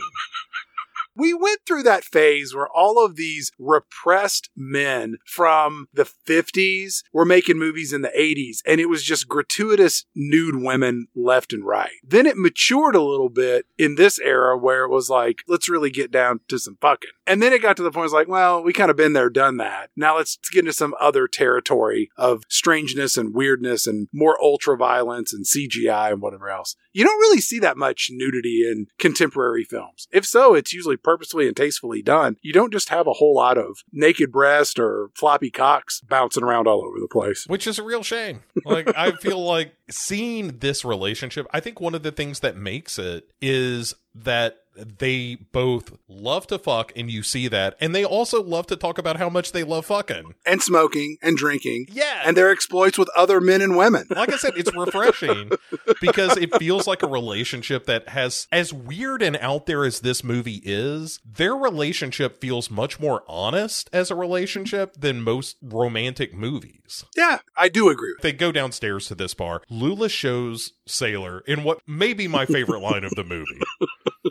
We 1.19 1.33
went 1.33 1.59
through 1.67 1.83
that 1.83 2.05
phase 2.05 2.55
where 2.55 2.69
all 2.69 3.03
of 3.03 3.17
these 3.17 3.51
repressed 3.59 4.49
men 4.55 5.17
from 5.25 5.89
the 5.93 6.05
50s 6.05 7.03
were 7.11 7.25
making 7.25 7.59
movies 7.59 7.91
in 7.91 8.03
the 8.03 8.13
80s, 8.17 8.59
and 8.65 8.79
it 8.79 8.87
was 8.87 9.03
just 9.03 9.27
gratuitous 9.27 10.05
nude 10.15 10.55
women 10.55 11.07
left 11.13 11.51
and 11.51 11.65
right. 11.65 11.91
Then 12.07 12.25
it 12.25 12.37
matured 12.37 12.95
a 12.95 13.01
little 13.01 13.27
bit 13.27 13.65
in 13.77 13.95
this 13.95 14.17
era 14.19 14.57
where 14.57 14.85
it 14.85 14.89
was 14.89 15.09
like, 15.09 15.39
let's 15.45 15.67
really 15.67 15.89
get 15.89 16.09
down 16.09 16.39
to 16.47 16.57
some 16.57 16.77
fucking. 16.79 17.09
And 17.27 17.43
then 17.43 17.51
it 17.51 17.61
got 17.61 17.75
to 17.77 17.83
the 17.83 17.91
point 17.91 18.05
it's 18.05 18.13
like, 18.13 18.29
well, 18.29 18.63
we 18.63 18.71
kind 18.71 18.89
of 18.89 18.95
been 18.95 19.13
there, 19.13 19.29
done 19.29 19.57
that. 19.57 19.89
Now 19.97 20.15
let's 20.15 20.37
get 20.51 20.59
into 20.59 20.73
some 20.73 20.95
other 21.01 21.27
territory 21.27 22.09
of 22.15 22.43
strangeness 22.47 23.17
and 23.17 23.35
weirdness 23.35 23.85
and 23.85 24.07
more 24.13 24.41
ultra 24.41 24.77
violence 24.77 25.33
and 25.33 25.45
CGI 25.45 26.13
and 26.13 26.21
whatever 26.21 26.49
else. 26.49 26.77
You 26.93 27.03
don't 27.03 27.19
really 27.19 27.41
see 27.41 27.59
that 27.59 27.77
much 27.77 28.09
nudity 28.11 28.63
in 28.69 28.87
contemporary 28.97 29.63
films. 29.63 30.07
If 30.11 30.25
so, 30.25 30.53
it's 30.55 30.73
usually 30.73 30.97
purposefully 30.97 31.47
and 31.47 31.55
tastefully 31.55 32.01
done. 32.01 32.37
You 32.41 32.53
don't 32.53 32.73
just 32.73 32.89
have 32.89 33.07
a 33.07 33.13
whole 33.13 33.35
lot 33.35 33.57
of 33.57 33.83
naked 33.91 34.31
breast 34.31 34.79
or 34.79 35.09
floppy 35.15 35.51
cocks 35.51 36.01
bouncing 36.01 36.43
around 36.43 36.67
all 36.67 36.83
over 36.83 36.99
the 36.99 37.07
place. 37.07 37.45
which 37.47 37.67
is 37.67 37.79
a 37.79 37.83
real 37.83 38.03
shame. 38.03 38.41
Like 38.65 38.95
I 38.97 39.11
feel 39.21 39.43
like 39.43 39.73
seeing 39.89 40.59
this 40.59 40.83
relationship, 40.83 41.47
I 41.51 41.59
think 41.59 41.79
one 41.79 41.95
of 41.95 42.03
the 42.03 42.11
things 42.11 42.39
that 42.39 42.57
makes 42.57 42.97
it 42.97 43.29
is 43.41 43.93
that 44.15 44.63
they 44.97 45.35
both 45.51 45.91
love 46.07 46.47
to 46.47 46.57
fuck 46.59 46.91
and 46.95 47.11
you 47.11 47.23
see 47.23 47.47
that 47.47 47.75
and 47.79 47.93
they 47.93 48.03
also 48.05 48.41
love 48.43 48.67
to 48.67 48.75
talk 48.75 48.97
about 48.97 49.17
how 49.17 49.29
much 49.29 49.51
they 49.51 49.63
love 49.63 49.85
fucking. 49.85 50.33
And 50.45 50.61
smoking 50.61 51.17
and 51.21 51.37
drinking 51.37 51.87
Yeah. 51.91 52.21
and 52.25 52.35
their 52.37 52.51
exploits 52.51 52.97
with 52.97 53.09
other 53.15 53.39
men 53.41 53.61
and 53.61 53.75
women. 53.77 54.05
like 54.09 54.31
I 54.33 54.37
said, 54.37 54.53
it's 54.55 54.75
refreshing 54.75 55.51
because 56.01 56.37
it 56.37 56.55
feels 56.57 56.87
like 56.87 57.03
a 57.03 57.07
relationship 57.07 57.85
that 57.85 58.09
has, 58.09 58.47
as 58.51 58.73
weird 58.73 59.21
and 59.21 59.37
out 59.37 59.65
there 59.65 59.85
as 59.85 59.99
this 60.01 60.23
movie 60.23 60.61
is, 60.63 61.19
their 61.25 61.55
relationship 61.55 62.39
feels 62.41 62.69
much 62.71 62.99
more 62.99 63.23
honest 63.27 63.89
as 63.93 64.09
a 64.11 64.15
relationship 64.15 64.93
than 64.99 65.21
most 65.21 65.57
romantic 65.61 66.33
movies. 66.33 67.05
Yeah, 67.15 67.39
I 67.55 67.69
do 67.69 67.89
agree 67.89 68.15
They 68.21 68.31
go 68.33 68.51
downstairs 68.51 69.07
to 69.07 69.15
this 69.15 69.33
bar. 69.33 69.61
Lula 69.69 70.09
shows 70.09 70.73
Sailor 70.87 71.41
in 71.47 71.63
what 71.63 71.79
may 71.87 72.13
be 72.13 72.27
my 72.27 72.45
favorite 72.45 72.79
line 72.79 73.03
of 73.03 73.11
the 73.15 73.23
movie. 73.23 73.59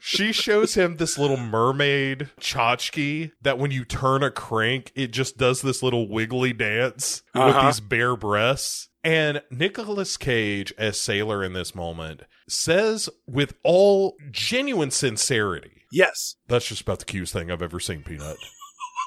she 0.00 0.32
shows 0.32 0.74
him 0.74 0.96
this 0.96 1.18
little 1.18 1.36
mermaid 1.36 2.30
tchotchke 2.40 3.32
that 3.42 3.58
when 3.58 3.70
you 3.70 3.84
turn 3.84 4.22
a 4.22 4.30
crank, 4.30 4.92
it 4.94 5.08
just 5.08 5.36
does 5.36 5.62
this 5.62 5.82
little 5.82 6.08
wiggly 6.08 6.52
dance 6.52 7.22
with 7.34 7.42
Uh-huh. 7.42 7.66
these 7.66 7.80
bare 7.80 8.16
breasts. 8.16 8.88
And 9.04 9.42
Nicolas 9.50 10.16
Cage, 10.16 10.72
as 10.76 11.00
Sailor 11.00 11.42
in 11.44 11.52
this 11.52 11.74
moment, 11.74 12.22
says 12.48 13.08
with 13.26 13.54
all 13.62 14.16
genuine 14.30 14.90
sincerity, 14.90 15.82
Yes. 15.92 16.36
that's 16.48 16.66
just 16.66 16.82
about 16.82 16.98
the 16.98 17.04
cutest 17.04 17.32
thing 17.32 17.50
I've 17.50 17.62
ever 17.62 17.80
seen, 17.80 18.02
Peanut. 18.02 18.36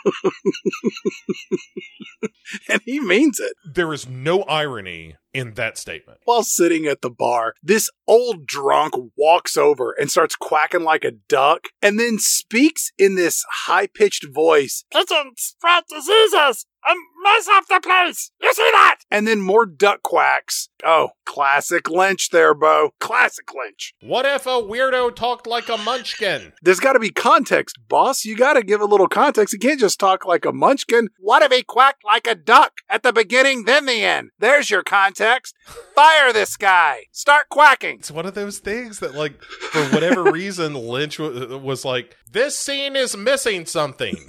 And 2.70 2.82
he 2.86 3.00
means 3.00 3.40
it. 3.40 3.54
There 3.66 3.94
is 3.94 4.08
no 4.08 4.44
irony 4.44 5.16
in 5.34 5.56
that 5.56 5.78
statement. 5.78 6.20
While 6.26 6.44
sitting 6.44 6.86
at 6.86 7.02
the 7.02 7.10
bar, 7.10 7.56
this 7.62 7.90
old 8.08 8.46
drunk 8.46 8.94
walks 9.18 9.58
over 9.58 9.92
and 9.92 10.12
starts 10.12 10.36
quacking 10.36 10.84
like 10.84 11.04
a 11.04 11.12
duck 11.12 11.70
and 11.82 12.00
then 12.00 12.20
speaks 12.20 12.92
in 12.98 13.16
this 13.16 13.44
high 13.66 13.88
pitched 13.88 14.28
voice. 14.34 14.86
Pigeons, 14.92 15.34
spread 15.38 15.84
diseases, 15.90 16.66
and 16.86 17.00
mess 17.26 17.48
up 17.52 17.66
the 17.68 17.80
place. 17.82 18.32
You 18.42 18.54
see 18.54 18.70
that? 18.72 18.98
And 19.12 19.28
then 19.28 19.42
more 19.42 19.66
duck 19.66 20.04
quacks. 20.04 20.70
Oh, 20.84 21.10
classic 21.26 21.90
Lynch 21.90 22.30
there, 22.30 22.54
Bo. 22.54 22.92
Classic 23.00 23.46
Lynch. 23.54 23.94
What 24.02 24.26
if 24.26 24.46
a 24.46 24.62
weirdo 24.62 25.16
talked 25.16 25.48
like 25.48 25.68
a 25.68 25.78
munchkin? 25.78 26.54
There's 26.62 26.80
got 26.80 26.94
to 26.94 27.00
be 27.00 27.10
context, 27.10 27.78
boss. 27.90 28.24
You 28.24 28.38
got 28.38 28.54
to 28.54 28.64
give 28.64 28.82
a 28.82 28.86
little 28.86 29.08
context. 29.08 29.54
You 29.54 29.60
can't 29.60 29.80
just 29.80 30.00
talk 30.00 30.26
like 30.26 30.46
a 30.46 30.52
munchkin. 30.54 31.10
What 31.20 31.42
if 31.42 31.52
he 31.52 31.64
quacked 31.64 32.04
like 32.06 32.28
a 32.28 32.36
duck 32.36 32.74
at 32.90 33.02
the 33.04 33.12
beginning, 33.14 33.66
then 33.66 33.86
the 33.88 34.04
end? 34.04 34.30
There's 34.38 34.70
your 34.70 34.84
context. 34.84 35.56
Fire 35.96 36.32
this 36.32 36.56
guy. 36.58 37.06
Start 37.12 37.50
quacking. 37.50 37.96
It's 38.00 38.12
one 38.12 38.26
of 38.28 38.36
those 38.36 38.60
things 38.60 39.00
that, 39.00 39.16
like, 39.16 39.42
for 39.44 39.82
whatever 39.86 40.24
reason, 40.32 40.74
Lynch 40.76 41.18
w- 41.18 41.56
uh, 41.56 41.58
was 41.58 41.84
like, 41.84 42.16
this 42.32 42.58
scene 42.60 42.96
is 42.96 43.16
missing 43.18 43.66
something. 43.66 44.16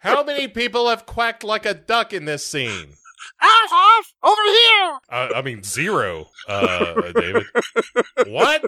How 0.00 0.22
many 0.22 0.46
people 0.46 0.75
have 0.84 1.06
quacked 1.06 1.42
like 1.42 1.64
a 1.64 1.74
duck 1.74 2.12
in 2.12 2.26
this 2.26 2.46
scene? 2.46 2.88
I 3.40 3.66
have 3.70 4.30
over 4.30 4.42
here. 4.42 4.98
Uh, 5.34 5.38
I 5.38 5.42
mean, 5.42 5.62
zero, 5.62 6.26
uh, 6.48 7.12
David. 7.12 7.44
what? 8.26 8.64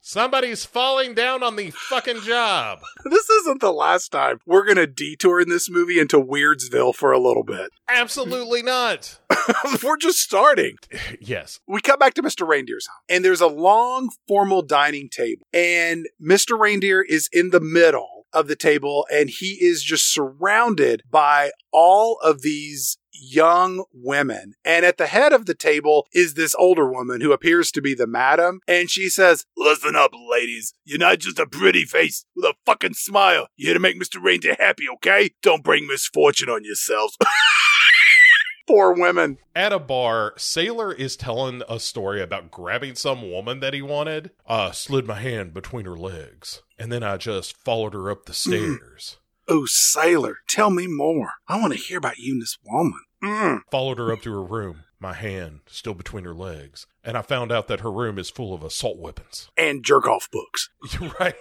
Somebody's 0.00 0.64
falling 0.64 1.14
down 1.14 1.42
on 1.42 1.56
the 1.56 1.70
fucking 1.70 2.20
job. 2.20 2.78
This 3.04 3.28
isn't 3.28 3.60
the 3.60 3.72
last 3.72 4.10
time 4.10 4.38
we're 4.46 4.64
going 4.64 4.76
to 4.76 4.86
detour 4.86 5.40
in 5.40 5.48
this 5.48 5.68
movie 5.68 5.98
into 5.98 6.22
Weirdsville 6.22 6.94
for 6.94 7.12
a 7.12 7.18
little 7.18 7.42
bit. 7.42 7.70
Absolutely 7.88 8.62
not. 8.62 9.18
we're 9.82 9.96
just 9.96 10.18
starting. 10.18 10.76
Yes. 11.20 11.60
We 11.66 11.80
cut 11.80 11.98
back 11.98 12.14
to 12.14 12.22
Mr. 12.22 12.46
Reindeer's 12.46 12.86
house, 12.86 12.96
and 13.08 13.24
there's 13.24 13.40
a 13.40 13.46
long, 13.46 14.10
formal 14.28 14.62
dining 14.62 15.08
table, 15.08 15.46
and 15.52 16.06
Mr. 16.22 16.58
Reindeer 16.58 17.02
is 17.02 17.28
in 17.32 17.50
the 17.50 17.60
middle 17.60 18.15
of 18.36 18.48
the 18.48 18.56
table, 18.56 19.06
and 19.10 19.30
he 19.30 19.58
is 19.60 19.82
just 19.82 20.12
surrounded 20.12 21.02
by 21.10 21.50
all 21.72 22.18
of 22.22 22.42
these 22.42 22.98
young 23.12 23.84
women. 23.92 24.54
And 24.64 24.84
at 24.84 24.98
the 24.98 25.06
head 25.06 25.32
of 25.32 25.46
the 25.46 25.54
table 25.54 26.06
is 26.12 26.34
this 26.34 26.54
older 26.58 26.90
woman 26.90 27.20
who 27.20 27.32
appears 27.32 27.70
to 27.72 27.80
be 27.80 27.94
the 27.94 28.06
madam. 28.06 28.60
And 28.68 28.90
she 28.90 29.08
says, 29.08 29.46
Listen 29.56 29.96
up, 29.96 30.12
ladies. 30.30 30.74
You're 30.84 30.98
not 30.98 31.18
just 31.18 31.38
a 31.38 31.46
pretty 31.46 31.84
face 31.84 32.26
with 32.34 32.44
a 32.44 32.54
fucking 32.66 32.94
smile. 32.94 33.48
You're 33.56 33.68
here 33.68 33.74
to 33.74 33.80
make 33.80 34.00
Mr. 34.00 34.22
Reindeer 34.22 34.56
happy, 34.58 34.84
okay? 34.96 35.30
Don't 35.42 35.64
bring 35.64 35.86
misfortune 35.86 36.50
on 36.50 36.64
yourselves. 36.64 37.16
Poor 38.66 38.92
women. 38.92 39.38
At 39.54 39.72
a 39.72 39.78
bar, 39.78 40.34
Sailor 40.36 40.92
is 40.92 41.16
telling 41.16 41.62
a 41.68 41.78
story 41.78 42.20
about 42.20 42.50
grabbing 42.50 42.96
some 42.96 43.30
woman 43.30 43.60
that 43.60 43.74
he 43.74 43.82
wanted. 43.82 44.32
I 44.46 44.72
slid 44.72 45.06
my 45.06 45.20
hand 45.20 45.54
between 45.54 45.84
her 45.86 45.96
legs, 45.96 46.62
and 46.78 46.90
then 46.90 47.02
I 47.02 47.16
just 47.16 47.56
followed 47.56 47.94
her 47.94 48.10
up 48.10 48.26
the 48.26 48.34
stairs. 48.34 49.18
Oh, 49.48 49.64
Sailor, 49.66 50.38
tell 50.48 50.70
me 50.70 50.88
more. 50.88 51.34
I 51.46 51.60
want 51.60 51.72
to 51.72 51.78
hear 51.78 51.98
about 51.98 52.18
you 52.18 52.32
and 52.32 52.42
this 52.42 52.58
woman. 52.64 53.00
Mm. 53.22 53.60
Followed 53.70 53.98
her 53.98 54.12
up 54.12 54.22
to 54.22 54.32
her 54.32 54.44
room, 54.44 54.82
my 54.98 55.12
hand 55.12 55.60
still 55.66 55.94
between 55.94 56.24
her 56.24 56.34
legs, 56.34 56.86
and 57.06 57.16
I 57.16 57.22
found 57.22 57.52
out 57.52 57.68
that 57.68 57.80
her 57.80 57.90
room 57.90 58.18
is 58.18 58.28
full 58.28 58.52
of 58.52 58.62
assault 58.62 58.98
weapons. 58.98 59.48
And 59.58 59.84
jerk 59.84 60.06
off 60.06 60.28
books. 60.30 60.68
Right. 61.18 61.34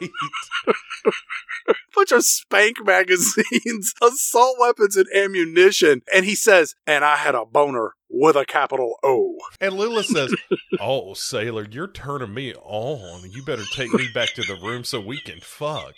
Bunch 1.95 2.11
of 2.11 2.23
spank 2.23 2.77
magazines, 2.83 3.93
assault 4.01 4.57
weapons, 4.59 4.95
and 4.97 5.07
ammunition. 5.15 6.01
And 6.13 6.25
he 6.25 6.35
says, 6.35 6.75
and 6.85 7.03
I 7.05 7.15
had 7.15 7.35
a 7.35 7.45
boner 7.45 7.93
with 8.09 8.35
a 8.35 8.45
capital 8.45 8.95
O. 9.03 9.37
And 9.59 9.75
Lula 9.75 10.03
says, 10.03 10.33
Oh, 10.79 11.13
Sailor, 11.13 11.67
you're 11.69 11.87
turning 11.87 12.33
me 12.33 12.53
on. 12.53 13.29
You 13.31 13.43
better 13.43 13.63
take 13.73 13.93
me 13.93 14.07
back 14.13 14.33
to 14.33 14.41
the 14.41 14.59
room 14.61 14.83
so 14.83 14.99
we 14.99 15.19
can 15.19 15.39
fuck. 15.41 15.93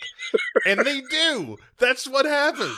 And 0.66 0.80
they 0.80 1.00
do. 1.02 1.56
That's 1.78 2.08
what 2.08 2.26
happens. 2.26 2.76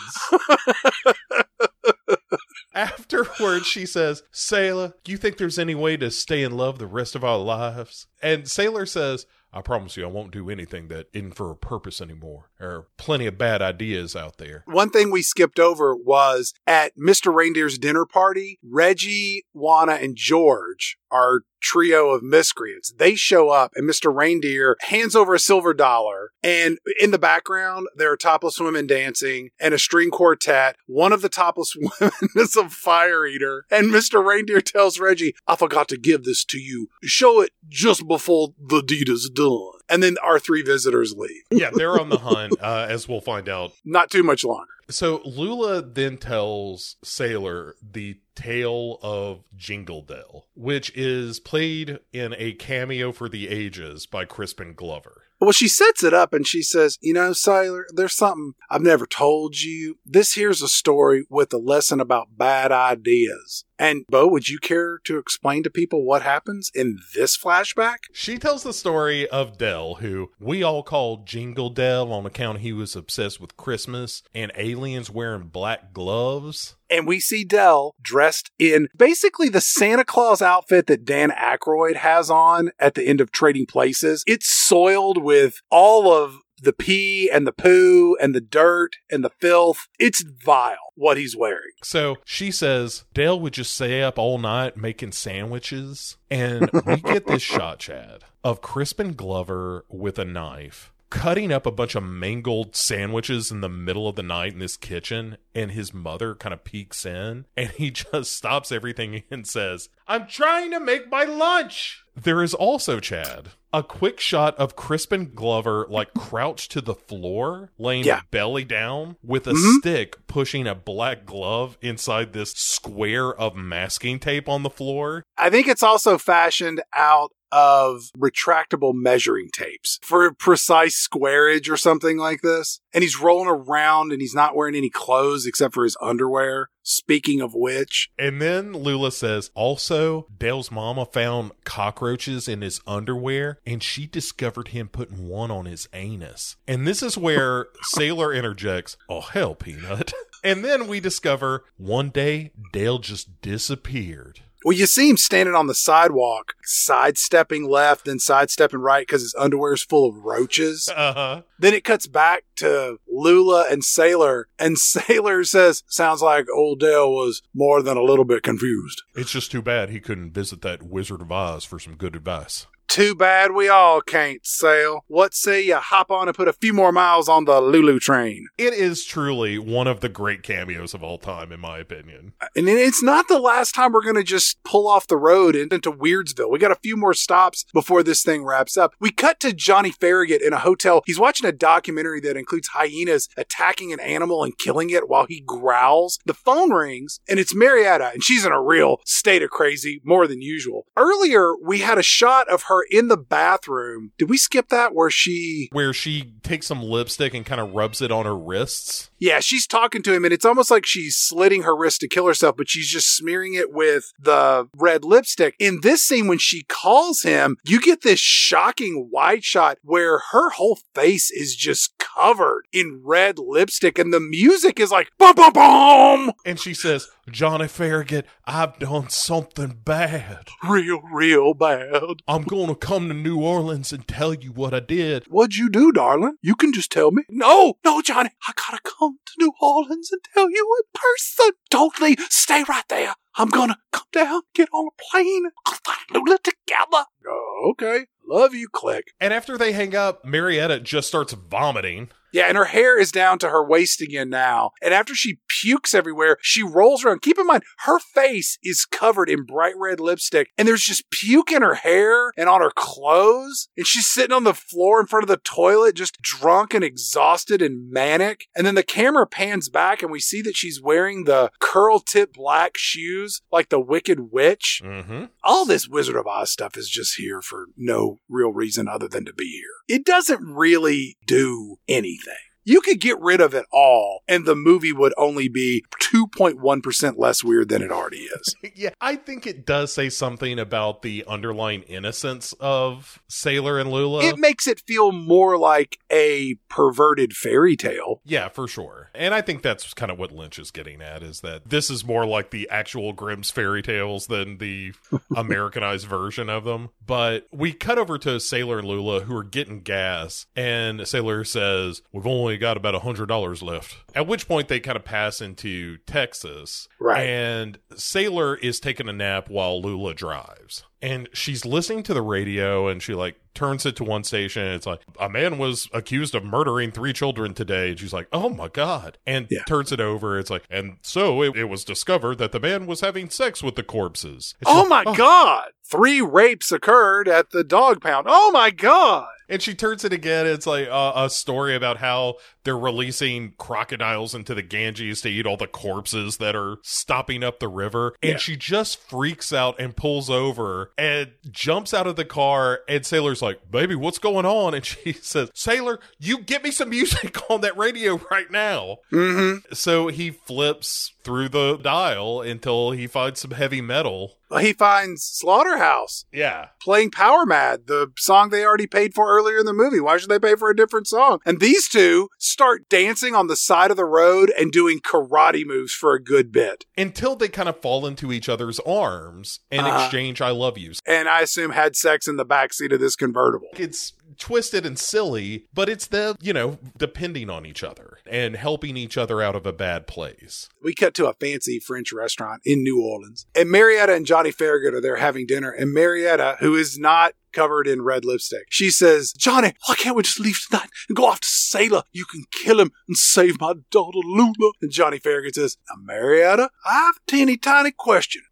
Afterwards, 2.75 3.67
she 3.67 3.87
says, 3.87 4.23
Sailor, 4.31 4.95
you 5.11 5.17
think 5.17 5.37
there's 5.37 5.59
any 5.59 5.75
way 5.75 5.97
to 5.97 6.11
stay 6.11 6.43
in 6.43 6.57
love 6.57 6.79
the 6.79 6.87
rest 6.87 7.15
of 7.15 7.25
our 7.25 7.39
lives? 7.39 8.07
And 8.23 8.49
Sailor 8.49 8.87
says, 8.87 9.27
I 9.53 9.63
promise 9.63 9.97
you, 9.97 10.05
I 10.05 10.09
won't 10.09 10.31
do 10.31 10.49
anything 10.49 10.89
that 10.89 11.09
isn't 11.13 11.35
for 11.35 11.51
a 11.51 11.57
purpose 11.57 12.01
anymore. 12.01 12.51
There 12.61 12.71
are 12.71 12.87
plenty 12.97 13.27
of 13.27 13.37
bad 13.37 13.63
ideas 13.63 14.15
out 14.15 14.39
there. 14.39 14.63
One 14.67 14.91
thing 14.91 15.11
we 15.11 15.23
skipped 15.23 15.59
over 15.59 15.97
was 15.97 16.55
at 16.67 16.97
Mr. 16.97 17.35
Reindeer's 17.35 17.79
dinner 17.79 18.07
party, 18.07 18.61
Reggie, 18.63 19.45
Juana, 19.53 19.95
and 19.95 20.15
George 20.15 21.00
are 21.11 21.43
trio 21.61 22.11
of 22.11 22.23
miscreants. 22.23 22.93
They 22.93 23.15
show 23.15 23.51
up 23.51 23.73
and 23.75 23.89
Mr. 23.89 24.15
Reindeer 24.15 24.77
hands 24.81 25.15
over 25.15 25.35
a 25.35 25.39
silver 25.39 25.75
dollar. 25.75 26.33
And 26.43 26.79
in 27.01 27.11
the 27.11 27.19
background, 27.19 27.89
there 27.95 28.11
are 28.11 28.17
topless 28.17 28.59
women 28.59 28.87
dancing 28.87 29.51
and 29.61 29.75
a 29.75 29.79
string 29.79 30.11
quartet. 30.11 30.77
One 30.87 31.13
of 31.13 31.23
the 31.23 31.29
topless 31.29 31.77
women 32.01 32.13
is 32.35 32.57
a 32.57 32.69
fire 32.69 33.27
eater. 33.27 33.67
And 33.71 33.91
Mr. 33.91 34.25
Reindeer 34.25 34.61
tells 34.61 34.99
Reggie, 34.99 35.35
I 35.47 35.57
forgot 35.57 35.89
to 35.89 35.99
give 35.99 36.25
this 36.25 36.45
to 36.47 36.59
you. 36.59 36.89
Show 37.03 37.41
it 37.41 37.51
just 37.69 38.07
before 38.09 38.55
the 38.59 38.83
deed 38.83 39.09
is 39.09 39.31
done. 39.33 39.73
And 39.91 40.03
then 40.03 40.17
our 40.23 40.39
three 40.39 40.63
visitors 40.63 41.15
leave. 41.17 41.43
Yeah, 41.51 41.71
they're 41.73 41.99
on 41.99 42.09
the 42.09 42.19
hunt, 42.19 42.55
uh, 42.63 42.87
as 42.89 43.09
we'll 43.09 43.21
find 43.21 43.49
out. 43.49 43.73
Not 43.85 44.11
too 44.11 44.23
much 44.23 44.45
longer. 44.45 44.71
So 44.89 45.21
Lula 45.25 45.83
then 45.83 46.17
tells 46.17 46.97
Sailor 47.05 47.77
the 47.81 48.19
tale 48.35 48.99
of 49.03 49.45
Jingle 49.57 50.03
Dell, 50.03 50.47
which 50.55 50.91
is 50.97 51.39
played 51.39 52.01
in 52.13 52.35
a 52.39 52.53
cameo 52.55 53.13
for 53.13 53.29
the 53.29 53.49
ages 53.49 54.07
by 54.07 54.25
Crispin 54.25 54.75
Glover. 54.75 55.23
Well, 55.41 55.53
she 55.53 55.69
sets 55.69 56.05
it 56.05 56.13
up 56.13 56.35
and 56.35 56.47
she 56.47 56.63
says, 56.63 56.99
You 57.01 57.15
know, 57.15 57.33
Sailor, 57.33 57.87
there's 57.95 58.15
something 58.15 58.53
I've 58.69 58.83
never 58.83 59.07
told 59.07 59.61
you. 59.61 59.99
This 60.05 60.35
here's 60.35 60.61
a 60.61 60.69
story 60.69 61.25
with 61.31 61.53
a 61.55 61.59
lesson 61.59 61.99
about 61.99 62.37
bad 62.37 62.73
ideas. 62.73 63.65
And 63.81 64.05
Bo, 64.11 64.27
would 64.27 64.51
you 64.51 64.59
care 64.59 64.99
to 65.05 65.17
explain 65.17 65.63
to 65.63 65.71
people 65.71 66.05
what 66.05 66.21
happens 66.21 66.71
in 66.75 66.99
this 67.15 67.35
flashback? 67.35 67.97
She 68.13 68.37
tells 68.37 68.63
the 68.63 68.75
story 68.75 69.27
of 69.31 69.57
Dell, 69.57 69.95
who 69.95 70.33
we 70.39 70.63
all 70.63 70.83
called 70.83 71.27
Jingle 71.27 71.71
Dell 71.71 72.13
on 72.13 72.27
account 72.27 72.59
he 72.59 72.75
was 72.75 72.95
obsessed 72.95 73.41
with 73.41 73.57
Christmas 73.57 74.23
and 74.35 74.53
aliens 74.55 75.09
wearing 75.09 75.49
black 75.49 75.95
gloves. 75.95 76.77
And 76.91 77.07
we 77.07 77.21
see 77.21 77.43
Dell 77.43 77.95
dressed 78.03 78.51
in 78.59 78.89
basically 78.95 79.49
the 79.49 79.63
Santa 79.63 80.05
Claus 80.05 80.43
outfit 80.43 80.87
that 80.89 81.07
Dan 81.07 81.31
Aykroyd 81.31 81.97
has 81.97 82.29
on 82.29 82.73
at 82.79 82.95
the 82.95 83.07
end 83.07 83.23
of 83.23 83.33
Trading 83.33 83.65
Places. 83.65 84.25
It's 84.27 84.47
soiled 84.47 85.23
with 85.23 85.55
all 85.71 86.13
of 86.13 86.41
the 86.63 86.73
pee 86.73 87.31
and 87.31 87.47
the 87.47 87.53
poo 87.53 88.17
and 88.21 88.35
the 88.35 88.41
dirt 88.41 88.97
and 89.11 89.25
the 89.25 89.31
filth. 89.31 89.87
It's 89.99 90.23
vile 90.23 90.93
what 90.95 91.17
he's 91.17 91.37
wearing. 91.37 91.73
So 91.83 92.17
she 92.25 92.51
says 92.51 93.05
Dale 93.15 93.39
would 93.41 93.55
just 93.55 93.75
stay 93.75 94.03
up 94.03 94.19
all 94.19 94.39
night 94.39 94.77
making 94.77 95.13
sandwiches. 95.13 96.17
And 96.31 96.71
we 96.87 96.97
get 96.97 97.27
this 97.27 97.43
shot, 97.43 97.79
Chad, 97.79 98.25
of 98.45 98.61
Crispin 98.61 99.15
Glover 99.15 99.85
with 99.89 100.19
a 100.19 100.25
knife 100.25 100.93
cutting 101.11 101.51
up 101.53 101.67
a 101.67 101.73
bunch 101.73 101.97
of 101.97 102.05
mangled 102.05 102.77
sandwiches 102.77 103.51
in 103.51 103.61
the 103.61 103.69
middle 103.69 104.07
of 104.07 104.15
the 104.15 104.23
night 104.23 104.53
in 104.53 104.61
this 104.61 104.77
kitchen 104.77 105.37
and 105.55 105.73
his 105.73 105.93
mother 105.93 106.37
kind 106.37 106.53
of 106.55 106.63
peeks 106.63 107.05
in 107.05 107.45
and 107.57 107.71
he 107.71 107.91
just 107.91 108.33
stops 108.33 108.71
everything 108.71 109.25
and 109.29 109.47
says 109.47 109.89
i'm 110.07 110.27
trying 110.27 110.71
to 110.71 110.79
make 110.79 111.11
my 111.11 111.25
lunch 111.25 112.05
there 112.17 112.43
is 112.43 112.55
also 112.55 113.01
chad 113.01 113.49
a 113.73 113.83
quick 113.83 114.19
shot 114.21 114.57
of 114.57 114.75
crispin 114.77 115.31
glover 115.35 115.87
like 115.89 116.13
crouched 116.15 116.71
to 116.73 116.81
the 116.81 116.95
floor 116.95 117.71
laying 117.79 118.05
Yeah. 118.05 118.23
belly 118.31 118.65
down 118.65 119.17
with 119.23 119.47
a 119.47 119.53
Mhm. 119.53 119.79
stick 119.79 120.27
pushing 120.27 120.67
a 120.67 120.75
black 120.75 121.25
glove 121.25 121.79
inside 121.81 122.33
this 122.33 122.53
square 122.53 123.33
of 123.35 123.55
masking 123.55 124.19
tape 124.19 124.49
on 124.49 124.63
the 124.63 124.71
floor 124.71 125.23
I 125.37 125.51
think 125.51 125.69
it's 125.69 125.83
also 125.83 126.19
fashioned 126.19 126.83
out 126.95 127.31
of 127.53 128.11
retractable 128.17 128.93
measuring 128.95 129.49
tapes 129.53 129.99
for 130.03 130.33
precise 130.33 130.95
squareage 130.95 131.69
or 131.69 131.77
something 131.77 132.17
like 132.17 132.43
this. 132.43 132.81
And 132.93 133.03
he's 133.03 133.19
rolling 133.21 133.49
around 133.49 134.13
and 134.13 134.21
he's 134.21 134.35
not 134.37 134.55
wearing 134.55 134.77
any 134.77 134.89
clothes 134.91 135.47
except 135.47 135.75
for 135.75 135.83
his 135.83 135.97
underwear. 136.01 136.69
Speaking 136.91 137.41
of 137.41 137.55
which, 137.55 138.11
And 138.19 138.43
then 138.43 138.73
Lula 138.73 139.13
says, 139.13 139.53
also, 139.55 140.27
Dale's 140.37 140.73
mama 140.73 141.07
found 141.07 141.53
cockroaches 141.65 142.49
in 142.49 142.63
his 142.63 142.81
underwear 142.85 143.61
and 143.65 143.81
she 143.81 144.09
discovered 144.09 144.69
him 144.69 144.89
putting 144.89 145.29
one 145.29 145.53
on 145.53 145.67
his 145.67 145.89
anus. 145.93 146.57
And 146.67 146.89
this 146.89 147.01
is 147.01 147.17
where 147.17 147.69
Sailor 147.95 148.33
interjects, 148.33 148.97
oh, 149.09 149.21
hell, 149.21 149.55
Peanut. 149.55 150.13
And 150.43 150.65
then 150.65 150.87
we 150.87 151.01
discover 151.01 151.65
one 151.77 152.09
day 152.09 152.53
Dale 152.73 152.99
just 152.99 153.43
disappeared. 153.43 154.41
Well, 154.65 154.77
you 154.77 154.87
see 154.87 155.09
him 155.09 155.17
standing 155.17 155.55
on 155.55 155.67
the 155.67 155.75
sidewalk, 155.75 156.55
sidestepping 156.63 157.69
left, 157.69 158.05
then 158.05 158.19
sidestepping 158.19 158.81
right 158.81 159.07
because 159.07 159.23
his 159.23 159.35
underwear 159.39 159.73
is 159.73 159.83
full 159.83 160.09
of 160.09 160.25
roaches. 160.25 160.89
Uh 160.95 161.13
huh. 161.13 161.43
Then 161.59 161.75
it 161.75 161.85
cuts 161.85 162.07
back 162.07 162.45
to 162.57 162.99
Lula 163.09 163.67
and 163.71 163.85
Sailor, 163.85 164.49
and 164.59 164.79
Sailor 164.79 165.45
says, 165.45 165.83
Sounds 165.87 166.23
like 166.23 166.47
old 166.55 166.81
Dale 166.81 167.11
was 167.11 167.43
more 167.55 167.83
than 167.83 167.97
a 167.97 168.03
little 168.03 168.25
bit 168.25 168.43
confused. 168.43 169.03
It's 169.15 169.33
just 169.33 169.51
too 169.51 169.63
bad 169.63 169.91
he 169.91 170.01
couldn't 170.01 170.33
visit 170.33 170.63
that 170.63 170.83
Wizard 170.83 171.23
of 171.23 171.33
Oz 171.33 171.65
for 171.65 171.79
some 171.79 171.97
good 171.97 172.15
advice. 172.15 172.67
Too 172.91 173.15
bad 173.15 173.53
we 173.53 173.69
all 173.69 174.01
can't 174.01 174.45
sail. 174.45 175.05
What 175.07 175.33
say 175.33 175.65
you 175.65 175.77
hop 175.77 176.11
on 176.11 176.27
and 176.27 176.37
put 176.37 176.49
a 176.49 176.53
few 176.53 176.73
more 176.73 176.91
miles 176.91 177.29
on 177.29 177.45
the 177.45 177.61
Lulu 177.61 178.01
train? 178.01 178.49
It 178.59 178.75
is 178.75 179.05
truly 179.05 179.61
one 179.61 179.87
of 179.87 180.01
the 180.01 180.09
great 180.09 180.43
cameos 180.43 180.93
of 180.93 181.05
all 181.05 181.17
time, 181.17 181.53
in 181.53 181.61
my 181.61 181.79
opinion. 181.79 182.33
Uh, 182.41 182.49
and 182.57 182.69
it's 182.69 183.01
not 183.01 183.29
the 183.29 183.39
last 183.39 183.77
time 183.77 183.93
we're 183.93 184.03
going 184.03 184.17
to 184.17 184.25
just 184.25 184.61
pull 184.65 184.89
off 184.89 185.07
the 185.07 185.17
road 185.17 185.55
into 185.55 185.93
Weirdsville. 185.93 186.51
We 186.51 186.59
got 186.59 186.73
a 186.73 186.81
few 186.83 186.97
more 186.97 187.15
stops 187.15 187.65
before 187.73 188.03
this 188.03 188.25
thing 188.25 188.43
wraps 188.43 188.77
up. 188.77 188.95
We 188.99 189.13
cut 189.13 189.39
to 189.39 189.53
Johnny 189.53 189.93
Farragut 189.93 190.43
in 190.43 190.53
a 190.53 190.59
hotel. 190.59 191.03
He's 191.07 191.21
watching 191.21 191.47
a 191.47 191.53
documentary 191.53 192.19
that 192.23 192.37
includes 192.37 192.71
hyenas 192.75 193.29
attacking 193.37 193.93
an 193.93 194.01
animal 194.01 194.43
and 194.43 194.59
killing 194.59 194.91
it 194.91 195.09
while 195.09 195.27
he 195.27 195.41
growls. 195.43 196.19
The 196.27 196.35
phone 196.35 196.73
rings 196.73 197.21
and 197.29 197.39
it's 197.39 197.55
Marietta, 197.55 198.11
and 198.15 198.25
she's 198.25 198.45
in 198.45 198.51
a 198.51 198.61
real 198.61 198.97
state 199.07 199.45
of 199.45 199.51
crazy, 199.51 200.01
more 200.03 200.27
than 200.27 200.43
usual. 200.43 200.87
Earlier, 200.97 201.53
we 201.63 201.79
had 201.79 201.97
a 201.97 202.03
shot 202.03 202.49
of 202.49 202.65
her 202.65 202.80
in 202.91 203.09
the 203.09 203.17
bathroom. 203.17 204.13
Did 204.19 204.31
we 204.31 204.37
skip 204.37 204.69
that 204.69 204.95
where 204.95 205.11
she. 205.11 205.69
Where 205.73 205.93
she 205.93 206.35
takes 206.43 206.67
some 206.67 206.83
lipstick 206.83 207.35
and 207.35 207.47
kind 207.47 207.61
of 207.61 207.75
rubs 207.75 208.01
it 208.03 208.11
on 208.13 208.27
her 208.27 208.37
wrists. 208.37 209.11
Yeah, 209.19 209.41
she's 209.41 209.67
talking 209.67 210.03
to 210.03 210.15
him, 210.15 210.25
and 210.25 210.33
it's 210.33 210.45
almost 210.45 210.71
like 210.71 210.87
she's 210.87 211.17
slitting 211.17 211.63
her 211.63 211.77
wrist 211.77 212.01
to 212.01 212.09
kill 212.09 212.27
herself, 212.27 212.57
but 212.57 212.69
she's 212.69 212.89
just 212.89 213.15
smearing 213.17 213.55
it 213.55 213.73
with 213.73 214.13
the 214.19 214.69
red 214.77 215.05
lipstick. 215.05 215.55
In 215.59 215.81
this 215.83 216.03
scene, 216.03 216.27
when 216.27 216.39
she 216.39 216.63
calls 216.65 217.23
him, 217.23 217.57
you 217.65 217.81
get 217.81 218.03
this 218.03 218.21
shocking 218.21 219.11
wide 219.13 219.45
shot 219.45 219.79
where 219.83 220.21
her 220.31 220.51
whole 220.51 220.79
face 220.95 221.31
is 221.31 221.55
just 221.55 221.99
covered 221.99 222.63
in 222.73 223.03
red 223.05 223.39
lipstick, 223.39 223.99
and 223.99 224.13
the 224.13 224.21
music 224.21 224.81
is 224.81 224.91
like 224.91 225.11
boom, 225.19 225.35
boom, 225.35 225.53
boom. 225.53 226.33
And 226.47 226.59
she 226.59 226.75
says, 226.75 227.09
Johnny 227.33 227.69
Farragut, 227.69 228.27
I've 228.45 228.79
done 228.79 229.09
something 229.09 229.81
bad. 229.85 230.49
Real, 230.69 231.01
real 231.13 231.55
bad. 231.55 232.03
I'm 232.27 232.43
going 232.43 232.69
to 232.69 232.75
come 232.75 233.09
to 233.09 233.15
New 233.15 233.41
Orleans 233.41 233.93
and 233.93 234.07
tell 234.07 234.35
you 234.35 234.53
what 234.53 234.75
I 234.75 234.81
did. 234.81 235.25
What'd 235.29 235.57
you 235.57 235.71
do, 235.71 235.93
darling? 235.93 236.37
You 236.43 236.55
can 236.55 236.73
just 236.73 236.91
tell 236.91 237.11
me. 237.11 237.23
No, 237.29 237.75
no, 237.85 238.03
Johnny, 238.03 238.31
I 238.49 238.53
gotta 238.55 238.83
come 238.83 239.19
to 239.27 239.33
New 239.39 239.53
Orleans 239.61 240.11
and 240.13 240.21
tell 240.35 240.51
you 240.51 240.77
in 240.79 241.01
person. 241.01 241.53
Don't 241.71 242.01
leave. 242.01 242.19
Stay 242.31 242.65
right 242.69 242.85
there. 242.89 243.15
I'm 243.37 243.49
gonna 243.49 243.79
come 243.93 244.07
down, 244.13 244.43
get 244.55 244.69
on 244.73 244.89
a 244.89 245.03
plane, 245.11 245.51
I'll 245.67 245.79
find 245.85 245.99
Lula 246.13 246.39
together. 246.43 247.05
Oh, 247.27 247.69
okay. 247.71 248.07
Love 248.29 248.55
you, 248.55 248.69
click. 248.69 249.13
And 249.21 249.33
after 249.33 249.57
they 249.57 249.73
hang 249.73 249.95
up, 249.95 250.25
Marietta 250.25 250.81
just 250.81 251.09
starts 251.09 251.33
vomiting. 251.33 252.11
Yeah, 252.33 252.45
and 252.47 252.57
her 252.57 252.67
hair 252.67 252.99
is 252.99 253.13
down 253.13 253.39
to 253.41 253.49
her 253.49 253.67
waist 253.67 254.01
again 254.01 254.31
now. 254.31 254.71
And 254.83 254.95
after 254.95 255.15
she 255.15 255.41
pukes 255.49 255.95
everywhere, 255.95 256.37
she 256.41 256.63
rolls 256.63 257.05
around. 257.05 257.23
Keep 257.23 257.39
in 257.39 257.47
mind, 257.47 257.65
her 257.81 257.99
face 257.99 258.59
is 258.63 258.85
covered 258.85 259.29
in 259.29 259.45
bright 259.45 259.75
red 259.77 260.01
lipstick, 260.01 260.51
and 260.57 260.67
there's 260.67 260.83
just 260.83 261.11
puke 261.11 261.53
in 261.53 261.63
her 261.63 261.75
hair 261.75 262.33
and 262.37 262.49
on 262.49 262.61
her 262.61 262.73
clothes. 262.75 263.69
And 263.77 263.87
she's 263.87 264.09
sitting 264.09 264.35
on 264.35 264.45
the 264.45 264.55
floor 264.55 265.01
in 265.01 265.07
front 265.07 265.25
of 265.25 265.29
the 265.29 265.39
toilet, 265.39 265.97
just 265.97 266.21
drunk 266.21 266.75
and 266.75 266.85
exhausted 266.85 267.63
and 267.63 267.91
manic. 267.91 268.47
And 268.57 268.67
then 268.67 268.75
the 268.75 268.83
camera 268.83 269.27
pans 269.27 269.69
back, 269.69 270.03
and 270.03 270.11
we 270.11 270.21
see 270.21 270.43
that 270.43 270.57
she's 270.57 270.81
wearing 270.83 271.25
the 271.25 271.51
curl 271.61 272.01
tip 272.01 272.33
black 272.35 272.77
shoes 272.77 273.43
like 273.53 273.69
the 273.69 273.81
Wicked 273.81 274.33
Witch. 274.33 274.81
Mm-hmm. 274.85 275.25
All 275.43 275.65
this 275.65 275.89
Wizard 275.89 276.17
of 276.17 276.27
Oz 276.27 276.51
stuff 276.51 276.77
is 276.77 276.89
just 276.89 277.17
here 277.17 277.41
for 277.41 277.67
no 277.77 278.19
real 278.29 278.53
reason 278.53 278.89
other 278.89 279.09
than 279.09 279.25
to 279.25 279.33
be 279.33 279.45
here. 279.47 279.97
It 279.97 280.05
doesn't 280.05 280.45
really 280.45 281.17
do 281.27 281.77
anything. 281.89 282.35
You 282.65 282.81
could 282.81 283.01
get 283.01 283.19
rid 283.21 283.41
of 283.41 283.55
it 283.55 283.65
all, 283.73 284.23
and 284.29 284.45
the 284.45 284.55
movie 284.55 284.93
would 284.93 285.15
only 285.17 285.49
be 285.49 285.85
2.1% 286.01 287.19
less 287.19 287.43
weird 287.43 287.69
than 287.69 287.83
it 287.83 287.91
already 287.91 288.19
is. 288.19 288.55
yeah, 288.75 288.91
I 289.01 289.17
think 289.17 289.47
it 289.47 289.65
does 289.65 289.93
say 289.93 290.09
something 290.09 290.59
about 290.59 291.03
the 291.03 291.25
underlying 291.27 291.83
innocence 291.83 292.53
of 292.61 293.23
Sailor 293.29 293.79
and 293.79 293.91
Lula. 293.91 294.25
It 294.25 294.39
makes 294.39 294.67
it 294.67 294.83
feel 294.87 295.13
more 295.13 295.57
like 295.57 295.99
a 296.11 296.57
perverted 296.69 297.33
fairy 297.33 297.77
tale. 297.77 298.21
Yeah, 298.25 298.49
for 298.49 298.69
sure. 298.69 299.11
And 299.15 299.35
I 299.35 299.41
think 299.41 299.63
that's 299.63 299.95
kind 299.95 300.11
of 300.11 300.19
what 300.19 300.33
Lynch 300.33 300.59
is 300.59 300.71
getting 300.71 301.01
at 301.01 301.23
is 301.23 301.41
that 301.41 301.69
this 301.69 301.91
is 301.91 302.05
more 302.05 302.27
like 302.27 302.51
the 302.51 302.69
actual 302.71 303.13
Grimm's 303.13 303.51
fairy 303.51 303.83
tales 303.83 304.27
than 304.27 304.59
the 304.59 304.93
Americanized 305.37 306.07
version 306.07 306.49
of 306.49 306.65
them. 306.65 306.91
But 307.07 307.47
we 307.53 307.73
cut 307.73 307.99
over 307.99 308.19
to 308.19 308.41
Sailor 308.41 308.79
and 308.79 308.89
Lula 308.89 309.21
who 309.21 309.37
are 309.37 309.45
getting 309.45 309.81
gas, 309.81 310.47
and 310.55 311.07
Sailor 311.07 311.45
says, 311.45 312.03
We've 312.13 312.27
only 312.27 312.50
got 312.59 312.77
about 312.77 312.95
a 312.95 313.01
hundred 313.01 313.27
dollars 313.27 313.63
left. 313.63 313.97
At 314.15 314.27
which 314.27 314.47
point 314.49 314.69
they 314.69 314.81
kind 314.81 314.97
of 314.97 315.05
pass 315.05 315.41
into 315.41 315.99
Texas. 316.07 316.89
Right. 316.99 317.21
And 317.27 317.79
Sailor 317.97 318.57
is 318.57 318.81
taking 318.81 319.09
a 319.09 319.13
nap 319.13 319.49
while 319.49 319.81
Lula 319.81 320.15
drives. 320.15 320.85
And 321.03 321.29
she's 321.33 321.65
listening 321.65 322.03
to 322.05 322.15
the 322.15 322.21
radio 322.23 322.89
and 322.89 323.03
she 323.03 323.15
like 323.15 323.37
turns 323.55 323.85
it 323.87 323.97
to 323.97 324.05
one 324.05 324.23
station 324.23 324.65
it's 324.65 324.87
like 324.87 325.01
a 325.19 325.29
man 325.29 325.59
was 325.59 325.89
accused 325.93 326.35
of 326.37 326.45
murdering 326.45 326.93
three 326.93 327.13
children 327.13 327.53
today 327.53 327.89
and 327.91 327.99
she's 327.99 328.13
like 328.13 328.29
oh 328.33 328.49
my 328.49 328.69
god 328.69 329.19
and 329.27 329.49
Yeah. 329.51 329.65
turns 329.67 329.91
it 329.91 330.01
over 330.01 330.39
it's 330.39 330.51
like 330.51 330.63
and 330.71 330.99
so 331.03 331.43
it, 331.43 331.57
it 331.57 331.65
was 331.65 331.85
discovered 331.85 332.39
that 332.39 332.53
the 332.53 332.61
man 332.61 332.87
was 332.87 333.01
having 333.01 333.29
sex 333.29 333.61
with 333.61 333.75
the 333.75 333.83
corpses 333.83 334.55
she's 334.61 334.67
Oh 334.73 334.83
like, 334.89 335.05
my 335.07 335.11
oh. 335.11 335.15
God! 335.17 335.65
Three 335.85 336.21
rapes 336.21 336.71
occurred 336.71 337.27
at 337.27 337.51
the 337.51 337.65
dog 337.65 338.01
pound. 338.01 338.27
Oh 338.31 338.53
my 338.53 338.71
God! 338.71 339.27
And 339.51 339.61
she 339.61 339.75
turns 339.75 340.05
it 340.05 340.13
again. 340.13 340.47
It's 340.47 340.67
like 340.67 340.87
a, 340.87 341.13
a 341.17 341.29
story 341.29 341.75
about 341.75 341.97
how 341.97 342.37
they're 342.65 342.79
releasing 342.79 343.53
crocodiles 343.59 344.35
into 344.35 344.55
the 344.55 344.63
Ganges 344.63 345.21
to 345.23 345.29
eat 345.29 345.47
all 345.47 345.57
the 345.57 345.67
corpses 345.67 346.37
that 346.39 346.55
are 346.55 346.77
stopping 346.83 347.43
up 347.43 347.59
the 347.61 347.69
river. 347.69 348.15
And 348.23 348.33
Yeah. 348.33 348.37
she 348.39 348.57
just 348.57 348.99
freaks 349.01 349.53
out 349.53 349.79
and 349.81 349.97
pulls 349.97 350.29
over 350.31 350.93
and 350.99 351.33
jumps 351.51 351.95
out 351.95 352.07
of 352.07 352.17
the 352.17 352.25
car. 352.25 352.81
And 352.89 353.05
Sailor's 353.07 353.43
like, 353.43 353.71
Baby, 353.71 353.95
what's 353.95 354.19
going 354.19 354.47
on? 354.47 354.75
And 354.75 354.85
she 354.85 355.13
says, 355.13 355.51
Sailor, 355.55 355.99
you 356.19 356.39
get 356.39 356.63
me 356.65 356.71
some 356.71 356.91
music 356.91 357.39
on 357.51 357.61
that 357.63 357.77
radio 357.77 358.21
right 358.31 358.51
now. 358.51 358.99
Mm-hmm. 359.13 359.73
So 359.75 360.09
he 360.09 360.31
flips 360.31 361.13
through 361.23 361.49
the 361.51 361.77
dial 361.77 362.41
until 362.41 362.93
he 362.93 363.07
finds 363.07 363.41
some 363.41 363.51
heavy 363.53 363.81
metal. 363.81 364.37
He 364.61 364.73
finds 364.73 365.23
Slaughterhouse 365.23 366.25
Yeah. 366.33 366.69
playing 366.83 367.13
Power 367.13 367.47
Mad, 367.47 367.87
the 367.87 368.11
song 368.17 368.49
they 368.51 368.65
already 368.65 368.87
paid 368.89 369.15
for 369.15 369.29
earlier 369.29 369.59
in 369.59 369.67
the 369.67 369.73
movie. 369.73 370.01
Why 370.01 370.17
should 370.17 370.29
they 370.31 370.41
pay 370.41 370.57
for 370.57 370.71
a 370.71 370.75
different 370.77 371.07
song? 371.07 371.39
And 371.47 371.61
these 371.61 371.87
two 371.89 372.29
start 372.51 372.89
dancing 372.89 373.35
on 373.35 373.47
the 373.47 373.57
side 373.57 373.91
of 373.91 373.97
the 373.97 374.05
road 374.05 374.53
and 374.59 374.73
doing 374.73 375.01
karate 375.01 375.65
moves 375.65 375.93
for 375.93 376.15
a 376.15 376.23
good 376.23 376.51
bit. 376.53 376.85
Until 376.97 377.37
they 377.37 377.49
kind 377.49 377.69
of 377.69 377.81
fall 377.81 378.07
into 378.07 378.33
each 378.33 378.49
other's 378.49 378.81
arms 378.81 379.61
and 379.71 379.87
Uh-huh. 379.87 380.05
exchange 380.05 380.41
I 380.41 380.51
love 380.51 380.77
yous. 380.77 381.01
And 381.07 381.29
I 381.29 381.41
assume 381.43 381.71
had 381.71 381.97
sex 381.97 382.27
in 382.29 382.37
the 382.37 382.47
backseat 382.47 382.93
of 382.93 383.01
this 383.01 383.17
convertible. 383.17 383.69
it's 383.77 384.13
twisted 384.39 384.87
and 384.87 384.99
silly, 384.99 385.67
but 385.75 385.89
it's 385.89 386.07
the, 386.07 386.37
you 386.41 386.53
know, 386.53 386.79
depending 386.97 387.51
on 387.51 387.67
each 387.67 387.83
other 387.83 388.19
and 388.27 388.57
helping 388.57 388.97
each 388.97 389.19
other 389.19 389.43
out 389.43 389.55
of 389.55 389.67
a 389.67 389.73
bad 389.73 390.07
place. 390.07 390.69
We 390.83 390.95
cut 390.95 391.15
to 391.15 391.27
a 391.29 391.35
fancy 391.35 391.79
French 391.79 392.13
restaurant 392.13 392.63
in 392.65 392.83
New 392.83 393.03
Orleans. 393.03 393.45
And 393.55 393.71
Marietta 393.71 394.15
and 394.15 394.25
Johnny 394.25 394.51
Farragut 394.51 394.95
are 394.95 395.01
there 395.01 395.17
having 395.17 395.47
dinner. 395.47 395.71
And 395.71 395.93
Marietta, 395.93 396.57
who 396.61 396.75
is 396.77 396.99
not 396.99 397.33
covered 397.53 397.87
in 397.87 398.03
red 398.03 398.25
lipstick, 398.25 398.67
she 398.71 398.91
says, 398.91 399.33
Johnny, 399.33 399.73
why 399.87 399.95
can't 399.95 400.17
we 400.17 400.23
just 400.23 400.41
leave 400.41 400.59
tonight 400.69 400.89
and 401.09 401.17
go 401.17 401.27
off 401.27 401.41
to 401.41 401.49
Sailor? 401.49 402.03
You 402.13 402.25
can 402.25 402.45
kill 402.51 402.81
him 402.81 402.93
and 403.09 403.17
save 403.17 403.61
my 403.61 403.75
daughter 403.91 404.19
Lula. 404.19 404.73
And 404.81 404.91
Johnny 404.91 405.19
Farragut 405.19 405.55
says, 405.55 405.77
now, 405.89 406.03
Marietta, 406.03 406.71
I 406.87 406.93
have 406.93 407.17
a 407.17 407.31
teeny 407.31 407.57
tiny 407.57 407.93
question. 407.93 408.43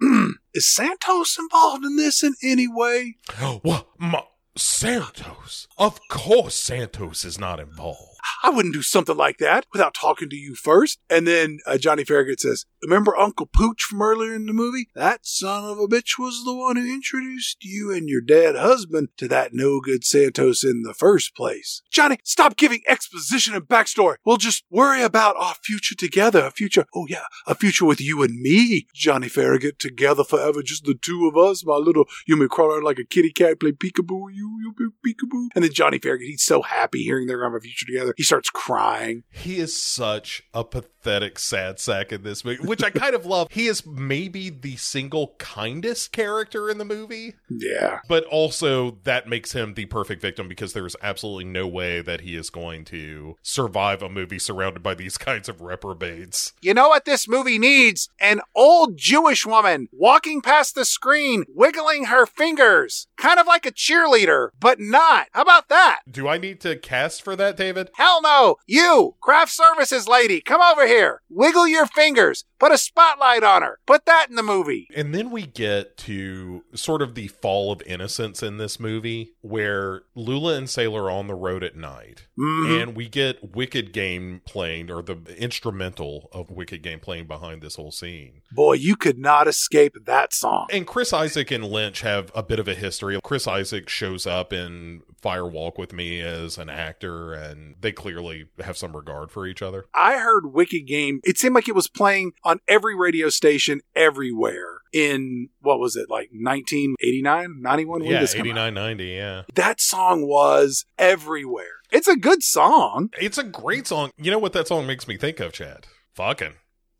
is 0.54 0.72
Santos 0.72 1.38
involved 1.38 1.84
in 1.84 1.96
this 1.96 2.22
in 2.22 2.34
any 2.42 2.68
way? 2.68 3.16
what? 3.62 3.88
Ma- 3.98 4.22
Santos? 4.56 5.66
Of 5.78 5.98
course 6.08 6.54
Santos 6.54 7.24
is 7.24 7.38
not 7.38 7.58
involved. 7.58 8.14
I 8.42 8.50
wouldn't 8.50 8.74
do 8.74 8.82
something 8.82 9.16
like 9.16 9.38
that 9.38 9.66
without 9.72 9.94
talking 9.94 10.30
to 10.30 10.36
you 10.36 10.54
first. 10.54 10.98
And 11.10 11.26
then 11.26 11.58
uh, 11.66 11.78
Johnny 11.78 12.04
Farragut 12.04 12.40
says, 12.40 12.64
Remember 12.84 13.16
Uncle 13.16 13.46
Pooch 13.46 13.82
from 13.82 14.02
earlier 14.02 14.34
in 14.34 14.44
the 14.44 14.52
movie? 14.52 14.88
That 14.94 15.24
son 15.24 15.64
of 15.64 15.78
a 15.78 15.88
bitch 15.88 16.18
was 16.18 16.44
the 16.44 16.54
one 16.54 16.76
who 16.76 16.84
introduced 16.84 17.64
you 17.64 17.90
and 17.90 18.10
your 18.10 18.20
dead 18.20 18.56
husband 18.56 19.08
to 19.16 19.28
that 19.28 19.54
no 19.54 19.80
good 19.80 20.04
Santos 20.04 20.62
in 20.62 20.82
the 20.82 20.92
first 20.92 21.34
place. 21.34 21.80
Johnny, 21.90 22.18
stop 22.24 22.58
giving 22.58 22.82
exposition 22.86 23.54
and 23.54 23.64
backstory. 23.64 24.16
We'll 24.26 24.36
just 24.36 24.64
worry 24.68 25.02
about 25.02 25.34
our 25.38 25.54
future 25.54 25.94
together. 25.94 26.44
A 26.44 26.50
future, 26.50 26.84
oh 26.94 27.06
yeah, 27.08 27.24
a 27.46 27.54
future 27.54 27.86
with 27.86 28.02
you 28.02 28.22
and 28.22 28.38
me, 28.40 28.86
Johnny 28.94 29.28
Farragut, 29.28 29.78
together 29.78 30.22
forever, 30.22 30.62
just 30.62 30.84
the 30.84 30.94
two 30.94 31.26
of 31.26 31.38
us. 31.38 31.64
My 31.64 31.76
little, 31.76 32.04
you 32.26 32.36
may 32.36 32.48
crawl 32.48 32.70
around 32.70 32.84
like 32.84 32.98
a 32.98 33.04
kitty 33.04 33.32
cat, 33.32 33.60
play 33.60 33.72
peekaboo, 33.72 34.26
you, 34.30 34.60
you 34.62 34.74
be 34.76 35.14
peekaboo. 35.14 35.48
And 35.54 35.64
then 35.64 35.72
Johnny 35.72 35.98
Farragut, 35.98 36.26
he's 36.26 36.44
so 36.44 36.60
happy 36.60 37.02
hearing 37.02 37.26
they're 37.26 37.38
going 37.38 37.50
to 37.50 37.54
have 37.54 37.62
a 37.62 37.64
future 37.64 37.86
together. 37.86 38.12
He 38.18 38.24
starts 38.24 38.50
crying. 38.50 39.24
He 39.30 39.56
is 39.56 39.74
such 39.74 40.42
a 40.52 40.64
pathetic 40.64 41.38
sad 41.38 41.80
sack 41.80 42.12
in 42.12 42.22
this 42.22 42.44
movie, 42.44 42.62
which 42.74 42.82
I 42.82 42.90
kind 42.90 43.14
of 43.14 43.24
love. 43.24 43.48
He 43.52 43.66
is 43.68 43.86
maybe 43.86 44.50
the 44.50 44.74
single 44.76 45.34
kindest 45.38 46.10
character 46.10 46.68
in 46.68 46.78
the 46.78 46.84
movie, 46.84 47.34
Yeah. 47.48 48.00
but 48.08 48.24
also 48.24 48.98
that 49.04 49.28
makes 49.28 49.52
him 49.52 49.74
the 49.74 49.86
perfect 49.86 50.20
victim 50.20 50.48
because 50.48 50.72
there's 50.72 50.96
absolutely 51.00 51.44
no 51.44 51.68
way 51.68 52.00
that 52.02 52.22
he 52.22 52.34
is 52.34 52.50
going 52.50 52.84
to 52.86 53.36
survive 53.42 54.02
a 54.02 54.08
movie 54.08 54.40
surrounded 54.40 54.82
by 54.82 54.94
these 54.94 55.16
kinds 55.28 55.48
of 55.48 55.60
reprobates. 55.60 56.52
You 56.60 56.74
know 56.74 56.88
what 56.88 57.04
this 57.04 57.28
movie 57.28 57.58
needs? 57.60 58.08
An 58.18 58.40
old 58.56 58.96
Jewish 58.96 59.46
woman 59.46 59.88
walking 59.92 60.40
past 60.42 60.74
the 60.74 60.84
screen, 60.84 61.44
wiggling 61.54 62.06
her 62.06 62.26
fingers, 62.26 63.06
kind 63.16 63.38
of 63.38 63.46
like 63.46 63.66
a 63.66 63.70
cheerleader, 63.72 64.48
but 64.58 64.80
not. 64.80 65.28
How 65.32 65.42
about 65.42 65.68
that? 65.68 66.00
Do 66.10 66.26
I 66.26 66.38
need 66.38 66.60
to 66.62 66.74
cast 66.76 67.22
for 67.22 67.36
that, 67.36 67.56
David? 67.56 67.90
Hell 67.94 68.20
no! 68.20 68.56
You, 68.66 69.14
craft 69.20 69.52
services 69.52 70.08
lady, 70.08 70.40
come 70.40 70.60
over 70.60 70.86
here. 70.88 71.22
Wiggle 71.28 71.68
your 71.68 71.86
fingers. 71.86 72.44
Put 72.64 72.72
a 72.72 72.78
spotlight 72.78 73.42
on 73.42 73.60
her. 73.60 73.78
Put 73.84 74.06
that 74.06 74.28
in 74.30 74.36
the 74.36 74.42
movie. 74.42 74.88
And 74.96 75.14
then 75.14 75.30
we 75.30 75.44
get 75.44 75.98
to 75.98 76.64
sort 76.74 77.02
of 77.02 77.14
the 77.14 77.28
fall 77.28 77.70
of 77.70 77.82
innocence 77.82 78.42
in 78.42 78.56
this 78.56 78.80
movie 78.80 79.34
where 79.42 80.04
Lula 80.14 80.54
and 80.54 80.70
Sailor 80.70 81.04
are 81.04 81.10
on 81.10 81.26
the 81.26 81.34
road 81.34 81.62
at 81.62 81.76
night. 81.76 82.26
Mhm. 82.38 82.82
And 82.82 82.96
we 82.96 83.06
get 83.10 83.54
Wicked 83.54 83.92
Game 83.92 84.40
playing, 84.46 84.90
or 84.90 85.02
the 85.02 85.18
instrumental 85.36 86.30
of 86.32 86.50
Wicked 86.50 86.82
Game 86.82 87.00
playing 87.00 87.26
behind 87.26 87.60
this 87.60 87.76
whole 87.76 87.90
scene. 87.92 88.40
Boy, 88.50 88.72
you 88.72 88.96
could 88.96 89.18
not 89.18 89.46
escape 89.46 89.96
that 90.06 90.32
song. 90.32 90.66
And 90.70 90.86
Chris 90.86 91.12
Isaak 91.12 91.50
and 91.50 91.64
Lynch 91.66 92.00
have 92.00 92.32
a 92.34 92.42
bit 92.42 92.58
of 92.58 92.66
a 92.66 92.74
history. 92.74 93.20
Chris 93.22 93.46
Isaak 93.46 93.90
shows 93.90 94.26
up 94.26 94.54
in 94.54 95.02
Fire 95.24 95.46
Walk 95.46 95.78
with 95.78 95.94
Me 95.94 96.20
as 96.20 96.58
an 96.58 96.68
actor, 96.68 97.32
and 97.32 97.76
they 97.80 97.92
clearly 97.92 98.44
have 98.62 98.76
some 98.76 98.94
regard 98.94 99.30
for 99.30 99.46
each 99.46 99.62
other. 99.62 99.86
I 99.94 100.18
heard 100.18 100.52
Wicked 100.52 100.86
Game. 100.86 101.20
It 101.24 101.38
seemed 101.38 101.54
like 101.54 101.66
it 101.66 101.74
was 101.74 101.88
playing 101.88 102.32
on 102.44 102.60
every 102.68 102.94
radio 102.94 103.30
station 103.30 103.80
everywhere 103.96 104.80
in, 104.92 105.48
what 105.62 105.80
was 105.80 105.96
it, 105.96 106.10
like 106.10 106.28
1989, 106.30 107.62
91? 107.62 108.00
When 108.02 108.10
yeah, 108.10 108.20
this 108.20 108.34
89, 108.34 108.74
90, 108.74 109.04
yeah. 109.06 109.42
That 109.54 109.80
song 109.80 110.26
was 110.26 110.84
everywhere. 110.98 111.80
It's 111.90 112.06
a 112.06 112.16
good 112.16 112.42
song. 112.42 113.08
It's 113.18 113.38
a 113.38 113.44
great 113.44 113.86
song. 113.86 114.10
You 114.18 114.30
know 114.30 114.38
what 114.38 114.52
that 114.52 114.68
song 114.68 114.86
makes 114.86 115.08
me 115.08 115.16
think 115.16 115.40
of, 115.40 115.54
Chad? 115.54 115.86
Fucking. 116.12 116.52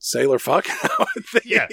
Sailor 0.05 0.39
Fuck, 0.39 0.67
I 0.83 1.07
think. 1.33 1.47
Yeah. 1.47 1.67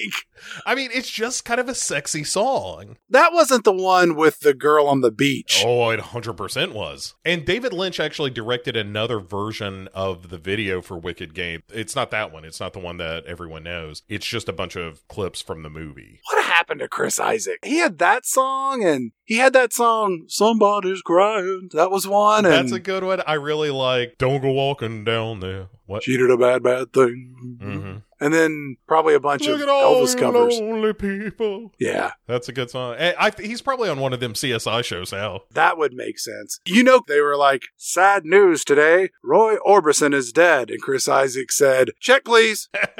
I 0.66 0.74
mean, 0.74 0.90
it's 0.94 1.10
just 1.10 1.44
kind 1.44 1.60
of 1.60 1.68
a 1.68 1.76
sexy 1.76 2.24
song. 2.24 2.95
That 3.10 3.34
wasn't 3.34 3.66
the 3.66 3.74
one 3.74 4.16
with 4.16 4.40
the 4.40 4.53
girl 4.53 4.88
on 4.88 5.02
the 5.02 5.12
beach. 5.12 5.62
Oh, 5.66 5.90
it 5.90 5.99
100% 5.99 6.72
was. 6.72 7.14
And 7.26 7.44
David 7.44 7.74
Lynch 7.74 7.99
actually 7.99 8.30
directed 8.30 8.78
another 8.78 9.20
version 9.20 9.90
of 9.94 10.30
the 10.30 10.38
video 10.38 10.82
for 10.82 10.98
Wicked 10.98 11.34
Game. 11.34 11.64
It's 11.68 11.94
not 11.94 12.10
that 12.12 12.32
one. 12.32 12.45
It's 12.45 12.62
not 12.62 12.72
the 12.72 12.80
one 12.80 12.95
that 12.98 13.26
everyone 13.26 13.64
knows. 13.64 14.02
It's 14.08 14.26
just 14.26 14.48
a 14.48 14.53
bunch 14.53 14.78
of 14.78 15.06
clips 15.10 15.41
from 15.41 15.64
the 15.64 15.70
movie. 15.70 16.22
What 16.32 16.40
happened 16.61 16.79
to 16.81 16.88
Chris 16.88 17.19
Isaak? 17.19 17.57
He 17.65 17.77
had 17.79 17.97
that 17.97 18.23
song 18.25 18.83
and 18.83 19.11
he 19.25 19.38
had 19.38 19.53
that 19.53 19.73
song, 19.73 20.25
Somebody's 20.27 21.01
Crying. 21.01 21.69
That 21.73 21.89
was 21.89 22.07
one. 22.07 22.45
And 22.45 22.53
That's 22.53 22.71
a 22.71 22.79
good 22.79 23.03
one. 23.03 23.21
I 23.25 23.33
really 23.33 23.71
like 23.71 24.17
Don't 24.19 24.41
Go 24.41 24.51
Walking 24.51 25.03
Down 25.03 25.39
There. 25.39 25.69
What? 25.88 26.03
She 26.03 26.15
did 26.17 26.29
a 26.29 26.38
bad, 26.38 26.61
bad 26.63 26.93
thing. 26.93 27.57
hmm 27.59 27.95
And 28.23 28.33
then 28.33 28.77
probably 28.88 29.13
a 29.13 29.19
bunch 29.19 29.45
Look 29.45 29.59
of 29.61 29.67
Elvis 29.67 30.17
covers. 30.17 30.59
lonely 30.59 30.93
people. 30.93 31.71
Yeah, 31.79 32.11
That's 32.27 32.47
a 32.47 32.53
good 32.53 32.69
song. 32.69 32.95
Eh, 32.97 33.13
I, 33.17 33.31
he's 33.39 33.61
probably 33.61 33.89
on 33.89 33.99
one 33.99 34.13
of 34.13 34.19
them 34.21 34.33
CSI 34.33 34.83
shows 34.85 35.11
now. 35.11 35.41
that 35.51 35.77
would 35.77 35.93
make 35.93 36.17
sense. 36.19 36.59
You 36.65 36.83
know, 36.83 37.01
they 37.07 37.19
were 37.19 37.35
like, 37.35 37.63
sad 37.77 38.23
news 38.25 38.63
today. 38.63 39.09
Roy 39.23 39.55
Orbison 39.65 40.13
is 40.13 40.31
dead. 40.31 40.69
And 40.69 40.81
Chris 40.81 41.07
Isaak 41.09 41.51
said, 41.51 41.89
check 41.99 42.23
please. 42.25 42.69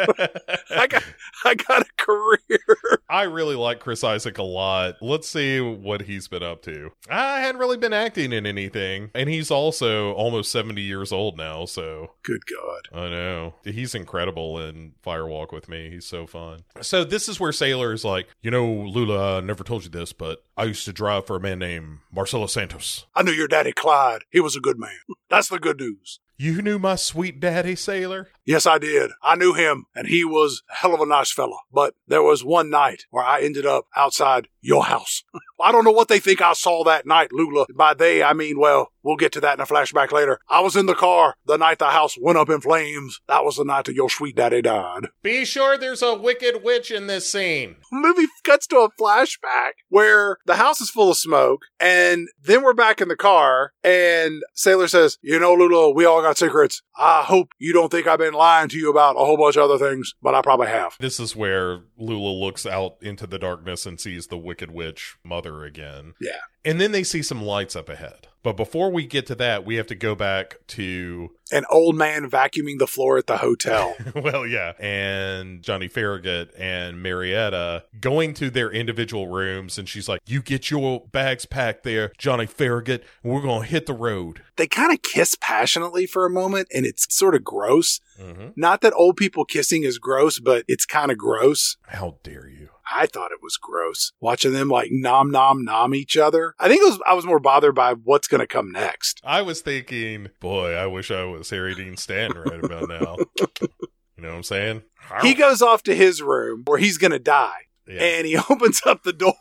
I 0.70 0.88
got, 0.90 1.04
I 1.46 1.56
got 1.56 1.84
a 1.84 1.86
career. 1.98 2.78
I 3.10 3.24
really 3.24 3.51
like 3.56 3.80
Chris 3.80 4.04
Isaak 4.04 4.38
a 4.38 4.44
lot. 4.44 4.96
Let's 5.02 5.28
see 5.28 5.60
what 5.60 6.04
he's 6.04 6.28
been 6.28 6.44
up 6.44 6.62
to. 6.64 6.92
I 7.10 7.40
hadn't 7.42 7.60
really 7.60 7.78
been 7.78 7.94
acting 7.94 8.32
in 8.32 8.46
anything. 8.46 9.12
And 9.14 9.30
he's 9.30 9.52
also 9.52 10.14
almost 10.14 10.52
70 10.52 10.82
years 10.82 11.12
old 11.12 11.38
now, 11.38 11.66
so 11.66 12.12
Good 12.24 12.44
God. 12.46 13.00
I 13.00 13.10
know. 13.10 13.56
He's 13.64 13.96
incredible 13.96 14.60
in 14.60 14.94
Firewalk 15.06 15.52
with 15.52 15.70
me. 15.70 15.90
He's 15.90 16.06
so 16.06 16.28
fun. 16.28 16.64
So 16.82 17.04
this 17.04 17.28
is 17.28 17.40
where 17.40 17.52
Sailor 17.52 17.94
is 17.94 18.06
like, 18.06 18.28
you 18.42 18.52
know, 18.52 18.66
Lula, 18.66 19.38
I 19.38 19.42
never 19.42 19.64
told 19.64 19.84
you 19.84 19.90
this, 19.90 20.14
but 20.14 20.44
I 20.58 20.66
used 20.66 20.86
to 20.86 20.94
drive 20.94 21.26
for 21.26 21.36
a 21.36 21.40
man 21.40 21.60
named 21.60 22.00
Marcelo 22.12 22.48
Santos. 22.48 23.06
I 23.16 23.24
knew 23.24 23.32
your 23.32 23.48
daddy 23.48 23.72
Clyde. 23.72 24.24
He 24.30 24.40
was 24.40 24.56
a 24.56 24.62
good 24.62 24.80
man. 24.80 25.00
That's 25.30 25.50
the 25.50 25.60
good 25.60 25.80
news. 25.80 26.20
You 26.42 26.64
knew 26.64 26.80
my 26.80 26.96
sweet 26.96 27.40
daddy, 27.40 27.76
Sailor? 27.76 28.30
Yes, 28.46 28.66
I 28.66 28.80
did. 28.80 29.12
I 29.22 29.36
knew 29.36 29.54
him, 29.54 29.86
and 29.94 30.08
he 30.08 30.26
was 30.26 30.64
a 30.72 30.78
hell 30.78 30.96
of 30.96 31.00
a 31.00 31.06
nice 31.06 31.32
fella. 31.32 31.58
But 31.72 31.94
there 32.08 32.24
was 32.24 32.44
one 32.44 32.72
night 32.72 33.06
where 33.12 33.24
I 33.24 33.42
ended 33.42 33.68
up 33.68 33.86
outside 33.96 34.48
your 34.60 34.86
house. 34.86 35.24
I 35.62 35.72
don't 35.72 35.84
know 35.84 35.92
what 35.92 36.08
they 36.08 36.20
think 36.20 36.42
I 36.42 36.54
saw 36.54 36.84
that 36.84 37.06
night, 37.06 37.32
Lula. 37.32 37.68
By 37.76 37.94
they, 37.94 38.24
I 38.24 38.34
mean, 38.34 38.60
well, 38.60 38.92
we'll 39.04 39.16
get 39.16 39.32
to 39.34 39.42
that 39.42 39.58
in 39.58 39.62
a 39.62 39.66
flashback 39.68 40.12
later. 40.12 40.40
I 40.50 40.62
was 40.62 40.76
in 40.76 40.88
the 40.88 40.96
car 40.96 41.36
the 41.46 41.58
night 41.58 41.80
the 41.80 41.90
house 41.90 42.18
went 42.20 42.38
up 42.38 42.50
in 42.50 42.62
flames. 42.62 43.20
That 43.28 43.44
was 43.44 43.58
the 43.58 43.64
night 43.64 43.86
that 43.86 43.94
your 43.94 44.10
sweet 44.10 44.36
daddy 44.36 44.62
died. 44.62 45.08
Be 45.22 45.46
sure 45.46 45.78
there's 45.78 46.02
a 46.02 46.16
wicked 46.16 46.64
witch 46.64 46.90
in 46.90 47.08
this 47.08 47.32
scene. 47.32 47.76
movie 47.92 48.28
cuts 48.44 48.68
to 48.68 48.78
a 48.78 48.92
flashback 48.92 49.74
where 49.90 50.38
the 50.46 50.56
house 50.56 50.82
is 50.82 50.90
full 50.90 51.12
of 51.12 51.18
smoke 51.18 51.62
and 51.80 52.28
then 52.42 52.64
we're 52.64 52.74
back 52.74 53.02
in 53.02 53.08
the 53.08 53.16
car 53.16 53.74
and 53.84 54.42
Sailor 54.54 54.88
says, 54.88 55.18
you 55.22 55.40
know, 55.40 55.54
Lula, 55.54 55.92
we 55.92 56.06
all 56.06 56.22
got 56.22 56.31
secrets. 56.38 56.82
I 56.96 57.24
hope 57.24 57.50
you 57.60 57.74
don't 57.74 57.90
think 57.90 58.08
I've 58.08 58.20
been 58.20 58.34
lying 58.34 58.70
to 58.70 58.78
you 58.78 58.90
about 58.90 59.16
a 59.16 59.26
whole 59.26 59.38
bunch 59.38 59.56
of 59.56 59.70
other 59.70 59.78
things, 59.78 60.14
but 60.22 60.36
I 60.36 60.42
probably 60.42 60.68
have. 60.68 60.96
This 61.00 61.20
is 61.20 61.36
where 61.36 61.82
Lula 61.98 62.32
looks 62.32 62.66
out 62.66 62.98
into 63.02 63.28
the 63.28 63.40
darkness 63.40 63.86
and 63.86 64.00
sees 64.00 64.28
the 64.28 64.38
Wicked 64.38 64.72
Witch 64.72 65.18
mother 65.24 65.64
again. 65.64 66.14
Yeah. 66.20 66.40
And 66.64 66.80
then 66.80 66.92
they 66.92 67.04
see 67.04 67.22
some 67.24 67.42
lights 67.42 67.76
up 67.76 67.90
ahead. 67.90 68.28
But 68.44 68.58
before 68.58 68.90
we 68.92 69.06
get 69.06 69.28
to 69.28 69.36
that, 69.36 69.66
we 69.66 69.76
have 69.76 69.86
to 69.88 69.96
go 69.96 70.16
back 70.16 70.58
to, 70.70 71.30
An 71.52 71.64
old 71.70 71.96
man 71.96 72.28
vacuuming 72.28 72.80
the 72.80 72.88
floor 72.88 73.20
at 73.20 73.28
the 73.28 73.38
hotel. 73.38 73.96
well, 74.16 74.48
yeah, 74.48 74.74
and 74.80 75.62
Johnny 75.62 75.88
Farragut 75.88 76.52
and 76.58 77.04
Marietta 77.04 77.84
going 78.00 78.34
to 78.36 78.50
their 78.50 78.72
individual 78.72 79.28
rooms. 79.28 79.78
And 79.78 79.88
she's 79.88 80.10
like, 80.10 80.22
You 80.26 80.42
get 80.42 80.72
your 80.72 81.06
bags 81.12 81.46
packed 81.46 81.84
there, 81.84 82.12
Johnny 82.18 82.48
Farragut, 82.48 83.04
and 83.24 83.32
we're 83.32 83.42
going 83.44 83.62
to 83.62 83.68
hit 83.68 83.86
the 83.86 83.94
road. 83.94 84.42
they 84.56 84.66
kind 84.66 84.92
of 84.92 85.04
kiss 85.04 85.36
passionately 85.40 86.08
for 86.08 86.26
a 86.26 86.30
moment 86.32 86.68
and 86.74 86.84
it's 86.84 87.06
sort 87.16 87.36
of 87.36 87.44
gross. 87.44 88.00
hmm 88.20 88.48
Not 88.56 88.82
that 88.82 88.94
old 88.96 89.18
people 89.18 89.46
kissing 89.46 89.84
is 89.84 90.00
gross, 90.00 90.40
but 90.40 90.66
it's 90.68 90.88
kind 90.88 91.12
of 91.12 91.18
gross. 91.20 91.78
How 91.90 92.18
dare 92.24 92.50
you? 92.50 92.70
I 92.94 93.06
thought 93.08 93.32
it 93.32 93.40
was 93.42 93.58
gross 93.58 94.12
watching 94.20 94.54
them 94.54 94.68
like 94.70 94.90
nom 94.92 95.32
nom 95.32 95.64
nom 95.64 95.96
each 95.96 96.18
other. 96.18 96.54
I 96.60 96.68
think 96.68 96.82
it 96.82 96.86
was 96.90 97.00
I 97.08 97.14
was 97.14 97.26
more 97.26 97.40
bothered 97.40 97.76
by 97.76 97.94
what's 97.94 98.28
going 98.28 98.42
to 98.42 98.48
come 98.48 98.72
next. 98.72 99.22
I 99.24 99.42
was 99.42 99.62
thinking, 99.62 100.28
boy, 100.40 100.74
I 100.74 100.86
wish 100.88 101.12
I 101.12 101.24
was 101.24 101.50
Harry 101.50 101.76
Dean 101.76 101.98
Stanton 101.98 102.42
right 102.42 102.64
about 102.64 102.90
now. 102.90 103.18
you 103.62 104.24
know 104.24 104.30
what 104.30 104.36
I'm 104.38 104.44
saying? 104.44 104.84
He 105.22 105.34
goes 105.34 105.62
off 105.62 105.84
to 105.84 105.96
his 105.96 106.22
room 106.22 106.64
where 106.66 106.78
he's 106.78 106.98
going 106.98 107.12
to 107.12 107.20
die, 107.20 107.62
Yeah. 107.88 108.02
and 108.04 108.28
he 108.28 108.38
opens 108.50 108.82
up 108.86 109.04
the 109.04 109.14
door 109.14 109.34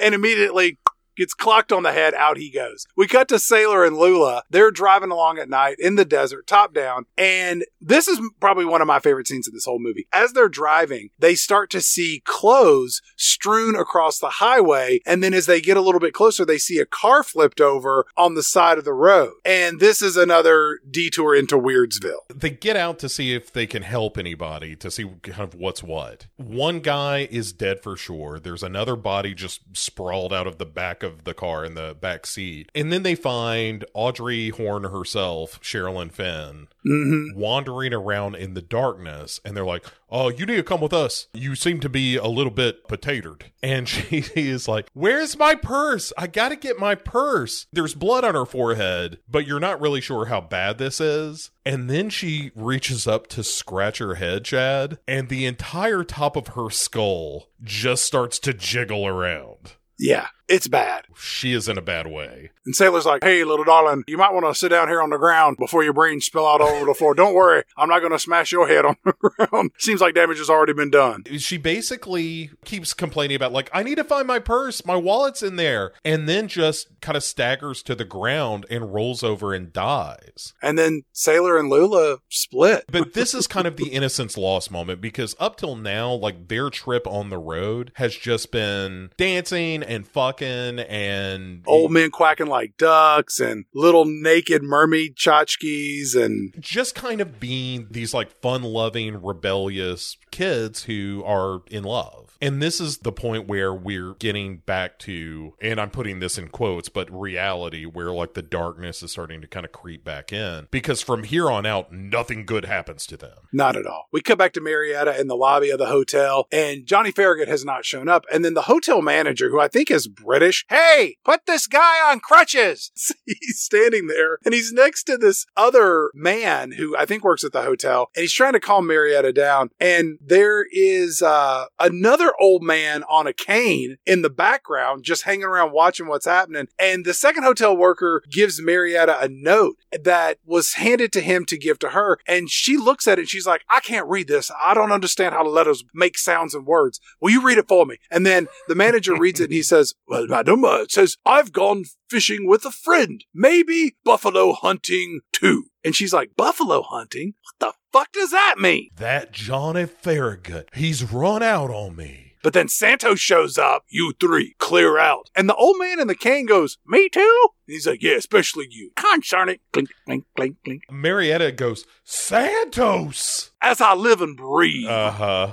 and 0.00 0.14
immediately 0.14 0.78
gets 1.16 1.34
clocked 1.34 1.72
on 1.72 1.82
the 1.82 1.92
head. 1.92 2.14
Out 2.14 2.36
he 2.36 2.50
goes. 2.50 2.86
We 2.96 3.06
cut 3.06 3.28
to 3.28 3.38
Sailor 3.38 3.84
and 3.84 3.96
Lula. 3.96 4.42
They're 4.50 4.70
driving 4.70 5.10
along 5.10 5.38
at 5.38 5.48
night 5.48 5.76
in 5.78 5.96
the 5.96 6.04
desert, 6.04 6.46
top 6.46 6.74
down, 6.74 7.06
and 7.16 7.64
this 7.80 8.08
is 8.08 8.20
probably 8.40 8.64
one 8.64 8.80
of 8.80 8.86
my 8.86 8.98
favorite 8.98 9.28
scenes 9.28 9.46
in 9.46 9.54
this 9.54 9.64
whole 9.64 9.78
movie. 9.78 10.06
As 10.12 10.32
they're 10.32 10.48
driving, 10.48 11.10
they 11.18 11.34
start 11.34 11.70
to 11.70 11.80
see 11.80 12.22
clothes 12.24 13.02
strewn 13.16 13.74
across 13.76 14.18
the 14.18 14.30
highway, 14.30 15.00
and 15.06 15.22
then 15.22 15.34
as 15.34 15.46
they 15.46 15.60
get 15.60 15.76
a 15.76 15.80
little 15.80 16.00
bit 16.00 16.14
closer, 16.14 16.44
they 16.44 16.58
see 16.58 16.78
a 16.78 16.86
car 16.86 17.22
flipped 17.22 17.60
over 17.60 18.06
on 18.16 18.34
the 18.34 18.42
side 18.42 18.78
of 18.78 18.84
the 18.84 18.92
road. 18.92 19.32
And 19.44 19.80
this 19.80 20.02
is 20.02 20.16
another 20.16 20.80
detour 20.90 21.34
into 21.34 21.56
Weirdsville. 21.58 22.28
they 22.34 22.50
get 22.50 22.76
out 22.76 22.98
to 23.00 23.08
see 23.08 23.34
if 23.34 23.52
they 23.52 23.66
can 23.66 23.82
help 23.82 24.18
anybody 24.18 24.74
to 24.76 24.90
see 24.90 25.04
kind 25.22 25.40
of 25.40 25.54
what's 25.54 25.82
what. 25.82 26.26
One 26.36 26.80
guy 26.80 27.28
is 27.30 27.52
dead 27.52 27.82
for 27.82 27.96
sure. 27.96 28.40
There's 28.40 28.62
another 28.62 28.96
body 28.96 29.34
just 29.34 29.60
sprawled 29.74 30.32
out 30.32 30.46
of 30.46 30.58
the 30.58 30.66
back 30.66 31.02
of 31.04 31.22
the 31.22 31.34
car 31.34 31.64
in 31.64 31.74
the 31.74 31.94
back 31.94 32.26
seat. 32.26 32.70
And 32.74 32.92
then 32.92 33.04
they 33.04 33.14
find 33.14 33.84
Audrey 33.94 34.48
Horne 34.48 34.84
herself, 34.84 35.60
Sherilyn 35.62 36.10
Fenn, 36.10 36.66
Mm-hmm. 36.86 37.40
wandering 37.40 37.94
around 37.94 38.34
in 38.34 38.52
the 38.52 38.60
darkness 38.60 39.40
and 39.42 39.56
they're 39.56 39.64
like, 39.64 39.86
"Oh, 40.10 40.28
you 40.28 40.44
need 40.44 40.56
to 40.56 40.62
come 40.62 40.82
with 40.82 40.92
us. 40.92 41.28
You 41.32 41.54
seem 41.54 41.80
to 41.80 41.88
be 41.88 42.16
a 42.16 42.26
little 42.26 42.50
bit 42.52 42.86
potatoed." 42.88 43.44
And 43.62 43.88
she 43.88 44.22
is 44.34 44.68
like, 44.68 44.88
"Where's 44.92 45.38
my 45.38 45.54
purse? 45.54 46.12
I 46.18 46.26
got 46.26 46.50
to 46.50 46.56
get 46.56 46.78
my 46.78 46.94
purse." 46.94 47.68
There's 47.72 47.94
blood 47.94 48.22
on 48.22 48.34
her 48.34 48.44
forehead, 48.44 49.18
but 49.26 49.46
you're 49.46 49.60
not 49.60 49.80
really 49.80 50.02
sure 50.02 50.26
how 50.26 50.42
bad 50.42 50.76
this 50.76 51.00
is. 51.00 51.50
And 51.64 51.88
then 51.88 52.10
she 52.10 52.50
reaches 52.54 53.06
up 53.06 53.28
to 53.28 53.42
scratch 53.42 53.96
her 53.96 54.16
head, 54.16 54.44
Chad, 54.44 54.98
and 55.08 55.30
the 55.30 55.46
entire 55.46 56.04
top 56.04 56.36
of 56.36 56.48
her 56.48 56.68
skull 56.68 57.48
just 57.62 58.04
starts 58.04 58.38
to 58.40 58.52
jiggle 58.52 59.06
around. 59.06 59.72
Yeah. 59.98 60.26
It's 60.48 60.68
bad. 60.68 61.06
She 61.16 61.52
is 61.52 61.68
in 61.68 61.78
a 61.78 61.82
bad 61.82 62.06
way. 62.06 62.50
And 62.66 62.74
Sailor's 62.74 63.06
like, 63.06 63.24
hey, 63.24 63.44
little 63.44 63.64
darling, 63.64 64.04
you 64.06 64.18
might 64.18 64.32
want 64.32 64.46
to 64.46 64.54
sit 64.54 64.68
down 64.68 64.88
here 64.88 65.02
on 65.02 65.10
the 65.10 65.16
ground 65.18 65.56
before 65.58 65.82
your 65.84 65.92
brains 65.92 66.26
spill 66.26 66.46
out 66.46 66.60
all 66.60 66.68
over 66.68 66.86
the 66.86 66.94
floor. 66.94 67.14
Don't 67.14 67.34
worry, 67.34 67.62
I'm 67.76 67.88
not 67.88 68.00
going 68.00 68.12
to 68.12 68.18
smash 68.18 68.52
your 68.52 68.66
head 68.68 68.84
on 68.84 68.96
the 69.04 69.12
ground. 69.36 69.70
Seems 69.78 70.00
like 70.00 70.14
damage 70.14 70.38
has 70.38 70.50
already 70.50 70.72
been 70.72 70.90
done. 70.90 71.24
She 71.38 71.56
basically 71.56 72.50
keeps 72.64 72.92
complaining 72.94 73.36
about, 73.36 73.52
like, 73.52 73.70
I 73.72 73.82
need 73.82 73.96
to 73.96 74.04
find 74.04 74.26
my 74.26 74.38
purse. 74.38 74.84
My 74.84 74.96
wallet's 74.96 75.42
in 75.42 75.56
there. 75.56 75.92
And 76.04 76.28
then 76.28 76.48
just 76.48 76.88
kind 77.00 77.16
of 77.16 77.22
staggers 77.22 77.82
to 77.84 77.94
the 77.94 78.04
ground 78.04 78.66
and 78.70 78.92
rolls 78.92 79.22
over 79.22 79.52
and 79.52 79.72
dies. 79.72 80.52
And 80.62 80.78
then 80.78 81.02
Sailor 81.12 81.58
and 81.58 81.70
Lula 81.70 82.18
split. 82.28 82.84
But 82.94 83.14
this 83.14 83.34
is 83.34 83.48
kind 83.48 83.66
of 83.66 83.76
the 83.76 83.88
innocence 83.88 84.38
lost 84.38 84.70
moment 84.70 85.00
because 85.00 85.34
up 85.40 85.56
till 85.56 85.74
now, 85.74 86.12
like 86.12 86.46
their 86.48 86.70
trip 86.70 87.06
on 87.08 87.28
the 87.28 87.38
road 87.38 87.90
has 87.96 88.14
just 88.14 88.52
been 88.52 89.10
dancing 89.16 89.82
and 89.82 90.06
fucking 90.06 90.33
and 90.42 91.62
Old 91.66 91.92
men 91.92 92.10
quacking 92.10 92.46
like 92.46 92.76
ducks 92.76 93.40
and 93.40 93.64
little 93.74 94.04
naked 94.04 94.62
mermaid 94.62 95.16
tchotchkes 95.16 96.14
and 96.14 96.54
just 96.60 96.94
kind 96.94 97.20
of 97.20 97.40
being 97.40 97.88
these 97.90 98.14
like 98.14 98.30
fun 98.40 98.62
loving, 98.62 99.22
rebellious 99.22 100.16
kids 100.30 100.84
who 100.84 101.22
are 101.24 101.62
in 101.70 101.84
love. 101.84 102.23
And 102.44 102.60
this 102.60 102.78
is 102.78 102.98
the 102.98 103.10
point 103.10 103.48
where 103.48 103.72
we're 103.72 104.12
getting 104.16 104.58
back 104.58 104.98
to, 104.98 105.54
and 105.62 105.80
I'm 105.80 105.88
putting 105.88 106.20
this 106.20 106.36
in 106.36 106.48
quotes, 106.48 106.90
but 106.90 107.10
reality 107.10 107.86
where 107.86 108.12
like 108.12 108.34
the 108.34 108.42
darkness 108.42 109.02
is 109.02 109.12
starting 109.12 109.40
to 109.40 109.46
kind 109.46 109.64
of 109.64 109.72
creep 109.72 110.04
back 110.04 110.30
in. 110.30 110.68
Because 110.70 111.00
from 111.00 111.24
here 111.24 111.50
on 111.50 111.64
out, 111.64 111.90
nothing 111.90 112.44
good 112.44 112.66
happens 112.66 113.06
to 113.06 113.16
them. 113.16 113.38
Not 113.50 113.76
at 113.76 113.86
all. 113.86 114.08
We 114.12 114.20
come 114.20 114.36
back 114.36 114.52
to 114.52 114.60
Marietta 114.60 115.18
in 115.18 115.26
the 115.26 115.36
lobby 115.36 115.70
of 115.70 115.78
the 115.78 115.86
hotel, 115.86 116.46
and 116.52 116.84
Johnny 116.84 117.12
Farragut 117.12 117.48
has 117.48 117.64
not 117.64 117.86
shown 117.86 118.10
up. 118.10 118.26
And 118.30 118.44
then 118.44 118.52
the 118.52 118.62
hotel 118.62 119.00
manager, 119.00 119.48
who 119.48 119.58
I 119.58 119.68
think 119.68 119.90
is 119.90 120.06
British, 120.06 120.66
hey, 120.68 121.16
put 121.24 121.46
this 121.46 121.66
guy 121.66 122.10
on 122.10 122.20
crutches. 122.20 122.92
he's 123.24 123.58
standing 123.58 124.06
there, 124.06 124.36
and 124.44 124.52
he's 124.52 124.70
next 124.70 125.04
to 125.04 125.16
this 125.16 125.46
other 125.56 126.10
man 126.12 126.72
who 126.72 126.94
I 126.94 127.06
think 127.06 127.24
works 127.24 127.42
at 127.42 127.52
the 127.52 127.62
hotel, 127.62 128.10
and 128.14 128.20
he's 128.20 128.34
trying 128.34 128.52
to 128.52 128.60
calm 128.60 128.86
Marietta 128.86 129.32
down. 129.32 129.70
And 129.80 130.18
there 130.20 130.66
is 130.70 131.22
uh, 131.22 131.64
another 131.80 132.33
old 132.40 132.62
man 132.62 133.04
on 133.04 133.26
a 133.26 133.32
cane 133.32 133.96
in 134.06 134.22
the 134.22 134.30
background, 134.30 135.04
just 135.04 135.22
hanging 135.22 135.44
around 135.44 135.72
watching 135.72 136.06
what's 136.06 136.26
happening. 136.26 136.68
And 136.78 137.04
the 137.04 137.14
second 137.14 137.42
hotel 137.44 137.76
worker 137.76 138.22
gives 138.30 138.60
Marietta 138.60 139.20
a 139.20 139.28
note 139.28 139.76
that 140.02 140.38
was 140.44 140.74
handed 140.74 141.12
to 141.12 141.20
him 141.20 141.44
to 141.46 141.58
give 141.58 141.78
to 141.80 141.90
her. 141.90 142.18
And 142.26 142.50
she 142.50 142.76
looks 142.76 143.06
at 143.06 143.18
it 143.18 143.22
and 143.22 143.28
she's 143.28 143.46
like, 143.46 143.62
I 143.70 143.80
can't 143.80 144.08
read 144.08 144.28
this. 144.28 144.50
I 144.60 144.74
don't 144.74 144.92
understand 144.92 145.34
how 145.34 145.44
the 145.44 145.50
letters 145.50 145.84
make 145.94 146.18
sounds 146.18 146.54
and 146.54 146.66
words. 146.66 147.00
Will 147.20 147.30
you 147.30 147.42
read 147.44 147.58
it 147.58 147.68
for 147.68 147.86
me? 147.86 147.98
And 148.10 148.26
then 148.26 148.48
the 148.68 148.74
manager 148.74 149.16
reads 149.16 149.40
it 149.40 149.44
and 149.44 149.52
he 149.52 149.62
says, 149.74 149.94
Well, 150.06 150.26
madam, 150.26 150.64
uh, 150.64 150.82
it 150.82 150.92
says, 150.92 151.16
I've 151.24 151.52
gone 151.52 151.84
fishing 152.08 152.46
with 152.46 152.64
a 152.64 152.70
friend. 152.70 153.24
Maybe 153.34 153.96
buffalo 154.04 154.52
hunting 154.52 155.20
too. 155.32 155.64
And 155.84 155.94
she's 155.94 156.14
like, 156.14 156.30
Buffalo 156.36 156.82
hunting? 156.82 157.34
What 157.42 157.54
the 157.60 157.78
fuck 157.92 158.12
does 158.12 158.30
that 158.30 158.56
mean? 158.58 158.88
That 158.96 159.32
Johnny 159.32 159.84
Farragut, 159.86 160.70
he's 160.74 161.12
run 161.12 161.42
out 161.42 161.70
on 161.70 161.94
me. 161.94 162.23
But 162.44 162.52
then 162.52 162.68
Santos 162.68 163.20
shows 163.20 163.56
up. 163.56 163.84
You 163.88 164.12
three, 164.20 164.54
clear 164.58 164.98
out. 164.98 165.30
And 165.34 165.48
the 165.48 165.54
old 165.54 165.78
man 165.78 165.98
in 165.98 166.08
the 166.08 166.14
cane 166.14 166.44
goes, 166.44 166.76
Me 166.86 167.08
too? 167.08 167.48
And 167.66 167.74
he's 167.74 167.86
like, 167.86 168.02
Yeah, 168.02 168.16
especially 168.16 168.66
you. 168.70 168.90
Concern 168.96 169.48
it. 169.48 169.62
Clink, 169.72 169.88
clink, 170.04 170.26
clink, 170.36 170.56
clink. 170.62 170.82
Marietta 170.90 171.52
goes, 171.52 171.86
Santos! 172.04 173.50
As 173.62 173.80
I 173.80 173.94
live 173.94 174.20
and 174.20 174.36
breathe. 174.36 174.86
Uh 174.86 175.10
huh. 175.10 175.52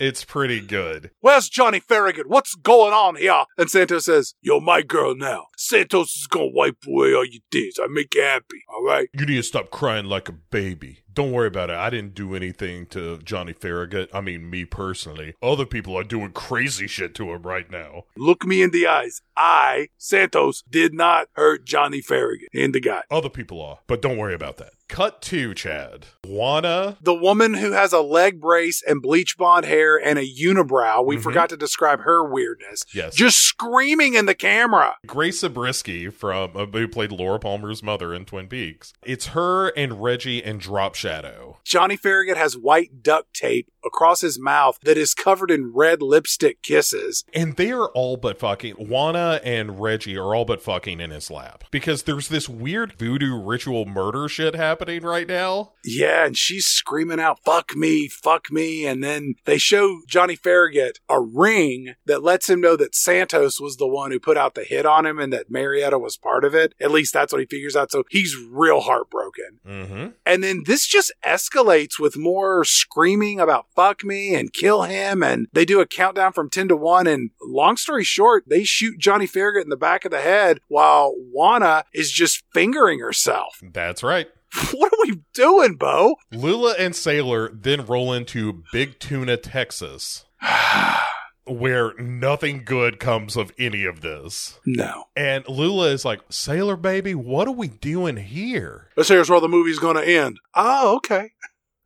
it's 0.00 0.24
pretty 0.24 0.60
good. 0.60 1.12
Where's 1.20 1.48
Johnny 1.48 1.78
Farragut? 1.78 2.28
What's 2.28 2.56
going 2.56 2.92
on 2.92 3.14
here? 3.14 3.44
And 3.56 3.70
Santos 3.70 4.06
says, 4.06 4.34
You're 4.40 4.60
my 4.60 4.82
girl 4.82 5.14
now. 5.14 5.46
Santos 5.56 6.16
is 6.16 6.26
gonna 6.28 6.50
wipe 6.52 6.78
away 6.88 7.14
all 7.14 7.24
your 7.24 7.40
tears. 7.52 7.78
I 7.80 7.86
make 7.86 8.16
you 8.16 8.22
happy, 8.22 8.64
alright? 8.74 9.10
You 9.12 9.26
need 9.26 9.36
to 9.36 9.42
stop 9.44 9.70
crying 9.70 10.06
like 10.06 10.28
a 10.28 10.32
baby. 10.32 11.04
Don't 11.16 11.32
worry 11.32 11.48
about 11.48 11.70
it. 11.70 11.76
I 11.76 11.88
didn't 11.88 12.14
do 12.14 12.34
anything 12.36 12.84
to 12.88 13.16
Johnny 13.18 13.54
Farragut. 13.54 14.10
I 14.12 14.20
mean, 14.20 14.50
me 14.50 14.66
personally. 14.66 15.34
Other 15.42 15.64
people 15.64 15.96
are 15.98 16.04
doing 16.04 16.30
crazy 16.32 16.86
shit 16.86 17.14
to 17.14 17.32
him 17.32 17.42
right 17.42 17.70
now. 17.70 18.04
Look 18.18 18.44
me 18.44 18.60
in 18.60 18.70
the 18.70 18.86
eyes. 18.86 19.22
I, 19.34 19.88
Santos, 19.96 20.62
did 20.70 20.92
not 20.94 21.28
hurt 21.32 21.64
Johnny 21.64 22.02
Farragut 22.02 22.48
in 22.52 22.72
the 22.72 22.80
guy. 22.80 23.02
Other 23.10 23.30
people 23.30 23.60
are, 23.62 23.78
but 23.86 24.02
don't 24.02 24.18
worry 24.18 24.34
about 24.34 24.58
that. 24.58 24.70
Cut 24.88 25.20
to 25.22 25.52
Chad. 25.52 26.06
Juana. 26.24 26.96
The 27.00 27.12
woman 27.14 27.54
who 27.54 27.72
has 27.72 27.92
a 27.92 28.00
leg 28.00 28.40
brace 28.40 28.82
and 28.86 29.02
bleach 29.02 29.36
blonde 29.36 29.66
hair 29.66 29.96
and 29.96 30.16
a 30.18 30.22
unibrow, 30.24 31.04
we 31.04 31.16
Mhm. 31.16 31.22
forgot 31.22 31.48
to 31.48 31.56
describe 31.56 32.02
her 32.02 32.24
weirdness. 32.24 32.84
Yes. 32.94 33.14
Just 33.16 33.40
screaming 33.40 34.14
in 34.14 34.26
the 34.26 34.34
camera. 34.34 34.96
Grace 35.04 35.40
Zabriskie 35.40 36.08
from 36.08 36.56
uh, 36.56 36.66
who 36.66 36.86
played 36.86 37.10
Laura 37.10 37.40
Palmer's 37.40 37.82
mother 37.82 38.14
in 38.14 38.26
Twin 38.26 38.46
Peaks. 38.46 38.92
It's 39.04 39.28
her 39.28 39.68
and 39.70 40.00
Reggie 40.02 40.42
and 40.44 40.60
Drop 40.60 40.94
Shadow. 41.06 41.58
Johnny 41.64 41.96
Farragut 41.96 42.36
has 42.36 42.56
white 42.56 43.02
duct 43.02 43.34
tape 43.34 43.68
across 43.84 44.20
his 44.20 44.38
mouth 44.38 44.78
that 44.82 44.98
is 44.98 45.14
covered 45.14 45.50
in 45.50 45.72
red 45.72 46.02
lipstick 46.02 46.62
kisses. 46.62 47.24
And 47.32 47.56
they 47.56 47.70
are 47.70 47.88
all 47.88 48.16
but 48.16 48.38
fucking. 48.38 48.74
Juana 48.74 49.40
and 49.44 49.80
Reggie 49.80 50.16
are 50.16 50.34
all 50.34 50.44
but 50.44 50.60
fucking 50.60 51.00
in 51.00 51.10
his 51.10 51.30
lap. 51.30 51.64
Because 51.70 52.02
there's 52.02 52.28
this 52.28 52.48
weird 52.48 52.92
voodoo 52.94 53.40
ritual 53.40 53.86
murder 53.86 54.28
shit 54.28 54.54
happening 54.54 55.02
right 55.02 55.28
now. 55.28 55.72
Yeah, 55.84 56.26
and 56.26 56.36
she's 56.36 56.66
screaming 56.66 57.20
out, 57.20 57.40
fuck 57.44 57.76
me, 57.76 58.08
fuck 58.08 58.50
me. 58.50 58.86
And 58.86 59.02
then 59.02 59.34
they 59.44 59.58
show 59.58 60.00
Johnny 60.08 60.36
Farragut 60.36 60.98
a 61.08 61.20
ring 61.20 61.94
that 62.06 62.22
lets 62.22 62.50
him 62.50 62.60
know 62.60 62.76
that 62.76 62.94
Santos 62.94 63.60
was 63.60 63.76
the 63.76 63.86
one 63.86 64.10
who 64.10 64.18
put 64.18 64.36
out 64.36 64.54
the 64.54 64.64
hit 64.64 64.86
on 64.86 65.06
him 65.06 65.18
and 65.18 65.32
that 65.32 65.50
Marietta 65.50 65.98
was 65.98 66.16
part 66.16 66.44
of 66.44 66.54
it. 66.54 66.74
At 66.80 66.90
least 66.90 67.12
that's 67.12 67.32
what 67.32 67.40
he 67.40 67.46
figures 67.46 67.76
out. 67.76 67.92
So 67.92 68.04
he's 68.10 68.36
real 68.36 68.80
heartbroken. 68.80 69.60
Mm-hmm. 69.66 70.06
And 70.24 70.42
then 70.42 70.64
this 70.66 70.86
just 70.96 71.12
escalates 71.22 71.98
with 71.98 72.16
more 72.16 72.64
screaming 72.64 73.38
about 73.38 73.66
fuck 73.76 74.02
me 74.02 74.34
and 74.34 74.54
kill 74.54 74.84
him. 74.84 75.22
And 75.22 75.46
they 75.52 75.66
do 75.66 75.82
a 75.82 75.86
countdown 75.86 76.32
from 76.32 76.48
10 76.48 76.68
to 76.68 76.76
1. 76.76 77.06
And 77.06 77.32
long 77.42 77.76
story 77.76 78.02
short, 78.02 78.44
they 78.46 78.64
shoot 78.64 78.98
Johnny 78.98 79.26
Farragut 79.26 79.64
in 79.64 79.68
the 79.68 79.76
back 79.76 80.06
of 80.06 80.10
the 80.10 80.22
head 80.22 80.58
while 80.68 81.14
Juana 81.14 81.84
is 81.92 82.10
just 82.10 82.44
fingering 82.54 83.00
herself. 83.00 83.60
That's 83.62 84.02
right. 84.02 84.28
what 84.72 84.90
are 84.90 85.02
we 85.06 85.20
doing, 85.34 85.74
Bo? 85.74 86.16
Lula 86.32 86.74
and 86.78 86.96
Sailor 86.96 87.50
then 87.52 87.84
roll 87.84 88.14
into 88.14 88.62
Big 88.72 88.98
Tuna, 88.98 89.36
Texas, 89.36 90.24
where 91.46 91.94
nothing 91.94 92.64
good 92.64 92.98
comes 92.98 93.36
of 93.36 93.52
any 93.58 93.84
of 93.84 94.00
this. 94.00 94.58
No. 94.66 95.04
And 95.16 95.48
Lula 95.48 95.88
is 95.88 96.04
like, 96.04 96.20
Sailor 96.28 96.76
baby, 96.76 97.14
what 97.14 97.48
are 97.48 97.52
we 97.52 97.68
doing 97.68 98.16
here? 98.16 98.88
This 98.96 99.08
here's 99.08 99.30
where 99.30 99.40
the 99.40 99.48
movie's 99.48 99.78
going 99.78 99.96
to 99.96 100.04
end. 100.04 100.38
Oh, 100.54 100.96
okay. 100.96 101.30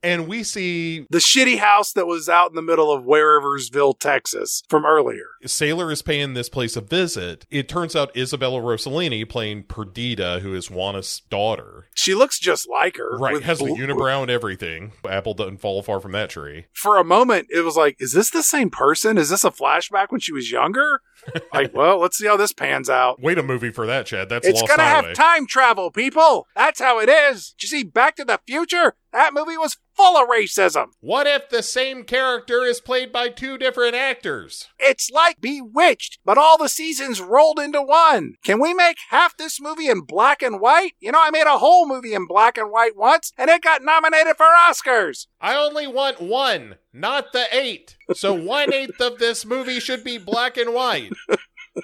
And 0.02 0.26
we 0.28 0.42
see 0.42 1.06
The 1.10 1.18
shitty 1.18 1.58
house 1.58 1.92
that 1.92 2.06
was 2.06 2.28
out 2.28 2.50
in 2.50 2.54
the 2.56 2.62
middle 2.62 2.90
of 2.92 3.04
Whereversville, 3.04 3.98
Texas 3.98 4.62
from 4.68 4.86
earlier. 4.86 5.26
Sailor 5.44 5.90
is 5.92 6.02
paying 6.02 6.34
this 6.34 6.48
place 6.48 6.76
a 6.76 6.80
visit. 6.80 7.46
It 7.50 7.68
turns 7.68 7.94
out 7.94 8.16
Isabella 8.16 8.60
Rossellini 8.60 9.28
playing 9.28 9.64
Perdita, 9.64 10.40
who 10.40 10.54
is 10.54 10.70
Juana's 10.70 11.22
daughter. 11.28 11.88
She 11.94 12.14
looks 12.14 12.38
just 12.38 12.68
like 12.68 12.96
her. 12.96 13.18
Right, 13.18 13.34
with 13.34 13.44
has 13.44 13.58
the 13.58 13.66
unibrow 13.66 14.22
and 14.22 14.30
everything. 14.30 14.92
Apple 15.08 15.34
doesn't 15.34 15.58
fall 15.58 15.82
far 15.82 16.00
from 16.00 16.12
that 16.12 16.30
tree. 16.30 16.66
For 16.72 16.96
a 16.96 17.04
moment, 17.04 17.48
it 17.50 17.60
was 17.60 17.76
like, 17.76 17.96
is 17.98 18.12
this 18.12 18.30
the 18.30 18.42
same 18.42 18.70
person? 18.70 19.18
Is 19.18 19.28
this 19.28 19.44
a 19.44 19.50
flashback 19.50 20.06
when 20.10 20.20
she 20.20 20.32
was 20.32 20.50
younger? 20.50 21.00
like, 21.52 21.74
well, 21.74 21.98
let's 21.98 22.16
see 22.16 22.26
how 22.26 22.36
this 22.36 22.52
pans 22.52 22.88
out. 22.88 23.20
Wait 23.20 23.36
a 23.38 23.42
movie 23.42 23.70
for 23.70 23.86
that, 23.86 24.06
Chad. 24.06 24.28
That's 24.28 24.46
lost. 24.46 24.52
It's 24.62 24.62
Lost 24.62 24.76
gonna 24.78 24.88
Highway. 24.88 25.08
have 25.08 25.16
time 25.16 25.46
travel, 25.46 25.90
people. 25.90 26.46
That's 26.56 26.80
how 26.80 26.98
it 27.00 27.08
is. 27.08 27.54
Did 27.58 27.62
you 27.70 27.78
see 27.78 27.84
Back 27.84 28.16
to 28.16 28.24
the 28.24 28.40
Future? 28.46 28.94
That 29.12 29.34
movie 29.34 29.56
was 29.56 29.76
full 29.94 30.16
of 30.16 30.28
racism. 30.28 30.88
what 31.00 31.26
if 31.26 31.48
the 31.50 31.62
same 31.62 32.04
character 32.04 32.64
is 32.64 32.80
played 32.80 33.12
by 33.12 33.28
two 33.28 33.58
different 33.58 33.94
actors? 33.94 34.68
It's 34.78 35.10
like 35.10 35.40
Bewitched, 35.40 36.18
but 36.24 36.38
all 36.38 36.56
the 36.56 36.68
seasons 36.68 37.20
rolled 37.20 37.58
into 37.58 37.82
one. 37.82 38.34
Can 38.44 38.60
we 38.60 38.72
make 38.72 38.96
half 39.10 39.36
this 39.36 39.60
movie 39.60 39.88
in 39.88 40.02
black 40.02 40.42
and 40.42 40.60
white? 40.60 40.92
You 41.00 41.12
know, 41.12 41.20
I 41.20 41.30
made 41.30 41.46
a 41.46 41.58
whole 41.58 41.88
movie 41.88 42.14
in 42.14 42.26
black 42.26 42.56
and 42.56 42.70
white 42.70 42.96
once, 42.96 43.32
and 43.36 43.50
it 43.50 43.62
got 43.62 43.82
nominated 43.82 44.36
for 44.36 44.46
Oscars. 44.68 45.26
I 45.40 45.56
only 45.56 45.86
want 45.86 46.20
one, 46.20 46.76
not 46.92 47.32
the 47.32 47.46
eight. 47.52 47.96
So 48.14 48.32
one 48.34 48.72
eighth 48.72 49.00
of 49.00 49.18
this 49.18 49.44
movie 49.44 49.80
should 49.80 50.04
be 50.04 50.18
black 50.18 50.56
and 50.56 50.72
white. 50.72 51.12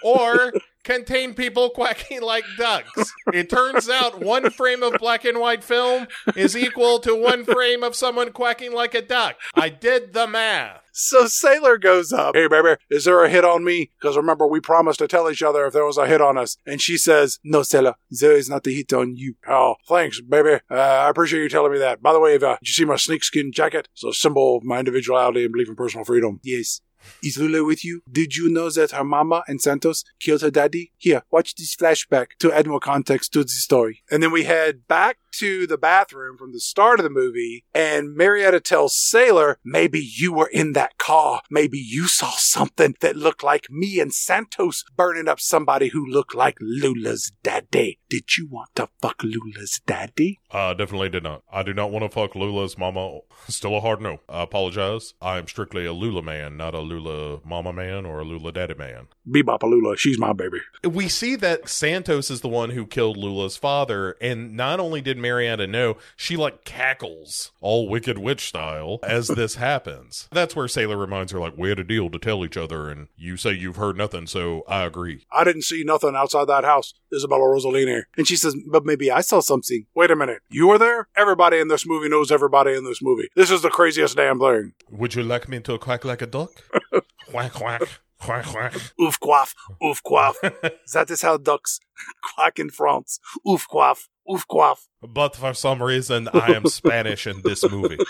Or 0.02 0.52
contain 0.86 1.34
people 1.34 1.68
quacking 1.68 2.22
like 2.22 2.44
ducks. 2.56 3.12
It 3.34 3.50
turns 3.50 3.88
out 3.90 4.20
one 4.20 4.50
frame 4.50 4.82
of 4.82 4.94
black 4.98 5.24
and 5.24 5.40
white 5.40 5.64
film 5.64 6.06
is 6.34 6.56
equal 6.56 7.00
to 7.00 7.14
one 7.14 7.44
frame 7.44 7.82
of 7.82 7.94
someone 7.94 8.32
quacking 8.32 8.72
like 8.72 8.94
a 8.94 9.02
duck. 9.02 9.36
I 9.54 9.68
did 9.68 10.14
the 10.14 10.26
math. 10.26 10.82
So 10.92 11.26
Sailor 11.26 11.76
goes 11.76 12.10
up. 12.10 12.34
Hey, 12.34 12.48
baby, 12.48 12.76
is 12.88 13.04
there 13.04 13.22
a 13.22 13.28
hit 13.28 13.44
on 13.44 13.64
me? 13.64 13.90
Because 14.00 14.16
remember, 14.16 14.46
we 14.46 14.60
promised 14.60 15.00
to 15.00 15.08
tell 15.08 15.30
each 15.30 15.42
other 15.42 15.66
if 15.66 15.74
there 15.74 15.84
was 15.84 15.98
a 15.98 16.06
hit 16.06 16.22
on 16.22 16.38
us. 16.38 16.56
And 16.64 16.80
she 16.80 16.96
says, 16.96 17.38
No, 17.44 17.62
Sailor, 17.62 17.96
there 18.10 18.32
is 18.32 18.48
not 18.48 18.66
a 18.66 18.70
hit 18.70 18.94
on 18.94 19.14
you. 19.14 19.34
Oh, 19.46 19.74
thanks, 19.86 20.22
baby. 20.22 20.60
Uh, 20.70 20.74
I 20.74 21.10
appreciate 21.10 21.42
you 21.42 21.50
telling 21.50 21.72
me 21.72 21.78
that. 21.80 22.00
By 22.00 22.14
the 22.14 22.20
way, 22.20 22.36
uh, 22.36 22.38
did 22.38 22.68
you 22.68 22.72
see 22.72 22.86
my 22.86 22.96
snakeskin 22.96 23.52
jacket? 23.52 23.88
It's 23.92 24.04
a 24.04 24.12
symbol 24.14 24.56
of 24.56 24.64
my 24.64 24.78
individuality 24.78 25.44
and 25.44 25.52
belief 25.52 25.68
in 25.68 25.76
personal 25.76 26.06
freedom. 26.06 26.40
Yes. 26.42 26.80
Is 27.22 27.38
Lula 27.38 27.64
with 27.64 27.84
you? 27.84 28.02
Did 28.10 28.36
you 28.36 28.48
know 28.48 28.70
that 28.70 28.92
her 28.92 29.04
mama 29.04 29.42
and 29.48 29.60
Santos 29.60 30.04
killed 30.20 30.42
her 30.42 30.50
daddy? 30.50 30.92
Here, 30.96 31.22
watch 31.30 31.54
this 31.54 31.74
flashback 31.74 32.28
to 32.40 32.52
add 32.52 32.66
more 32.66 32.80
context 32.80 33.32
to 33.32 33.42
the 33.42 33.48
story. 33.48 34.02
And 34.10 34.22
then 34.22 34.32
we 34.32 34.44
head 34.44 34.86
back 34.88 35.18
to 35.38 35.66
the 35.66 35.78
bathroom 35.78 36.36
from 36.36 36.52
the 36.52 36.60
start 36.60 36.98
of 36.98 37.04
the 37.04 37.10
movie, 37.10 37.64
and 37.74 38.14
Marietta 38.14 38.60
tells 38.60 38.96
Sailor, 38.96 39.58
maybe 39.64 40.00
you 40.00 40.32
were 40.32 40.48
in 40.52 40.72
that 40.72 40.98
car. 40.98 41.42
Maybe 41.50 41.78
you 41.78 42.08
saw 42.08 42.30
something 42.30 42.94
that 43.00 43.16
looked 43.16 43.42
like 43.42 43.66
me 43.70 44.00
and 44.00 44.12
Santos 44.12 44.84
burning 44.96 45.28
up 45.28 45.40
somebody 45.40 45.88
who 45.88 46.06
looked 46.06 46.34
like 46.34 46.56
Lula's 46.60 47.32
daddy. 47.42 47.98
Did 48.08 48.36
you 48.36 48.48
want 48.48 48.70
to 48.76 48.88
fuck 49.00 49.22
Lula's 49.22 49.80
daddy? 49.86 50.40
I 50.50 50.74
definitely 50.74 51.10
did 51.10 51.22
not. 51.22 51.42
I 51.52 51.62
do 51.62 51.74
not 51.74 51.90
want 51.90 52.04
to 52.04 52.08
fuck 52.08 52.34
Lula's 52.34 52.78
mama. 52.78 53.20
Still 53.48 53.76
a 53.76 53.80
hard 53.80 54.00
no. 54.00 54.20
I 54.28 54.42
apologize. 54.42 55.14
I 55.20 55.38
am 55.38 55.48
strictly 55.48 55.86
a 55.86 55.92
Lula 55.92 56.22
man, 56.22 56.56
not 56.56 56.74
a 56.74 56.80
Lula 56.80 57.40
mama 57.44 57.72
man 57.72 58.06
or 58.06 58.20
a 58.20 58.24
Lula 58.24 58.52
daddy 58.52 58.74
man. 58.74 59.08
Bebop 59.28 59.62
Lula, 59.62 59.96
she's 59.96 60.18
my 60.18 60.32
baby. 60.32 60.58
We 60.84 61.08
see 61.08 61.36
that 61.36 61.68
Santos 61.68 62.30
is 62.30 62.40
the 62.40 62.48
one 62.48 62.70
who 62.70 62.86
killed 62.86 63.16
Lula's 63.16 63.56
father, 63.56 64.16
and 64.20 64.56
not 64.56 64.80
only 64.80 65.00
did 65.00 65.18
Marietta 65.26 65.66
know, 65.66 65.96
she 66.16 66.36
like 66.36 66.64
cackles, 66.64 67.50
all 67.60 67.88
Wicked 67.88 68.18
Witch 68.18 68.46
style, 68.46 69.00
as 69.02 69.28
this 69.28 69.54
happens. 69.70 70.28
That's 70.30 70.54
where 70.54 70.68
Sailor 70.68 70.96
reminds 70.96 71.32
her, 71.32 71.40
like, 71.40 71.56
we 71.56 71.68
had 71.68 71.80
a 71.80 71.84
deal 71.84 72.10
to 72.10 72.18
tell 72.18 72.44
each 72.44 72.56
other, 72.56 72.88
and 72.88 73.08
you 73.16 73.36
say 73.36 73.52
you've 73.52 73.76
heard 73.76 73.96
nothing, 73.96 74.26
so 74.26 74.62
I 74.68 74.84
agree. 74.84 75.24
I 75.32 75.44
didn't 75.44 75.62
see 75.62 75.82
nothing 75.84 76.14
outside 76.14 76.46
that 76.46 76.64
house, 76.64 76.94
Isabella 77.14 77.42
Rossellini. 77.42 78.02
And 78.16 78.26
she 78.28 78.36
says, 78.36 78.54
but 78.70 78.84
maybe 78.84 79.10
I 79.10 79.20
saw 79.20 79.40
something. 79.40 79.86
Wait 79.94 80.10
a 80.10 80.16
minute. 80.16 80.42
You 80.48 80.68
were 80.68 80.78
there? 80.78 81.08
Everybody 81.16 81.58
in 81.58 81.68
this 81.68 81.86
movie 81.86 82.08
knows 82.08 82.30
everybody 82.30 82.74
in 82.74 82.84
this 82.84 83.02
movie. 83.02 83.28
This 83.34 83.50
is 83.50 83.62
the 83.62 83.70
craziest 83.70 84.16
damn 84.16 84.38
thing. 84.38 84.74
Would 84.90 85.14
you 85.14 85.22
like 85.22 85.48
me 85.48 85.60
to 85.60 85.78
quack 85.78 86.04
like 86.04 86.22
a 86.22 86.26
duck? 86.26 86.52
quack, 87.28 87.52
quack. 87.52 87.82
Quack, 88.18 88.46
quack. 88.46 88.74
Oof 89.00 89.20
quaff, 89.20 89.54
oof 89.84 90.02
quaff. 90.02 90.36
that 90.92 91.10
is 91.10 91.22
how 91.22 91.36
ducks 91.36 91.80
quack 92.22 92.58
in 92.58 92.70
France. 92.70 93.20
Oof 93.48 93.68
quaff, 93.68 94.08
oof 94.30 94.46
quaff. 94.48 94.88
But 95.12 95.36
for 95.36 95.54
some 95.54 95.82
reason, 95.82 96.28
I 96.32 96.52
am 96.52 96.66
Spanish 96.66 97.26
in 97.26 97.42
this 97.42 97.68
movie. 97.68 97.98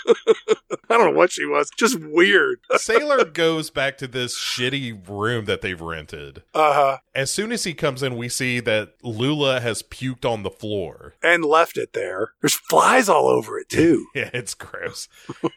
I 0.89 0.97
don't 0.97 1.13
know 1.13 1.17
what 1.19 1.31
she 1.31 1.45
was. 1.45 1.69
Just 1.77 1.99
weird. 1.99 2.59
Sailor 2.77 3.25
goes 3.25 3.69
back 3.69 3.97
to 3.97 4.07
this 4.07 4.37
shitty 4.37 5.07
room 5.07 5.45
that 5.45 5.61
they've 5.61 5.79
rented. 5.79 6.43
Uh 6.53 6.73
huh. 6.73 6.97
As 7.13 7.31
soon 7.31 7.51
as 7.51 7.63
he 7.65 7.73
comes 7.73 8.03
in, 8.03 8.15
we 8.15 8.29
see 8.29 8.59
that 8.61 8.93
Lula 9.03 9.59
has 9.59 9.83
puked 9.83 10.23
on 10.23 10.43
the 10.43 10.49
floor. 10.49 11.15
And 11.21 11.43
left 11.43 11.77
it 11.77 11.93
there. 11.93 12.31
There's 12.41 12.53
flies 12.55 13.09
all 13.09 13.27
over 13.27 13.59
it, 13.59 13.69
too. 13.69 14.05
Yeah, 14.17 14.29
it's 14.33 14.55
gross. 14.55 15.07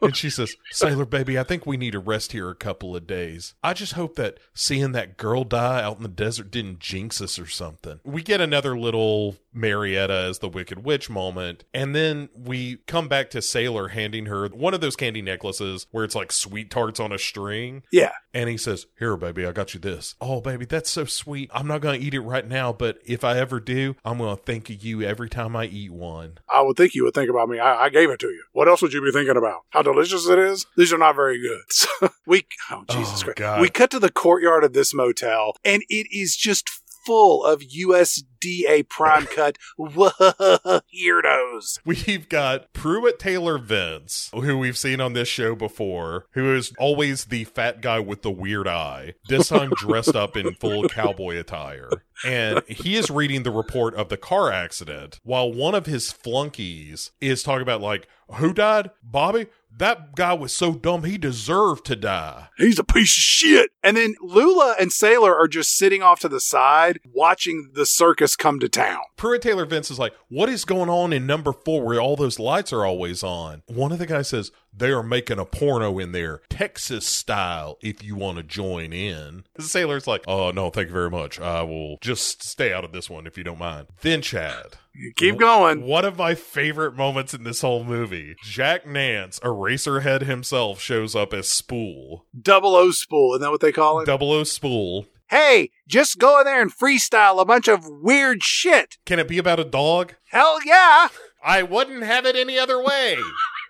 and 0.03 0.15
she 0.15 0.29
says, 0.29 0.55
Sailor 0.71 1.07
baby, 1.07 1.39
I 1.39 1.45
think 1.45 1.65
we 1.65 1.79
need 1.79 1.93
to 1.93 1.99
rest 1.99 2.33
here 2.33 2.51
a 2.51 2.55
couple 2.55 2.95
of 2.95 3.07
days. 3.07 3.55
I 3.63 3.73
just 3.73 3.95
hope 3.95 4.17
that 4.17 4.39
seeing 4.53 4.93
that 4.93 5.17
girl 5.17 5.45
die 5.45 5.83
out 5.83 5.97
in 5.97 6.03
the 6.03 6.09
desert 6.11 6.51
didn't 6.51 6.79
jinx 6.79 7.23
us 7.23 7.39
or 7.39 7.47
something. 7.47 8.01
We 8.05 8.23
get 8.23 8.41
another 8.43 8.79
little 8.79 9.37
Marietta 9.55 10.13
as 10.29 10.41
the 10.41 10.49
Wicked 10.49 10.85
Witch 10.85 11.09
moment. 11.09 11.30
And 11.75 11.95
then 11.95 12.29
we 12.35 12.79
come 12.87 13.09
back 13.09 13.31
to 13.31 13.43
Sailor 13.43 13.89
handing 13.89 14.27
her 14.27 14.47
one 14.49 14.75
of 14.75 14.81
those 14.81 14.97
candy 14.97 15.23
necklaces 15.23 15.87
where 15.91 16.05
it's 16.05 16.15
like 16.15 16.33
sweet 16.33 16.71
tarts 16.71 17.01
on 17.01 17.13
a 17.13 17.19
string. 17.19 17.83
Yeah. 17.93 18.13
And 18.33 18.49
he 18.49 18.57
says, 18.57 18.87
Here, 18.99 19.17
baby, 19.17 19.45
I 19.47 19.53
got 19.53 19.75
you 19.75 19.81
this. 19.81 20.15
Oh, 20.21 20.41
baby, 20.41 20.65
that's 20.65 20.91
so 20.91 21.05
sweet. 21.05 21.51
I'm 21.53 21.67
not 21.67 21.81
going 21.81 21.99
to 22.01 22.07
eat 22.07 22.15
it 22.15 22.21
right 22.21 22.47
now, 22.47 22.73
but 22.73 22.99
if 23.05 23.25
I 23.25 23.39
ever 23.39 23.59
do, 23.61 23.97
I'm 24.05 24.19
going 24.19 24.37
to 24.37 24.43
think 24.43 24.71
of 24.71 24.85
you 24.85 25.03
every 25.03 25.29
time 25.29 25.57
I 25.57 25.65
eat 25.67 25.93
one. 25.93 26.39
I 26.53 26.63
would 26.63 26.77
think 26.77 26.95
you 26.95 27.05
would 27.05 27.15
think 27.15 27.31
about 27.31 27.49
me. 27.49 27.59
I, 27.59 27.85
I 27.85 27.89
gave 27.89 28.11
it 28.11 28.21
to 28.21 28.29
you. 28.29 28.43
What 28.53 28.69
else 28.69 28.83
would 28.83 28.93
you 28.93 29.03
be 29.03 29.11
thinking 29.13 29.37
about? 29.37 29.63
How 29.71 29.83
delicious 29.83 30.29
it 30.29 30.39
is? 30.39 30.67
These 30.77 30.93
are 30.93 30.99
not 30.99 31.17
very 31.17 31.41
good. 31.41 31.61
So 32.01 32.09
we, 32.27 32.47
oh, 32.71 32.85
Jesus 32.89 33.21
Oh, 33.23 33.25
Christ. 33.25 33.39
God. 33.39 33.61
We 33.61 33.69
cut 33.69 33.91
to 33.91 33.99
the 33.99 34.11
courtyard 34.13 34.65
of 34.65 34.73
this 34.73 34.95
motel, 34.95 35.55
and 35.65 35.83
it 35.89 36.07
is 36.11 36.37
just 36.37 36.80
full 37.05 37.45
of 37.45 37.61
USDA 37.61 38.89
prime 38.89 39.27
cut 39.27 39.57
weirdos. 39.79 41.79
We've 41.85 42.29
got 42.29 42.73
Pruitt 42.73 43.19
Taylor 43.19 43.59
Vince, 43.59 44.31
who 44.33 44.59
we've 44.59 44.79
seen 44.79 45.01
on 45.01 45.13
this 45.13 45.29
show 45.29 45.55
before, 45.55 46.27
who 46.33 46.55
is 46.55 46.73
always 46.79 47.27
the 47.27 47.45
fat 47.45 47.81
guy 47.81 48.01
with 48.01 48.23
the 48.23 48.31
weird 48.31 48.69
eye, 48.69 49.15
this 49.29 49.49
time 49.49 49.71
dressed 49.71 50.17
up 50.17 50.37
in 50.37 50.55
full 50.55 50.89
cowboy 50.89 51.37
attire. 51.37 51.91
And 52.25 52.63
he 52.67 52.97
is 52.97 53.11
reading 53.11 53.45
the 53.45 53.51
report 53.51 53.95
of 53.95 54.09
the 54.09 54.17
car 54.17 54.53
accident 54.53 55.21
while 55.23 55.53
one 55.53 55.75
of 55.75 55.87
his 55.87 56.13
flunkies 56.13 57.13
is 57.21 57.43
talking 57.43 57.63
about, 57.63 57.81
like, 57.81 58.09
who 58.37 58.53
died? 58.53 58.91
Bobby? 59.03 59.47
That 59.77 60.15
guy 60.15 60.35
was 60.35 60.53
so 60.53 60.75
dumb 60.75 61.05
he 61.05 61.17
deserved 61.17 61.87
to 61.87 61.97
die. 61.97 62.49
He's 62.59 62.79
a 62.79 62.85
piece 62.85 63.17
of 63.17 63.23
shit. 63.23 63.71
And 63.83 63.97
then 63.97 64.15
Lula 64.21 64.77
and 64.79 64.93
Sailor 64.93 65.35
are 65.35 65.49
just 65.49 65.77
sitting 65.77 66.03
off 66.03 66.21
to 66.21 66.29
the 66.29 66.41
side 66.41 67.01
watching 67.13 67.71
the 67.73 67.87
circus 67.87 68.37
come 68.37 68.61
to 68.61 68.69
town. 68.69 69.01
Pruitt 69.17 69.43
Taylor 69.43 69.65
Vince 69.65 69.91
is 69.91 69.99
like, 69.99 70.13
What 70.29 70.49
is 70.49 70.65
going 70.67 70.91
on 70.91 71.13
in 71.13 71.27
number 71.27 71.53
four 71.53 71.83
where 71.85 72.01
all 72.01 72.17
those 72.17 72.39
lights 72.39 72.73
are 72.73 72.85
always 72.85 73.23
on? 73.23 73.63
One 73.69 73.93
of 73.93 73.99
the 73.99 74.07
guys 74.07 74.29
says, 74.29 74.53
They 74.77 74.91
are 74.91 75.03
making 75.03 75.39
a 75.39 75.47
porno 75.47 75.99
in 75.99 76.13
there, 76.13 76.43
Texas 76.51 77.07
style, 77.07 77.79
if 77.81 78.03
you 78.03 78.17
want 78.17 78.37
to 78.37 78.43
join 78.43 78.93
in. 78.93 79.45
The 79.55 79.63
sailor's 79.63 80.07
like, 80.07 80.25
Oh, 80.27 80.51
no, 80.51 80.69
thank 80.71 80.89
you 80.89 80.95
very 80.95 81.11
much. 81.11 81.41
I 81.41 81.63
will 81.63 81.97
just 82.03 82.43
stay 82.43 82.73
out 82.73 82.85
of 82.85 82.93
this 82.93 83.09
one 83.09 83.27
if 83.27 83.39
you 83.39 83.45
don't 83.45 83.59
mind. 83.59 83.87
Then, 84.03 84.21
Chad. 84.21 84.77
Keep 85.17 85.39
going. 85.39 85.83
One 85.83 86.05
of 86.05 86.19
my 86.19 86.35
favorite 86.35 86.95
moments 86.97 87.33
in 87.33 87.45
this 87.45 87.61
whole 87.63 87.85
movie 87.85 88.35
Jack 88.43 88.87
Nance, 88.87 89.39
Eraserhead 89.41 90.23
himself, 90.23 90.81
shows 90.81 91.15
up 91.17 91.33
as 91.33 91.49
Spool. 91.49 92.27
Double 92.39 92.75
O 92.75 92.91
spool. 92.91 93.35
Isn't 93.35 93.43
that 93.43 93.51
what 93.51 93.61
they 93.61 93.73
call 93.73 94.01
it? 94.01 94.07
Double 94.07 94.33
O 94.33 94.45
Spool. 94.45 95.07
hey, 95.31 95.71
just 95.89 96.19
go 96.19 96.41
in 96.41 96.45
there 96.45 96.61
and 96.61 96.73
freestyle 96.77 97.41
a 97.41 97.45
bunch 97.45 97.69
of 97.69 97.85
weird 97.87 98.43
shit. 98.43 98.99
Can 99.07 99.19
it 99.19 99.29
be 99.29 99.39
about 99.39 99.61
a 99.61 99.65
dog? 99.65 100.15
Hell 100.31 100.59
yeah. 100.67 101.09
I 101.43 101.63
wouldn't 101.63 102.03
have 102.03 102.27
it 102.27 102.37
any 102.37 102.59
other 102.59 102.83
way. 102.83 103.17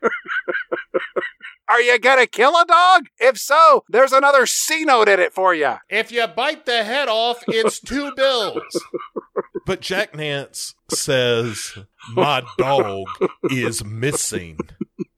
Are 1.70 1.80
you 1.80 2.00
gonna 2.00 2.26
kill 2.26 2.56
a 2.56 2.64
dog? 2.66 3.06
If 3.20 3.38
so, 3.38 3.84
there's 3.88 4.12
another 4.12 4.44
C 4.44 4.84
note 4.84 5.08
in 5.08 5.20
it 5.20 5.32
for 5.32 5.54
you. 5.54 5.74
If 5.88 6.10
you 6.10 6.26
bite 6.26 6.66
the 6.66 6.82
head 6.82 7.08
off, 7.08 7.44
it's 7.46 7.78
two 7.80 8.12
bills. 8.16 8.62
But 9.66 9.82
Jack 9.82 10.16
Nance 10.16 10.74
says, 10.88 11.78
My 12.12 12.42
dog 12.58 13.06
is 13.50 13.84
missing. 13.84 14.58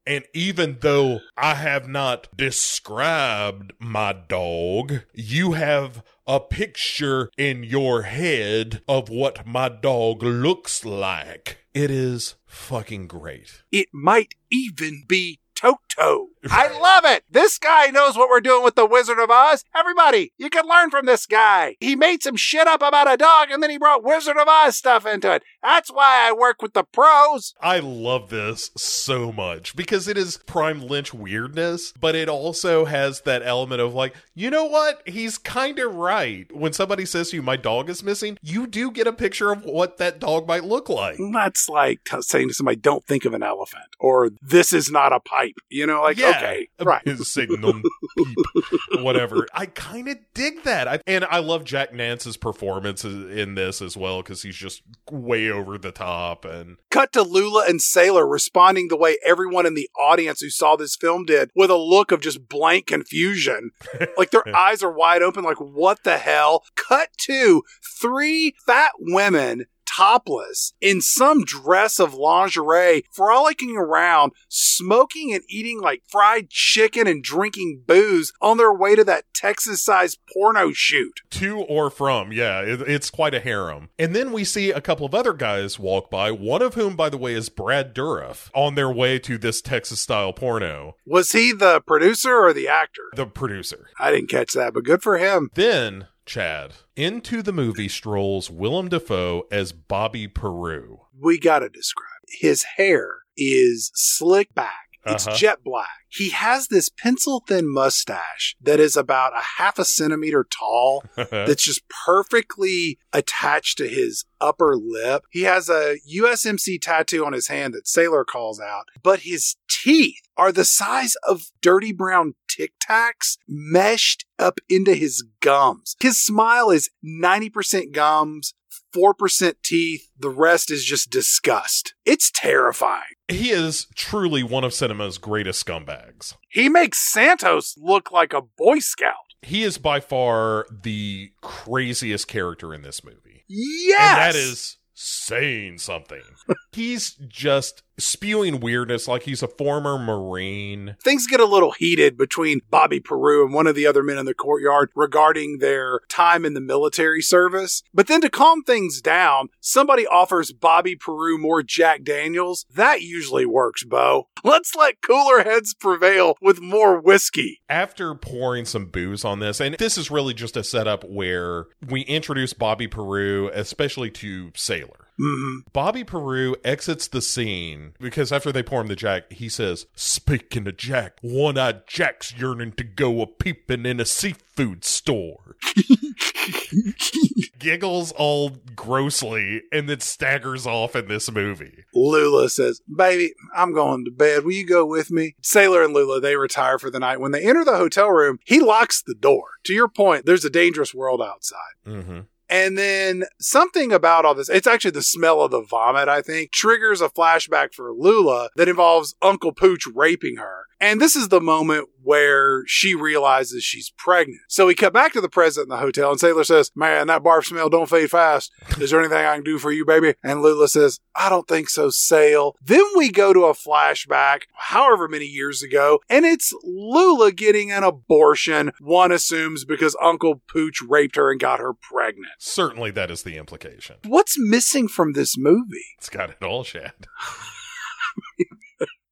And 0.07 0.25
even 0.35 0.79
though 0.81 1.21
I 1.39 1.55
have 1.55 1.89
not 1.89 2.29
described 2.37 3.73
my 3.79 4.13
dog, 4.13 5.05
you 5.15 5.53
have 5.53 6.03
a 6.27 6.39
picture 6.41 7.31
in 7.39 7.63
your 7.63 8.03
head 8.03 8.83
of 8.87 9.09
what 9.09 9.47
my 9.47 9.71
dog 9.71 10.23
looks 10.23 10.85
like. 10.85 11.65
It 11.73 11.91
is 11.91 12.35
fucking 12.45 13.07
great. 13.07 13.63
It 13.71 13.89
might 13.93 14.35
even 14.51 15.05
be 15.09 15.39
Toto. 15.55 16.32
I 16.51 16.77
love 16.79 17.05
it. 17.05 17.25
This 17.31 17.57
guy 17.59 17.87
knows 17.87 18.17
what 18.17 18.29
we're 18.29 18.41
doing 18.41 18.65
with 18.65 18.75
the 18.75 18.87
Wizard 18.87 19.19
of 19.19 19.31
Oz. 19.31 19.65
Everybody, 19.77 20.33
you 20.39 20.51
can 20.51 20.67
learn 20.67 20.91
from 20.91 21.07
this 21.07 21.25
guy. 21.25 21.77
He 21.79 21.95
made 21.95 22.23
some 22.23 22.37
shit 22.37 22.67
up 22.67 22.83
about 22.83 23.13
a 23.13 23.17
dog 23.17 23.51
and 23.51 23.63
then 23.63 23.71
he 23.71 23.79
brought 23.79 24.03
Wizard 24.03 24.37
of 24.37 24.49
Oz 24.49 24.77
stuff 24.77 25.07
into 25.07 25.33
it. 25.33 25.45
That's 25.63 25.91
why 25.91 26.29
I 26.29 26.33
work 26.33 26.61
with 26.61 26.73
the 26.73 26.83
pros. 26.83 27.55
I 27.61 27.79
love 27.79 28.31
this 28.31 28.71
so 28.77 29.31
much 29.31 29.77
because 29.77 30.09
it 30.09 30.19
is 30.19 30.39
prime 30.39 30.81
Lynch 30.81 31.15
weirdness, 31.15 31.93
but 32.01 32.17
it 32.17 32.29
also 32.29 32.87
has 32.87 33.21
that 33.21 33.43
element 33.45 33.81
of 33.81 33.95
like, 33.95 34.15
you 34.35 34.51
know 34.51 34.65
what? 34.65 35.01
He's 35.07 35.39
kind 35.39 35.79
of 35.79 35.95
right. 35.95 36.51
When 36.55 36.73
somebody 36.73 37.07
says 37.07 37.31
to 37.31 37.37
you, 37.37 37.43
my 37.43 37.57
dog 37.57 37.89
is 37.89 38.03
missing, 38.03 38.37
you 38.43 38.67
do 38.67 38.91
get 38.91 39.07
a 39.07 39.13
picture 39.13 39.53
of 39.53 39.65
what 39.65 39.99
that 39.99 40.19
dog 40.19 40.49
might 40.49 40.65
look 40.65 40.89
like. 40.89 41.19
That's 41.33 41.69
like 41.69 42.03
t- 42.05 42.21
saying 42.23 42.49
to 42.49 42.55
somebody, 42.55 42.77
don't 42.77 43.07
think 43.07 43.25
of 43.25 43.33
an 43.33 43.45
elephant 43.45 43.85
or 44.01 44.31
this 44.43 44.73
is 44.73 44.91
not 44.91 45.13
a 45.13 45.21
pipe. 45.21 45.55
You 45.69 45.87
know, 45.87 46.03
like, 46.03 46.19
okay, 46.37 46.69
right. 46.81 47.03
Signum 47.19 47.83
peep, 48.17 48.37
whatever. 49.01 49.47
I 49.53 49.67
kind 49.67 50.09
of 50.09 50.19
dig 50.35 50.63
that. 50.65 50.89
I, 50.89 51.01
and 51.07 51.25
I 51.25 51.39
love 51.39 51.65
Jack 51.65 51.93
Nance's 51.93 52.37
performance 52.37 53.05
in 53.05 53.55
this 53.55 53.83
as 53.83 53.97
well 53.97 54.23
because 54.23 54.43
he's 54.43 54.57
just 54.57 54.83
way 55.11 55.51
over 55.51 55.79
the 55.79 55.93
top. 55.93 56.45
And 56.45 56.77
Cut 56.91 57.13
to 57.13 57.23
Lula 57.23 57.65
and 57.69 57.81
Sailor 57.81 58.27
responding 58.27 58.89
the 58.89 58.97
way 58.97 59.19
everyone 59.25 59.67
in 59.67 59.75
the 59.75 59.89
audience 59.99 60.41
who 60.41 60.51
saw 60.51 60.77
this 60.77 60.97
film 60.97 61.25
did 61.25 61.51
with 61.55 61.71
a 61.71 61.77
look 61.77 62.13
of 62.13 62.21
just 62.21 62.49
blank 62.49 62.87
confusion. 62.87 63.71
like 64.17 64.31
their 64.31 64.45
eyes 64.57 64.83
are 64.83 64.93
wide 64.93 65.23
open, 65.23 65.45
like, 65.45 65.61
what 65.61 66.03
the 66.05 66.19
hell? 66.19 66.65
Cut 66.77 67.09
to 67.27 67.63
three 68.01 68.55
fat 68.67 68.93
women 68.99 69.67
topless 69.97 70.73
in 70.81 71.01
some 71.01 71.45
dress 71.45 71.99
of 71.99 72.15
lingerie, 72.15 73.05
frolicking 73.13 73.77
around, 73.77 74.33
smoking 74.49 75.33
and 75.33 75.43
eating 75.49 75.81
like 75.81 76.03
fried 76.09 76.51
chicken 76.51 77.07
and 77.07 77.23
drinking 77.23 77.83
booze 77.87 78.33
on 78.41 78.57
their 78.57 78.73
way 78.73 78.95
to 78.97 79.05
that 79.05 79.25
Texas 79.35 79.83
sized 79.83 80.19
porno 80.33 80.73
shoot. 80.73 81.21
To 81.31 81.61
or 81.61 81.91
from, 81.91 82.33
yeah, 82.33 82.61
it, 82.61 82.81
it's 82.83 83.11
quite 83.11 83.35
a 83.35 83.41
harem. 83.41 83.89
And 83.99 84.15
then 84.15 84.33
we 84.33 84.45
see 84.45 84.71
a 84.71 84.81
couple 84.81 85.07
of 85.07 85.15
other 85.15 85.33
guys 85.33 85.79
walk 85.79 86.11
by, 86.11 86.31
one 86.31 86.63
of 86.63 86.75
whom, 86.75 86.97
by 86.97 87.09
the 87.09 87.19
way, 87.19 87.35
is 87.35 87.49
Brad 87.49 87.95
Dourif, 87.95 88.51
on 88.55 88.75
their 88.75 88.91
way 88.91 89.19
to 89.21 89.39
this 89.39 89.61
Texas 89.61 90.01
style 90.01 90.33
porno. 90.33 90.97
Was 91.07 91.33
he 91.33 91.53
the 91.53 91.81
producer 91.81 92.37
or 92.37 92.53
the 92.53 92.69
actor? 92.69 93.03
The 93.15 93.27
producer. 93.27 93.89
I 93.99 94.11
didn't 94.11 94.31
catch 94.31 94.53
that, 94.55 94.75
but 94.75 94.85
good 94.85 95.03
for 95.03 95.19
him. 95.19 95.51
Then, 95.55 96.07
Chad, 96.33 96.73
into 96.97 97.43
the 97.43 97.53
movie 97.53 97.91
strolls 97.91 98.51
Willem 98.51 98.89
Dafoe 98.89 99.43
as 99.53 99.73
Bobby 99.73 100.27
Peru. 100.27 101.01
We 101.21 101.39
gotta 101.39 101.69
describe. 101.69 102.09
His 102.41 102.63
hair 102.79 103.17
is 103.37 103.91
slick 103.95 104.55
back. 104.55 104.89
It's 105.05 105.27
Uh-huh. 105.27 105.37
jet 105.37 105.63
black. 105.63 105.91
He 106.09 106.31
has 106.31 106.69
this 106.69 106.89
pencil 106.89 107.43
thin 107.47 107.71
mustache 107.71 108.57
that 108.63 108.81
is 108.81 108.97
about 108.97 109.35
a 109.37 109.43
half 109.59 109.79
a 109.79 109.85
centimeter 109.85 110.47
tall. 110.49 111.05
that's 111.17 111.65
just 111.65 111.83
perfectly 112.07 112.99
attached 113.13 113.77
to 113.79 113.89
his 113.89 114.25
upper 114.41 114.75
lip. 114.77 115.25
He 115.31 115.43
has 115.43 115.69
a 115.69 115.99
USMC 116.11 116.79
tattoo 116.81 117.27
on 117.27 117.35
his 117.35 117.49
hand 117.49 117.75
that 117.75 117.87
Sailor 117.89 118.25
calls 118.25 118.59
out, 118.59 118.85
but 119.03 119.21
his 119.21 119.57
teeth 119.69 120.21
are 120.37 120.53
the 120.53 120.65
size 120.65 121.15
of 121.29 121.51
dirty 121.61 121.93
brown 121.93 122.35
Tic 122.55 122.73
Tacs 122.87 123.39
meshed 123.49 124.27
up 124.39 124.59
into 124.69 124.95
his 124.95 125.25
gums. 125.41 125.97
His 126.01 126.23
smile 126.23 126.71
is 126.71 126.91
90% 127.05 127.93
gums. 127.93 128.55
4% 128.95 129.55
teeth, 129.65 130.09
the 130.19 130.29
rest 130.29 130.71
is 130.71 130.85
just 130.85 131.09
disgust. 131.11 131.95
It's 132.05 132.31
terrifying. 132.31 133.15
he 133.27 133.51
is 133.51 133.87
truly 133.95 134.43
one 134.43 134.65
of 134.65 134.75
cinema's 134.75 135.17
greatest 135.17 135.65
scumbags. 135.65 136.35
He 136.51 136.69
makes 136.69 136.99
Santos 136.99 137.75
look 137.79 138.13
like 138.13 138.35
a 138.35 138.43
Boy 138.43 138.81
Scout. 138.81 139.15
He 139.41 139.63
is 139.63 139.79
by 139.79 140.01
far 140.01 140.67
the 140.71 141.33
craziest 141.41 142.29
character 142.29 142.75
in 142.75 142.83
this 142.83 143.03
movie. 143.03 143.45
Yes! 143.49 143.99
And 143.99 144.19
that 144.19 144.35
is 144.39 144.77
saying 144.95 145.79
something. 145.79 146.23
he's 146.73 147.15
just 147.29 147.83
spewing 147.99 148.61
weirdness 148.61 149.09
like 149.09 149.25
he's 149.25 149.43
a 149.43 149.49
former 149.49 149.99
Marine. 149.99 150.97
things 151.03 151.27
get 151.27 151.41
a 151.41 151.45
little 151.45 151.73
heated 151.73 152.17
between 152.17 152.61
Bobby 152.71 153.01
Peru 153.01 153.45
and 153.45 153.55
one 153.55 153.67
of 153.67 153.75
the 153.75 153.87
other 153.87 154.03
men 154.03 154.19
in 154.19 154.27
the 154.27 154.35
courtyard 154.35 154.91
regarding 154.95 155.59
their 155.59 156.01
time 156.09 156.45
in 156.45 156.55
the 156.55 156.61
military 156.61 157.23
service. 157.23 157.83
But 157.93 158.07
then 158.07 158.21
to 158.23 158.31
calm 158.31 158.63
things 158.63 159.01
down, 159.01 159.49
somebody 159.61 160.07
offers 160.07 160.53
Bobby 160.53 160.97
Peru 160.97 161.39
more 161.39 161.63
Jack 161.63 162.03
Daniels. 162.03 162.65
That 162.75 163.03
usually 163.03 163.47
works, 163.47 163.85
Bo. 163.85 164.29
Let's 164.45 164.75
let 164.75 165.03
cooler 165.03 165.45
heads 165.45 165.75
prevail 165.75 166.35
with 166.41 166.61
more 166.61 167.01
whiskey. 167.01 167.61
After 167.69 168.15
pouring 168.15 168.65
some 168.65 168.87
booze 168.87 169.25
on 169.25 169.39
this, 169.39 169.61
and 169.61 169.77
this 169.79 169.97
is 169.97 170.11
really 170.11 170.35
just 170.35 170.57
a 170.57 170.65
setup 170.65 171.05
where 171.05 171.67
we 171.89 172.03
introduce 172.03 172.53
Bobby 172.53 172.89
Peru, 172.89 173.51
especially 173.53 174.11
to 174.11 174.51
Sailor. 174.55 175.09
Hmm 175.19 175.59
Bobby 175.73 176.05
Peru 176.05 176.57
exits 176.65 177.09
the 177.09 177.23
scene 177.23 177.95
because 178.01 178.33
after 178.33 178.53
they 178.53 178.63
pour 178.63 178.81
him 178.81 178.89
the 178.89 178.97
Jack, 178.97 179.33
he 179.33 179.49
says, 179.49 179.87
Speaking 179.95 180.67
of 180.67 180.77
Jack, 180.77 181.19
one 181.23 181.59
eyed 181.59 181.87
Jack's 181.87 182.35
yearning 182.37 182.73
to 182.73 182.85
go 182.85 183.21
a 183.21 183.27
peeping 183.27 183.87
in 183.87 184.01
a 184.01 184.05
seafood 184.05 184.85
store. 184.85 185.57
Giggles 187.59 188.13
all 188.13 188.57
grossly 188.75 189.63
and 189.71 189.89
then 189.89 190.01
staggers 190.01 190.67
off 190.67 190.97
in 190.97 191.09
this 191.09 191.31
movie. 191.31 191.85
Lula 191.95 192.49
says, 192.49 192.81
Baby, 192.95 193.35
I'm 193.55 193.73
going 193.73 194.05
to 194.05 194.11
bed. 194.11 194.45
Will 194.45 194.53
you 194.53 194.67
go 194.67 194.85
with 194.85 195.11
me? 195.11 195.37
Sailor 195.43 195.85
and 195.85 195.95
Lula, 195.95 196.21
they 196.21 196.37
retire 196.37 196.79
for 196.79 196.91
the 196.91 196.99
night. 196.99 197.21
When 197.21 197.33
they 197.33 197.43
enter 197.43 197.65
the 197.65 197.77
hotel 197.77 198.11
room, 198.11 198.39
he 198.45 198.61
locks 198.61 199.03
the 199.03 199.15
door. 199.15 199.45
To 199.65 199.73
your 199.73 199.89
point, 199.89 200.27
there's 200.27 200.45
a 200.45 200.51
dangerous 200.51 200.93
world 200.95 201.23
outside. 201.23 201.59
Mm-hmm. 201.87 202.21
And 202.53 202.77
then 202.77 203.25
something 203.41 203.93
about 203.93 204.27
all 204.27 204.35
this, 204.35 204.51
it's 204.51 204.67
actually 204.67 204.91
the 204.91 205.01
smell 205.01 205.41
of 205.41 205.53
the 205.53 205.63
vomit, 205.63 206.07
I 206.07 206.21
think, 206.21 206.53
triggers 206.53 207.01
a 207.01 207.09
flashback 207.09 207.73
for 207.73 207.95
Lula 207.95 208.51
that 208.57 208.69
involves 208.69 209.15
Uncle 209.23 209.53
Pooch 209.53 209.87
raping 209.95 210.37
her. 210.37 210.67
And 210.83 211.01
this 211.01 211.15
is 211.15 211.29
the 211.29 211.41
moment 211.41 211.89
where 212.03 212.65
she 212.67 212.97
realizes 212.97 213.63
she's 213.63 213.91
pregnant. 213.97 214.41
So 214.49 214.67
we 214.67 214.75
cut 214.75 214.93
back 214.93 215.13
to 215.13 215.21
the 215.21 215.29
president 215.29 215.71
in 215.71 215.77
the 215.77 215.81
hotel 215.81 216.11
and 216.11 216.19
Sailor 216.19 216.43
says, 216.43 216.73
Man, 216.75 217.07
that 217.07 217.23
barf 217.23 217.45
smell 217.45 217.69
don't 217.69 217.89
fade 217.89 218.11
fast. 218.11 218.51
Is 218.81 218.91
there 218.91 218.99
anything 218.99 219.19
I 219.19 219.37
can 219.37 219.45
do 219.45 219.61
for 219.61 219.71
you, 219.71 219.85
baby? 219.85 220.15
And 220.25 220.43
Lula 220.43 220.67
says, 220.67 220.99
I 221.15 221.29
don't 221.29 221.47
think 221.47 221.69
so, 221.69 221.91
Sail. 221.91 222.57
Then 222.61 222.83
we 222.97 223.13
go 223.13 223.33
to 223.33 223.45
a 223.45 223.55
flashback, 223.55 224.43
however 224.55 225.07
many 225.07 225.27
years 225.27 225.63
ago, 225.63 226.01
and 226.11 226.25
it's 226.25 226.53
Lula 226.65 227.31
getting 227.31 227.71
an 227.71 227.85
abortion, 227.85 228.73
one 228.81 229.13
assumes 229.13 229.65
because 229.65 229.97
Uncle 230.03 230.43
Pooch 230.49 230.83
raped 230.83 231.15
her 231.15 231.31
and 231.31 231.39
got 231.39 231.61
her 231.61 231.75
pregnant. 231.75 232.33
Certainly 232.41 232.91
that 232.93 233.09
is 233.09 233.23
the 233.23 233.37
implication. 233.37 233.99
What's 234.05 234.37
missing 234.37 234.89
from 234.89 235.13
this 235.13 235.39
movie? 235.39 235.95
It's 235.99 236.09
got 236.09 236.31
it 236.31 236.43
all, 236.43 236.65
Chad. 236.65 236.93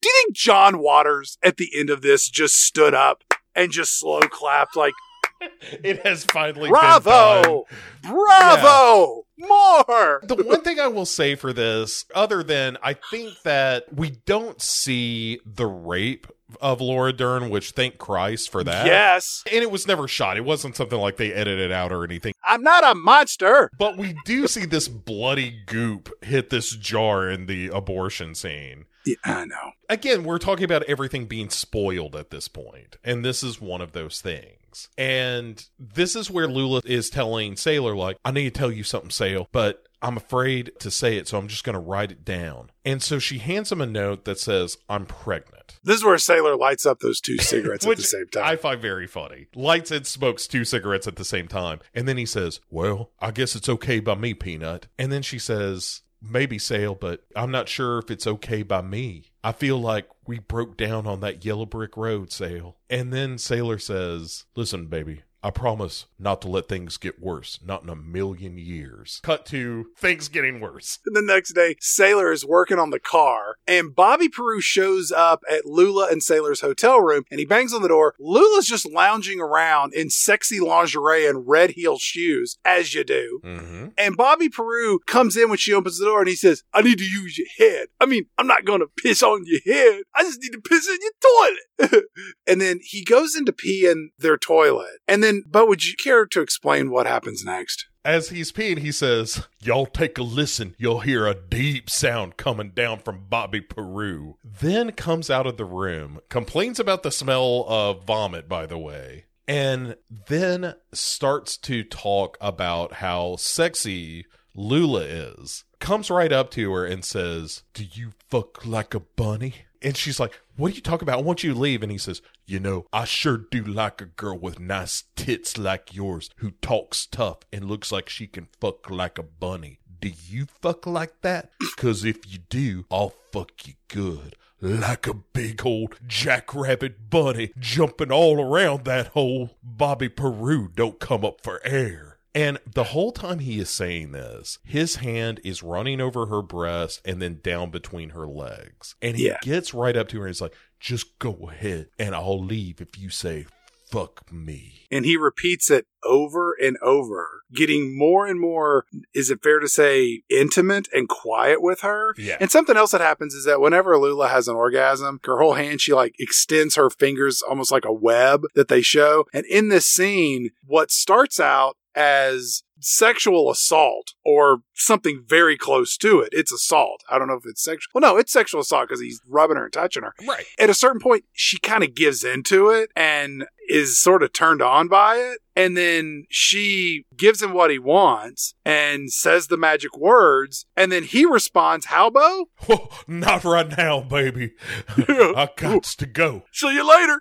Do 0.03 0.09
you 0.09 0.23
think 0.25 0.37
John 0.37 0.79
Waters 0.79 1.39
at 1.43 1.57
the 1.57 1.71
end 1.79 1.91
of 1.91 2.03
this 2.03 2.29
just 2.29 2.57
stood 2.57 2.95
up 2.95 3.23
and 3.55 3.71
just 3.71 3.99
slow 3.99 4.21
clapped 4.21 4.77
like, 4.77 4.95
It 5.85 6.07
has 6.07 6.25
finally 6.25 6.69
been 6.69 6.73
bravo, 6.73 7.65
bravo, 8.03 9.27
more? 9.41 10.21
the 10.23 10.43
one 10.47 10.63
thing 10.63 10.79
I 10.79 10.89
will 10.89 11.07
say 11.07 11.35
for 11.35 11.53
this, 11.53 12.05
other 12.15 12.43
than 12.43 12.77
I 12.83 12.95
think 12.95 13.43
that 13.43 13.93
we 13.95 14.11
don't 14.11 14.61
see 14.61 15.41
the 15.45 15.67
rape 15.67 16.27
of 16.61 16.81
Laura 16.81 17.13
Dern, 17.13 17.51
which 17.51 17.73
thank 17.73 17.99
Christ 17.99 18.51
for 18.51 18.65
that. 18.65 18.87
Yes, 18.87 19.45
And 19.51 19.63
it 19.63 19.71
was 19.71 19.87
never 19.87 20.09
shot. 20.09 20.37
It 20.37 20.45
wasn't 20.45 20.77
something 20.77 20.99
like 20.99 21.17
they 21.17 21.33
edited 21.33 21.71
out 21.71 21.93
or 21.93 22.05
anything. 22.05 22.35
I'm 22.45 22.63
not 22.63 22.85
a 22.85 22.95
monster. 22.95 23.71
But 23.79 23.97
we 23.97 24.17
do 24.25 24.47
see 24.47 24.67
this 24.67 24.89
bloody 24.89 25.63
goop 25.67 26.11
hit 26.23 26.51
this 26.51 26.75
jar 26.75 27.29
in 27.29 27.47
the 27.47 27.69
abortion 27.69 28.35
scene. 28.35 28.87
Yeah, 29.07 29.17
I 29.25 29.45
know. 29.47 29.73
Again, 29.89 30.25
we're 30.25 30.39
talking 30.39 30.65
about 30.65 30.83
everything 30.85 31.27
being 31.27 31.49
spoiled 31.51 32.15
at 32.15 32.31
this 32.31 32.49
point, 32.49 32.97
and 33.03 33.25
this 33.25 33.43
is 33.43 33.61
one 33.61 33.81
of 33.81 33.93
those 33.93 34.21
things. 34.21 34.89
And 34.97 35.65
this 35.79 36.15
is 36.15 36.31
where 36.31 36.47
Lula 36.47 36.83
is 36.85 37.11
telling 37.11 37.57
Sailor, 37.57 37.97
like, 37.97 38.19
I 38.25 38.31
need 38.31 38.45
to 38.55 38.59
tell 38.59 38.71
you 38.71 38.85
something, 38.85 39.11
But 39.53 39.87
I'm 40.03 40.17
afraid 40.17 40.73
to 40.81 40.91
say 40.91 41.17
it, 41.17 41.29
so 41.29 41.39
I'm 41.39 41.49
just 41.49 41.65
going 41.65 41.75
to 41.75 41.81
write 41.81 42.11
it 42.11 42.25
down. 42.25 42.71
And 42.85 43.03
so 43.03 43.19
she 43.19 43.39
hands 43.39 43.71
him 43.71 43.81
a 43.81 43.87
note 43.87 44.25
that 44.25 44.39
says, 44.39 44.79
I'm 44.89 45.05
pregnant. 45.05 45.79
This 45.83 45.97
is 45.97 46.05
where 46.05 46.19
Sailor 46.19 46.57
lights 46.57 46.87
up 46.87 47.01
those 47.01 47.21
two 47.21 47.37
cigarettes 47.41 47.87
at 47.87 47.97
the 47.97 48.03
same 48.03 48.29
time. 48.29 48.45
I 48.45 48.57
find 48.57 48.81
very 48.81 49.07
funny. 49.07 49.49
Lights 49.55 49.91
and 49.91 50.07
smokes 50.07 50.47
two 50.47 50.65
cigarettes 50.65 51.07
at 51.07 51.17
the 51.17 51.25
same 51.25 51.49
time. 51.49 51.81
And 51.95 52.09
then 52.09 52.17
he 52.17 52.27
says, 52.27 52.61
Well, 52.71 53.11
I 53.21 53.31
guess 53.31 53.55
it's 53.55 53.69
okay 53.69 54.01
by 54.01 54.15
me, 54.15 54.35
Peanut. 54.35 54.87
And 54.99 55.13
then 55.13 55.23
she 55.23 55.39
says, 55.39 56.03
Maybe 56.23 56.59
Sail, 56.59 56.95
but 56.95 57.25
I'm 57.35 57.51
not 57.51 57.69
sure 57.69 57.99
if 57.99 58.11
it's 58.11 58.27
okay 58.27 58.63
by 58.63 58.83
me. 58.83 59.33
I 59.43 59.53
feel 59.53 59.79
like 59.79 60.07
we 60.27 60.39
broke 60.39 60.77
down 60.77 61.07
on 61.07 61.21
that 61.21 61.47
yellow 61.47 61.65
brick 61.65 61.97
road, 61.97 62.31
Sail. 62.31 62.77
And 62.91 63.11
then 63.11 63.39
Sailor 63.39 63.79
says, 63.79 64.45
Listen, 64.55 64.87
baby, 64.87 65.23
I 65.43 65.51
promise 65.51 66.07
not 66.19 66.43
to 66.43 66.49
let 66.49 66.69
things 66.69 66.97
get 66.97 67.21
worse. 67.21 67.59
Not 67.65 67.83
in 67.83 67.89
a 67.89 67.97
million 67.97 68.59
years. 68.59 69.21
Cut 69.23 69.47
to 69.47 69.87
things 69.97 70.29
getting 70.29 70.61
worse. 70.61 70.99
And 71.07 71.17
the 71.17 71.23
next 71.23 71.55
day, 71.55 71.77
Sailor 71.81 72.31
is 72.31 72.45
working 72.45 72.79
on 72.79 72.91
the 72.91 73.01
car, 73.01 73.57
and 73.67 73.95
Bobby 73.95 74.29
Peru 74.29 74.61
shows 74.61 75.11
up 75.11 75.43
at 75.51 75.65
Lula 75.65 76.09
and 76.11 76.23
Sailor's 76.23 76.61
hotel 76.61 77.01
room, 77.01 77.25
and 77.31 77.41
he 77.41 77.47
bangs 77.47 77.73
on 77.73 77.83
the 77.83 77.89
door. 77.89 78.15
Lula's 78.19 78.67
just 78.67 78.91
lounging 78.91 79.41
around 79.41 79.95
in 79.95 80.11
sexy 80.11 80.61
lingerie 80.61 81.27
and 81.27 81.49
red 81.49 81.71
heel 81.71 81.99
shoes, 81.99 82.59
as 82.65 82.95
you 82.95 83.05
do. 83.05 83.41
Mm-hmm. 83.45 83.87
And 83.97 84.17
Bobby 84.17 84.49
Peru 84.49 84.99
comes 85.07 85.37
in 85.37 85.49
when 85.49 85.59
she 85.59 85.73
opens 85.73 85.99
the 85.99 86.07
door 86.07 86.21
and 86.21 86.29
he 86.29 86.37
says, 86.37 86.63
I 86.73 86.83
need 86.83 86.99
to 86.99 87.05
use 87.05 87.39
your 87.39 87.49
head. 87.59 87.89
I 88.01 88.07
mean, 88.07 88.27
I'm 88.39 88.47
not 88.47 88.65
going 88.65 88.81
to 88.81 88.91
piss 89.03 89.23
on 89.23 89.45
your 89.47 89.61
head. 89.65 90.03
I 90.15 90.23
just 90.23 90.41
need 90.43 90.53
to 90.53 90.61
piss 90.61 90.89
in 90.89 90.99
your 91.01 91.13
toilet. 91.23 92.05
and 92.47 92.61
then 92.61 92.81
he 92.83 93.05
goes 93.05 93.35
in 93.35 93.45
to 93.47 93.53
pee 93.53 93.89
in 93.89 94.11
their 94.19 94.37
toilet. 94.37 94.99
And 95.09 95.23
then, 95.23 95.30
but 95.47 95.69
would 95.69 95.85
you 95.85 95.95
care 95.97 96.27
to 96.27 96.41
explain 96.41 96.91
what 96.91 97.07
happens 97.07 97.45
next? 97.45 97.87
As 98.05 98.31
he's 98.31 98.51
peeing, 98.51 98.79
he 98.79 98.93
says, 98.93 99.47
Y'all 99.61 99.87
take 99.87 100.17
a 100.17 100.23
listen. 100.23 100.75
You'll 100.79 101.01
hear 101.01 101.27
a 101.27 101.35
deep 101.35 101.91
sound 101.91 102.39
coming 102.39 102.71
down 102.71 103.01
from 103.01 103.27
Bobby 103.29 103.61
Peru. 103.61 104.37
Then 104.43 104.93
comes 104.93 105.29
out 105.29 105.47
of 105.47 105.59
the 105.59 105.67
room, 105.67 106.21
complains 106.31 106.81
about 106.81 107.03
the 107.03 107.11
smell 107.11 107.67
of 107.69 108.05
vomit, 108.07 108.49
by 108.49 108.65
the 108.65 108.79
way, 108.79 109.27
and 109.47 109.97
then 110.29 110.75
starts 110.95 111.59
to 111.59 111.85
talk 111.85 112.39
about 112.41 112.95
how 112.95 113.37
sexy 113.37 114.25
Lula 114.55 115.03
is. 115.03 115.65
Comes 115.79 116.11
right 116.11 116.33
up 116.33 116.51
to 116.53 116.73
her 116.73 116.87
and 116.87 117.05
says, 117.05 117.65
Do 117.75 117.85
you 117.85 118.13
fuck 118.29 118.65
like 118.65 118.95
a 118.95 119.01
bunny? 119.01 119.55
And 119.83 119.97
she's 119.97 120.21
like, 120.21 120.39
What 120.57 120.73
are 120.73 120.75
you 120.75 120.81
talking 120.81 121.07
about? 121.09 121.19
I 121.19 121.23
want 121.23 121.43
you 121.43 121.53
to 121.55 121.59
leave. 121.59 121.83
And 121.83 121.93
he 121.93 121.99
says, 121.99 122.23
You 122.47 122.61
know, 122.61 122.87
I 122.93 123.05
sure 123.05 123.39
do 123.39 123.63
like 123.63 124.01
a 124.01 124.07
girl 124.07 124.39
with 124.39 124.61
nice 124.61 125.05
tits 125.17 125.57
like 125.59 125.95
yours 125.95 126.31
who 126.37 126.53
talks 126.63 127.07
tough 127.07 127.39
and 127.53 127.65
looks 127.65 127.91
like 127.91 128.09
she 128.09 128.27
can 128.27 128.49
fuck 128.61 128.91
like 128.91 129.19
a 129.19 129.23
bunny. 129.23 129.79
Do 130.01 130.11
you 130.29 130.47
fuck 130.61 130.87
like 130.87 131.21
that? 131.23 131.51
Cause 131.77 132.05
if 132.05 132.31
you 132.31 132.39
do, 132.49 132.85
I'll 132.91 133.15
fuck 133.33 133.67
you 133.67 133.75
good. 133.89 134.37
Like 134.63 135.07
a 135.07 135.15
big 135.15 135.65
old 135.65 135.97
jackrabbit 136.07 137.09
bunny 137.09 137.53
jumping 137.59 138.13
all 138.13 138.41
around 138.41 138.85
that 138.85 139.09
hole. 139.09 139.57
Bobby 139.63 140.11
Peru 140.11 140.69
don't 140.75 141.01
come 141.01 141.25
up 141.25 141.41
for 141.43 141.61
air. 141.65 142.10
And 142.35 142.59
the 142.67 142.85
whole 142.85 143.13
time 143.13 143.41
he 143.41 143.59
is 143.59 143.69
saying 143.71 144.13
this, 144.13 144.59
his 144.65 144.97
hand 144.97 145.41
is 145.45 145.63
running 145.63 146.01
over 146.01 146.27
her 146.27 146.43
breast 146.43 147.01
and 147.05 147.21
then 147.21 147.41
down 147.43 147.71
between 147.71 148.11
her 148.11 148.27
legs. 148.27 148.95
And 149.03 149.17
he 149.17 149.27
Yeah. 149.27 149.39
gets 149.43 149.75
right 149.75 149.97
up 149.97 150.09
to 150.09 150.19
her 150.21 150.27
and 150.27 150.35
he's 150.35 150.41
like, 150.41 150.55
just 150.79 151.19
go 151.19 151.49
ahead 151.51 151.89
and 151.99 152.15
I'll 152.15 152.43
leave 152.43 152.81
if 152.81 152.99
you 152.99 153.11
say, 153.11 153.47
fuck 153.91 154.31
me. 154.33 154.87
And 154.93 155.05
he 155.05 155.17
repeats 155.17 155.69
it 155.71 155.87
over 156.05 156.53
and 156.53 156.77
over, 156.81 157.43
getting 157.53 157.99
more 157.99 158.27
and 158.27 158.39
more, 158.41 158.85
is 159.13 159.31
it 159.31 159.43
fair 159.43 159.59
to 159.59 159.69
say, 159.69 160.23
intimate 160.31 160.87
and 160.93 161.09
quiet 161.09 161.61
with 161.61 161.81
her? 161.81 162.15
Yeah. 162.17 162.37
And 162.41 162.51
something 162.53 162.77
else 162.77 162.93
that 162.93 163.01
happens 163.01 163.35
is 163.35 163.45
that 163.47 163.61
whenever 163.61 163.99
Lula 163.99 164.29
has 164.29 164.47
an 164.47 164.55
orgasm, 164.55 165.19
her 165.25 165.39
whole 165.41 165.55
hand, 165.55 165.81
she 165.81 165.93
like 165.93 166.15
extends 166.21 166.77
her 166.77 166.89
fingers 166.89 167.43
almost 167.43 167.73
like 167.73 167.85
a 167.85 167.93
web 167.93 168.45
that 168.55 168.69
they 168.69 168.81
show. 168.83 169.25
And 169.35 169.45
in 169.47 169.69
this 169.69 169.87
scene, 169.87 170.51
what 170.65 170.93
starts 170.93 171.41
out 171.41 171.77
as 171.95 172.63
sexual 172.83 173.51
assault 173.51 174.15
or 174.25 174.63
something 174.75 175.23
very 175.27 175.57
close 175.59 175.97
to 175.99 176.21
it. 176.21 176.31
It's 176.33 176.51
assault. 176.53 177.03
I 177.11 177.19
don't 177.19 177.29
know 177.29 177.35
if 177.35 177.45
it's 177.45 177.63
sexual. 177.63 177.91
Well, 177.95 178.13
no, 178.15 178.19
it's 178.19 178.33
sexual 178.33 178.63
assault 178.63 178.89
because 178.89 179.03
he's 179.03 179.21
rubbing 179.29 179.57
her 179.59 179.65
and 179.65 179.73
touching 179.73 180.03
her 180.03 180.15
Right. 180.27 180.47
at 180.59 180.71
a 180.71 180.75
certain 180.75 181.01
point, 181.01 181.25
she 181.33 181.59
kind 181.59 181.85
of 181.85 181.95
gives 181.95 182.25
into 182.25 182.71
it 182.71 182.91
and 182.97 183.47
is 183.69 184.01
sort 184.01 184.23
of 184.23 184.33
turned 184.33 184.63
on 184.63 184.89
by 184.89 185.17
it. 185.17 185.39
And 185.57 185.77
then 185.77 186.25
she 186.31 187.05
gives 187.17 187.43
him 187.43 187.53
what 187.53 187.71
he 187.71 187.79
wants 187.79 188.55
and 188.65 189.13
says 189.13 189.49
the 189.49 189.57
magic 189.59 189.97
words. 189.99 190.65
And 190.77 190.91
then 190.91 191.03
he 191.03 191.27
responds, 191.27 191.87
How, 191.87 192.09
Bo? 192.09 192.47
Whoa, 192.67 192.89
not 193.07 193.45
right 193.45 193.77
now, 193.77 194.01
baby. 194.01 194.53
I 194.97 195.49
got 195.57 195.83
to 195.85 196.07
go. 196.07 196.45
See 196.53 196.73
you 196.73 196.89
later. 196.89 197.21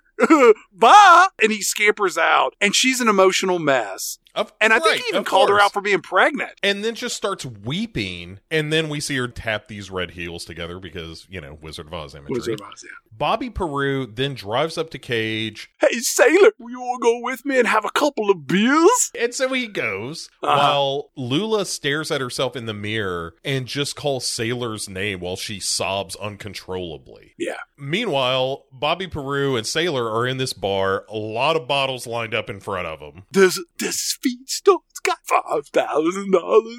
Bye. 0.72 1.26
And 1.42 1.52
he 1.52 1.60
scampers 1.60 2.16
out. 2.16 2.54
And 2.60 2.74
she's 2.74 3.00
an 3.00 3.08
emotional 3.08 3.58
mess. 3.58 4.18
Of- 4.34 4.52
And 4.60 4.72
I 4.72 4.78
think 4.78 4.90
right, 4.92 5.00
he 5.00 5.08
even 5.08 5.24
called 5.24 5.48
her 5.50 5.60
out 5.60 5.72
for 5.72 5.82
being 5.82 6.00
pregnant. 6.00 6.52
and 6.62 6.84
then 6.84 6.94
just 6.94 7.16
starts 7.16 7.44
weeping. 7.44 8.38
And 8.50 8.72
then 8.72 8.88
we 8.88 9.00
see 9.00 9.16
her 9.16 9.28
tap 9.28 9.66
these 9.68 9.90
red 9.90 10.12
heels 10.12 10.44
together 10.44 10.78
because, 10.78 11.26
you 11.28 11.40
know, 11.40 11.58
Wizard 11.60 11.88
of 11.88 11.94
Oz 11.94 12.14
imagery. 12.14 12.34
Wizard 12.36 12.60
of 12.60 12.66
Oz, 12.68 12.84
yeah. 12.84 12.90
Bobby 13.12 13.50
Peru 13.50 14.06
then 14.06 14.34
drives 14.34 14.78
up 14.78 14.88
to 14.90 14.98
Cage. 14.98 15.70
Hey, 15.80 15.98
sailor, 16.38 16.52
you 16.58 16.80
want 16.80 17.02
to 17.02 17.06
go 17.06 17.20
with 17.22 17.44
me 17.44 17.58
and 17.58 17.68
have 17.68 17.84
a 17.84 17.90
couple 17.90 18.30
of 18.30 18.46
beers? 18.46 19.10
And 19.18 19.34
so 19.34 19.52
he 19.52 19.66
goes 19.66 20.28
Uh-huh. 20.42 20.56
while 20.56 21.10
Lula 21.16 21.64
stares 21.66 22.10
at 22.10 22.20
herself 22.20 22.56
in 22.56 22.66
the 22.66 22.74
mirror 22.74 23.34
and 23.44 23.66
just 23.66 23.96
calls 23.96 24.26
Sailor's 24.26 24.88
name 24.88 25.20
while 25.20 25.36
she 25.36 25.60
sobs 25.60 26.16
uncontrollably. 26.16 27.34
Yeah. 27.38 27.56
Meanwhile, 27.78 28.66
Bobby 28.72 29.06
Peru 29.06 29.56
and 29.56 29.66
Sailor 29.66 30.10
are 30.10 30.26
in 30.26 30.36
this 30.36 30.52
bar, 30.52 31.04
a 31.08 31.16
lot 31.16 31.56
of 31.56 31.66
bottles 31.66 32.06
lined 32.06 32.34
up 32.34 32.50
in 32.50 32.60
front 32.60 32.86
of 32.86 33.00
them. 33.00 33.24
This 33.30 33.60
this 33.78 34.18
feed 34.22 34.48
store's 34.48 34.80
got 35.10 35.44
five 35.44 35.66
thousand 35.68 36.30
dollars. 36.32 36.76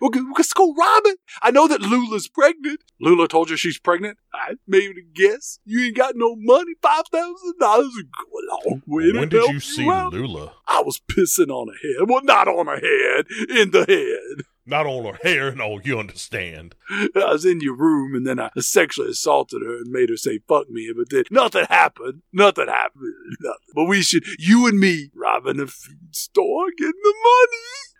Okay, 0.00 0.20
let's 0.36 0.52
go 0.52 0.72
rob 0.74 1.02
it. 1.06 1.18
I 1.42 1.50
know 1.50 1.66
that 1.68 1.80
Lula's 1.82 2.28
pregnant. 2.28 2.80
Lula 3.00 3.26
told 3.28 3.50
you 3.50 3.56
she's 3.56 3.78
pregnant. 3.78 4.18
I 4.32 4.54
made 4.66 4.90
a 4.96 5.02
guess. 5.14 5.58
You 5.64 5.84
ain't 5.86 5.96
got 5.96 6.14
no 6.16 6.36
money. 6.36 6.72
Five 6.82 7.04
thousand 7.10 7.54
dollars 7.60 7.90
would 7.96 8.06
go 8.06 8.38
a 8.38 8.42
long 8.70 8.82
way 8.86 9.12
When 9.12 9.28
did 9.28 9.50
you 9.50 9.60
see 9.60 9.88
out. 9.90 10.12
Lula? 10.12 10.52
I 10.66 10.82
was 10.82 11.00
pissing 11.10 11.50
on 11.50 11.68
her 11.68 11.74
head. 11.98 12.08
Well, 12.08 12.22
not 12.22 12.48
on 12.48 12.66
her 12.66 12.74
head, 12.80 13.26
in 13.50 13.70
the 13.70 13.84
head. 13.88 14.44
Not 14.68 14.84
on 14.84 15.06
her 15.06 15.18
hair 15.22 15.48
and 15.48 15.62
all, 15.62 15.80
you 15.82 15.98
understand. 15.98 16.74
I 16.90 17.08
was 17.32 17.46
in 17.46 17.60
your 17.62 17.74
room 17.74 18.14
and 18.14 18.26
then 18.26 18.38
I 18.38 18.50
sexually 18.58 19.10
assaulted 19.10 19.62
her 19.62 19.78
and 19.78 19.90
made 19.90 20.10
her 20.10 20.16
say 20.18 20.40
fuck 20.46 20.68
me, 20.68 20.92
but 20.94 21.08
then 21.08 21.24
nothing 21.30 21.64
happened. 21.70 22.20
Nothing 22.34 22.68
happened. 22.68 23.14
Nothing. 23.40 23.58
But 23.74 23.84
we 23.84 24.02
should, 24.02 24.24
you 24.38 24.66
and 24.66 24.78
me, 24.78 25.10
robbing 25.14 25.58
a 25.58 25.66
feed 25.66 26.14
store, 26.14 26.66
getting 26.76 26.92
the 27.02 27.14
money. 27.24 27.97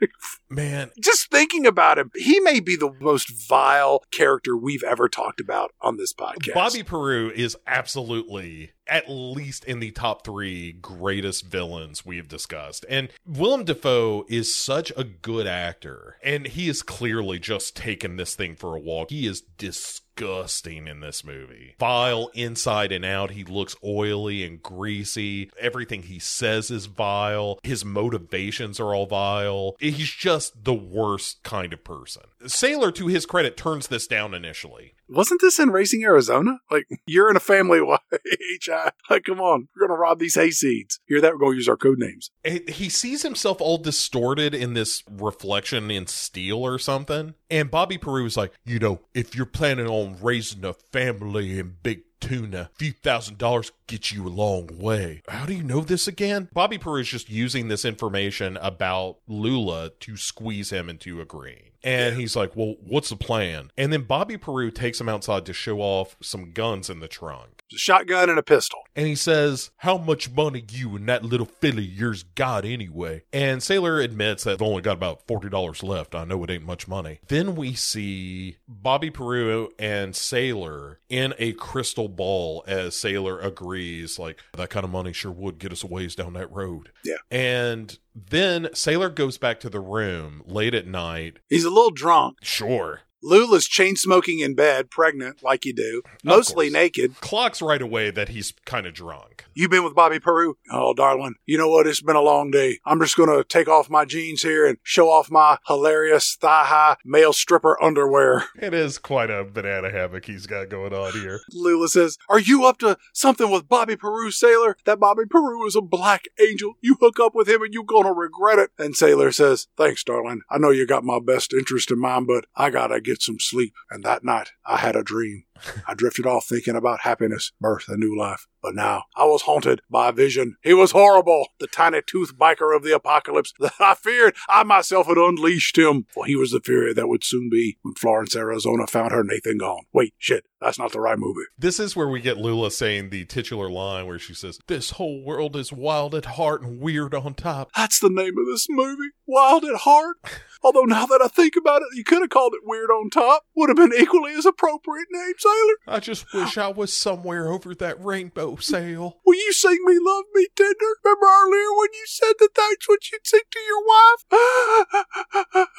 Man, 0.51 0.91
Just 1.01 1.31
thinking 1.31 1.67
about 1.67 1.99
him, 1.99 2.11
he 2.15 2.41
may 2.41 2.61
be 2.61 2.77
the 2.77 2.93
most 3.01 3.49
vile 3.49 4.03
character 4.11 4.57
we've 4.57 4.83
ever 4.83 5.09
talked 5.09 5.41
about 5.41 5.73
on 5.81 5.97
this 5.97 6.13
podcast. 6.13 6.55
Bobby 6.55 6.83
Peru 6.83 7.31
is 7.35 7.57
absolutely 7.67 8.73
at 8.87 9.05
least 9.09 9.65
in 9.65 9.81
the 9.81 9.91
top 9.91 10.25
three 10.25 10.73
greatest 10.73 11.45
villains 11.45 12.07
we've 12.07 12.29
discussed. 12.29 12.87
And 12.89 13.11
Willem 13.27 13.65
Dafoe 13.65 14.25
is 14.29 14.55
such 14.55 14.91
a 14.97 15.05
good 15.05 15.47
actor, 15.47 16.17
and 16.25 16.47
he 16.47 16.69
is 16.69 16.83
clearly 16.83 17.39
just 17.39 17.77
taken 17.77 18.17
this 18.17 18.35
thing 18.35 18.57
for 18.57 18.75
a 18.75 18.81
walk. 18.81 19.11
He 19.11 19.27
is 19.27 19.43
disgusting 19.43 20.08
in 20.21 21.01
this 21.01 21.25
movie. 21.25 21.75
Vile 21.79 22.31
inside 22.35 22.93
and 22.93 23.05
out. 23.05 23.31
He 23.31 23.45
looks 23.45 23.77
oily 23.85 24.45
and 24.45 24.63
greasy. 24.63 25.51
Everything 25.59 26.03
he 26.05 26.19
says 26.19 26.71
is 26.71 26.87
vile. 26.87 27.59
His 27.63 27.85
motivations 27.85 28.81
are 28.81 28.95
all 28.95 29.07
vile. 29.07 29.77
He's 29.79 30.11
just 30.11 30.65
the 30.65 30.75
worst 30.75 31.43
kind 31.43 31.73
of 31.73 31.85
person. 31.85 32.23
Sailor, 32.47 32.93
to 32.93 33.07
his 33.07 33.27
credit, 33.27 33.57
turns 33.57 33.89
this 33.89 34.07
down 34.07 34.35
initially. 34.35 34.95
Wasn't 35.09 35.41
this 35.41 35.59
in 35.59 35.71
Raising 35.71 36.05
Arizona? 36.05 36.59
Like, 36.71 36.87
you're 37.07 37.31
in 37.31 37.37
a 37.37 37.41
family 37.41 37.81
HI. 38.63 38.91
Like, 39.11 39.25
come 39.25 39.41
on, 39.41 39.69
we're 39.75 39.87
going 39.87 39.97
to 39.97 40.01
rob 40.01 40.19
these 40.19 40.37
hayseeds. 40.37 40.99
Hear 41.07 41.21
that? 41.21 41.33
We're 41.33 41.39
going 41.39 41.53
to 41.53 41.57
use 41.57 41.69
our 41.69 41.77
code 41.77 41.99
names. 41.99 42.31
he 42.45 42.61
he 42.69 42.89
sees 42.89 43.23
himself 43.23 43.61
all 43.61 43.79
distorted 43.79 44.55
in 44.55 44.75
this 44.75 45.03
reflection 45.11 45.91
in 45.91 46.07
steel 46.07 46.59
or 46.65 46.79
something. 46.79 47.35
And 47.51 47.71
Bobby 47.71 47.99
Peru 47.99 48.25
is 48.27 48.37
like, 48.37 48.53
you 48.65 48.79
know, 48.79 49.01
if 49.15 49.35
you're 49.35 49.47
planning 49.47 49.87
on 49.87 50.17
raising 50.23 50.65
a 50.65 50.75
family 50.75 51.59
in 51.59 51.77
big 51.83 52.03
tuna, 52.21 52.71
a 52.75 52.79
few 52.79 52.93
thousand 52.93 53.39
dollars 53.39 53.73
get 53.87 54.11
you 54.11 54.27
a 54.27 54.29
long 54.29 54.69
way. 54.79 55.23
How 55.29 55.47
do 55.47 55.55
you 55.55 55.63
know 55.63 55.81
this 55.81 56.09
again? 56.09 56.49
Bobby 56.53 56.79
Peru 56.79 57.01
is 57.01 57.09
just 57.09 57.31
using 57.31 57.69
this 57.69 57.85
information 57.85 58.57
about 58.59 59.19
Lula 59.27 59.91
to 60.01 60.17
squeeze 60.17 60.71
him 60.71 60.89
into 60.89 61.21
agreeing. 61.21 61.68
And 61.83 62.17
he's 62.17 62.35
like, 62.35 62.57
well, 62.57 62.75
what's 62.81 63.11
the 63.11 63.17
plan? 63.17 63.71
And 63.77 63.93
then 63.93 64.03
Bobby 64.03 64.37
Peru 64.37 64.71
takes 64.71 65.01
him 65.01 65.09
outside 65.09 65.47
to 65.47 65.53
show 65.53 65.79
off 65.81 66.17
some 66.21 66.53
guns 66.53 66.91
in 66.91 67.01
the 67.01 67.09
trunk. 67.09 67.63
A 67.73 67.79
shotgun 67.79 68.31
and 68.31 68.39
a 68.39 68.43
pistol. 68.43 68.79
And 68.97 69.07
he 69.07 69.15
says, 69.15 69.71
How 69.79 69.99
much 69.99 70.31
money 70.31 70.65
you 70.71 70.97
and 70.97 71.09
that 71.09 71.25
little 71.25 71.47
filly 71.47 71.85
yours 71.85 72.23
got 72.23 72.65
anyway? 72.65 73.23
And 73.33 73.63
Sailor 73.63 74.01
admits 74.01 74.45
that 74.45 74.59
they've 74.59 74.67
only 74.67 74.83
got 74.83 74.97
about 74.97 75.27
$40 75.27 75.83
left. 75.83 76.15
I 76.15 76.25
know 76.25 76.43
it 76.45 76.51
ain't 76.51 76.65
much 76.65 76.89
money. 76.89 77.21
Then 77.29 77.55
we 77.55 77.75
see 77.75 78.57
Bobby 78.67 79.11
Peru 79.11 79.71
and 79.79 80.17
Sailor 80.17 80.99
in 81.09 81.35
a 81.39 81.53
crystal 81.53 82.09
ball 82.09 82.65
as 82.67 82.99
Sailor 82.99 83.39
agrees, 83.39 84.19
like, 84.19 84.41
that 84.57 84.71
kind 84.71 84.85
of 84.85 84.91
money 84.91 85.13
sure 85.13 85.31
would 85.31 85.59
get 85.59 85.73
us 85.73 85.85
a 85.85 85.87
ways 85.87 86.15
down 86.15 86.33
that 86.33 86.51
road. 86.51 86.91
Yeah. 87.05 87.17
And 87.31 87.99
then 88.15 88.69
Sailor 88.75 89.11
goes 89.11 89.39
back 89.39 89.61
to 89.61 89.71
the 89.71 89.81
room 89.81 90.43
late 90.47 90.75
at 90.75 90.87
night. 90.87 91.39
He's 91.49 91.65
a 91.65 91.71
little 91.71 91.91
drunk. 91.91 92.39
Sure. 92.43 93.03
Lula's 93.23 93.67
chain 93.67 93.97
smoking 93.97 94.41
in 94.41 94.55
bed, 94.55 94.91
pregnant, 94.91 95.43
like 95.43 95.65
you 95.65 95.73
do, 95.73 96.03
mostly 96.23 96.71
naked. 96.71 97.21
Clocks 97.21 97.61
right 97.61 97.83
away 97.83 98.11
that 98.11 98.29
he's 98.29 98.53
kind 98.65 98.87
of 98.87 98.95
drunk. 98.95 99.45
You've 99.55 99.71
been 99.71 99.85
with 99.85 99.95
Bobby 99.95 100.21
Peru? 100.21 100.57
Oh, 100.71 100.95
darling, 100.95 101.35
you 101.47 101.59
know 101.59 101.69
what? 101.69 101.87
It's 101.87 102.01
been 102.01 102.17
a 102.17 102.21
long 102.21 102.51
day. 102.51 102.79
I'm 102.87 103.01
just 103.01 103.17
gonna 103.17 103.43
take 103.43 103.69
off 103.69 103.91
my 103.91 104.05
jeans 104.05 104.43
here 104.43 104.67
and 104.67 104.79
show 104.83 105.11
off 105.11 105.31
my 105.31 105.59
hilarious 105.67 106.37
thigh 106.37 106.65
high 106.67 106.97
male 107.05 107.33
stripper 107.33 107.83
underwear. 107.83 108.45
It 108.61 108.75
is 108.75 108.99
quite 108.99 109.31
a 109.31 109.45
banana 109.45 109.91
hammock 109.91 110.27
he's 110.27 110.47
got 110.47 110.69
going 110.69 110.93
on 110.93 111.13
here. 111.13 111.41
Lula 111.53 111.89
says, 111.89 112.19
Are 112.29 112.39
you 112.39 112.65
up 112.65 112.79
to 112.79 112.99
something 113.13 113.51
with 113.51 113.69
Bobby 113.69 113.97
Peru, 113.97 114.31
Sailor? 114.31 114.77
That 114.85 115.01
Bobby 115.01 115.25
Peru 115.29 115.67
is 115.67 115.77
a 115.77 115.81
black 115.81 116.27
angel. 116.41 116.75
You 116.81 116.97
hook 117.01 117.19
up 117.19 117.35
with 117.35 117.49
him 117.49 117.63
and 117.63 117.73
you're 117.73 117.85
gonna 117.85 118.13
regret 118.13 118.59
it. 118.59 118.71
And 118.79 118.97
Sailor 118.97 119.33
says, 119.33 119.69
Thanks, 119.77 120.05
darling. 120.05 120.43
I 120.51 120.59
know 120.59 120.71
you 120.71 120.87
got 120.87 121.05
my 121.05 121.19
best 121.19 121.53
interest 121.53 121.91
in 121.91 121.99
mind, 121.99 122.27
but 122.27 122.47
I 122.55 122.71
gotta 122.71 123.01
get 123.09 123.23
some 123.23 123.41
sleep. 123.41 123.75
And 123.91 124.05
that 124.05 124.25
night, 124.25 124.53
I 124.65 124.77
had 124.77 124.97
a 124.97 125.03
dream. 125.03 125.45
I 125.87 125.95
drifted 125.95 126.27
off 126.27 126.47
thinking 126.47 126.77
about 126.77 127.01
happiness, 127.01 127.53
birth, 127.61 127.85
and 127.89 127.99
new 127.99 128.17
life. 128.19 128.47
But 128.63 128.75
now 128.75 129.05
I 129.15 129.25
was 129.25 129.43
haunted 129.43 129.81
by 129.89 130.09
a 130.09 130.13
vision. 130.13 130.57
He 130.63 130.75
was 130.75 130.91
horrible, 130.91 131.49
the 131.61 131.69
tiny 131.69 132.01
tooth 132.05 132.37
biker 132.37 132.75
of 132.75 132.83
the 132.83 132.95
apocalypse 132.95 133.53
that 133.61 133.73
I 133.81 133.95
feared 133.95 134.35
I 134.49 134.65
myself 134.65 135.07
had 135.07 135.17
unleashed 135.17 135.79
him. 135.79 136.07
For 136.13 136.27
he 136.27 136.37
was 136.37 136.51
the 136.51 136.61
fury 136.61 136.93
that 136.95 137.09
would 137.09 137.25
soon 137.25 137.49
be 137.51 137.79
when 137.83 137.95
Florence, 137.95 138.35
Arizona 138.35 138.87
found 138.87 139.13
her 139.13 139.23
Nathan 139.23 139.59
gone. 139.59 139.85
Wait, 139.93 140.15
shit, 140.19 140.47
that's 140.61 140.79
not 140.79 140.93
the 140.93 141.01
right 141.01 141.19
movie. 141.19 141.47
This 141.57 141.79
is 141.79 141.95
where 141.95 142.09
we 142.09 142.21
get 142.21 142.37
Lula 142.37 142.71
saying 142.71 143.11
the 143.11 143.25
titular 143.25 143.71
line 143.71 144.07
where 144.07 144.19
she 144.19 144.35
says, 144.35 144.59
This 144.67 144.91
whole 144.93 145.23
world 145.23 145.55
is 145.57 145.73
wild 145.73 146.15
at 146.15 146.25
heart 146.25 146.63
and 146.63 146.81
weird 146.81 147.15
on 147.15 147.35
top. 147.35 147.71
That's 147.77 148.01
the 148.01 148.11
name 148.11 148.37
of 148.39 148.47
this 148.47 148.67
movie, 148.69 149.11
Wild 149.27 149.65
at 149.65 149.77
Heart. 149.77 150.17
Although 150.63 150.83
now 150.83 151.07
that 151.07 151.23
I 151.23 151.29
think 151.29 151.55
about 151.57 151.83
it, 151.83 151.89
you 151.97 152.03
could 152.03 152.21
have 152.21 152.31
called 152.31 152.55
it 152.55 152.63
Weird 152.65 152.91
on 152.91 153.11
Top. 153.11 153.45
Would 153.55 153.69
have 153.69 153.77
been 153.77 153.93
equally 153.97 154.33
as 154.33 154.45
appropriate 154.45 155.07
name, 155.11 155.35
Sailor. 155.49 155.97
I 155.97 156.01
just 156.01 156.33
wish 156.35 156.59
I 156.59 156.69
was 156.69 156.93
somewhere 156.93 157.51
over 157.53 157.75
that 157.75 158.03
rainbow 158.05 158.57
sail. 158.57 159.19
Will 159.25 159.37
you 159.37 159.53
sing 159.53 159.79
me 159.85 159.99
Love 160.01 160.25
Me 160.35 160.47
Tender? 160.57 160.75
Remember 161.05 161.27
earlier 161.27 161.73
when 161.77 161.89
you 161.93 162.05
said 162.07 162.33
that 162.39 162.51
that's 162.55 162.89
what 162.89 163.11
you'd 163.11 163.27
sing 163.27 163.41
to 163.51 163.59
your 163.61 163.85
wife? 163.87 164.25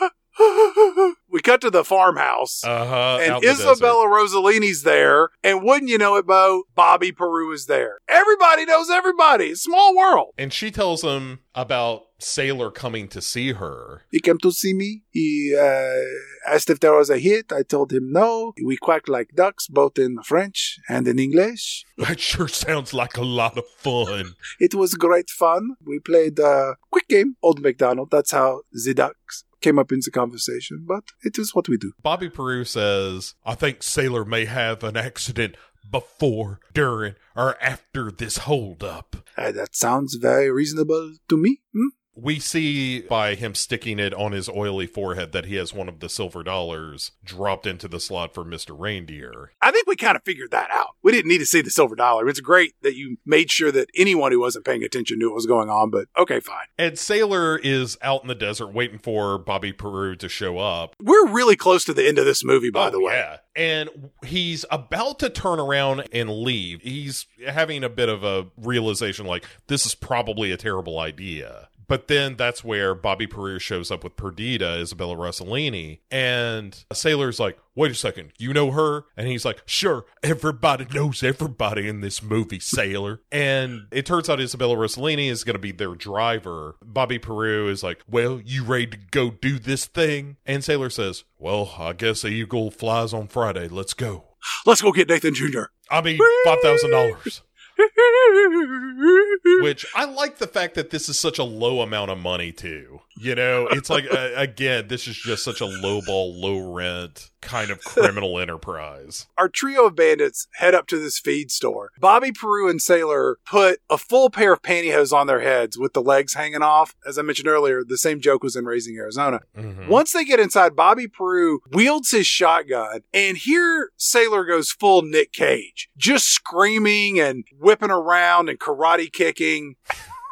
we 1.30 1.42
cut 1.42 1.62
to 1.62 1.70
the 1.70 1.84
farmhouse. 1.84 2.64
Uh 2.64 2.88
huh. 2.88 3.20
and 3.22 3.44
Isabella 3.44 4.06
Rossellini's 4.06 4.84
there, 4.84 5.30
and 5.44 5.64
wouldn't 5.64 5.90
you 5.90 5.98
know 5.98 6.16
it, 6.16 6.26
Bo? 6.26 6.64
Bobby 6.76 7.12
Peru 7.12 7.52
is 7.52 7.66
there. 7.66 8.00
Everybody 8.08 8.66
knows 8.66 8.90
everybody. 8.90 9.56
Small 9.56 9.96
world. 9.96 10.34
And 10.38 10.54
she 10.54 10.72
tells 10.72 11.04
him 11.04 11.40
about 11.54 12.04
Sailor 12.20 12.72
coming 12.72 13.08
to 13.10 13.22
see 13.22 13.54
her. 13.54 14.04
He 14.12 14.20
came 14.20 14.38
to 14.40 14.52
see 14.52 14.74
me. 14.74 15.04
He 15.10 15.56
uh, 15.60 16.54
asked 16.54 16.70
if 16.70 16.80
there 16.80 16.94
was 16.94 17.10
a 17.10 17.18
hit. 17.18 17.52
I 17.52 17.64
told 17.64 17.92
him 17.92 18.12
no. 18.12 18.54
We 18.64 18.78
quacked 18.78 19.10
like 19.10 19.30
ducks, 19.36 19.68
both 19.68 19.98
in 19.98 20.22
French 20.24 20.80
and 20.88 21.08
in 21.08 21.20
English. 21.20 21.86
That 21.98 22.20
sure 22.20 22.48
sounds 22.48 22.94
like 22.94 23.18
a 23.18 23.24
lot 23.24 23.58
of 23.58 23.66
fun. 23.78 24.36
It 24.60 24.74
was 24.74 24.94
great 24.96 25.30
fun. 25.30 25.76
We 25.86 26.00
played 26.00 26.40
a 26.40 26.76
quick 26.92 27.08
game, 27.08 27.36
Old 27.44 27.62
MacDonald. 27.62 28.10
That's 28.10 28.32
how 28.32 28.62
the 28.72 28.94
ducks 28.94 29.44
came 29.62 29.78
up 29.78 29.92
in 29.92 30.00
the 30.04 30.12
conversation, 30.12 30.86
but 30.88 31.04
it 31.24 31.38
is 31.38 31.54
what 31.54 31.68
we 31.68 31.78
do. 31.78 31.92
Bobby 32.02 32.30
Peru 32.30 32.64
says, 32.64 33.36
I 33.46 33.56
think 33.56 33.84
Sailor 33.84 34.26
may 34.26 34.46
have 34.46 34.84
an 34.84 34.96
accident 34.96 35.56
before, 35.92 36.60
during, 36.74 37.16
or 37.36 37.62
after 37.62 38.12
this 38.12 38.40
holdup. 38.40 39.18
Uh, 39.38 39.52
that 39.52 39.76
sounds 39.76 40.16
very 40.16 40.50
reasonable 40.52 41.16
to 41.28 41.38
me. 41.38 41.62
Hmm? 41.74 41.90
We 42.22 42.40
see 42.40 43.02
by 43.02 43.36
him 43.36 43.56
sticking 43.56 44.00
it 44.00 44.14
on 44.14 44.32
his 44.32 44.50
oily 44.50 44.88
forehead 44.88 45.32
that 45.32 45.46
he 45.46 45.56
has 45.56 45.74
one 45.74 45.88
of 45.88 46.00
the 46.00 46.10
silver 46.10 46.44
dollars 46.44 47.12
dropped 47.24 47.66
into 47.66 47.88
the 47.88 48.00
slot 48.00 48.34
for 48.34 48.44
Mr. 48.44 48.78
Reindeer. 48.78 49.52
I 49.62 49.72
think 49.72 49.88
we 49.88 49.96
kind 49.96 50.16
of 50.16 50.24
figured 50.24 50.52
that 50.52 50.70
out. 50.72 50.96
We 51.02 51.12
didn't 51.12 51.30
need 51.30 51.38
to 51.38 51.46
see 51.46 51.62
the 51.62 51.70
silver 51.70 51.96
dollar. 51.96 52.28
It's 52.28 52.40
great 52.42 52.74
that 52.82 52.96
you 52.96 53.18
made 53.26 53.50
sure 53.52 53.72
that 53.72 53.90
anyone 53.96 54.32
who 54.32 54.40
wasn't 54.40 54.66
paying 54.66 54.84
attention 54.84 55.18
knew 55.20 55.30
what 55.30 55.36
was 55.36 55.46
going 55.46 55.70
on, 55.70 55.90
but 55.90 56.08
okay, 56.18 56.40
fine. 56.40 56.66
And 56.78 57.00
Sailor 57.00 57.58
is 57.58 57.98
out 58.02 58.22
in 58.22 58.28
the 58.28 58.36
desert 58.36 58.74
waiting 58.74 59.00
for 59.00 59.38
Bobby 59.38 59.72
Peru 59.72 60.16
to 60.18 60.28
show 60.28 60.58
up. 60.58 60.96
We're 61.02 61.28
really 61.28 61.56
close 61.56 61.86
to 61.86 61.94
the 61.94 62.08
end 62.08 62.18
of 62.18 62.26
this 62.26 62.44
movie, 62.44 62.70
by 62.70 62.88
Oh, 62.88 62.92
the 62.92 63.02
way. 63.02 63.14
Yeah. 63.14 63.38
And 63.56 64.10
he's 64.26 64.66
about 64.72 65.20
to 65.20 65.30
turn 65.30 65.60
around 65.60 66.08
and 66.12 66.30
leave. 66.30 66.82
He's 66.82 67.26
having 67.48 67.84
a 67.84 67.90
bit 67.90 68.10
of 68.10 68.24
a 68.24 68.48
realization 68.58 69.26
like, 69.26 69.46
this 69.68 69.86
is 69.86 69.96
probably 69.96 70.52
a 70.52 70.58
terrible 70.58 71.00
idea. 71.00 71.70
But 71.90 72.08
then 72.08 72.38
that's 72.38 72.64
where 72.64 72.96
Bobby 72.96 73.28
Peru 73.28 73.60
shows 73.60 73.92
up 73.92 74.04
with 74.06 74.16
Perdita, 74.16 74.80
Isabella 74.80 75.16
Rossellini, 75.18 76.00
and 76.10 76.86
a 76.90 76.96
Sailor's 76.96 77.40
like, 77.40 77.58
wait 77.76 77.92
a 77.92 77.96
second, 77.96 78.32
you 78.38 78.54
know 78.54 78.72
her? 78.72 79.06
And 79.18 79.28
he's 79.28 79.44
like, 79.44 79.62
Sure, 79.66 80.06
everybody 80.24 80.86
knows 80.94 81.24
everybody 81.24 81.88
in 81.88 82.02
this 82.02 82.22
movie, 82.22 82.60
Sailor. 82.60 83.22
and 83.32 83.88
it 83.92 84.06
turns 84.06 84.30
out 84.30 84.40
Isabella 84.40 84.76
Rossellini 84.76 85.30
is 85.30 85.44
going 85.44 85.56
to 85.56 85.60
be 85.60 85.72
their 85.72 85.96
driver. 85.96 86.76
Bobby 86.86 87.18
Peru 87.20 87.68
is 87.70 87.82
like, 87.84 88.02
Well, 88.08 88.40
you 88.40 88.64
ready 88.64 88.88
to 88.88 88.98
go 89.12 89.32
do 89.32 89.58
this 89.60 89.86
thing? 89.86 90.38
and 90.46 90.64
Sailor 90.64 90.90
says, 90.92 91.24
Well, 91.38 91.74
I 91.80 91.94
guess 91.94 92.22
the 92.22 92.28
eagle 92.30 92.70
flies 92.72 93.14
on 93.14 93.28
Friday. 93.28 93.68
Let's 93.68 93.94
go. 93.96 94.26
Let's 94.66 94.82
go 94.82 94.92
get 94.92 95.10
Nathan 95.10 95.34
Jr. 95.34 95.64
I 95.92 96.02
mean, 96.02 96.20
$5,000. 96.46 97.42
which 99.62 99.86
I 99.96 100.06
like 100.06 100.38
the 100.38 100.48
fact 100.48 100.76
that 100.76 100.90
this 100.90 101.10
is 101.10 101.18
such 101.18 101.40
a 101.40 101.44
low 101.44 101.82
amount 101.82 102.12
of 102.12 102.18
money 102.18 102.52
too. 102.52 103.02
You 103.22 103.36
know, 103.36 103.68
it's 103.68 103.90
like 103.90 104.06
uh, 104.10 104.30
again, 104.36 104.88
this 104.88 105.08
is 105.08 105.18
just 105.18 105.44
such 105.44 105.60
a 105.60 105.66
low 105.66 106.02
ball, 106.02 106.34
low 106.40 106.74
rent 106.74 107.30
kind 107.42 107.70
of 107.70 107.82
criminal 107.82 108.40
enterprise. 108.40 109.28
Our 109.38 109.50
trio 109.50 109.86
of 109.86 109.96
bandits 109.96 110.48
head 110.56 110.76
up 110.76 110.88
to 110.88 111.00
this 111.00 111.20
feed 111.20 111.52
store. 111.52 111.92
Bobby, 112.00 112.32
Peru, 112.32 112.70
and 112.70 112.82
Sailor 112.82 113.38
put 113.46 113.80
a 113.90 113.98
full 113.98 114.30
pair 114.30 114.54
of 114.54 114.62
pantyhose 114.62 115.14
on 115.14 115.28
their 115.28 115.42
heads 115.42 115.78
with 115.78 115.94
the 115.94 116.02
legs 116.02 116.34
hanging 116.34 116.62
off. 116.62 116.96
As 117.08 117.18
I 117.18 117.22
mentioned 117.22 117.48
earlier, 117.48 117.84
the 117.84 117.98
same 117.98 118.20
joke 118.22 118.44
was 118.44 118.56
in 118.56 118.66
Raising 118.66 118.96
Arizona. 118.98 119.42
Mhm. 119.58 119.88
Once 119.88 120.12
they 120.12 120.26
get 120.26 120.40
inside, 120.40 120.76
Bobby 120.76 121.08
Peru 121.08 121.60
wields 121.72 122.12
his 122.12 122.28
shotgun, 122.28 123.02
and 123.14 123.38
here 123.38 123.92
Sailor 123.98 124.46
goes 124.46 124.72
full 124.72 125.02
Nick 125.02 125.32
Cage, 125.34 125.90
just 125.98 126.28
screaming 126.28 127.20
and 127.20 127.44
whipping 127.58 127.92
around 127.92 128.50
and 128.50 128.60
karate 128.60 129.12
kicking. 129.12 129.76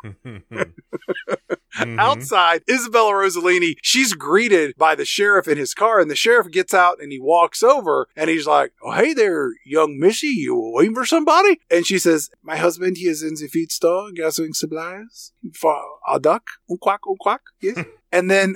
Mhm. 0.06 0.74
Outside, 2.00 2.64
Isabella 2.70 3.12
Rossellini, 3.14 3.76
she's 3.84 4.14
greeted 4.14 4.74
by 4.78 4.96
the 4.96 5.06
sheriff 5.06 5.48
in 5.48 5.58
his 5.58 5.74
car, 5.74 6.00
and 6.00 6.10
the 6.10 6.16
sheriff 6.16 6.50
gets 6.52 6.74
out 6.74 7.00
and 7.00 7.12
he 7.12 7.20
walks 7.20 7.62
over 7.62 8.08
and 8.16 8.30
he's 8.30 8.48
like, 8.48 8.74
Oh, 8.82 8.92
hey 8.92 9.14
there, 9.14 9.52
young 9.66 10.00
missy, 10.00 10.28
you 10.28 10.56
waiting 10.74 10.96
for 10.96 11.06
somebody? 11.06 11.60
And 11.70 11.86
she 11.86 12.00
says, 12.00 12.30
My 12.42 12.56
husband, 12.58 12.98
he 12.98 13.08
is 13.08 13.22
in 13.22 13.36
the 13.36 13.48
feed 13.48 13.72
store 13.72 14.12
gathering 14.12 14.54
supplies 14.54 15.34
for 15.54 15.80
a 16.08 16.20
duck. 16.20 16.44
Un 16.70 16.78
quack, 16.78 17.02
un 17.08 17.16
quack. 17.20 17.42
Yes. 17.62 17.80
and 18.12 18.30
then 18.30 18.56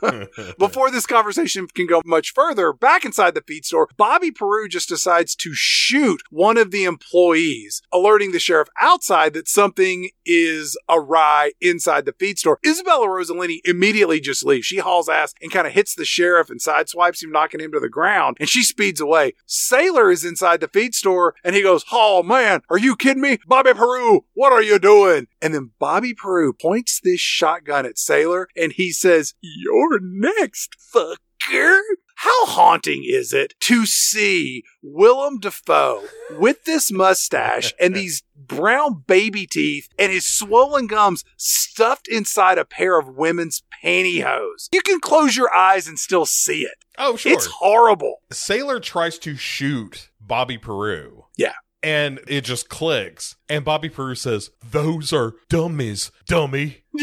before 0.58 0.90
this 0.90 1.06
conversation 1.06 1.66
can 1.66 1.86
go 1.86 2.02
much 2.04 2.32
further, 2.32 2.72
back 2.72 3.04
inside 3.04 3.34
the 3.34 3.42
feed 3.42 3.64
store, 3.64 3.88
Bobby 3.96 4.30
Peru 4.30 4.68
just 4.68 4.88
decides 4.88 5.34
to 5.36 5.52
shoot 5.54 6.22
one 6.30 6.56
of 6.56 6.70
the 6.70 6.84
employees, 6.84 7.82
alerting 7.92 8.32
the 8.32 8.38
sheriff 8.38 8.68
outside 8.80 9.32
that 9.34 9.48
something 9.48 10.10
is 10.24 10.76
awry 10.88 11.52
inside 11.60 12.04
the 12.04 12.14
feed 12.18 12.38
store. 12.38 12.58
Isabella 12.66 13.06
Rossellini 13.06 13.60
immediately 13.64 14.20
just 14.20 14.44
leaves. 14.44 14.66
She 14.66 14.78
hauls 14.78 15.08
ass 15.08 15.34
and 15.40 15.50
kind 15.50 15.66
of 15.66 15.72
hits 15.72 15.94
the 15.94 16.04
sheriff 16.04 16.50
and 16.50 16.60
sideswipes 16.60 17.22
him, 17.22 17.32
knocking 17.32 17.60
him 17.60 17.72
to 17.72 17.80
the 17.80 17.88
ground, 17.88 18.36
and 18.40 18.48
she 18.48 18.62
speeds 18.62 19.00
away. 19.00 19.34
Sailor 19.46 20.10
is 20.10 20.24
inside 20.24 20.60
the 20.60 20.68
feed 20.68 20.94
store 20.94 21.34
and 21.44 21.54
he 21.54 21.62
goes, 21.62 21.84
Oh 21.92 22.22
man, 22.22 22.62
are 22.70 22.78
you 22.78 22.96
kidding 22.96 23.22
me? 23.22 23.38
Bobby 23.46 23.74
Peru, 23.74 24.24
what 24.34 24.52
are 24.52 24.62
you 24.62 24.78
doing? 24.78 25.26
And 25.42 25.52
then 25.52 25.72
Bobby 25.80 26.14
Peru 26.14 26.52
points 26.52 27.00
this 27.02 27.20
shotgun 27.20 27.84
at 27.84 27.98
Sailor 27.98 28.48
and 28.56 28.72
he 28.72 28.92
says, 28.92 29.34
You're 29.42 29.98
next, 30.00 30.76
fucker. 30.94 31.80
How 32.14 32.46
haunting 32.46 33.02
is 33.04 33.32
it 33.32 33.54
to 33.62 33.84
see 33.84 34.62
Willem 34.80 35.40
Dafoe 35.40 36.04
with 36.38 36.62
this 36.64 36.92
mustache 36.92 37.74
and 37.80 37.96
these 37.96 38.22
brown 38.36 39.02
baby 39.08 39.48
teeth 39.48 39.88
and 39.98 40.12
his 40.12 40.24
swollen 40.24 40.86
gums 40.86 41.24
stuffed 41.36 42.06
inside 42.06 42.58
a 42.58 42.64
pair 42.64 42.96
of 42.96 43.16
women's 43.16 43.64
pantyhose? 43.84 44.68
You 44.72 44.82
can 44.82 45.00
close 45.00 45.36
your 45.36 45.52
eyes 45.52 45.88
and 45.88 45.98
still 45.98 46.24
see 46.24 46.62
it. 46.62 46.84
oh, 46.96 47.16
sure. 47.16 47.32
It's 47.32 47.46
horrible. 47.46 48.22
Sailor 48.30 48.78
tries 48.78 49.18
to 49.18 49.34
shoot 49.34 50.10
Bobby 50.20 50.58
Peru. 50.58 51.24
Yeah. 51.36 51.54
And 51.82 52.20
it 52.28 52.42
just 52.42 52.68
clicks. 52.68 53.36
And 53.48 53.64
Bobby 53.64 53.88
Peru 53.88 54.14
says, 54.14 54.50
Those 54.68 55.12
are 55.12 55.34
dummies, 55.48 56.12
dummy. 56.26 56.84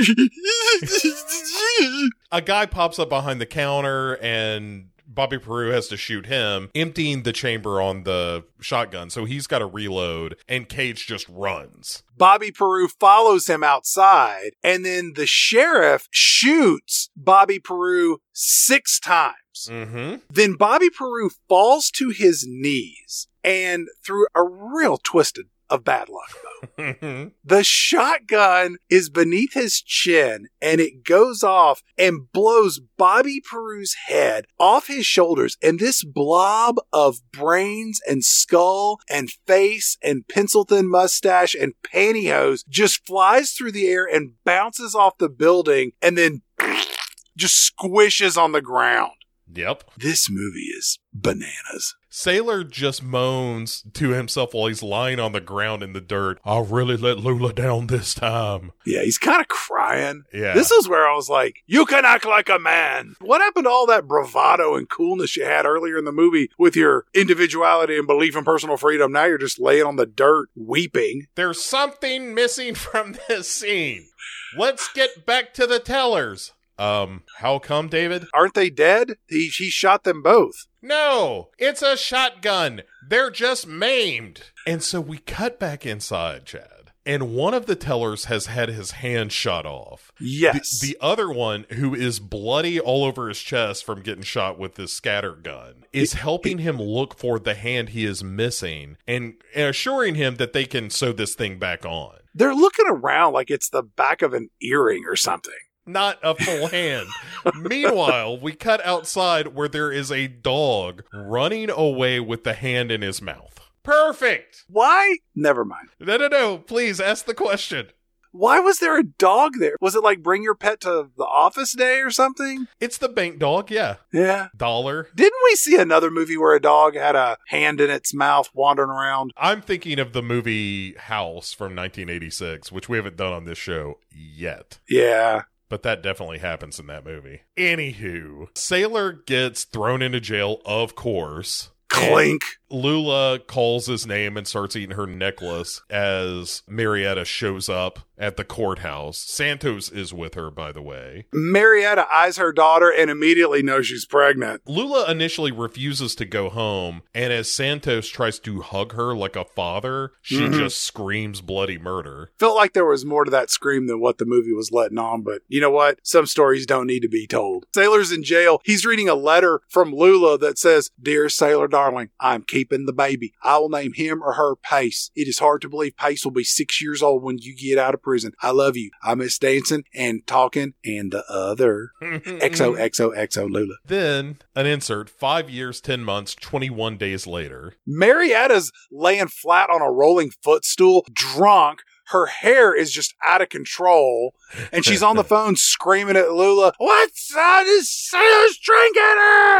a 2.31 2.41
guy 2.41 2.65
pops 2.65 2.99
up 2.99 3.09
behind 3.09 3.41
the 3.41 3.45
counter 3.45 4.17
and 4.21 4.89
Bobby 5.11 5.39
Peru 5.39 5.71
has 5.71 5.87
to 5.87 5.97
shoot 5.97 6.27
him, 6.27 6.69
emptying 6.75 7.23
the 7.23 7.33
chamber 7.33 7.81
on 7.81 8.03
the 8.03 8.45
shotgun. 8.61 9.09
So 9.09 9.25
he's 9.25 9.47
got 9.47 9.59
to 9.59 9.65
reload, 9.65 10.35
and 10.47 10.69
Cage 10.69 11.07
just 11.07 11.27
runs. 11.27 12.03
Bobby 12.15 12.51
Peru 12.51 12.87
follows 12.87 13.47
him 13.47 13.63
outside, 13.63 14.51
and 14.63 14.85
then 14.85 15.13
the 15.15 15.25
sheriff 15.25 16.07
shoots 16.11 17.09
Bobby 17.15 17.59
Peru 17.59 18.19
six 18.33 18.99
times. 18.99 19.35
Mm-hmm. 19.67 20.15
Then 20.29 20.53
Bobby 20.53 20.89
Peru 20.89 21.29
falls 21.47 21.89
to 21.91 22.09
his 22.09 22.45
knees, 22.47 23.27
and 23.43 23.87
through 24.05 24.27
a 24.35 24.43
real 24.43 24.97
twisted 24.97 25.47
of 25.69 25.83
bad 25.83 26.09
luck, 26.09 26.33
though, 26.77 27.31
the 27.43 27.63
shotgun 27.63 28.77
is 28.89 29.09
beneath 29.09 29.53
his 29.53 29.81
chin, 29.81 30.47
and 30.61 30.81
it 30.81 31.03
goes 31.03 31.43
off 31.43 31.83
and 31.97 32.31
blows 32.31 32.79
Bobby 32.97 33.39
Peru's 33.39 33.95
head 34.07 34.45
off 34.59 34.87
his 34.87 35.05
shoulders, 35.05 35.57
and 35.61 35.79
this 35.79 36.03
blob 36.03 36.77
of 36.91 37.21
brains 37.31 38.01
and 38.07 38.25
skull 38.25 38.99
and 39.09 39.29
face 39.45 39.97
and 40.01 40.27
pencil 40.27 40.63
thin 40.63 40.89
mustache 40.89 41.53
and 41.53 41.73
pantyhose 41.83 42.63
just 42.67 43.05
flies 43.05 43.51
through 43.51 43.71
the 43.71 43.87
air 43.87 44.05
and 44.05 44.33
bounces 44.43 44.95
off 44.95 45.17
the 45.19 45.29
building, 45.29 45.91
and 46.01 46.17
then 46.17 46.41
just 47.37 47.71
squishes 47.71 48.37
on 48.37 48.53
the 48.53 48.61
ground. 48.61 49.11
Yep. 49.53 49.83
This 49.97 50.29
movie 50.29 50.71
is 50.77 50.99
bananas. 51.13 51.95
Sailor 52.11 52.63
just 52.63 53.03
moans 53.03 53.83
to 53.93 54.09
himself 54.09 54.53
while 54.53 54.67
he's 54.67 54.81
lying 54.81 55.19
on 55.19 55.31
the 55.31 55.39
ground 55.39 55.83
in 55.83 55.93
the 55.93 56.01
dirt. 56.01 56.39
I 56.43 56.59
really 56.59 56.97
let 56.97 57.19
Lula 57.19 57.53
down 57.53 57.87
this 57.87 58.15
time. 58.15 58.71
Yeah, 58.85 59.03
he's 59.03 59.19
kind 59.19 59.41
of 59.41 59.47
crying. 59.47 60.23
Yeah. 60.33 60.53
This 60.53 60.71
is 60.71 60.89
where 60.89 61.07
I 61.07 61.13
was 61.15 61.29
like, 61.29 61.63
you 61.67 61.85
can 61.85 62.05
act 62.05 62.25
like 62.25 62.49
a 62.49 62.57
man. 62.57 63.15
What 63.21 63.41
happened 63.41 63.65
to 63.65 63.69
all 63.69 63.85
that 63.87 64.07
bravado 64.07 64.75
and 64.75 64.89
coolness 64.89 65.37
you 65.37 65.45
had 65.45 65.65
earlier 65.65 65.97
in 65.97 66.05
the 66.05 66.11
movie 66.11 66.49
with 66.57 66.75
your 66.75 67.05
individuality 67.13 67.97
and 67.97 68.07
belief 68.07 68.35
in 68.35 68.43
personal 68.43 68.77
freedom? 68.77 69.11
Now 69.11 69.25
you're 69.25 69.37
just 69.37 69.59
laying 69.59 69.85
on 69.85 69.95
the 69.95 70.07
dirt 70.07 70.49
weeping. 70.55 71.27
There's 71.35 71.63
something 71.63 72.33
missing 72.33 72.73
from 72.75 73.17
this 73.27 73.49
scene. 73.49 74.09
Let's 74.57 74.91
get 74.93 75.27
back 75.27 75.53
to 75.55 75.67
the 75.67 75.79
tellers. 75.79 76.53
Um, 76.79 77.23
how 77.37 77.59
come, 77.59 77.89
David? 77.89 78.25
Aren't 78.33 78.53
they 78.53 78.69
dead? 78.69 79.17
He, 79.27 79.51
he 79.55 79.69
shot 79.69 80.03
them 80.05 80.21
both. 80.23 80.65
No, 80.81 81.49
it's 81.57 81.81
a 81.81 81.97
shotgun. 81.97 82.83
They're 83.07 83.29
just 83.31 83.67
maimed. 83.67 84.43
And 84.65 84.81
so 84.81 85.01
we 85.01 85.17
cut 85.17 85.59
back 85.59 85.85
inside, 85.85 86.45
Chad. 86.45 86.91
and 87.05 87.33
one 87.35 87.53
of 87.53 87.65
the 87.65 87.75
tellers 87.75 88.25
has 88.25 88.45
had 88.45 88.69
his 88.69 88.91
hand 88.91 89.33
shot 89.33 89.65
off. 89.65 90.11
Yes. 90.21 90.79
The, 90.79 90.87
the 90.93 90.97
other 91.01 91.29
one, 91.29 91.65
who 91.71 91.93
is 91.93 92.19
bloody 92.19 92.79
all 92.79 93.03
over 93.03 93.27
his 93.27 93.39
chest 93.41 93.83
from 93.83 94.01
getting 94.03 94.23
shot 94.23 94.57
with 94.57 94.75
this 94.75 94.93
scatter 94.93 95.33
gun, 95.33 95.83
is 95.91 96.13
helping 96.13 96.59
him 96.59 96.77
look 96.77 97.17
for 97.17 97.39
the 97.39 97.55
hand 97.55 97.89
he 97.89 98.05
is 98.05 98.23
missing 98.23 98.95
and, 99.07 99.33
and 99.53 99.67
assuring 99.67 100.15
him 100.15 100.35
that 100.37 100.53
they 100.53 100.65
can 100.65 100.89
sew 100.89 101.11
this 101.11 101.35
thing 101.35 101.59
back 101.59 101.85
on. 101.85 102.15
They're 102.33 102.53
looking 102.55 102.85
around 102.87 103.33
like 103.33 103.49
it's 103.49 103.69
the 103.69 103.83
back 103.83 104.21
of 104.21 104.33
an 104.33 104.49
earring 104.61 105.03
or 105.05 105.15
something. 105.17 105.51
Not 105.89 106.19
a 106.21 106.35
full 106.35 106.67
hand. 106.67 107.07
Meanwhile, 107.55 108.39
we 108.39 108.53
cut 108.53 108.85
outside 108.85 109.55
where 109.55 109.67
there 109.67 109.91
is 109.91 110.11
a 110.11 110.27
dog 110.27 111.03
running 111.11 111.71
away 111.71 112.19
with 112.19 112.43
the 112.43 112.53
hand 112.53 112.91
in 112.91 113.01
his 113.01 113.23
mouth. 113.23 113.59
Perfect. 113.81 114.65
Why? 114.67 115.17
Never 115.35 115.65
mind. 115.65 115.89
No, 115.99 116.17
no, 116.17 116.27
no. 116.27 116.57
Please 116.59 116.99
ask 117.01 117.25
the 117.25 117.33
question. 117.33 117.87
Why 118.31 118.59
was 118.59 118.77
there 118.77 118.99
a 118.99 119.03
dog 119.03 119.53
there? 119.59 119.75
Was 119.81 119.95
it 119.95 120.03
like 120.03 120.21
bring 120.21 120.43
your 120.43 120.53
pet 120.53 120.81
to 120.81 121.09
the 121.17 121.25
office 121.25 121.73
day 121.73 122.01
or 122.01 122.11
something? 122.11 122.67
It's 122.79 122.99
the 122.99 123.09
bank 123.09 123.39
dog, 123.39 123.71
yeah. 123.71 123.95
Yeah. 124.13 124.49
Dollar. 124.55 125.07
Didn't 125.15 125.41
we 125.45 125.55
see 125.55 125.75
another 125.75 126.11
movie 126.11 126.37
where 126.37 126.55
a 126.55 126.61
dog 126.61 126.93
had 126.95 127.15
a 127.15 127.37
hand 127.47 127.81
in 127.81 127.89
its 127.89 128.13
mouth 128.13 128.51
wandering 128.53 128.91
around? 128.91 129.33
I'm 129.35 129.61
thinking 129.61 129.97
of 129.97 130.13
the 130.13 130.21
movie 130.21 130.93
House 130.93 131.53
from 131.53 131.75
1986, 131.75 132.71
which 132.71 132.87
we 132.87 132.97
haven't 132.97 133.17
done 133.17 133.33
on 133.33 133.45
this 133.45 133.57
show 133.57 133.97
yet. 134.11 134.77
Yeah. 134.87 135.43
But 135.69 135.83
that 135.83 136.01
definitely 136.01 136.39
happens 136.39 136.79
in 136.79 136.87
that 136.87 137.05
movie. 137.05 137.41
Anywho, 137.55 138.47
Sailor 138.57 139.11
gets 139.13 139.63
thrown 139.63 140.01
into 140.01 140.19
jail, 140.19 140.61
of 140.65 140.95
course. 140.95 141.69
Clink. 141.89 142.41
Lula 142.71 143.39
calls 143.39 143.87
his 143.87 144.05
name 144.05 144.37
and 144.37 144.47
starts 144.47 144.75
eating 144.75 144.95
her 144.95 145.07
necklace 145.07 145.81
as 145.89 146.63
Marietta 146.67 147.25
shows 147.25 147.69
up 147.69 147.99
at 148.17 148.35
the 148.35 148.43
courthouse. 148.43 149.17
Santos 149.17 149.89
is 149.89 150.13
with 150.13 150.33
her, 150.35 150.51
by 150.51 150.71
the 150.73 150.81
way. 150.81 151.25
Marietta 151.31 152.05
eyes 152.13 152.37
her 152.37 152.51
daughter 152.51 152.89
and 152.89 153.09
immediately 153.09 153.63
knows 153.63 153.87
she's 153.87 154.05
pregnant. 154.05 154.61
Lula 154.67 155.09
initially 155.09 155.51
refuses 155.53 156.15
to 156.15 156.25
go 156.25 156.49
home, 156.49 157.01
and 157.15 157.31
as 157.31 157.49
Santos 157.49 158.07
tries 158.09 158.37
to 158.39 158.59
hug 158.61 158.93
her 158.93 159.15
like 159.15 159.35
a 159.37 159.45
father, 159.45 160.11
she 160.21 160.39
Mhm. 160.39 160.53
just 160.59 160.83
screams 160.83 161.39
bloody 161.41 161.77
murder. 161.77 162.31
Felt 162.37 162.55
like 162.57 162.73
there 162.73 162.85
was 162.85 163.05
more 163.05 163.23
to 163.23 163.31
that 163.31 163.49
scream 163.49 163.87
than 163.87 164.01
what 164.01 164.17
the 164.17 164.25
movie 164.25 164.53
was 164.53 164.71
letting 164.71 164.97
on, 164.97 165.21
but 165.21 165.41
you 165.47 165.61
know 165.61 165.71
what? 165.71 165.99
Some 166.03 166.25
stories 166.25 166.65
don't 166.65 166.87
need 166.87 167.01
to 167.01 167.07
be 167.09 167.25
told. 167.25 167.65
Sailor's 167.73 168.11
in 168.11 168.23
jail. 168.23 168.59
He's 168.65 168.85
reading 168.85 169.07
a 169.07 169.15
letter 169.15 169.61
from 169.69 169.93
Lula 169.95 170.37
that 170.39 170.57
says, 170.57 170.91
Dear 171.01 171.29
Sailor 171.29 171.69
Darling, 171.69 172.09
I'm 172.19 172.41
keeping 172.43 172.58
the 172.67 172.93
baby. 172.93 173.33
I 173.43 173.57
will 173.57 173.69
name 173.69 173.93
him 173.93 174.21
or 174.23 174.33
her 174.33 174.55
Pace. 174.55 175.11
It 175.15 175.27
is 175.27 175.39
hard 175.39 175.61
to 175.61 175.69
believe 175.69 175.95
Pace 175.97 176.23
will 176.23 176.31
be 176.31 176.43
six 176.43 176.81
years 176.81 177.01
old 177.01 177.23
when 177.23 177.37
you 177.39 177.55
get 177.55 177.77
out 177.77 177.93
of 177.93 178.01
prison. 178.01 178.33
I 178.41 178.51
love 178.51 178.75
you. 178.75 178.91
I 179.03 179.15
miss 179.15 179.37
dancing 179.37 179.83
and 179.93 180.25
talking 180.27 180.73
and 180.83 181.11
the 181.11 181.23
other. 181.29 181.91
XO, 182.01 182.77
XO, 182.77 183.15
XO, 183.17 183.49
Lula. 183.49 183.75
Then 183.85 184.37
an 184.55 184.65
insert 184.65 185.09
five 185.09 185.49
years, 185.49 185.81
10 185.81 186.03
months, 186.03 186.35
21 186.35 186.97
days 186.97 187.27
later. 187.27 187.75
Marietta's 187.87 188.71
laying 188.91 189.27
flat 189.27 189.69
on 189.69 189.81
a 189.81 189.91
rolling 189.91 190.31
footstool, 190.43 191.05
drunk. 191.13 191.81
Her 192.09 192.25
hair 192.27 192.73
is 192.73 192.91
just 192.91 193.13
out 193.25 193.41
of 193.41 193.49
control. 193.49 194.33
And 194.71 194.83
she's 194.83 195.03
on 195.03 195.15
the 195.15 195.23
phone 195.35 195.55
screaming 195.55 196.15
at 196.17 196.31
Lula, 196.31 196.73
What's 196.77 197.33
that? 197.33 197.65
Is 197.67 197.89
Sailor's 197.89 198.57
drinking 198.57 199.03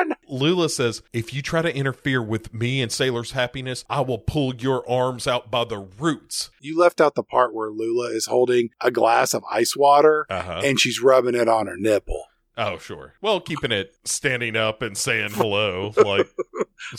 in? 0.01 0.15
Lula 0.39 0.69
says, 0.69 1.01
If 1.13 1.33
you 1.33 1.41
try 1.41 1.61
to 1.61 1.75
interfere 1.75 2.21
with 2.23 2.53
me 2.53 2.81
and 2.81 2.91
Sailor's 2.91 3.31
happiness, 3.31 3.85
I 3.89 4.01
will 4.01 4.17
pull 4.17 4.55
your 4.55 4.87
arms 4.89 5.27
out 5.27 5.51
by 5.51 5.63
the 5.65 5.77
roots. 5.77 6.49
You 6.59 6.77
left 6.77 6.99
out 6.99 7.15
the 7.15 7.23
part 7.23 7.53
where 7.53 7.69
Lula 7.69 8.07
is 8.09 8.25
holding 8.25 8.69
a 8.81 8.89
glass 8.91 9.33
of 9.33 9.43
ice 9.51 9.75
water 9.77 10.25
Uh 10.29 10.41
huh. 10.41 10.61
and 10.63 10.79
she's 10.79 11.01
rubbing 11.01 11.35
it 11.35 11.47
on 11.47 11.67
her 11.67 11.77
nipple. 11.77 12.25
Oh, 12.61 12.77
sure. 12.77 13.13
Well, 13.21 13.39
keeping 13.39 13.71
it 13.71 13.95
standing 14.03 14.55
up 14.57 14.81
and 14.81 14.97
saying 14.97 15.29
hello 15.31 15.93
like, 15.97 16.27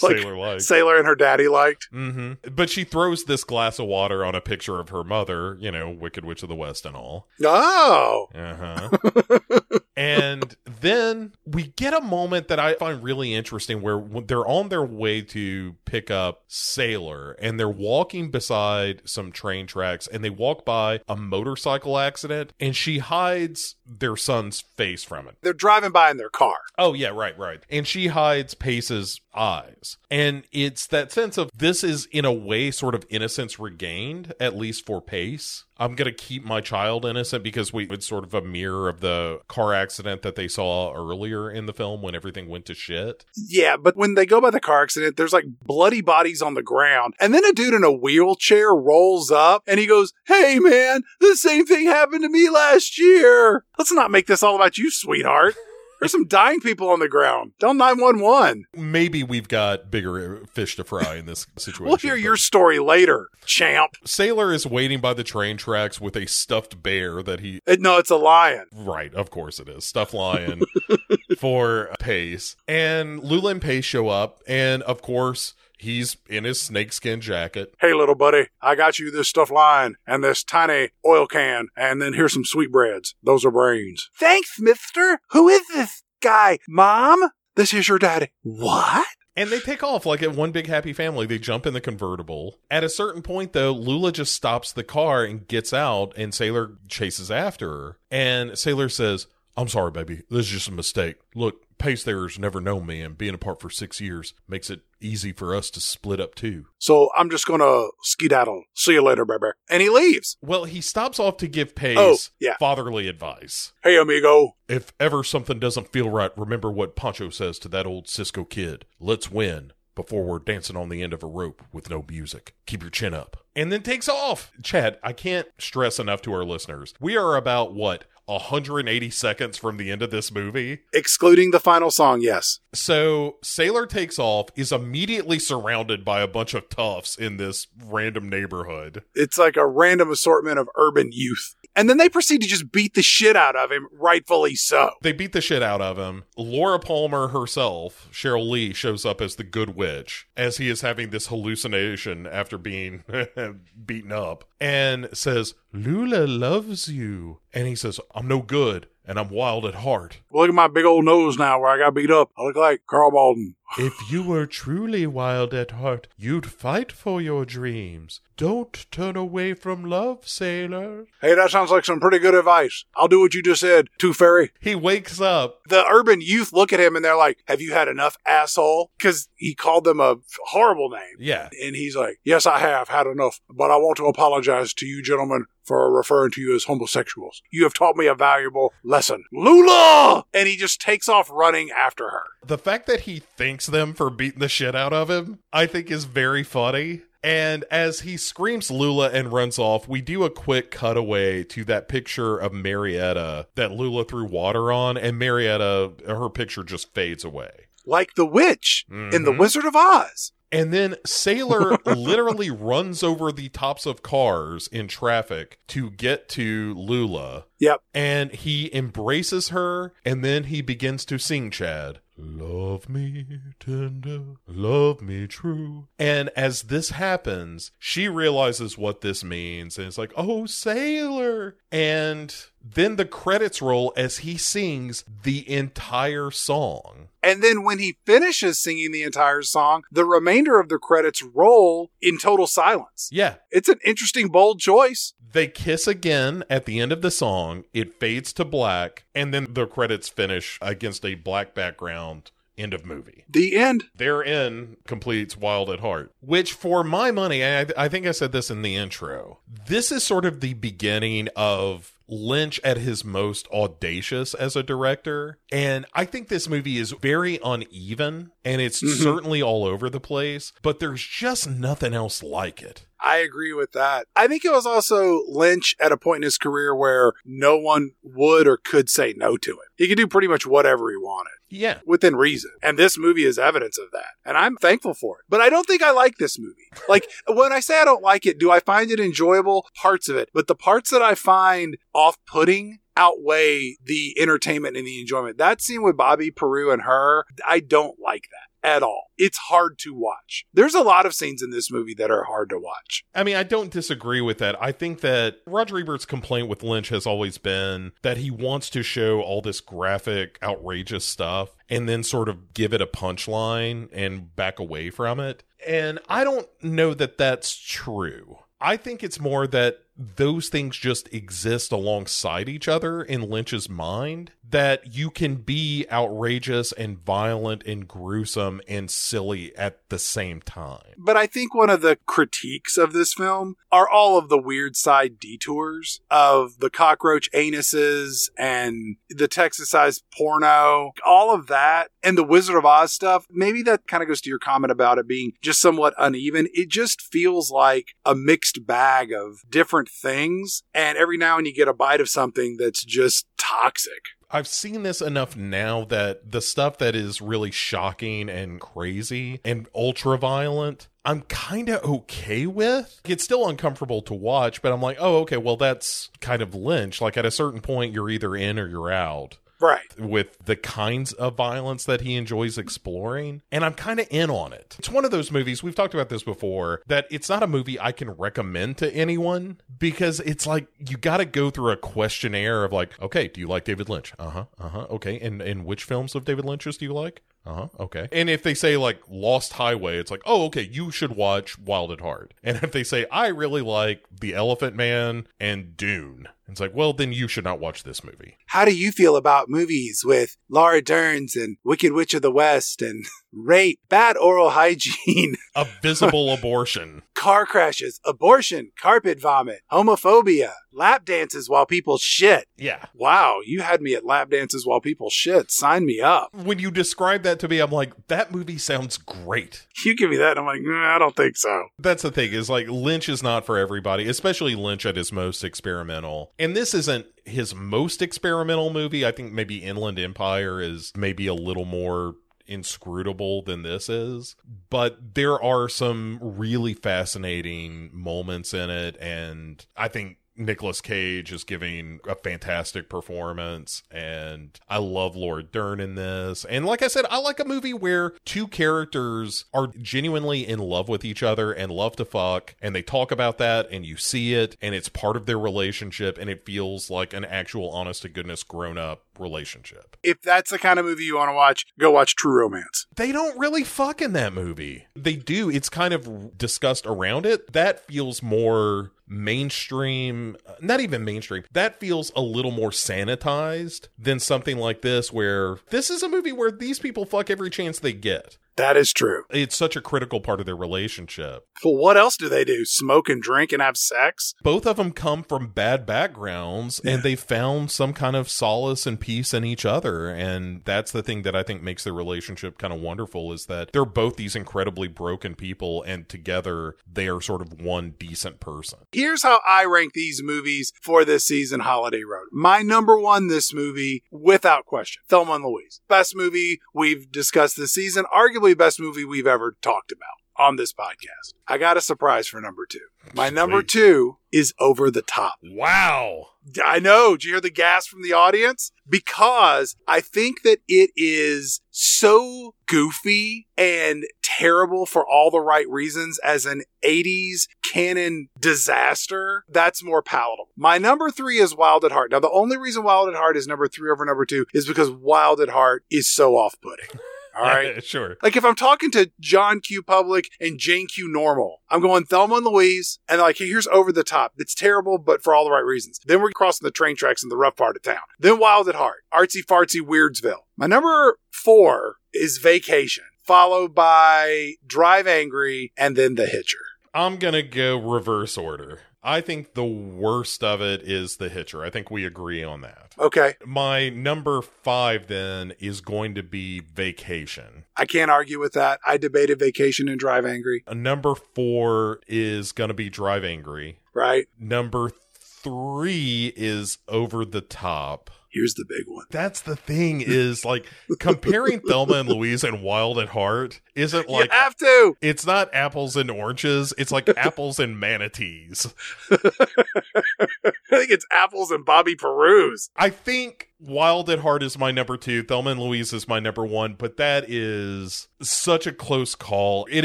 Like 0.03 0.19
Sailor 0.19 0.37
like. 0.37 0.61
Sailor 0.63 0.97
and 0.97 1.07
her 1.07 1.15
daddy 1.15 1.49
liked. 1.49 1.89
hmm 1.93 2.33
But 2.51 2.71
she 2.71 2.85
throws 2.85 3.25
this 3.25 3.45
glass 3.45 3.79
of 3.79 3.87
water 3.87 4.25
on 4.25 4.35
a 4.35 4.41
picture 4.41 4.81
of 4.81 4.89
her 4.89 5.05
mother, 5.05 5.57
you 5.61 5.71
know, 5.71 5.91
Wicked 5.91 6.25
Witch 6.25 6.43
of 6.43 6.49
the 6.49 6.55
West 6.55 6.87
and 6.87 6.97
all. 6.97 7.29
Oh. 7.45 8.29
Uh 8.35 8.57
huh. 8.57 9.51
and 10.01 10.57
then 10.65 11.35
we 11.45 11.75
get 11.77 11.93
a 11.93 12.01
moment 12.01 12.49
that 12.49 12.59
I 12.59 12.73
find 12.73 13.03
really 13.03 13.35
interesting 13.35 13.83
where 13.83 14.03
they're 14.25 14.47
on 14.47 14.71
their 14.71 14.83
way 14.83 15.21
to 15.21 15.77
pick 15.85 16.11
up 16.11 16.45
Sailor 16.49 17.33
and 17.33 17.61
they're 17.61 17.69
walking 17.69 18.31
beside 18.31 19.03
some 19.05 19.31
train 19.31 19.67
tracks 19.67 20.07
and 20.07 20.25
they 20.25 20.31
walk 20.31 20.65
by 20.65 21.01
a 21.07 21.17
motorcycle 21.17 21.99
accident 21.99 22.55
and 22.59 22.75
she 22.75 23.01
hides 23.01 23.77
their 23.87 24.17
son's 24.17 24.63
face 24.63 25.05
from 25.05 25.29
it. 25.29 25.37
They're 25.43 25.53
driving 25.53 25.93
by 25.93 26.11
in 26.11 26.17
their 26.17 26.31
car. 26.31 26.57
Oh, 26.79 26.95
yeah, 26.95 27.09
right, 27.09 27.39
right. 27.39 27.63
And 27.69 27.87
she 27.87 28.07
hides 28.07 28.55
Pace's 28.55 29.21
eyes. 29.35 29.99
And 30.11 30.45
it's 30.51 30.87
that 30.87 31.13
sense 31.13 31.37
of 31.37 31.51
this 31.55 31.85
is, 31.85 32.07
in 32.07 32.25
a 32.25 32.33
way, 32.33 32.71
sort 32.71 32.95
of 32.95 33.05
innocence 33.11 33.59
regained, 33.59 34.33
at 34.41 34.57
least 34.57 34.87
for 34.87 35.03
Pace. 35.03 35.65
I'm 35.79 35.95
going 35.95 36.07
to 36.07 36.13
keep 36.13 36.45
my 36.45 36.61
child 36.61 37.05
innocent 37.05 37.43
because 37.43 37.73
we 37.73 37.87
it's 37.89 38.07
sort 38.07 38.25
of 38.25 38.35
a 38.35 38.43
mirror 38.43 38.89
of 38.89 39.01
the 39.01 39.41
car 39.49 39.73
accident 39.73 39.90
that 39.99 40.35
they 40.37 40.49
saw 40.49 40.93
earlier 40.93 41.51
in 41.51 41.67
the 41.67 41.73
film 41.73 42.03
when 42.03 42.15
everything 42.15 42.49
went 42.49 42.67
to 42.67 42.75
shit. 42.75 43.25
Yeah, 43.37 43.77
but 43.77 43.97
when 43.97 44.15
they 44.15 44.27
go 44.27 44.41
by 44.41 44.51
the 44.51 44.61
car 44.61 44.83
accident, 44.83 45.17
there's 45.17 45.33
like 45.33 45.45
bloody 45.63 46.01
bodies 46.01 46.43
on 46.43 46.55
the 46.55 46.63
ground. 46.63 47.15
And 47.21 47.35
then 47.35 47.45
a 47.45 47.53
dude 47.53 47.75
in 47.75 47.85
a 47.85 47.93
wheelchair 47.93 48.75
rolls 48.75 49.31
up 49.31 49.63
and 49.67 49.79
he 49.79 49.87
goes, 49.87 50.13
Hey 50.27 50.59
man, 50.59 51.03
the 51.21 51.37
same 51.37 51.67
thing 51.67 51.87
happened 51.87 52.23
to 52.23 52.29
me 52.29 52.49
last 52.51 52.99
year. 52.99 53.65
Let's 53.79 53.93
not 53.93 54.11
make 54.11 54.27
this 54.27 54.43
all 54.43 54.57
about 54.57 54.79
you, 54.79 54.91
sweetheart. 54.91 55.55
There's 56.01 56.13
some 56.13 56.27
dying 56.27 56.61
people 56.61 56.89
on 56.89 56.99
the 56.99 57.09
ground. 57.09 57.53
Don't 57.61 57.77
911. 57.77 58.65
Maybe 58.75 59.23
we've 59.23 59.49
got 59.49 59.91
bigger 59.91 60.43
fish 60.53 60.77
to 60.77 60.85
fry 60.85 61.17
in 61.17 61.27
this 61.27 61.47
situation. 61.57 61.87
We'll 61.89 61.97
hear 61.99 62.17
your 62.17 62.37
story 62.37 62.79
later, 62.79 63.29
champ. 63.45 63.93
Sailor 64.05 64.53
is 64.53 64.67
waiting 64.67 65.01
by 65.01 65.13
the 65.15 65.23
train 65.25 65.57
tracks 65.59 66.01
with 66.01 66.17
a 66.17 66.27
stuffed 66.27 66.83
bear 66.83 67.23
that 67.23 67.41
he 67.41 67.61
Uh, 67.67 67.77
No, 67.79 67.99
it's 67.99 68.11
a 68.11 68.17
lion. 68.17 68.65
Right, 68.73 69.13
of 69.15 69.31
course 69.31 69.61
it 69.61 69.69
is. 69.69 69.85
Stuffed 69.85 70.15
lion 70.15 70.63
for 71.39 71.91
Pace. 72.01 72.57
And 72.67 73.23
Lula 73.23 73.53
and 73.53 73.63
Pace 73.63 73.85
show 73.85 74.09
up, 74.09 74.41
and 74.49 74.83
of 74.85 75.03
course, 75.03 75.55
he's 75.81 76.17
in 76.29 76.45
his 76.45 76.61
snakeskin 76.61 77.21
jacket. 77.21 77.75
Hey, 77.81 77.93
little 77.95 78.15
buddy, 78.15 78.49
I 78.61 78.75
got 78.75 78.99
you 78.99 79.11
this 79.11 79.29
stuffed 79.29 79.51
lion 79.51 79.97
and 80.07 80.23
this 80.23 80.45
tiny 80.45 80.91
oil 81.05 81.27
can, 81.27 81.69
and 81.77 82.01
then 82.01 82.13
here's 82.13 82.33
some 82.33 82.45
sweetbreads. 82.45 83.15
Those 83.23 83.45
are 83.45 83.51
brains. 83.51 84.11
Thanks, 84.19 84.61
mister. 84.61 85.21
Who 85.31 85.49
is 85.49 85.67
this 85.69 86.03
guy? 86.23 86.59
Mom? 86.69 87.31
This 87.57 87.75
is 87.75 87.89
your 87.89 87.99
daddy. 87.99 88.29
What? 88.43 89.07
And 89.37 89.49
they 89.51 89.61
take 89.61 89.83
off 89.83 90.05
like 90.05 90.23
at 90.23 90.35
one 90.35 90.51
big 90.51 90.67
happy 90.67 90.93
family. 90.93 91.25
They 91.25 91.39
jump 91.39 91.65
in 91.65 91.73
the 91.73 91.81
convertible. 91.81 92.59
At 92.71 92.85
a 92.85 92.89
certain 92.89 93.23
point, 93.23 93.53
though, 93.53 93.73
Lula 93.73 94.13
just 94.13 94.35
stops 94.35 94.73
the 94.73 94.85
car 94.85 95.25
and 95.25 95.47
gets 95.49 95.73
out, 95.73 96.13
and 96.17 96.35
Sailor 96.35 96.73
chases 96.89 97.31
after 97.31 97.69
her. 97.69 97.99
And 98.11 98.59
Sailor 98.59 98.89
says, 98.89 99.29
I'm 99.57 99.69
sorry, 99.69 99.93
baby. 99.93 100.23
This 100.31 100.47
is 100.47 100.49
just 100.49 100.69
a 100.69 100.73
mistake. 100.73 101.17
Look, 101.35 101.63
Pace 101.81 102.05
there's 102.05 102.39
never 102.39 102.61
known 102.61 102.87
me, 102.87 103.01
and 103.01 103.19
being 103.19 103.35
apart 103.35 103.61
for 103.61 103.71
six 103.71 104.01
years 104.01 104.35
makes 104.47 104.71
it 104.71 104.83
easy 105.01 105.33
for 105.33 105.55
us 105.55 105.71
to 105.71 105.81
split 105.81 106.21
up 106.21 106.35
too. 106.35 106.67
So 106.79 107.09
I'm 107.17 107.31
just 107.31 107.47
gonna 107.47 107.87
skedaddle. 108.03 108.65
See 108.75 108.93
you 108.93 109.03
later, 109.03 109.25
baby. 109.25 109.47
And 109.69 109.83
he 109.83 109.89
leaves. 109.89 110.37
Well, 110.43 110.65
he 110.65 110.81
stops 110.81 111.19
off 111.19 111.39
to 111.39 111.49
give 111.49 111.75
Pace 111.75 111.97
Oh, 111.99 112.17
yeah. 112.39 112.57
fatherly 112.61 113.09
advice. 113.09 113.73
Hey, 113.83 113.97
amigo. 113.99 114.57
If 114.69 114.93
ever 115.01 115.25
something 115.25 115.59
doesn't 115.59 115.91
feel 115.93 116.11
right, 116.11 116.31
remember 116.37 116.71
what 116.71 116.95
Pancho 116.97 117.31
says 117.31 117.59
to 117.61 117.69
that 117.69 117.87
old 117.87 118.09
Cisco 118.09 118.45
kid. 118.45 118.85
Let's 119.01 119.31
win 119.31 119.73
before 119.97 120.23
we're 120.25 120.39
dancing 120.39 120.77
on 120.77 120.89
the 120.91 121.03
end 121.03 121.13
of 121.13 121.23
a 121.23 121.27
rope 121.27 121.63
with 121.73 121.91
no 121.91 122.05
music. 122.09 122.55
Keep 122.67 122.83
your 122.83 122.91
chin 122.91 123.13
up. 123.15 123.39
And 123.57 123.73
then 123.73 123.83
takes 123.83 124.09
off. 124.09 124.53
Chad, 124.63 124.99
I 125.03 125.13
can't 125.13 125.49
stress 125.59 125.99
enough 125.99 126.23
to 126.23 126.33
our 126.33 126.45
listeners. 126.45 126.95
We 127.01 127.17
are 127.17 127.37
about, 127.37 127.75
what, 127.75 128.05
180 128.31 129.11
seconds 129.11 129.57
from 129.57 129.77
the 129.77 129.91
end 129.91 130.03
of 130.03 130.11
this 130.11 130.33
movie? 130.33 130.81
Excluding 130.93 131.51
the 131.51 131.61
final 131.61 131.91
song, 131.91 132.21
yes. 132.21 132.61
So 132.73 133.37
Sailor 133.43 133.87
takes 133.87 134.19
off, 134.19 134.49
is 134.57 134.73
immediately 134.73 135.39
surrounded 135.39 136.05
by 136.05 136.21
a 136.21 136.29
bunch 136.29 136.55
of 136.55 136.69
toughs 136.69 137.17
in 137.17 137.37
this 137.37 137.67
random 137.85 138.29
neighborhood. 138.29 139.03
It's 139.15 139.39
like 139.39 139.57
a 139.57 139.67
random 139.67 140.11
assortment 140.11 140.59
of 140.59 140.69
urban 140.77 141.11
youth. 141.13 141.55
And 141.77 141.89
then 141.89 141.99
they 141.99 142.09
proceed 142.09 142.41
to 142.43 142.49
just 142.49 142.73
beat 142.73 142.95
the 142.95 143.03
shit 143.03 143.37
out 143.37 143.57
of 143.57 143.71
him, 143.71 143.89
rightfully 143.93 144.55
so. 144.55 144.91
They 145.03 145.13
beat 145.13 145.33
the 145.33 145.41
shit 145.41 145.63
out 145.63 145.81
of 145.81 145.99
him. 145.99 146.25
Laura 146.37 146.79
Palmer 146.79 147.29
herself, 147.29 148.09
Cheryl 148.13 148.49
Lee, 148.51 148.73
shows 148.73 149.07
up 149.07 149.21
as 149.21 149.37
the 149.37 149.45
good 149.45 149.77
witch 149.77 150.27
as 150.37 150.57
he 150.57 150.69
is 150.69 150.81
having 150.81 151.11
this 151.11 151.29
hallucination 151.29 152.27
after 152.27 152.59
being 152.59 153.05
beaten 153.87 154.13
up 154.13 154.45
and 154.61 155.09
says, 155.13 155.55
Lula 155.73 156.27
loves 156.27 156.89
you. 156.89 157.41
And 157.53 157.67
he 157.67 157.75
says, 157.75 158.01
I'm 158.15 158.29
no 158.29 158.43
good 158.43 158.89
and 159.11 159.19
I'm 159.19 159.31
wild 159.31 159.65
at 159.65 159.75
heart. 159.77 160.21
Look 160.33 160.49
at 160.49 160.55
my 160.55 160.69
big 160.69 160.85
old 160.85 161.05
nose 161.05 161.37
now 161.37 161.61
where 161.61 161.71
I 161.71 161.79
got 161.79 161.95
beat 161.95 162.11
up. 162.11 162.31
I 162.39 162.43
look 162.45 162.57
like 162.57 162.83
Karl 162.87 163.11
Malden. 163.11 163.57
If 163.79 164.11
you 164.11 164.25
were 164.25 164.47
truly 164.47 165.07
wild 165.07 165.55
at 165.55 165.71
heart, 165.71 166.09
you'd 166.17 166.47
fight 166.47 166.91
for 166.91 167.21
your 167.21 167.45
dreams. 167.45 168.21
Don't 168.37 168.87
turn 168.91 169.17
away 169.17 169.55
from 169.55 169.85
love, 169.85 170.27
sailor. 170.27 171.05
Hey, 171.21 171.35
that 171.35 171.51
sounds 171.51 171.71
like 171.71 171.85
some 171.85 172.01
pretty 172.01 172.19
good 172.19 172.35
advice. 172.35 172.85
I'll 172.97 173.07
do 173.07 173.21
what 173.21 173.35
you 173.35 173.43
just 173.43 173.61
said, 173.61 173.89
Tooth 173.99 174.17
Fairy. 174.17 174.51
He 174.61 174.75
wakes 174.75 175.21
up. 175.21 175.61
The 175.69 175.87
urban 175.87 176.21
youth 176.21 176.53
look 176.53 176.73
at 176.73 176.81
him 176.81 176.97
and 176.97 177.05
they're 177.05 177.17
like, 177.17 177.39
Have 177.47 177.61
you 177.61 177.73
had 177.73 177.87
enough, 177.87 178.17
asshole? 178.27 178.91
Because 178.99 179.29
he 179.37 179.55
called 179.55 179.85
them 179.85 180.01
a 180.01 180.17
horrible 180.47 180.89
name. 180.89 181.17
Yeah. 181.19 181.49
And 181.63 181.77
he's 181.77 181.95
like, 181.95 182.19
Yes, 182.25 182.47
I 182.47 182.59
have 182.59 182.89
had 182.89 183.07
enough, 183.07 183.41
but 183.49 183.71
I 183.71 183.77
want 183.77 183.99
to 183.99 184.07
apologize 184.07 184.75
to 184.75 184.87
you, 184.87 185.03
gentlemen, 185.03 185.45
for 185.63 185.93
referring 185.95 186.33
to 186.33 186.41
you 186.41 186.57
as 186.57 186.65
homosexuals. 186.65 187.43
You 187.53 187.63
have 187.65 187.75
taught 187.75 187.95
me 187.95 188.07
a 188.07 188.15
valuable 188.15 188.73
lesson. 188.83 189.25
Lula! 189.33 190.25
And 190.35 190.49
he 190.49 190.57
just 190.57 190.81
takes 190.81 191.09
off 191.09 191.31
running 191.31 191.71
after 191.71 192.09
her. 192.09 192.23
The 192.47 192.59
fact 192.59 192.87
that 192.87 193.01
he 193.01 193.19
thanks 193.19 193.67
them 193.67 193.93
for 193.95 194.11
beating 194.11 194.41
the 194.41 194.49
shit 194.49 194.75
out 194.75 194.93
of 194.93 195.11
him, 195.11 195.41
I 195.53 195.67
think 195.67 195.91
is 195.91 196.05
very 196.05 196.43
funny. 196.43 197.03
And 197.23 197.65
as 197.71 198.01
he 198.01 198.17
screams 198.17 198.71
Lula 198.71 199.11
and 199.11 199.31
runs 199.31 199.59
off, 199.59 199.87
we 199.87 200.01
do 200.01 200.25
a 200.25 200.31
quick 200.31 200.71
cutaway 200.71 201.45
to 201.45 201.65
that 201.65 201.87
picture 201.87 202.39
of 202.39 202.55
Marietta 202.55 203.49
that 203.57 203.73
Lula 203.73 204.05
threw 204.05 204.25
water 204.25 204.73
on, 204.73 204.97
and 204.97 205.19
Marietta, 205.19 205.93
her 206.07 206.31
picture 206.31 206.65
just 206.65 206.95
fades 206.95 207.23
away. 207.23 207.51
Like 207.85 208.15
the 208.15 208.25
witch 208.27 208.87
in 208.91 209.25
The 209.25 209.33
Mhm. 209.33 209.39
Wizard 209.39 209.65
of 209.67 209.77
Oz. 209.77 210.33
And 210.53 210.73
then 210.73 210.97
Sailor 211.07 211.77
literally 211.87 212.51
runs 212.51 213.03
over 213.03 213.31
the 213.31 213.51
tops 213.51 213.87
of 213.87 214.03
cars 214.03 214.67
in 214.69 214.89
traffic 214.89 215.59
to 215.69 215.91
get 215.91 216.29
to 216.31 216.75
Lula. 216.75 217.45
Yep. 217.61 217.81
And 217.95 218.33
he 218.33 218.75
embraces 218.75 219.51
her, 219.51 219.93
and 220.05 220.25
then 220.25 220.45
he 220.45 220.61
begins 220.63 221.05
to 221.05 221.19
sing, 221.19 221.51
Chad. 221.51 222.01
Love 222.23 222.89
me 222.89 223.27
tender, 223.59 224.23
love 224.47 225.01
me 225.01 225.27
true. 225.27 225.89
And 225.99 226.31
as 226.37 226.63
this 226.63 226.91
happens, 226.91 227.73
she 227.79 228.09
realizes 228.09 228.77
what 228.77 229.01
this 229.01 229.25
means 229.25 229.79
and 229.79 229.87
it's 229.87 229.99
like, 229.99 230.13
oh, 230.17 230.47
Sailor. 230.47 231.57
And 231.73 232.35
then 232.63 232.97
the 232.97 233.05
credits 233.05 233.63
roll 233.63 233.93
as 233.97 234.19
he 234.19 234.37
sings 234.37 235.05
the 235.23 235.49
entire 235.51 236.31
song. 236.31 237.09
And 237.23 237.43
then 237.43 237.65
when 237.65 237.79
he 237.79 237.99
finishes 238.07 238.59
singing 238.59 238.93
the 238.93 239.03
entire 239.03 239.43
song, 239.43 239.83
the 239.91 240.05
remainder 240.05 240.59
of 240.59 240.69
the 240.69 240.79
credits 240.79 241.23
roll 241.23 241.91
in 242.01 242.19
total 242.19 242.47
silence. 242.47 243.09
Yeah, 243.13 243.37
It's 243.51 243.69
an 243.69 243.79
interesting, 243.85 244.29
bold 244.29 244.61
choice. 244.61 245.15
They 245.33 245.47
kiss 245.47 245.87
again 245.87 246.45
at 246.51 246.65
the 246.65 246.81
end 246.81 246.93
of 246.93 247.03
the 247.03 247.11
song. 247.11 247.65
It 247.73 247.99
fades 248.01 248.33
to 248.35 248.45
black, 248.45 249.05
and 249.15 249.33
then 249.33 249.47
the 249.51 249.67
credits 249.67 250.09
finish 250.09 250.59
against 250.61 251.05
a 251.05 251.15
black 251.15 251.55
background. 251.55 252.31
End 252.59 252.75
of 252.75 252.85
movie. 252.85 253.25
The 253.29 253.57
end. 253.57 253.85
Therein 253.95 254.77
completes 254.87 255.37
Wild 255.37 255.71
at 255.71 255.81
Heart, 255.81 256.13
which, 256.21 256.53
for 256.53 256.85
my 256.85 257.11
money, 257.11 257.43
I, 257.43 257.67
I 257.77 257.89
think 257.89 258.07
I 258.07 258.13
said 258.13 258.33
this 258.33 258.51
in 258.51 258.61
the 258.61 258.77
intro. 258.77 259.39
This 259.67 259.91
is 259.91 260.05
sort 260.05 260.27
of 260.27 260.41
the 260.41 260.55
beginning 260.55 261.29
of 261.37 261.93
Lynch 262.11 262.61
at 262.65 262.77
his 262.79 263.05
most 263.05 263.47
audacious 263.53 264.35
as 264.35 264.57
a 264.57 264.63
director. 264.63 265.39
And 265.53 265.87
I 265.95 266.05
think 266.05 266.29
this 266.29 266.49
movie 266.49 266.79
is 266.79 266.91
very 266.93 267.39
uneven 267.45 268.33
and 268.45 268.61
it's 268.61 268.83
Mhm. 268.83 269.03
certainly 269.03 269.43
all 269.43 269.65
over 269.65 269.89
the 269.89 270.01
place, 270.01 270.53
but 270.63 270.81
there's 270.81 271.03
just 271.03 271.49
nothing 271.49 271.95
else 271.95 272.23
like 272.23 272.61
it. 272.63 272.87
I 273.03 273.19
agree 273.19 273.53
with 273.55 273.73
that. 273.73 274.07
I 274.15 274.27
think 274.29 274.45
it 274.45 274.53
was 274.53 274.67
also 274.67 275.23
Lynch 275.27 275.75
at 275.81 275.93
a 275.93 275.97
point 275.97 276.19
in 276.19 276.23
his 276.25 276.37
career 276.37 276.75
where 276.75 277.13
no 277.25 277.57
one 277.57 277.93
would 278.03 278.47
or 278.47 278.59
could 278.59 278.91
say 278.91 279.15
no 279.17 279.37
to 279.39 279.53
him. 279.53 279.59
He 279.77 279.89
could 279.89 279.97
do 279.97 280.07
pretty 280.07 280.29
much 280.29 280.45
whatever 280.47 280.91
he 280.91 280.97
wanted. 280.97 281.33
Yeah. 281.51 281.81
within 281.85 282.17
reason. 282.17 282.51
And 282.63 282.79
this 282.79 282.97
movie 282.97 283.25
is 283.25 283.39
evidence 283.39 283.79
of 283.79 283.91
that. 283.93 284.13
And 284.25 284.37
I'm 284.39 284.57
thankful 284.57 284.95
for 284.95 285.19
it. 285.19 285.25
But 285.29 285.41
I 285.41 285.51
don't 285.51 285.67
think 285.67 285.83
I 285.83 285.91
like 285.91 286.17
this 286.17 286.39
movie. 286.39 286.71
Like, 286.89 287.07
when 287.29 287.53
I 287.53 287.61
say 287.61 287.81
I 287.81 287.85
don't 287.85 288.03
like 288.03 288.27
it, 288.27 288.39
do 288.39 288.51
I 288.51 288.61
find 288.61 288.91
it 288.91 289.01
enjoyable? 289.01 289.67
Parts 289.75 290.09
of 290.09 290.17
it. 290.17 290.31
But 290.33 290.47
the 290.47 290.55
parts 290.55 290.91
that 290.91 291.03
I 291.03 291.15
find 291.15 291.77
off 291.93 292.17
putting 292.27 292.79
outweigh 292.97 293.77
the 293.83 294.15
entertainment 294.19 294.77
and 294.77 294.87
the 294.87 295.01
enjoyment. 295.01 295.39
That 295.39 295.63
scene 295.63 295.83
with 295.83 295.97
Bobby 295.97 296.31
Peru 296.31 296.71
and 296.71 296.83
her, 296.83 297.25
I 297.47 297.61
don't 297.61 297.99
like 297.99 298.25
that 298.31 298.50
at 298.63 298.83
all. 298.83 299.11
It's 299.17 299.39
hard 299.39 299.79
to 299.81 299.95
watch. 299.95 300.47
There's 300.53 300.75
a 300.75 300.83
lot 300.83 301.07
of 301.07 301.15
scenes 301.15 301.43
in 301.43 301.51
this 301.51 301.71
movie 301.71 301.95
that 301.95 302.11
are 302.11 302.25
hard 302.25 302.49
to 302.51 302.59
watch. 302.59 303.05
I 303.15 303.25
mean, 303.25 303.37
I 303.37 303.43
don't 303.43 303.71
disagree 303.71 304.21
with 304.21 304.39
that. 304.39 304.61
I 304.63 304.73
think 304.73 305.01
that 305.01 305.37
Roger 305.47 305.79
Ebert's 305.79 306.07
complaint 306.07 306.49
with 306.49 306.63
Lynch 306.63 306.89
has 306.89 307.07
always 307.07 307.39
been 307.39 307.93
that 308.03 308.19
he 308.19 308.31
wants 308.31 308.71
to 308.71 308.83
show 308.83 309.21
all 309.21 309.41
this 309.41 309.61
graphic, 309.61 310.39
outrageous 310.43 311.05
stuff 311.05 311.51
and 311.69 311.89
then 311.89 312.03
sort 312.03 312.29
of 312.29 312.55
give 312.55 312.73
it 312.73 312.83
a 312.83 312.87
punchline 312.87 313.89
and 313.93 314.35
back 314.35 314.59
away 314.59 314.91
from 314.91 315.21
it. 315.21 315.43
And 315.67 315.99
I 316.09 316.25
don't 316.25 316.49
know 316.63 316.95
that 316.95 317.19
that's 317.19 317.57
true. 317.57 318.39
I 318.61 318.77
think 318.77 319.03
it's 319.03 319.21
more 319.21 319.47
that 319.47 319.79
those 320.17 320.49
things 320.49 320.77
just 320.77 321.13
exist 321.13 321.73
alongside 321.73 322.49
each 322.49 322.69
other 322.69 323.03
in 323.03 323.29
Lynch's 323.29 323.69
mind. 323.69 324.33
That 324.49 324.97
you 324.97 325.11
can 325.11 325.37
be 325.37 325.87
outrageous 325.93 326.73
and 326.73 326.99
violent 326.99 327.63
and 327.67 327.87
gruesome 327.87 328.61
and 328.67 328.91
silly 328.91 329.55
at 329.55 329.89
the 329.91 329.99
same 329.99 330.41
time. 330.41 330.95
But 330.99 331.17
I 331.17 331.29
think 331.29 331.55
one 331.55 331.71
of 331.71 331.83
the 331.83 331.99
critiques 332.05 332.77
of 332.77 332.93
this 332.93 333.15
film 333.15 333.55
are 333.71 333.89
all 333.89 334.19
of 334.19 334.29
the 334.29 334.43
weird 334.43 334.75
side 334.75 335.21
detours 335.21 336.01
of 336.11 336.59
the 336.59 336.69
cockroach 336.69 337.31
anuses 337.31 338.29
and 338.37 338.97
the 339.09 339.29
Texas-sized 339.29 340.03
porno, 340.19 340.95
all 341.07 341.33
of 341.33 341.47
that, 341.47 341.91
and 342.03 342.19
the 342.19 342.25
Wizard 342.25 342.57
of 342.57 342.65
Oz 342.65 342.93
stuff. 342.93 343.27
Maybe 343.31 343.63
that 343.63 343.87
kind 343.87 344.03
of 344.03 344.09
goes 344.09 344.21
to 344.23 344.31
your 344.31 344.41
comment 344.41 344.73
about 344.73 344.99
it 344.99 345.07
being 345.07 345.31
just 345.41 345.61
somewhat 345.61 345.95
uneven. 345.97 346.49
It 346.53 346.71
just 346.71 347.01
feels 347.03 347.53
like 347.53 347.95
a 348.05 348.17
mixed 348.17 348.67
bag 348.67 349.13
of 349.13 349.43
different 349.49 349.90
things, 349.91 350.63
and 350.75 350.97
every 350.97 351.17
now 351.17 351.39
and 351.39 351.47
you 351.47 351.55
get 351.55 351.69
a 351.69 351.75
bite 351.75 352.01
of 352.01 352.09
something 352.09 352.57
that's 352.59 352.85
just 352.85 353.27
toxic. 353.37 354.05
I've 354.33 354.47
seen 354.47 354.85
this 354.85 355.01
enough 355.03 355.37
now 355.37 355.85
that 355.87 356.31
the 356.31 356.41
stuff 356.41 356.79
that 356.79 356.95
is 356.95 357.21
really 357.21 357.51
shocking 357.51 358.29
and 358.29 358.61
crazy 358.61 359.41
and 359.45 359.67
ultra 359.75 360.17
violent, 360.19 360.87
I'm 361.05 361.23
kind 361.23 361.69
of 361.69 361.83
okay 361.83 362.47
with. 362.47 363.01
It's 363.05 363.25
still 363.25 363.49
uncomfortable 363.49 364.03
to 364.03 364.15
watch, 364.15 364.63
but 364.63 364.73
I'm 364.73 364.81
like, 364.81 364.99
oh, 365.01 365.19
okay, 365.23 365.37
well, 365.37 365.57
that's 365.57 366.11
kind 366.21 366.43
of 366.43 366.55
Lynch. 366.55 367.01
Like 367.01 367.17
at 367.17 367.27
a 367.27 367.31
certain 367.33 367.61
point, 367.61 367.93
you're 367.93 368.09
either 368.09 368.37
in 368.37 368.59
or 368.59 368.69
you're 368.69 368.93
out 368.93 369.39
Right. 369.61 369.99
with 369.99 370.39
the 370.45 370.57
kinds 370.57 371.13
of 371.13 371.37
violence 371.37 371.85
that 371.85 372.01
he 372.01 372.17
enjoys 372.17 372.57
exploring, 372.59 373.43
and 373.53 373.65
I'm 373.65 373.75
kind 373.75 374.01
of 374.01 374.07
in 374.11 374.31
on 374.31 374.53
it. 374.53 374.77
It's 374.79 374.91
one 374.91 375.05
of 375.05 375.11
those 375.11 375.31
movies, 375.31 375.63
we've 375.63 375.75
talked 375.75 375.95
about 375.95 376.09
this 376.09 376.23
before, 376.23 376.83
that 376.87 377.07
it's 377.11 377.29
not 377.29 377.43
a 377.43 377.47
movie 377.47 377.79
I 377.79 377.93
can 377.93 378.11
recommend 378.11 378.79
to 378.79 378.91
anyone 378.95 379.61
because 379.79 380.21
it's 380.21 380.47
like 380.47 380.67
you 380.79 380.97
got 380.97 381.19
to 381.19 381.25
go 381.25 381.51
through 381.51 381.73
a 381.73 381.77
questionnaire 381.77 382.65
of 382.65 382.73
like, 382.73 382.99
okay, 383.01 383.29
do 383.29 383.41
you 383.41 383.47
like 383.47 383.65
David 383.65 383.89
Lynch? 383.89 384.13
Uh-huh. 384.19 384.45
Uh-huh. 384.59 384.87
Okay. 384.91 385.19
And 385.21 385.41
and 385.43 385.65
which 385.65 385.85
films 385.85 386.15
of 386.15 386.25
David 386.25 386.45
Lynch's 386.45 386.77
do 386.79 386.87
you 386.87 386.93
like? 386.95 387.23
Uh-huh. 387.47 387.69
Okay. 387.79 388.07
And 388.13 388.29
if 388.29 388.43
they 388.43 388.53
say 388.55 388.77
like 388.77 389.01
Lost 389.09 389.55
Highway, 389.55 389.97
it's 389.97 390.11
like, 390.11 390.21
"Oh, 390.27 390.45
okay, 390.47 390.69
you 390.71 390.91
should 390.91 391.17
watch 391.17 391.59
Wild 391.59 391.91
at 391.91 392.01
Heart." 392.01 392.35
And 392.43 392.59
if 392.63 392.71
they 392.73 392.85
say, 392.85 393.07
"I 393.11 393.29
really 393.29 393.63
like 393.63 394.05
The 394.21 394.35
Elephant 394.35 394.77
Man 394.77 395.27
and 395.41 395.75
Dune." 395.77 396.29
It's 396.51 396.61
like, 396.61 396.75
"Well, 396.75 396.93
then 396.93 397.13
you 397.13 397.29
should 397.29 397.45
not 397.45 397.61
watch 397.61 397.85
this 397.85 398.03
movie." 398.05 398.37
How 398.47 398.65
do 398.65 398.75
you 398.75 398.93
feel 398.93 399.17
about 399.17 399.49
movies 399.49 400.03
with 400.05 400.37
Laura 400.49 400.83
Derns 400.83 401.37
and 401.37 401.57
Wicked 401.65 401.93
Witch 401.93 402.15
of 402.15 402.23
the 402.23 402.31
West 402.33 402.83
and 402.83 403.05
rape, 403.33 403.79
bad 403.89 404.17
oral 404.17 404.51
hygiene, 404.51 405.37
A 405.57 405.67
visible 405.83 406.33
abortion. 406.33 407.03
car 407.15 407.47
crashes, 407.47 408.01
abortion, 408.05 408.73
carpet 408.81 409.21
vomit, 409.21 409.61
homophobia, 409.71 410.53
lap 410.73 411.05
dances 411.05 411.49
while 411.49 411.67
people 411.67 411.99
shit? 411.99 412.47
Yeah. 412.57 412.87
Wow, 412.95 413.41
you 413.45 413.61
had 413.61 413.81
me 413.83 413.95
at 413.95 414.05
lap 414.05 414.31
dances 414.31 414.67
while 414.67 414.81
people 414.81 415.11
shit. 415.11 415.51
Sign 415.51 415.85
me 415.87 416.01
up. 416.01 416.31
When 416.35 416.59
you 416.59 416.71
describe 416.71 417.23
that 417.25 417.39
to 417.41 417.49
me, 417.49 417.61
I'm 417.61 417.71
like, 417.71 417.93
that 418.09 418.33
movie 418.33 418.59
sounds 418.59 418.97
great. 418.97 419.67
You 419.85 419.95
give 419.97 420.11
me 420.11 420.17
that, 420.17 420.31
and 420.37 420.41
I'm 420.41 420.47
like, 420.47 420.61
"Mm, 420.61 420.85
I 420.87 420.99
don't 420.99 421.17
think 421.17 421.37
so. 421.37 421.67
That's 421.79 422.03
the 422.03 422.11
thing 422.11 422.33
is 422.33 422.51
like 422.51 422.69
Lynch 422.69 423.09
is 423.09 423.23
not 423.23 423.47
for 423.47 423.57
everybody, 423.59 424.09
especially 424.09 424.55
Lynch 424.55 424.85
at 424.87 424.97
his 424.97 425.13
most 425.13 425.43
experimental. 425.45 426.33
And 426.41 426.57
this 426.57 426.73
isn't 426.73 427.07
his 427.27 427.55
most 427.55 428.01
experimental 428.01 428.73
movie. 428.73 429.07
I 429.07 429.13
think 429.13 429.33
maybe 429.33 429.59
Inland 429.59 429.99
Empire 429.99 430.61
is 430.61 430.91
maybe 430.97 431.27
a 431.27 431.35
little 431.35 431.67
more 431.67 432.15
inscrutable 432.51 433.43
than 433.43 433.63
this 433.63 433.89
is 433.89 434.35
but 434.71 435.15
there 435.15 435.41
are 435.41 435.69
some 435.69 436.19
really 436.21 436.75
fascinating 436.75 437.89
moments 437.93 438.53
in 438.53 438.69
it 438.69 438.97
and 439.01 439.67
i 439.77 439.87
think 439.87 440.17
Nicolas 440.41 440.81
Cage 440.81 441.33
is 441.33 441.45
giving 441.45 442.01
a 442.09 442.15
fantastic 442.15 442.89
performance, 442.89 443.83
and 443.91 444.59
I 444.69 444.79
love 444.79 445.15
Laura 445.15 445.43
Dern 445.43 445.81
in 445.81 445.95
this. 445.95 446.45
And 446.47 446.65
like 446.65 446.83
I 446.83 446.89
said, 446.89 447.05
I 447.11 447.19
like 447.19 447.39
a 447.39 447.45
movie 447.45 447.75
where 447.75 448.15
two 448.25 448.49
characters 448.49 449.45
are 449.53 449.69
genuinely 449.81 450.49
in 450.49 450.59
love 450.59 450.89
with 450.89 451.05
each 451.05 451.23
other 451.23 451.53
and 451.53 451.71
love 451.71 451.97
to 451.97 452.05
fuck, 452.05 452.55
and 452.63 452.75
they 452.75 452.83
talk 452.83 453.13
about 453.13 453.39
that, 453.39 453.69
and 453.71 453.85
you 453.85 453.97
see 453.97 454.35
it, 454.35 454.57
and 454.63 454.75
it's 454.75 454.89
part 454.89 455.17
of 455.17 455.27
their 455.27 455.39
relationship, 455.39 456.17
and 456.19 456.31
it 456.31 456.47
feels 456.47 456.91
like 456.91 457.13
an 457.13 457.25
actual 457.25 457.71
honest 457.71 458.03
to 458.03 458.09
goodness 458.09 458.43
grown 458.43 458.79
up 458.79 459.05
relationship. 459.21 459.97
If 460.03 460.23
that's 460.23 460.51
the 460.51 460.59
kind 460.59 460.79
of 460.79 460.85
movie 460.85 461.05
you 461.05 461.17
want 461.17 461.31
to 461.31 461.35
watch, 461.35 461.67
go 461.79 461.91
watch 461.91 462.17
True 462.17 462.41
Romance. 462.41 462.87
They 462.97 463.13
don't 463.13 463.39
really 463.39 463.65
fuck 463.65 464.03
in 464.03 464.13
that 464.15 464.33
movie. 464.33 464.87
They 464.97 465.17
do. 465.17 465.51
It's 465.51 465.69
kind 465.69 465.95
of 465.95 466.37
discussed 466.37 466.87
around 466.87 467.27
it. 467.27 467.53
That 467.53 467.87
feels 467.87 468.23
more 468.23 468.93
mainstream, 469.07 470.37
uh, 470.47 470.53
not 470.61 470.81
even 470.81 471.05
mainstream. 471.05 471.45
That 471.53 471.81
feels 471.81 472.13
a 472.15 472.21
little 472.21 472.53
more 472.53 472.71
sanitized 472.71 473.89
than 473.99 474.21
something 474.21 474.57
like 474.57 474.83
this, 474.83 475.13
where 475.13 475.59
this 475.71 475.91
is 475.91 476.03
a 476.03 476.09
movie 476.09 476.33
where 476.33 476.51
these 476.53 476.79
people 476.79 477.05
fuck 477.05 477.29
every 477.29 477.51
chance 477.51 477.79
they 477.79 477.93
get. 477.93 478.39
That 478.57 478.77
is 478.77 478.93
true. 478.93 479.25
It's 479.31 479.57
such 479.57 479.77
a 479.77 479.81
critical 479.81 480.21
part 480.21 480.41
of 480.41 480.47
their 480.47 480.57
relationship. 480.57 481.47
But 481.63 481.73
what 481.73 481.97
else 481.97 482.17
do 482.17 482.29
they 482.29 482.45
do? 482.45 482.65
Smoke 482.65 483.09
and 483.09 483.23
drink 483.23 483.53
and 483.53 483.63
have 483.63 483.77
sex? 483.77 484.35
Both 484.43 484.67
of 484.67 484.77
them 484.77 484.93
come 484.93 485.23
from 485.23 485.49
bad 485.49 485.87
backgrounds 485.87 486.81
and 486.81 487.03
they 487.03 487.17
found 487.17 487.71
some 487.71 487.93
kind 487.93 488.17
of 488.17 488.31
solace 488.31 488.87
and 488.87 489.01
peace 489.01 489.33
in 489.33 489.45
each 489.45 489.65
other. 489.65 490.09
And 490.09 490.63
that's 490.65 490.93
the 490.93 491.03
thing 491.03 491.23
that 491.23 491.37
I 491.37 491.43
think 491.43 491.63
makes 491.63 491.85
their 491.85 491.93
relationship 491.93 492.59
kind 492.59 492.73
of 492.73 492.81
wonderful 492.81 493.33
is 493.33 493.47
that 493.47 493.73
they're 493.73 493.85
both 493.85 494.17
these 494.17 494.37
incredibly 494.37 494.89
broken 494.89 495.35
people 495.35 495.83
and 495.85 496.09
together 496.09 496.77
they 496.91 497.09
are 497.09 497.21
sort 497.21 497.43
of 497.43 497.61
one 497.61 497.95
decent 497.99 498.41
person. 498.41 498.81
Here's 498.93 499.23
how 499.23 499.41
I 499.47 499.65
rank 499.65 499.93
these 499.93 500.23
movies 500.23 500.73
for 500.83 501.05
this 501.05 501.25
season, 501.25 501.61
Holiday 501.61 502.03
Road. 502.03 502.27
My 502.33 502.63
number 502.63 502.99
one, 502.99 503.29
this 503.29 503.55
movie, 503.55 504.03
without 504.11 504.67
question, 504.67 505.03
Thelma 505.09 505.35
and 505.35 505.45
Louise. 505.45 505.81
Best 505.89 506.15
movie 506.17 506.61
we've 506.75 507.11
discussed 507.11 507.57
this 507.57 507.73
season, 507.73 508.05
arguably 508.15 508.40
best 508.55 508.81
movie 508.81 509.05
we've 509.05 509.27
ever 509.27 509.57
talked 509.63 509.93
about 509.93 510.21
on 510.37 510.57
this 510.57 510.73
podcast. 510.73 511.35
I 511.47 511.59
got 511.59 511.77
a 511.77 511.81
surprise 511.81 512.27
for 512.27 512.41
number 512.41 512.67
two. 512.67 512.81
My 513.15 513.29
number 513.29 513.59
Sweet. 513.59 513.69
two 513.69 514.17
is 514.33 514.55
Over 514.59 514.91
the 514.91 515.03
Top. 515.03 515.35
Wow. 515.43 516.27
I 516.65 516.79
know. 516.79 517.13
Did 517.17 517.25
you 517.25 517.33
hear 517.33 517.41
the 517.41 517.51
gas 517.51 517.87
from 517.87 518.03
the 518.03 518.13
audience? 518.15 518.73
Because 518.89 519.77
I 519.87 520.01
think 520.01 520.43
that 520.43 520.61
it 520.67 520.91
is 520.97 521.61
so 521.71 522.55
goofy 522.67 523.49
and 523.59 524.05
terrible 524.23 524.87
for 524.87 525.07
all 525.07 525.31
the 525.31 525.41
right 525.41 525.69
reasons 525.69 526.19
as 526.21 526.47
an 526.47 526.63
80s 526.83 527.47
Cannon 527.63 528.29
disaster. 528.39 529.45
That's 529.49 529.85
more 529.85 530.03
palatable. 530.03 530.49
My 530.57 530.79
number 530.79 531.11
three 531.11 531.39
is 531.39 531.55
Wild 531.55 531.85
at 531.85 531.93
Heart. 531.93 532.13
Now, 532.13 532.21
the 532.21 532.31
only 532.31 532.57
reason 532.57 532.83
Wild 532.83 533.09
at 533.09 533.15
Heart 533.15 533.37
is 533.37 533.47
number 533.47 533.69
three 533.69 533.91
over 533.91 534.05
number 534.07 534.25
two 534.25 534.47
is 534.55 534.67
because 534.67 534.91
Wild 534.91 535.41
at 535.41 535.51
Heart 535.51 535.85
is 535.91 536.11
so 536.11 536.37
off 536.37 536.55
putting. 536.63 536.89
All 537.37 537.45
right. 537.45 537.83
sure. 537.85 538.17
Like 538.23 538.37
if 538.37 538.45
I'm 538.45 538.55
talking 538.55 538.91
to 538.93 539.11
John 539.21 539.61
Q 539.61 539.83
Public 539.83 540.31
and 540.41 540.59
Jane 540.59 540.87
Q 540.87 541.09
Normal, 541.09 541.63
I'm 541.71 541.81
going 541.81 542.05
Thelma 542.05 542.37
and 542.37 542.47
Louise, 542.47 542.99
and 543.09 543.21
like 543.21 543.39
here's 543.39 543.67
over 543.69 543.93
the 543.93 544.05
top. 544.05 544.33
It's 544.37 544.55
terrible, 544.55 544.99
but 544.99 545.23
for 545.23 545.35
all 545.35 545.45
the 545.45 545.51
right 545.51 545.65
reasons. 545.65 546.01
Then 546.05 546.21
we're 546.21 546.31
crossing 546.31 546.67
the 546.67 546.71
train 546.71 546.97
tracks 546.97 547.23
in 547.23 547.29
the 547.29 547.37
rough 547.37 547.57
part 547.57 547.77
of 547.77 547.83
town. 547.83 548.01
Then 548.19 548.39
Wild 548.39 548.69
at 548.69 548.75
Heart, 548.75 549.05
artsy 549.13 549.45
fartsy 549.45 549.81
Weirdsville. 549.81 550.45
My 550.57 550.67
number 550.67 551.19
four 551.31 551.97
is 552.13 552.39
Vacation, 552.39 553.05
followed 553.23 553.75
by 553.75 554.55
Drive 554.67 555.07
Angry, 555.07 555.73
and 555.77 555.97
then 555.97 556.17
The 556.17 556.27
Hitcher. 556.27 556.59
I'm 556.93 557.19
going 557.19 557.35
to 557.35 557.43
go 557.43 557.79
reverse 557.79 558.37
order. 558.37 558.81
I 559.03 559.21
think 559.23 559.55
the 559.55 559.65
worst 559.65 560.45
of 560.45 560.61
it 560.61 560.83
is 560.83 561.17
The 561.17 561.29
Hitcher. 561.31 561.65
I 561.65 561.71
think 561.71 561.91
we 561.91 562.05
agree 562.05 562.45
on 562.45 562.61
that. 562.61 562.95
Okay, 562.99 563.35
My 563.47 563.89
number 563.89 564.43
five 564.43 565.07
then 565.07 565.55
is 565.59 565.81
going 565.81 566.15
to 566.17 566.23
be 566.23 566.61
Vacation. 566.61 567.65
I 567.77 567.87
can't 567.87 568.11
argue 568.11 568.39
with 568.39 568.53
that. 568.53 568.79
I 568.87 568.99
debated 568.99 569.39
Vacation 569.39 569.89
and 569.89 569.99
Drive 569.99 570.27
Angry, 570.27 570.65
A 570.67 570.75
number 570.75 571.15
four 571.15 572.01
is 572.07 572.53
going 572.53 572.69
to 572.69 572.75
be 572.75 572.91
Drive 572.91 573.25
Angry. 573.25 573.79
right? 573.95 574.27
Number 574.39 574.91
three 575.15 576.33
is 576.37 576.79
Over 576.87 577.25
the 577.25 577.41
Top. 577.41 578.11
Here's 578.31 578.55
the 578.55 578.65
big 578.65 578.85
one. 578.87 579.07
That's 579.11 579.41
the 579.41 579.57
thing 579.57 580.01
is 580.01 580.45
like 580.45 580.67
comparing 581.01 581.61
Thelma 581.61 581.95
and 581.95 582.09
Louise 582.09 582.45
and 582.45 582.63
Wild 582.63 582.99
at 582.99 583.09
Heart 583.09 583.61
isn't 583.75 584.09
like 584.09 584.31
you 584.31 584.39
have 584.39 584.57
to. 584.57 584.97
it's 585.03 585.27
not 585.27 585.53
apples 585.53 585.97
and 585.97 586.11
oranges, 586.11 586.73
it's 586.79 586.93
like 586.93 587.09
apples 587.17 587.59
and 587.59 587.79
manatees. 587.81 588.73
I 589.11 590.53
think 590.71 590.91
it's 590.91 591.07
Apples 591.11 591.51
and 591.51 591.65
Bobby 591.65 591.97
Peru's. 591.97 592.71
I 592.77 592.91
think 592.91 593.50
Wild 593.63 594.09
at 594.09 594.21
Heart 594.21 594.43
is 594.43 594.59
my 594.59 594.71
number 594.71 594.97
two. 594.97 595.23
Thelma 595.23 595.51
and 595.51 595.61
Louise 595.61 595.93
is 595.93 596.09
my 596.09 596.19
number 596.19 596.47
one, 596.47 596.75
but 596.79 596.97
that 596.97 597.29
is 597.29 598.09
such 598.23 598.67
a 598.67 598.73
close 598.73 599.15
call. 599.15 599.67
It 599.71 599.85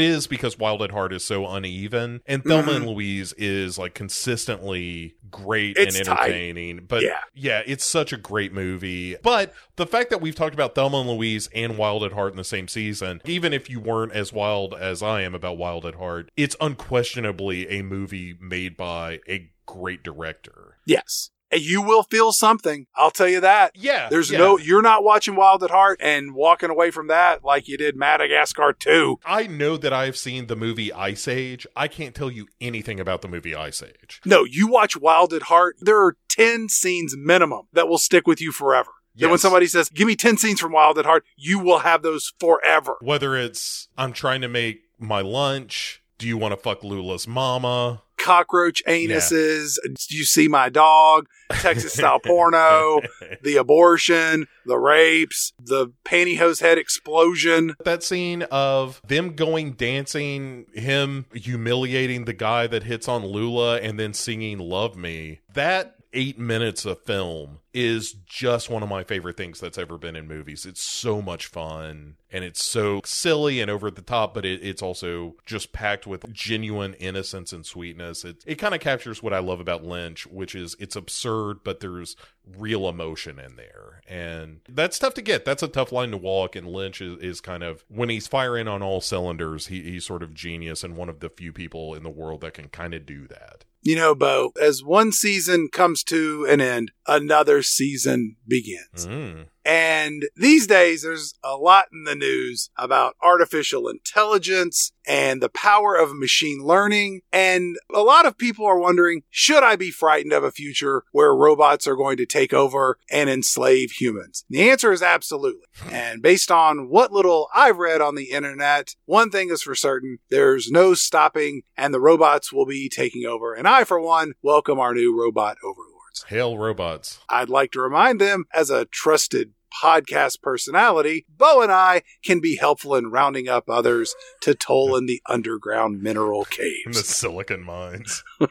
is 0.00 0.26
because 0.26 0.58
Wild 0.58 0.82
at 0.82 0.90
Heart 0.90 1.12
is 1.12 1.24
so 1.24 1.46
uneven, 1.46 2.22
and 2.26 2.42
Thelma 2.42 2.72
and 2.72 2.80
mm-hmm. 2.84 2.88
Louise 2.88 3.34
is 3.34 3.78
like 3.78 3.92
consistently 3.94 5.16
great 5.30 5.76
It's 5.76 5.96
and 5.96 6.06
tight. 6.06 6.18
entertaining. 6.20 6.86
But 6.88 7.02
Yeah. 7.02 7.18
yeah, 7.34 7.62
it's 7.66 7.84
such 7.84 8.12
a 8.12 8.16
great 8.16 8.52
movie. 8.52 9.16
But 9.22 9.52
the 9.76 9.86
fact 9.86 10.08
that 10.10 10.20
we've 10.20 10.34
talked 10.34 10.54
about 10.54 10.74
Thelma 10.74 11.00
and 11.00 11.10
Louise 11.10 11.48
and 11.54 11.76
Wild 11.76 12.02
at 12.02 12.12
Heart 12.12 12.32
in 12.32 12.36
the 12.38 12.44
same 12.44 12.68
season, 12.68 13.20
even 13.26 13.52
if 13.52 13.68
you 13.68 13.78
weren't 13.80 14.12
as 14.12 14.32
wild 14.32 14.74
as 14.74 15.02
I 15.02 15.20
am 15.22 15.34
about 15.34 15.58
Wild 15.58 15.84
at 15.84 15.96
Heart, 15.96 16.30
it's 16.36 16.56
unquestionably 16.60 17.68
a 17.68 17.82
movie 17.82 18.36
made 18.40 18.76
by 18.76 19.20
a 19.28 19.50
great 19.66 20.02
director. 20.02 20.78
Yes. 20.86 21.30
And 21.50 21.60
you 21.60 21.80
will 21.80 22.02
feel 22.02 22.32
something. 22.32 22.86
I'll 22.96 23.10
tell 23.10 23.28
you 23.28 23.40
that. 23.40 23.72
Yeah. 23.76 24.08
There's 24.08 24.30
yeah. 24.30 24.38
no, 24.38 24.58
you're 24.58 24.82
not 24.82 25.04
watching 25.04 25.36
Wild 25.36 25.62
at 25.62 25.70
Heart 25.70 26.00
and 26.02 26.34
walking 26.34 26.70
away 26.70 26.90
from 26.90 27.06
that 27.06 27.44
like 27.44 27.68
you 27.68 27.76
did 27.76 27.96
Madagascar 27.96 28.72
2. 28.72 29.20
I 29.24 29.46
know 29.46 29.76
that 29.76 29.92
I've 29.92 30.16
seen 30.16 30.46
the 30.46 30.56
movie 30.56 30.92
Ice 30.92 31.28
Age. 31.28 31.66
I 31.76 31.88
can't 31.88 32.14
tell 32.14 32.30
you 32.30 32.48
anything 32.60 32.98
about 32.98 33.22
the 33.22 33.28
movie 33.28 33.54
Ice 33.54 33.82
Age. 33.82 34.20
No, 34.24 34.44
you 34.44 34.66
watch 34.66 34.96
Wild 34.96 35.32
at 35.32 35.42
Heart. 35.42 35.76
There 35.80 36.02
are 36.02 36.16
10 36.30 36.68
scenes 36.68 37.14
minimum 37.16 37.68
that 37.72 37.88
will 37.88 37.98
stick 37.98 38.26
with 38.26 38.40
you 38.40 38.50
forever. 38.50 38.90
Then 39.18 39.30
when 39.30 39.38
somebody 39.38 39.66
says, 39.66 39.88
give 39.88 40.06
me 40.06 40.14
10 40.14 40.36
scenes 40.36 40.60
from 40.60 40.72
Wild 40.72 40.98
at 40.98 41.06
Heart, 41.06 41.24
you 41.36 41.58
will 41.58 41.78
have 41.78 42.02
those 42.02 42.34
forever. 42.38 42.98
Whether 43.00 43.34
it's 43.34 43.88
I'm 43.96 44.12
trying 44.12 44.42
to 44.42 44.48
make 44.48 44.82
my 44.98 45.22
lunch, 45.22 46.02
do 46.18 46.28
you 46.28 46.36
want 46.36 46.52
to 46.52 46.56
fuck 46.56 46.84
Lula's 46.84 47.26
mama? 47.26 48.02
Cockroach 48.26 48.82
anuses, 48.88 49.76
you 50.08 50.24
see 50.24 50.48
my 50.48 50.68
dog, 50.68 51.28
Texas 51.50 51.92
style 51.92 52.18
porno, 52.18 53.00
the 53.42 53.56
abortion, 53.56 54.48
the 54.64 54.76
rapes, 54.76 55.52
the 55.60 55.92
pantyhose 56.04 56.60
head 56.60 56.76
explosion. 56.76 57.76
That 57.84 58.02
scene 58.02 58.42
of 58.50 59.00
them 59.06 59.36
going 59.36 59.74
dancing, 59.74 60.66
him 60.74 61.26
humiliating 61.32 62.24
the 62.24 62.32
guy 62.32 62.66
that 62.66 62.82
hits 62.82 63.06
on 63.06 63.24
Lula 63.24 63.78
and 63.78 63.96
then 63.96 64.12
singing 64.12 64.58
Love 64.58 64.96
Me. 64.96 65.38
That 65.54 65.95
eight 66.16 66.38
minutes 66.38 66.86
of 66.86 67.02
film 67.02 67.58
is 67.74 68.12
just 68.24 68.70
one 68.70 68.82
of 68.82 68.88
my 68.88 69.04
favorite 69.04 69.36
things 69.36 69.60
that's 69.60 69.76
ever 69.76 69.98
been 69.98 70.16
in 70.16 70.26
movies. 70.26 70.64
It's 70.64 70.82
so 70.82 71.20
much 71.20 71.46
fun 71.46 72.16
and 72.32 72.42
it's 72.42 72.64
so 72.64 73.02
silly 73.04 73.60
and 73.60 73.70
over 73.70 73.90
the 73.90 74.00
top, 74.00 74.32
but 74.32 74.46
it, 74.46 74.64
it's 74.64 74.80
also 74.80 75.36
just 75.44 75.74
packed 75.74 76.06
with 76.06 76.32
genuine 76.32 76.94
innocence 76.94 77.52
and 77.52 77.66
sweetness. 77.66 78.24
It, 78.24 78.42
it 78.46 78.54
kind 78.54 78.74
of 78.74 78.80
captures 78.80 79.22
what 79.22 79.34
I 79.34 79.40
love 79.40 79.60
about 79.60 79.84
Lynch, 79.84 80.26
which 80.26 80.54
is 80.54 80.74
it's 80.78 80.96
absurd, 80.96 81.58
but 81.62 81.80
there's 81.80 82.16
real 82.56 82.88
emotion 82.88 83.38
in 83.38 83.56
there. 83.56 84.00
And 84.08 84.60
that's 84.66 84.98
tough 84.98 85.14
to 85.14 85.22
get. 85.22 85.44
That's 85.44 85.62
a 85.62 85.68
tough 85.68 85.92
line 85.92 86.12
to 86.12 86.16
walk. 86.16 86.56
And 86.56 86.66
Lynch 86.66 87.02
is, 87.02 87.18
is 87.18 87.40
kind 87.42 87.62
of, 87.62 87.84
when 87.88 88.08
he's 88.08 88.26
firing 88.26 88.68
on 88.68 88.82
all 88.82 89.02
cylinders, 89.02 89.66
he, 89.66 89.82
he's 89.82 90.06
sort 90.06 90.22
of 90.22 90.32
genius 90.32 90.82
and 90.82 90.96
one 90.96 91.10
of 91.10 91.20
the 91.20 91.28
few 91.28 91.52
people 91.52 91.94
in 91.94 92.04
the 92.04 92.08
world 92.08 92.40
that 92.40 92.54
can 92.54 92.68
kind 92.68 92.94
of 92.94 93.04
do 93.04 93.26
that. 93.26 93.66
You 93.86 93.94
know, 93.94 94.16
Bo, 94.16 94.50
as 94.60 94.82
one 94.82 95.12
season 95.12 95.68
comes 95.68 96.02
to 96.04 96.44
an 96.50 96.60
end, 96.60 96.90
another 97.06 97.62
season 97.62 98.34
begins. 98.44 99.06
Mm. 99.06 99.46
And 99.66 100.22
these 100.36 100.68
days, 100.68 101.02
there's 101.02 101.34
a 101.42 101.56
lot 101.56 101.86
in 101.92 102.04
the 102.04 102.14
news 102.14 102.70
about 102.76 103.16
artificial 103.20 103.88
intelligence 103.88 104.92
and 105.04 105.42
the 105.42 105.48
power 105.48 105.96
of 105.96 106.16
machine 106.16 106.62
learning. 106.62 107.22
And 107.32 107.76
a 107.92 108.02
lot 108.02 108.26
of 108.26 108.38
people 108.38 108.64
are 108.64 108.78
wondering, 108.78 109.22
should 109.28 109.64
I 109.64 109.74
be 109.74 109.90
frightened 109.90 110.32
of 110.32 110.44
a 110.44 110.52
future 110.52 111.02
where 111.10 111.34
robots 111.34 111.88
are 111.88 111.96
going 111.96 112.16
to 112.18 112.26
take 112.26 112.54
over 112.54 112.98
and 113.10 113.28
enslave 113.28 113.90
humans? 113.90 114.44
The 114.48 114.70
answer 114.70 114.92
is 114.92 115.02
absolutely. 115.02 115.66
And 115.90 116.22
based 116.22 116.50
on 116.50 116.88
what 116.88 117.12
little 117.12 117.48
I've 117.54 117.78
read 117.78 118.00
on 118.00 118.14
the 118.14 118.30
internet, 118.30 118.94
one 119.06 119.30
thing 119.30 119.50
is 119.50 119.62
for 119.62 119.74
certain, 119.74 120.18
there's 120.30 120.70
no 120.70 120.94
stopping 120.94 121.62
and 121.76 121.92
the 121.92 122.00
robots 122.00 122.52
will 122.52 122.66
be 122.66 122.88
taking 122.88 123.24
over. 123.24 123.54
And 123.54 123.66
I, 123.66 123.84
for 123.84 124.00
one, 124.00 124.34
welcome 124.42 124.78
our 124.78 124.94
new 124.94 125.18
robot 125.18 125.56
overlords. 125.64 125.95
Hail 126.24 126.58
robots. 126.58 127.20
I'd 127.28 127.48
like 127.48 127.72
to 127.72 127.80
remind 127.80 128.20
them, 128.20 128.44
as 128.54 128.70
a 128.70 128.86
trusted 128.86 129.52
podcast 129.82 130.40
personality, 130.40 131.26
Bo 131.28 131.60
and 131.60 131.70
I 131.72 132.02
can 132.24 132.40
be 132.40 132.56
helpful 132.56 132.94
in 132.94 133.10
rounding 133.10 133.48
up 133.48 133.68
others 133.68 134.14
to 134.42 134.54
toll 134.54 134.96
in 134.96 135.06
the 135.06 135.20
underground 135.26 136.02
mineral 136.02 136.44
caves. 136.44 136.86
In 136.86 136.92
the 136.92 136.98
silicon 137.02 137.62
mines. 137.62 138.24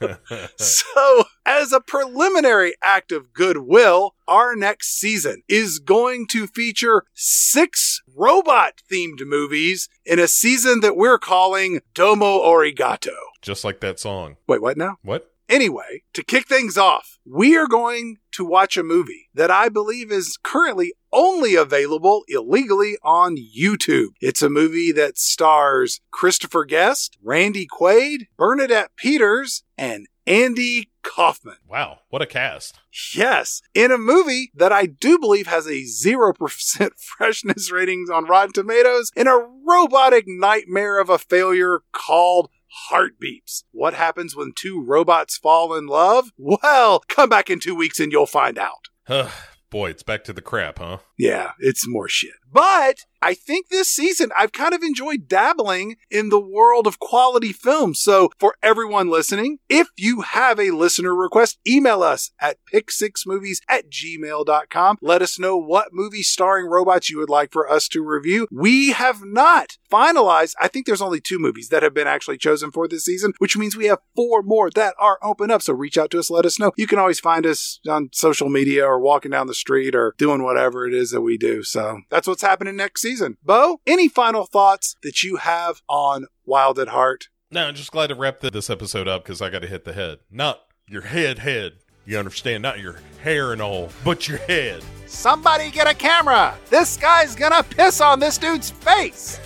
So, 0.56 1.24
as 1.44 1.72
a 1.72 1.80
preliminary 1.80 2.74
act 2.82 3.12
of 3.12 3.32
goodwill, 3.32 4.14
our 4.28 4.54
next 4.54 4.98
season 4.98 5.42
is 5.48 5.78
going 5.78 6.26
to 6.28 6.46
feature 6.46 7.04
six 7.14 8.02
robot 8.14 8.82
themed 8.90 9.26
movies 9.26 9.88
in 10.04 10.18
a 10.18 10.28
season 10.28 10.80
that 10.80 10.96
we're 10.96 11.18
calling 11.18 11.80
Domo 11.94 12.40
Arigato. 12.40 13.16
Just 13.40 13.64
like 13.64 13.80
that 13.80 13.98
song. 13.98 14.36
Wait, 14.46 14.62
what 14.62 14.76
now? 14.76 14.98
What? 15.02 15.31
Anyway, 15.48 16.02
to 16.14 16.22
kick 16.22 16.48
things 16.48 16.78
off, 16.78 17.18
we 17.24 17.56
are 17.56 17.66
going 17.66 18.16
to 18.32 18.44
watch 18.44 18.76
a 18.76 18.82
movie 18.82 19.28
that 19.34 19.50
I 19.50 19.68
believe 19.68 20.10
is 20.10 20.38
currently 20.42 20.94
only 21.12 21.54
available 21.54 22.24
illegally 22.28 22.96
on 23.02 23.36
YouTube. 23.36 24.08
It's 24.20 24.42
a 24.42 24.48
movie 24.48 24.92
that 24.92 25.18
stars 25.18 26.00
Christopher 26.10 26.64
Guest, 26.64 27.18
Randy 27.22 27.66
Quaid, 27.66 28.28
Bernadette 28.36 28.90
Peters, 28.96 29.62
and 29.76 30.06
Andy 30.26 30.90
Kaufman. 31.02 31.56
Wow, 31.68 32.00
what 32.08 32.22
a 32.22 32.26
cast. 32.26 32.78
Yes, 33.14 33.60
in 33.74 33.90
a 33.90 33.98
movie 33.98 34.52
that 34.54 34.72
I 34.72 34.86
do 34.86 35.18
believe 35.18 35.46
has 35.48 35.66
a 35.66 35.82
0% 35.82 36.90
freshness 36.98 37.70
ratings 37.70 38.08
on 38.08 38.26
Rotten 38.26 38.52
Tomatoes 38.52 39.10
in 39.16 39.26
a 39.26 39.46
robotic 39.66 40.24
nightmare 40.26 41.00
of 41.00 41.10
a 41.10 41.18
failure 41.18 41.80
called 41.92 42.50
Heartbeeps. 42.90 43.64
What 43.72 43.94
happens 43.94 44.34
when 44.34 44.52
two 44.54 44.82
robots 44.82 45.36
fall 45.36 45.74
in 45.74 45.86
love? 45.86 46.30
Well, 46.36 47.00
come 47.08 47.28
back 47.28 47.50
in 47.50 47.60
two 47.60 47.74
weeks 47.74 48.00
and 48.00 48.12
you'll 48.12 48.26
find 48.26 48.58
out. 48.58 48.88
Huh 49.06 49.28
boy, 49.72 49.90
it's 49.90 50.02
back 50.02 50.22
to 50.24 50.32
the 50.32 50.42
crap, 50.42 50.78
huh? 50.78 50.98
Yeah, 51.22 51.52
it's 51.60 51.86
more 51.86 52.08
shit. 52.08 52.32
But 52.52 53.06
I 53.22 53.34
think 53.34 53.68
this 53.68 53.88
season 53.88 54.30
I've 54.36 54.52
kind 54.52 54.74
of 54.74 54.82
enjoyed 54.82 55.28
dabbling 55.28 55.96
in 56.10 56.28
the 56.28 56.40
world 56.40 56.86
of 56.86 56.98
quality 56.98 57.52
films. 57.52 58.00
So 58.00 58.30
for 58.38 58.56
everyone 58.62 59.08
listening, 59.08 59.58
if 59.68 59.88
you 59.96 60.22
have 60.22 60.58
a 60.58 60.72
listener 60.72 61.14
request, 61.14 61.58
email 61.66 62.02
us 62.02 62.32
at 62.40 62.58
pick6movies 62.72 63.58
at 63.68 63.88
gmail.com. 63.88 64.98
Let 65.00 65.22
us 65.22 65.38
know 65.38 65.56
what 65.56 65.94
movie 65.94 66.22
starring 66.22 66.66
robots 66.66 67.08
you 67.08 67.18
would 67.18 67.30
like 67.30 67.52
for 67.52 67.70
us 67.70 67.88
to 67.88 68.02
review. 68.02 68.48
We 68.50 68.90
have 68.90 69.22
not 69.24 69.78
finalized. 69.90 70.54
I 70.60 70.68
think 70.68 70.86
there's 70.86 71.00
only 71.00 71.20
two 71.20 71.38
movies 71.38 71.68
that 71.68 71.82
have 71.82 71.94
been 71.94 72.06
actually 72.08 72.38
chosen 72.38 72.70
for 72.70 72.88
this 72.88 73.04
season, 73.04 73.32
which 73.38 73.56
means 73.56 73.76
we 73.76 73.86
have 73.86 74.00
four 74.14 74.42
more 74.42 74.68
that 74.70 74.94
are 74.98 75.18
open 75.22 75.50
up. 75.50 75.62
So 75.62 75.72
reach 75.72 75.96
out 75.96 76.10
to 76.10 76.18
us, 76.18 76.30
let 76.30 76.44
us 76.44 76.58
know. 76.58 76.72
You 76.76 76.86
can 76.86 76.98
always 76.98 77.20
find 77.20 77.46
us 77.46 77.78
on 77.88 78.10
social 78.12 78.48
media 78.48 78.84
or 78.84 78.98
walking 78.98 79.30
down 79.30 79.46
the 79.46 79.54
street 79.54 79.94
or 79.94 80.14
doing 80.18 80.42
whatever 80.42 80.86
it 80.86 80.92
is 80.92 81.11
that 81.12 81.22
we 81.22 81.38
do. 81.38 81.62
So 81.62 82.00
that's 82.10 82.26
what's 82.26 82.42
happening 82.42 82.76
next 82.76 83.00
season. 83.02 83.36
Bo, 83.42 83.80
any 83.86 84.08
final 84.08 84.44
thoughts 84.44 84.96
that 85.02 85.22
you 85.22 85.36
have 85.36 85.82
on 85.88 86.26
Wild 86.44 86.78
at 86.78 86.88
Heart? 86.88 87.28
No, 87.50 87.66
I'm 87.66 87.74
just 87.74 87.92
glad 87.92 88.08
to 88.08 88.14
wrap 88.14 88.40
this 88.40 88.70
episode 88.70 89.06
up 89.06 89.24
because 89.24 89.40
I 89.40 89.50
got 89.50 89.62
to 89.62 89.68
hit 89.68 89.84
the 89.84 89.92
head. 89.92 90.18
Not 90.30 90.60
your 90.88 91.02
head, 91.02 91.38
head. 91.38 91.74
You 92.04 92.18
understand? 92.18 92.62
Not 92.62 92.80
your 92.80 92.98
hair 93.22 93.52
and 93.52 93.62
all, 93.62 93.90
but 94.04 94.26
your 94.26 94.38
head. 94.38 94.82
Somebody 95.06 95.70
get 95.70 95.86
a 95.86 95.94
camera! 95.94 96.56
This 96.70 96.96
guy's 96.96 97.36
gonna 97.36 97.62
piss 97.62 98.00
on 98.00 98.18
this 98.18 98.38
dude's 98.38 98.70
face! 98.70 99.38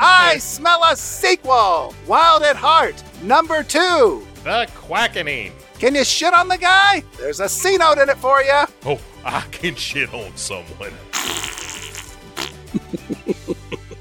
I 0.00 0.38
smell 0.38 0.82
a 0.84 0.96
sequel! 0.96 1.94
Wild 2.06 2.42
at 2.42 2.56
Heart, 2.56 3.02
number 3.22 3.62
two! 3.62 4.26
The 4.42 4.68
Quackening. 4.74 5.52
Can 5.82 5.96
you 5.96 6.04
shit 6.04 6.32
on 6.32 6.46
the 6.46 6.58
guy? 6.58 7.02
There's 7.18 7.40
a 7.40 7.48
C 7.48 7.76
note 7.76 7.98
in 7.98 8.08
it 8.08 8.16
for 8.18 8.40
you. 8.40 8.62
Oh, 8.86 9.00
I 9.24 9.40
can 9.50 9.74
shit 9.74 10.14
on 10.14 10.30
someone. 10.36 10.92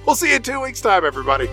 We'll 0.05 0.15
see 0.15 0.29
you 0.29 0.35
in 0.35 0.43
two 0.43 0.61
weeks' 0.61 0.79
time, 0.79 1.03
everybody. 1.03 1.49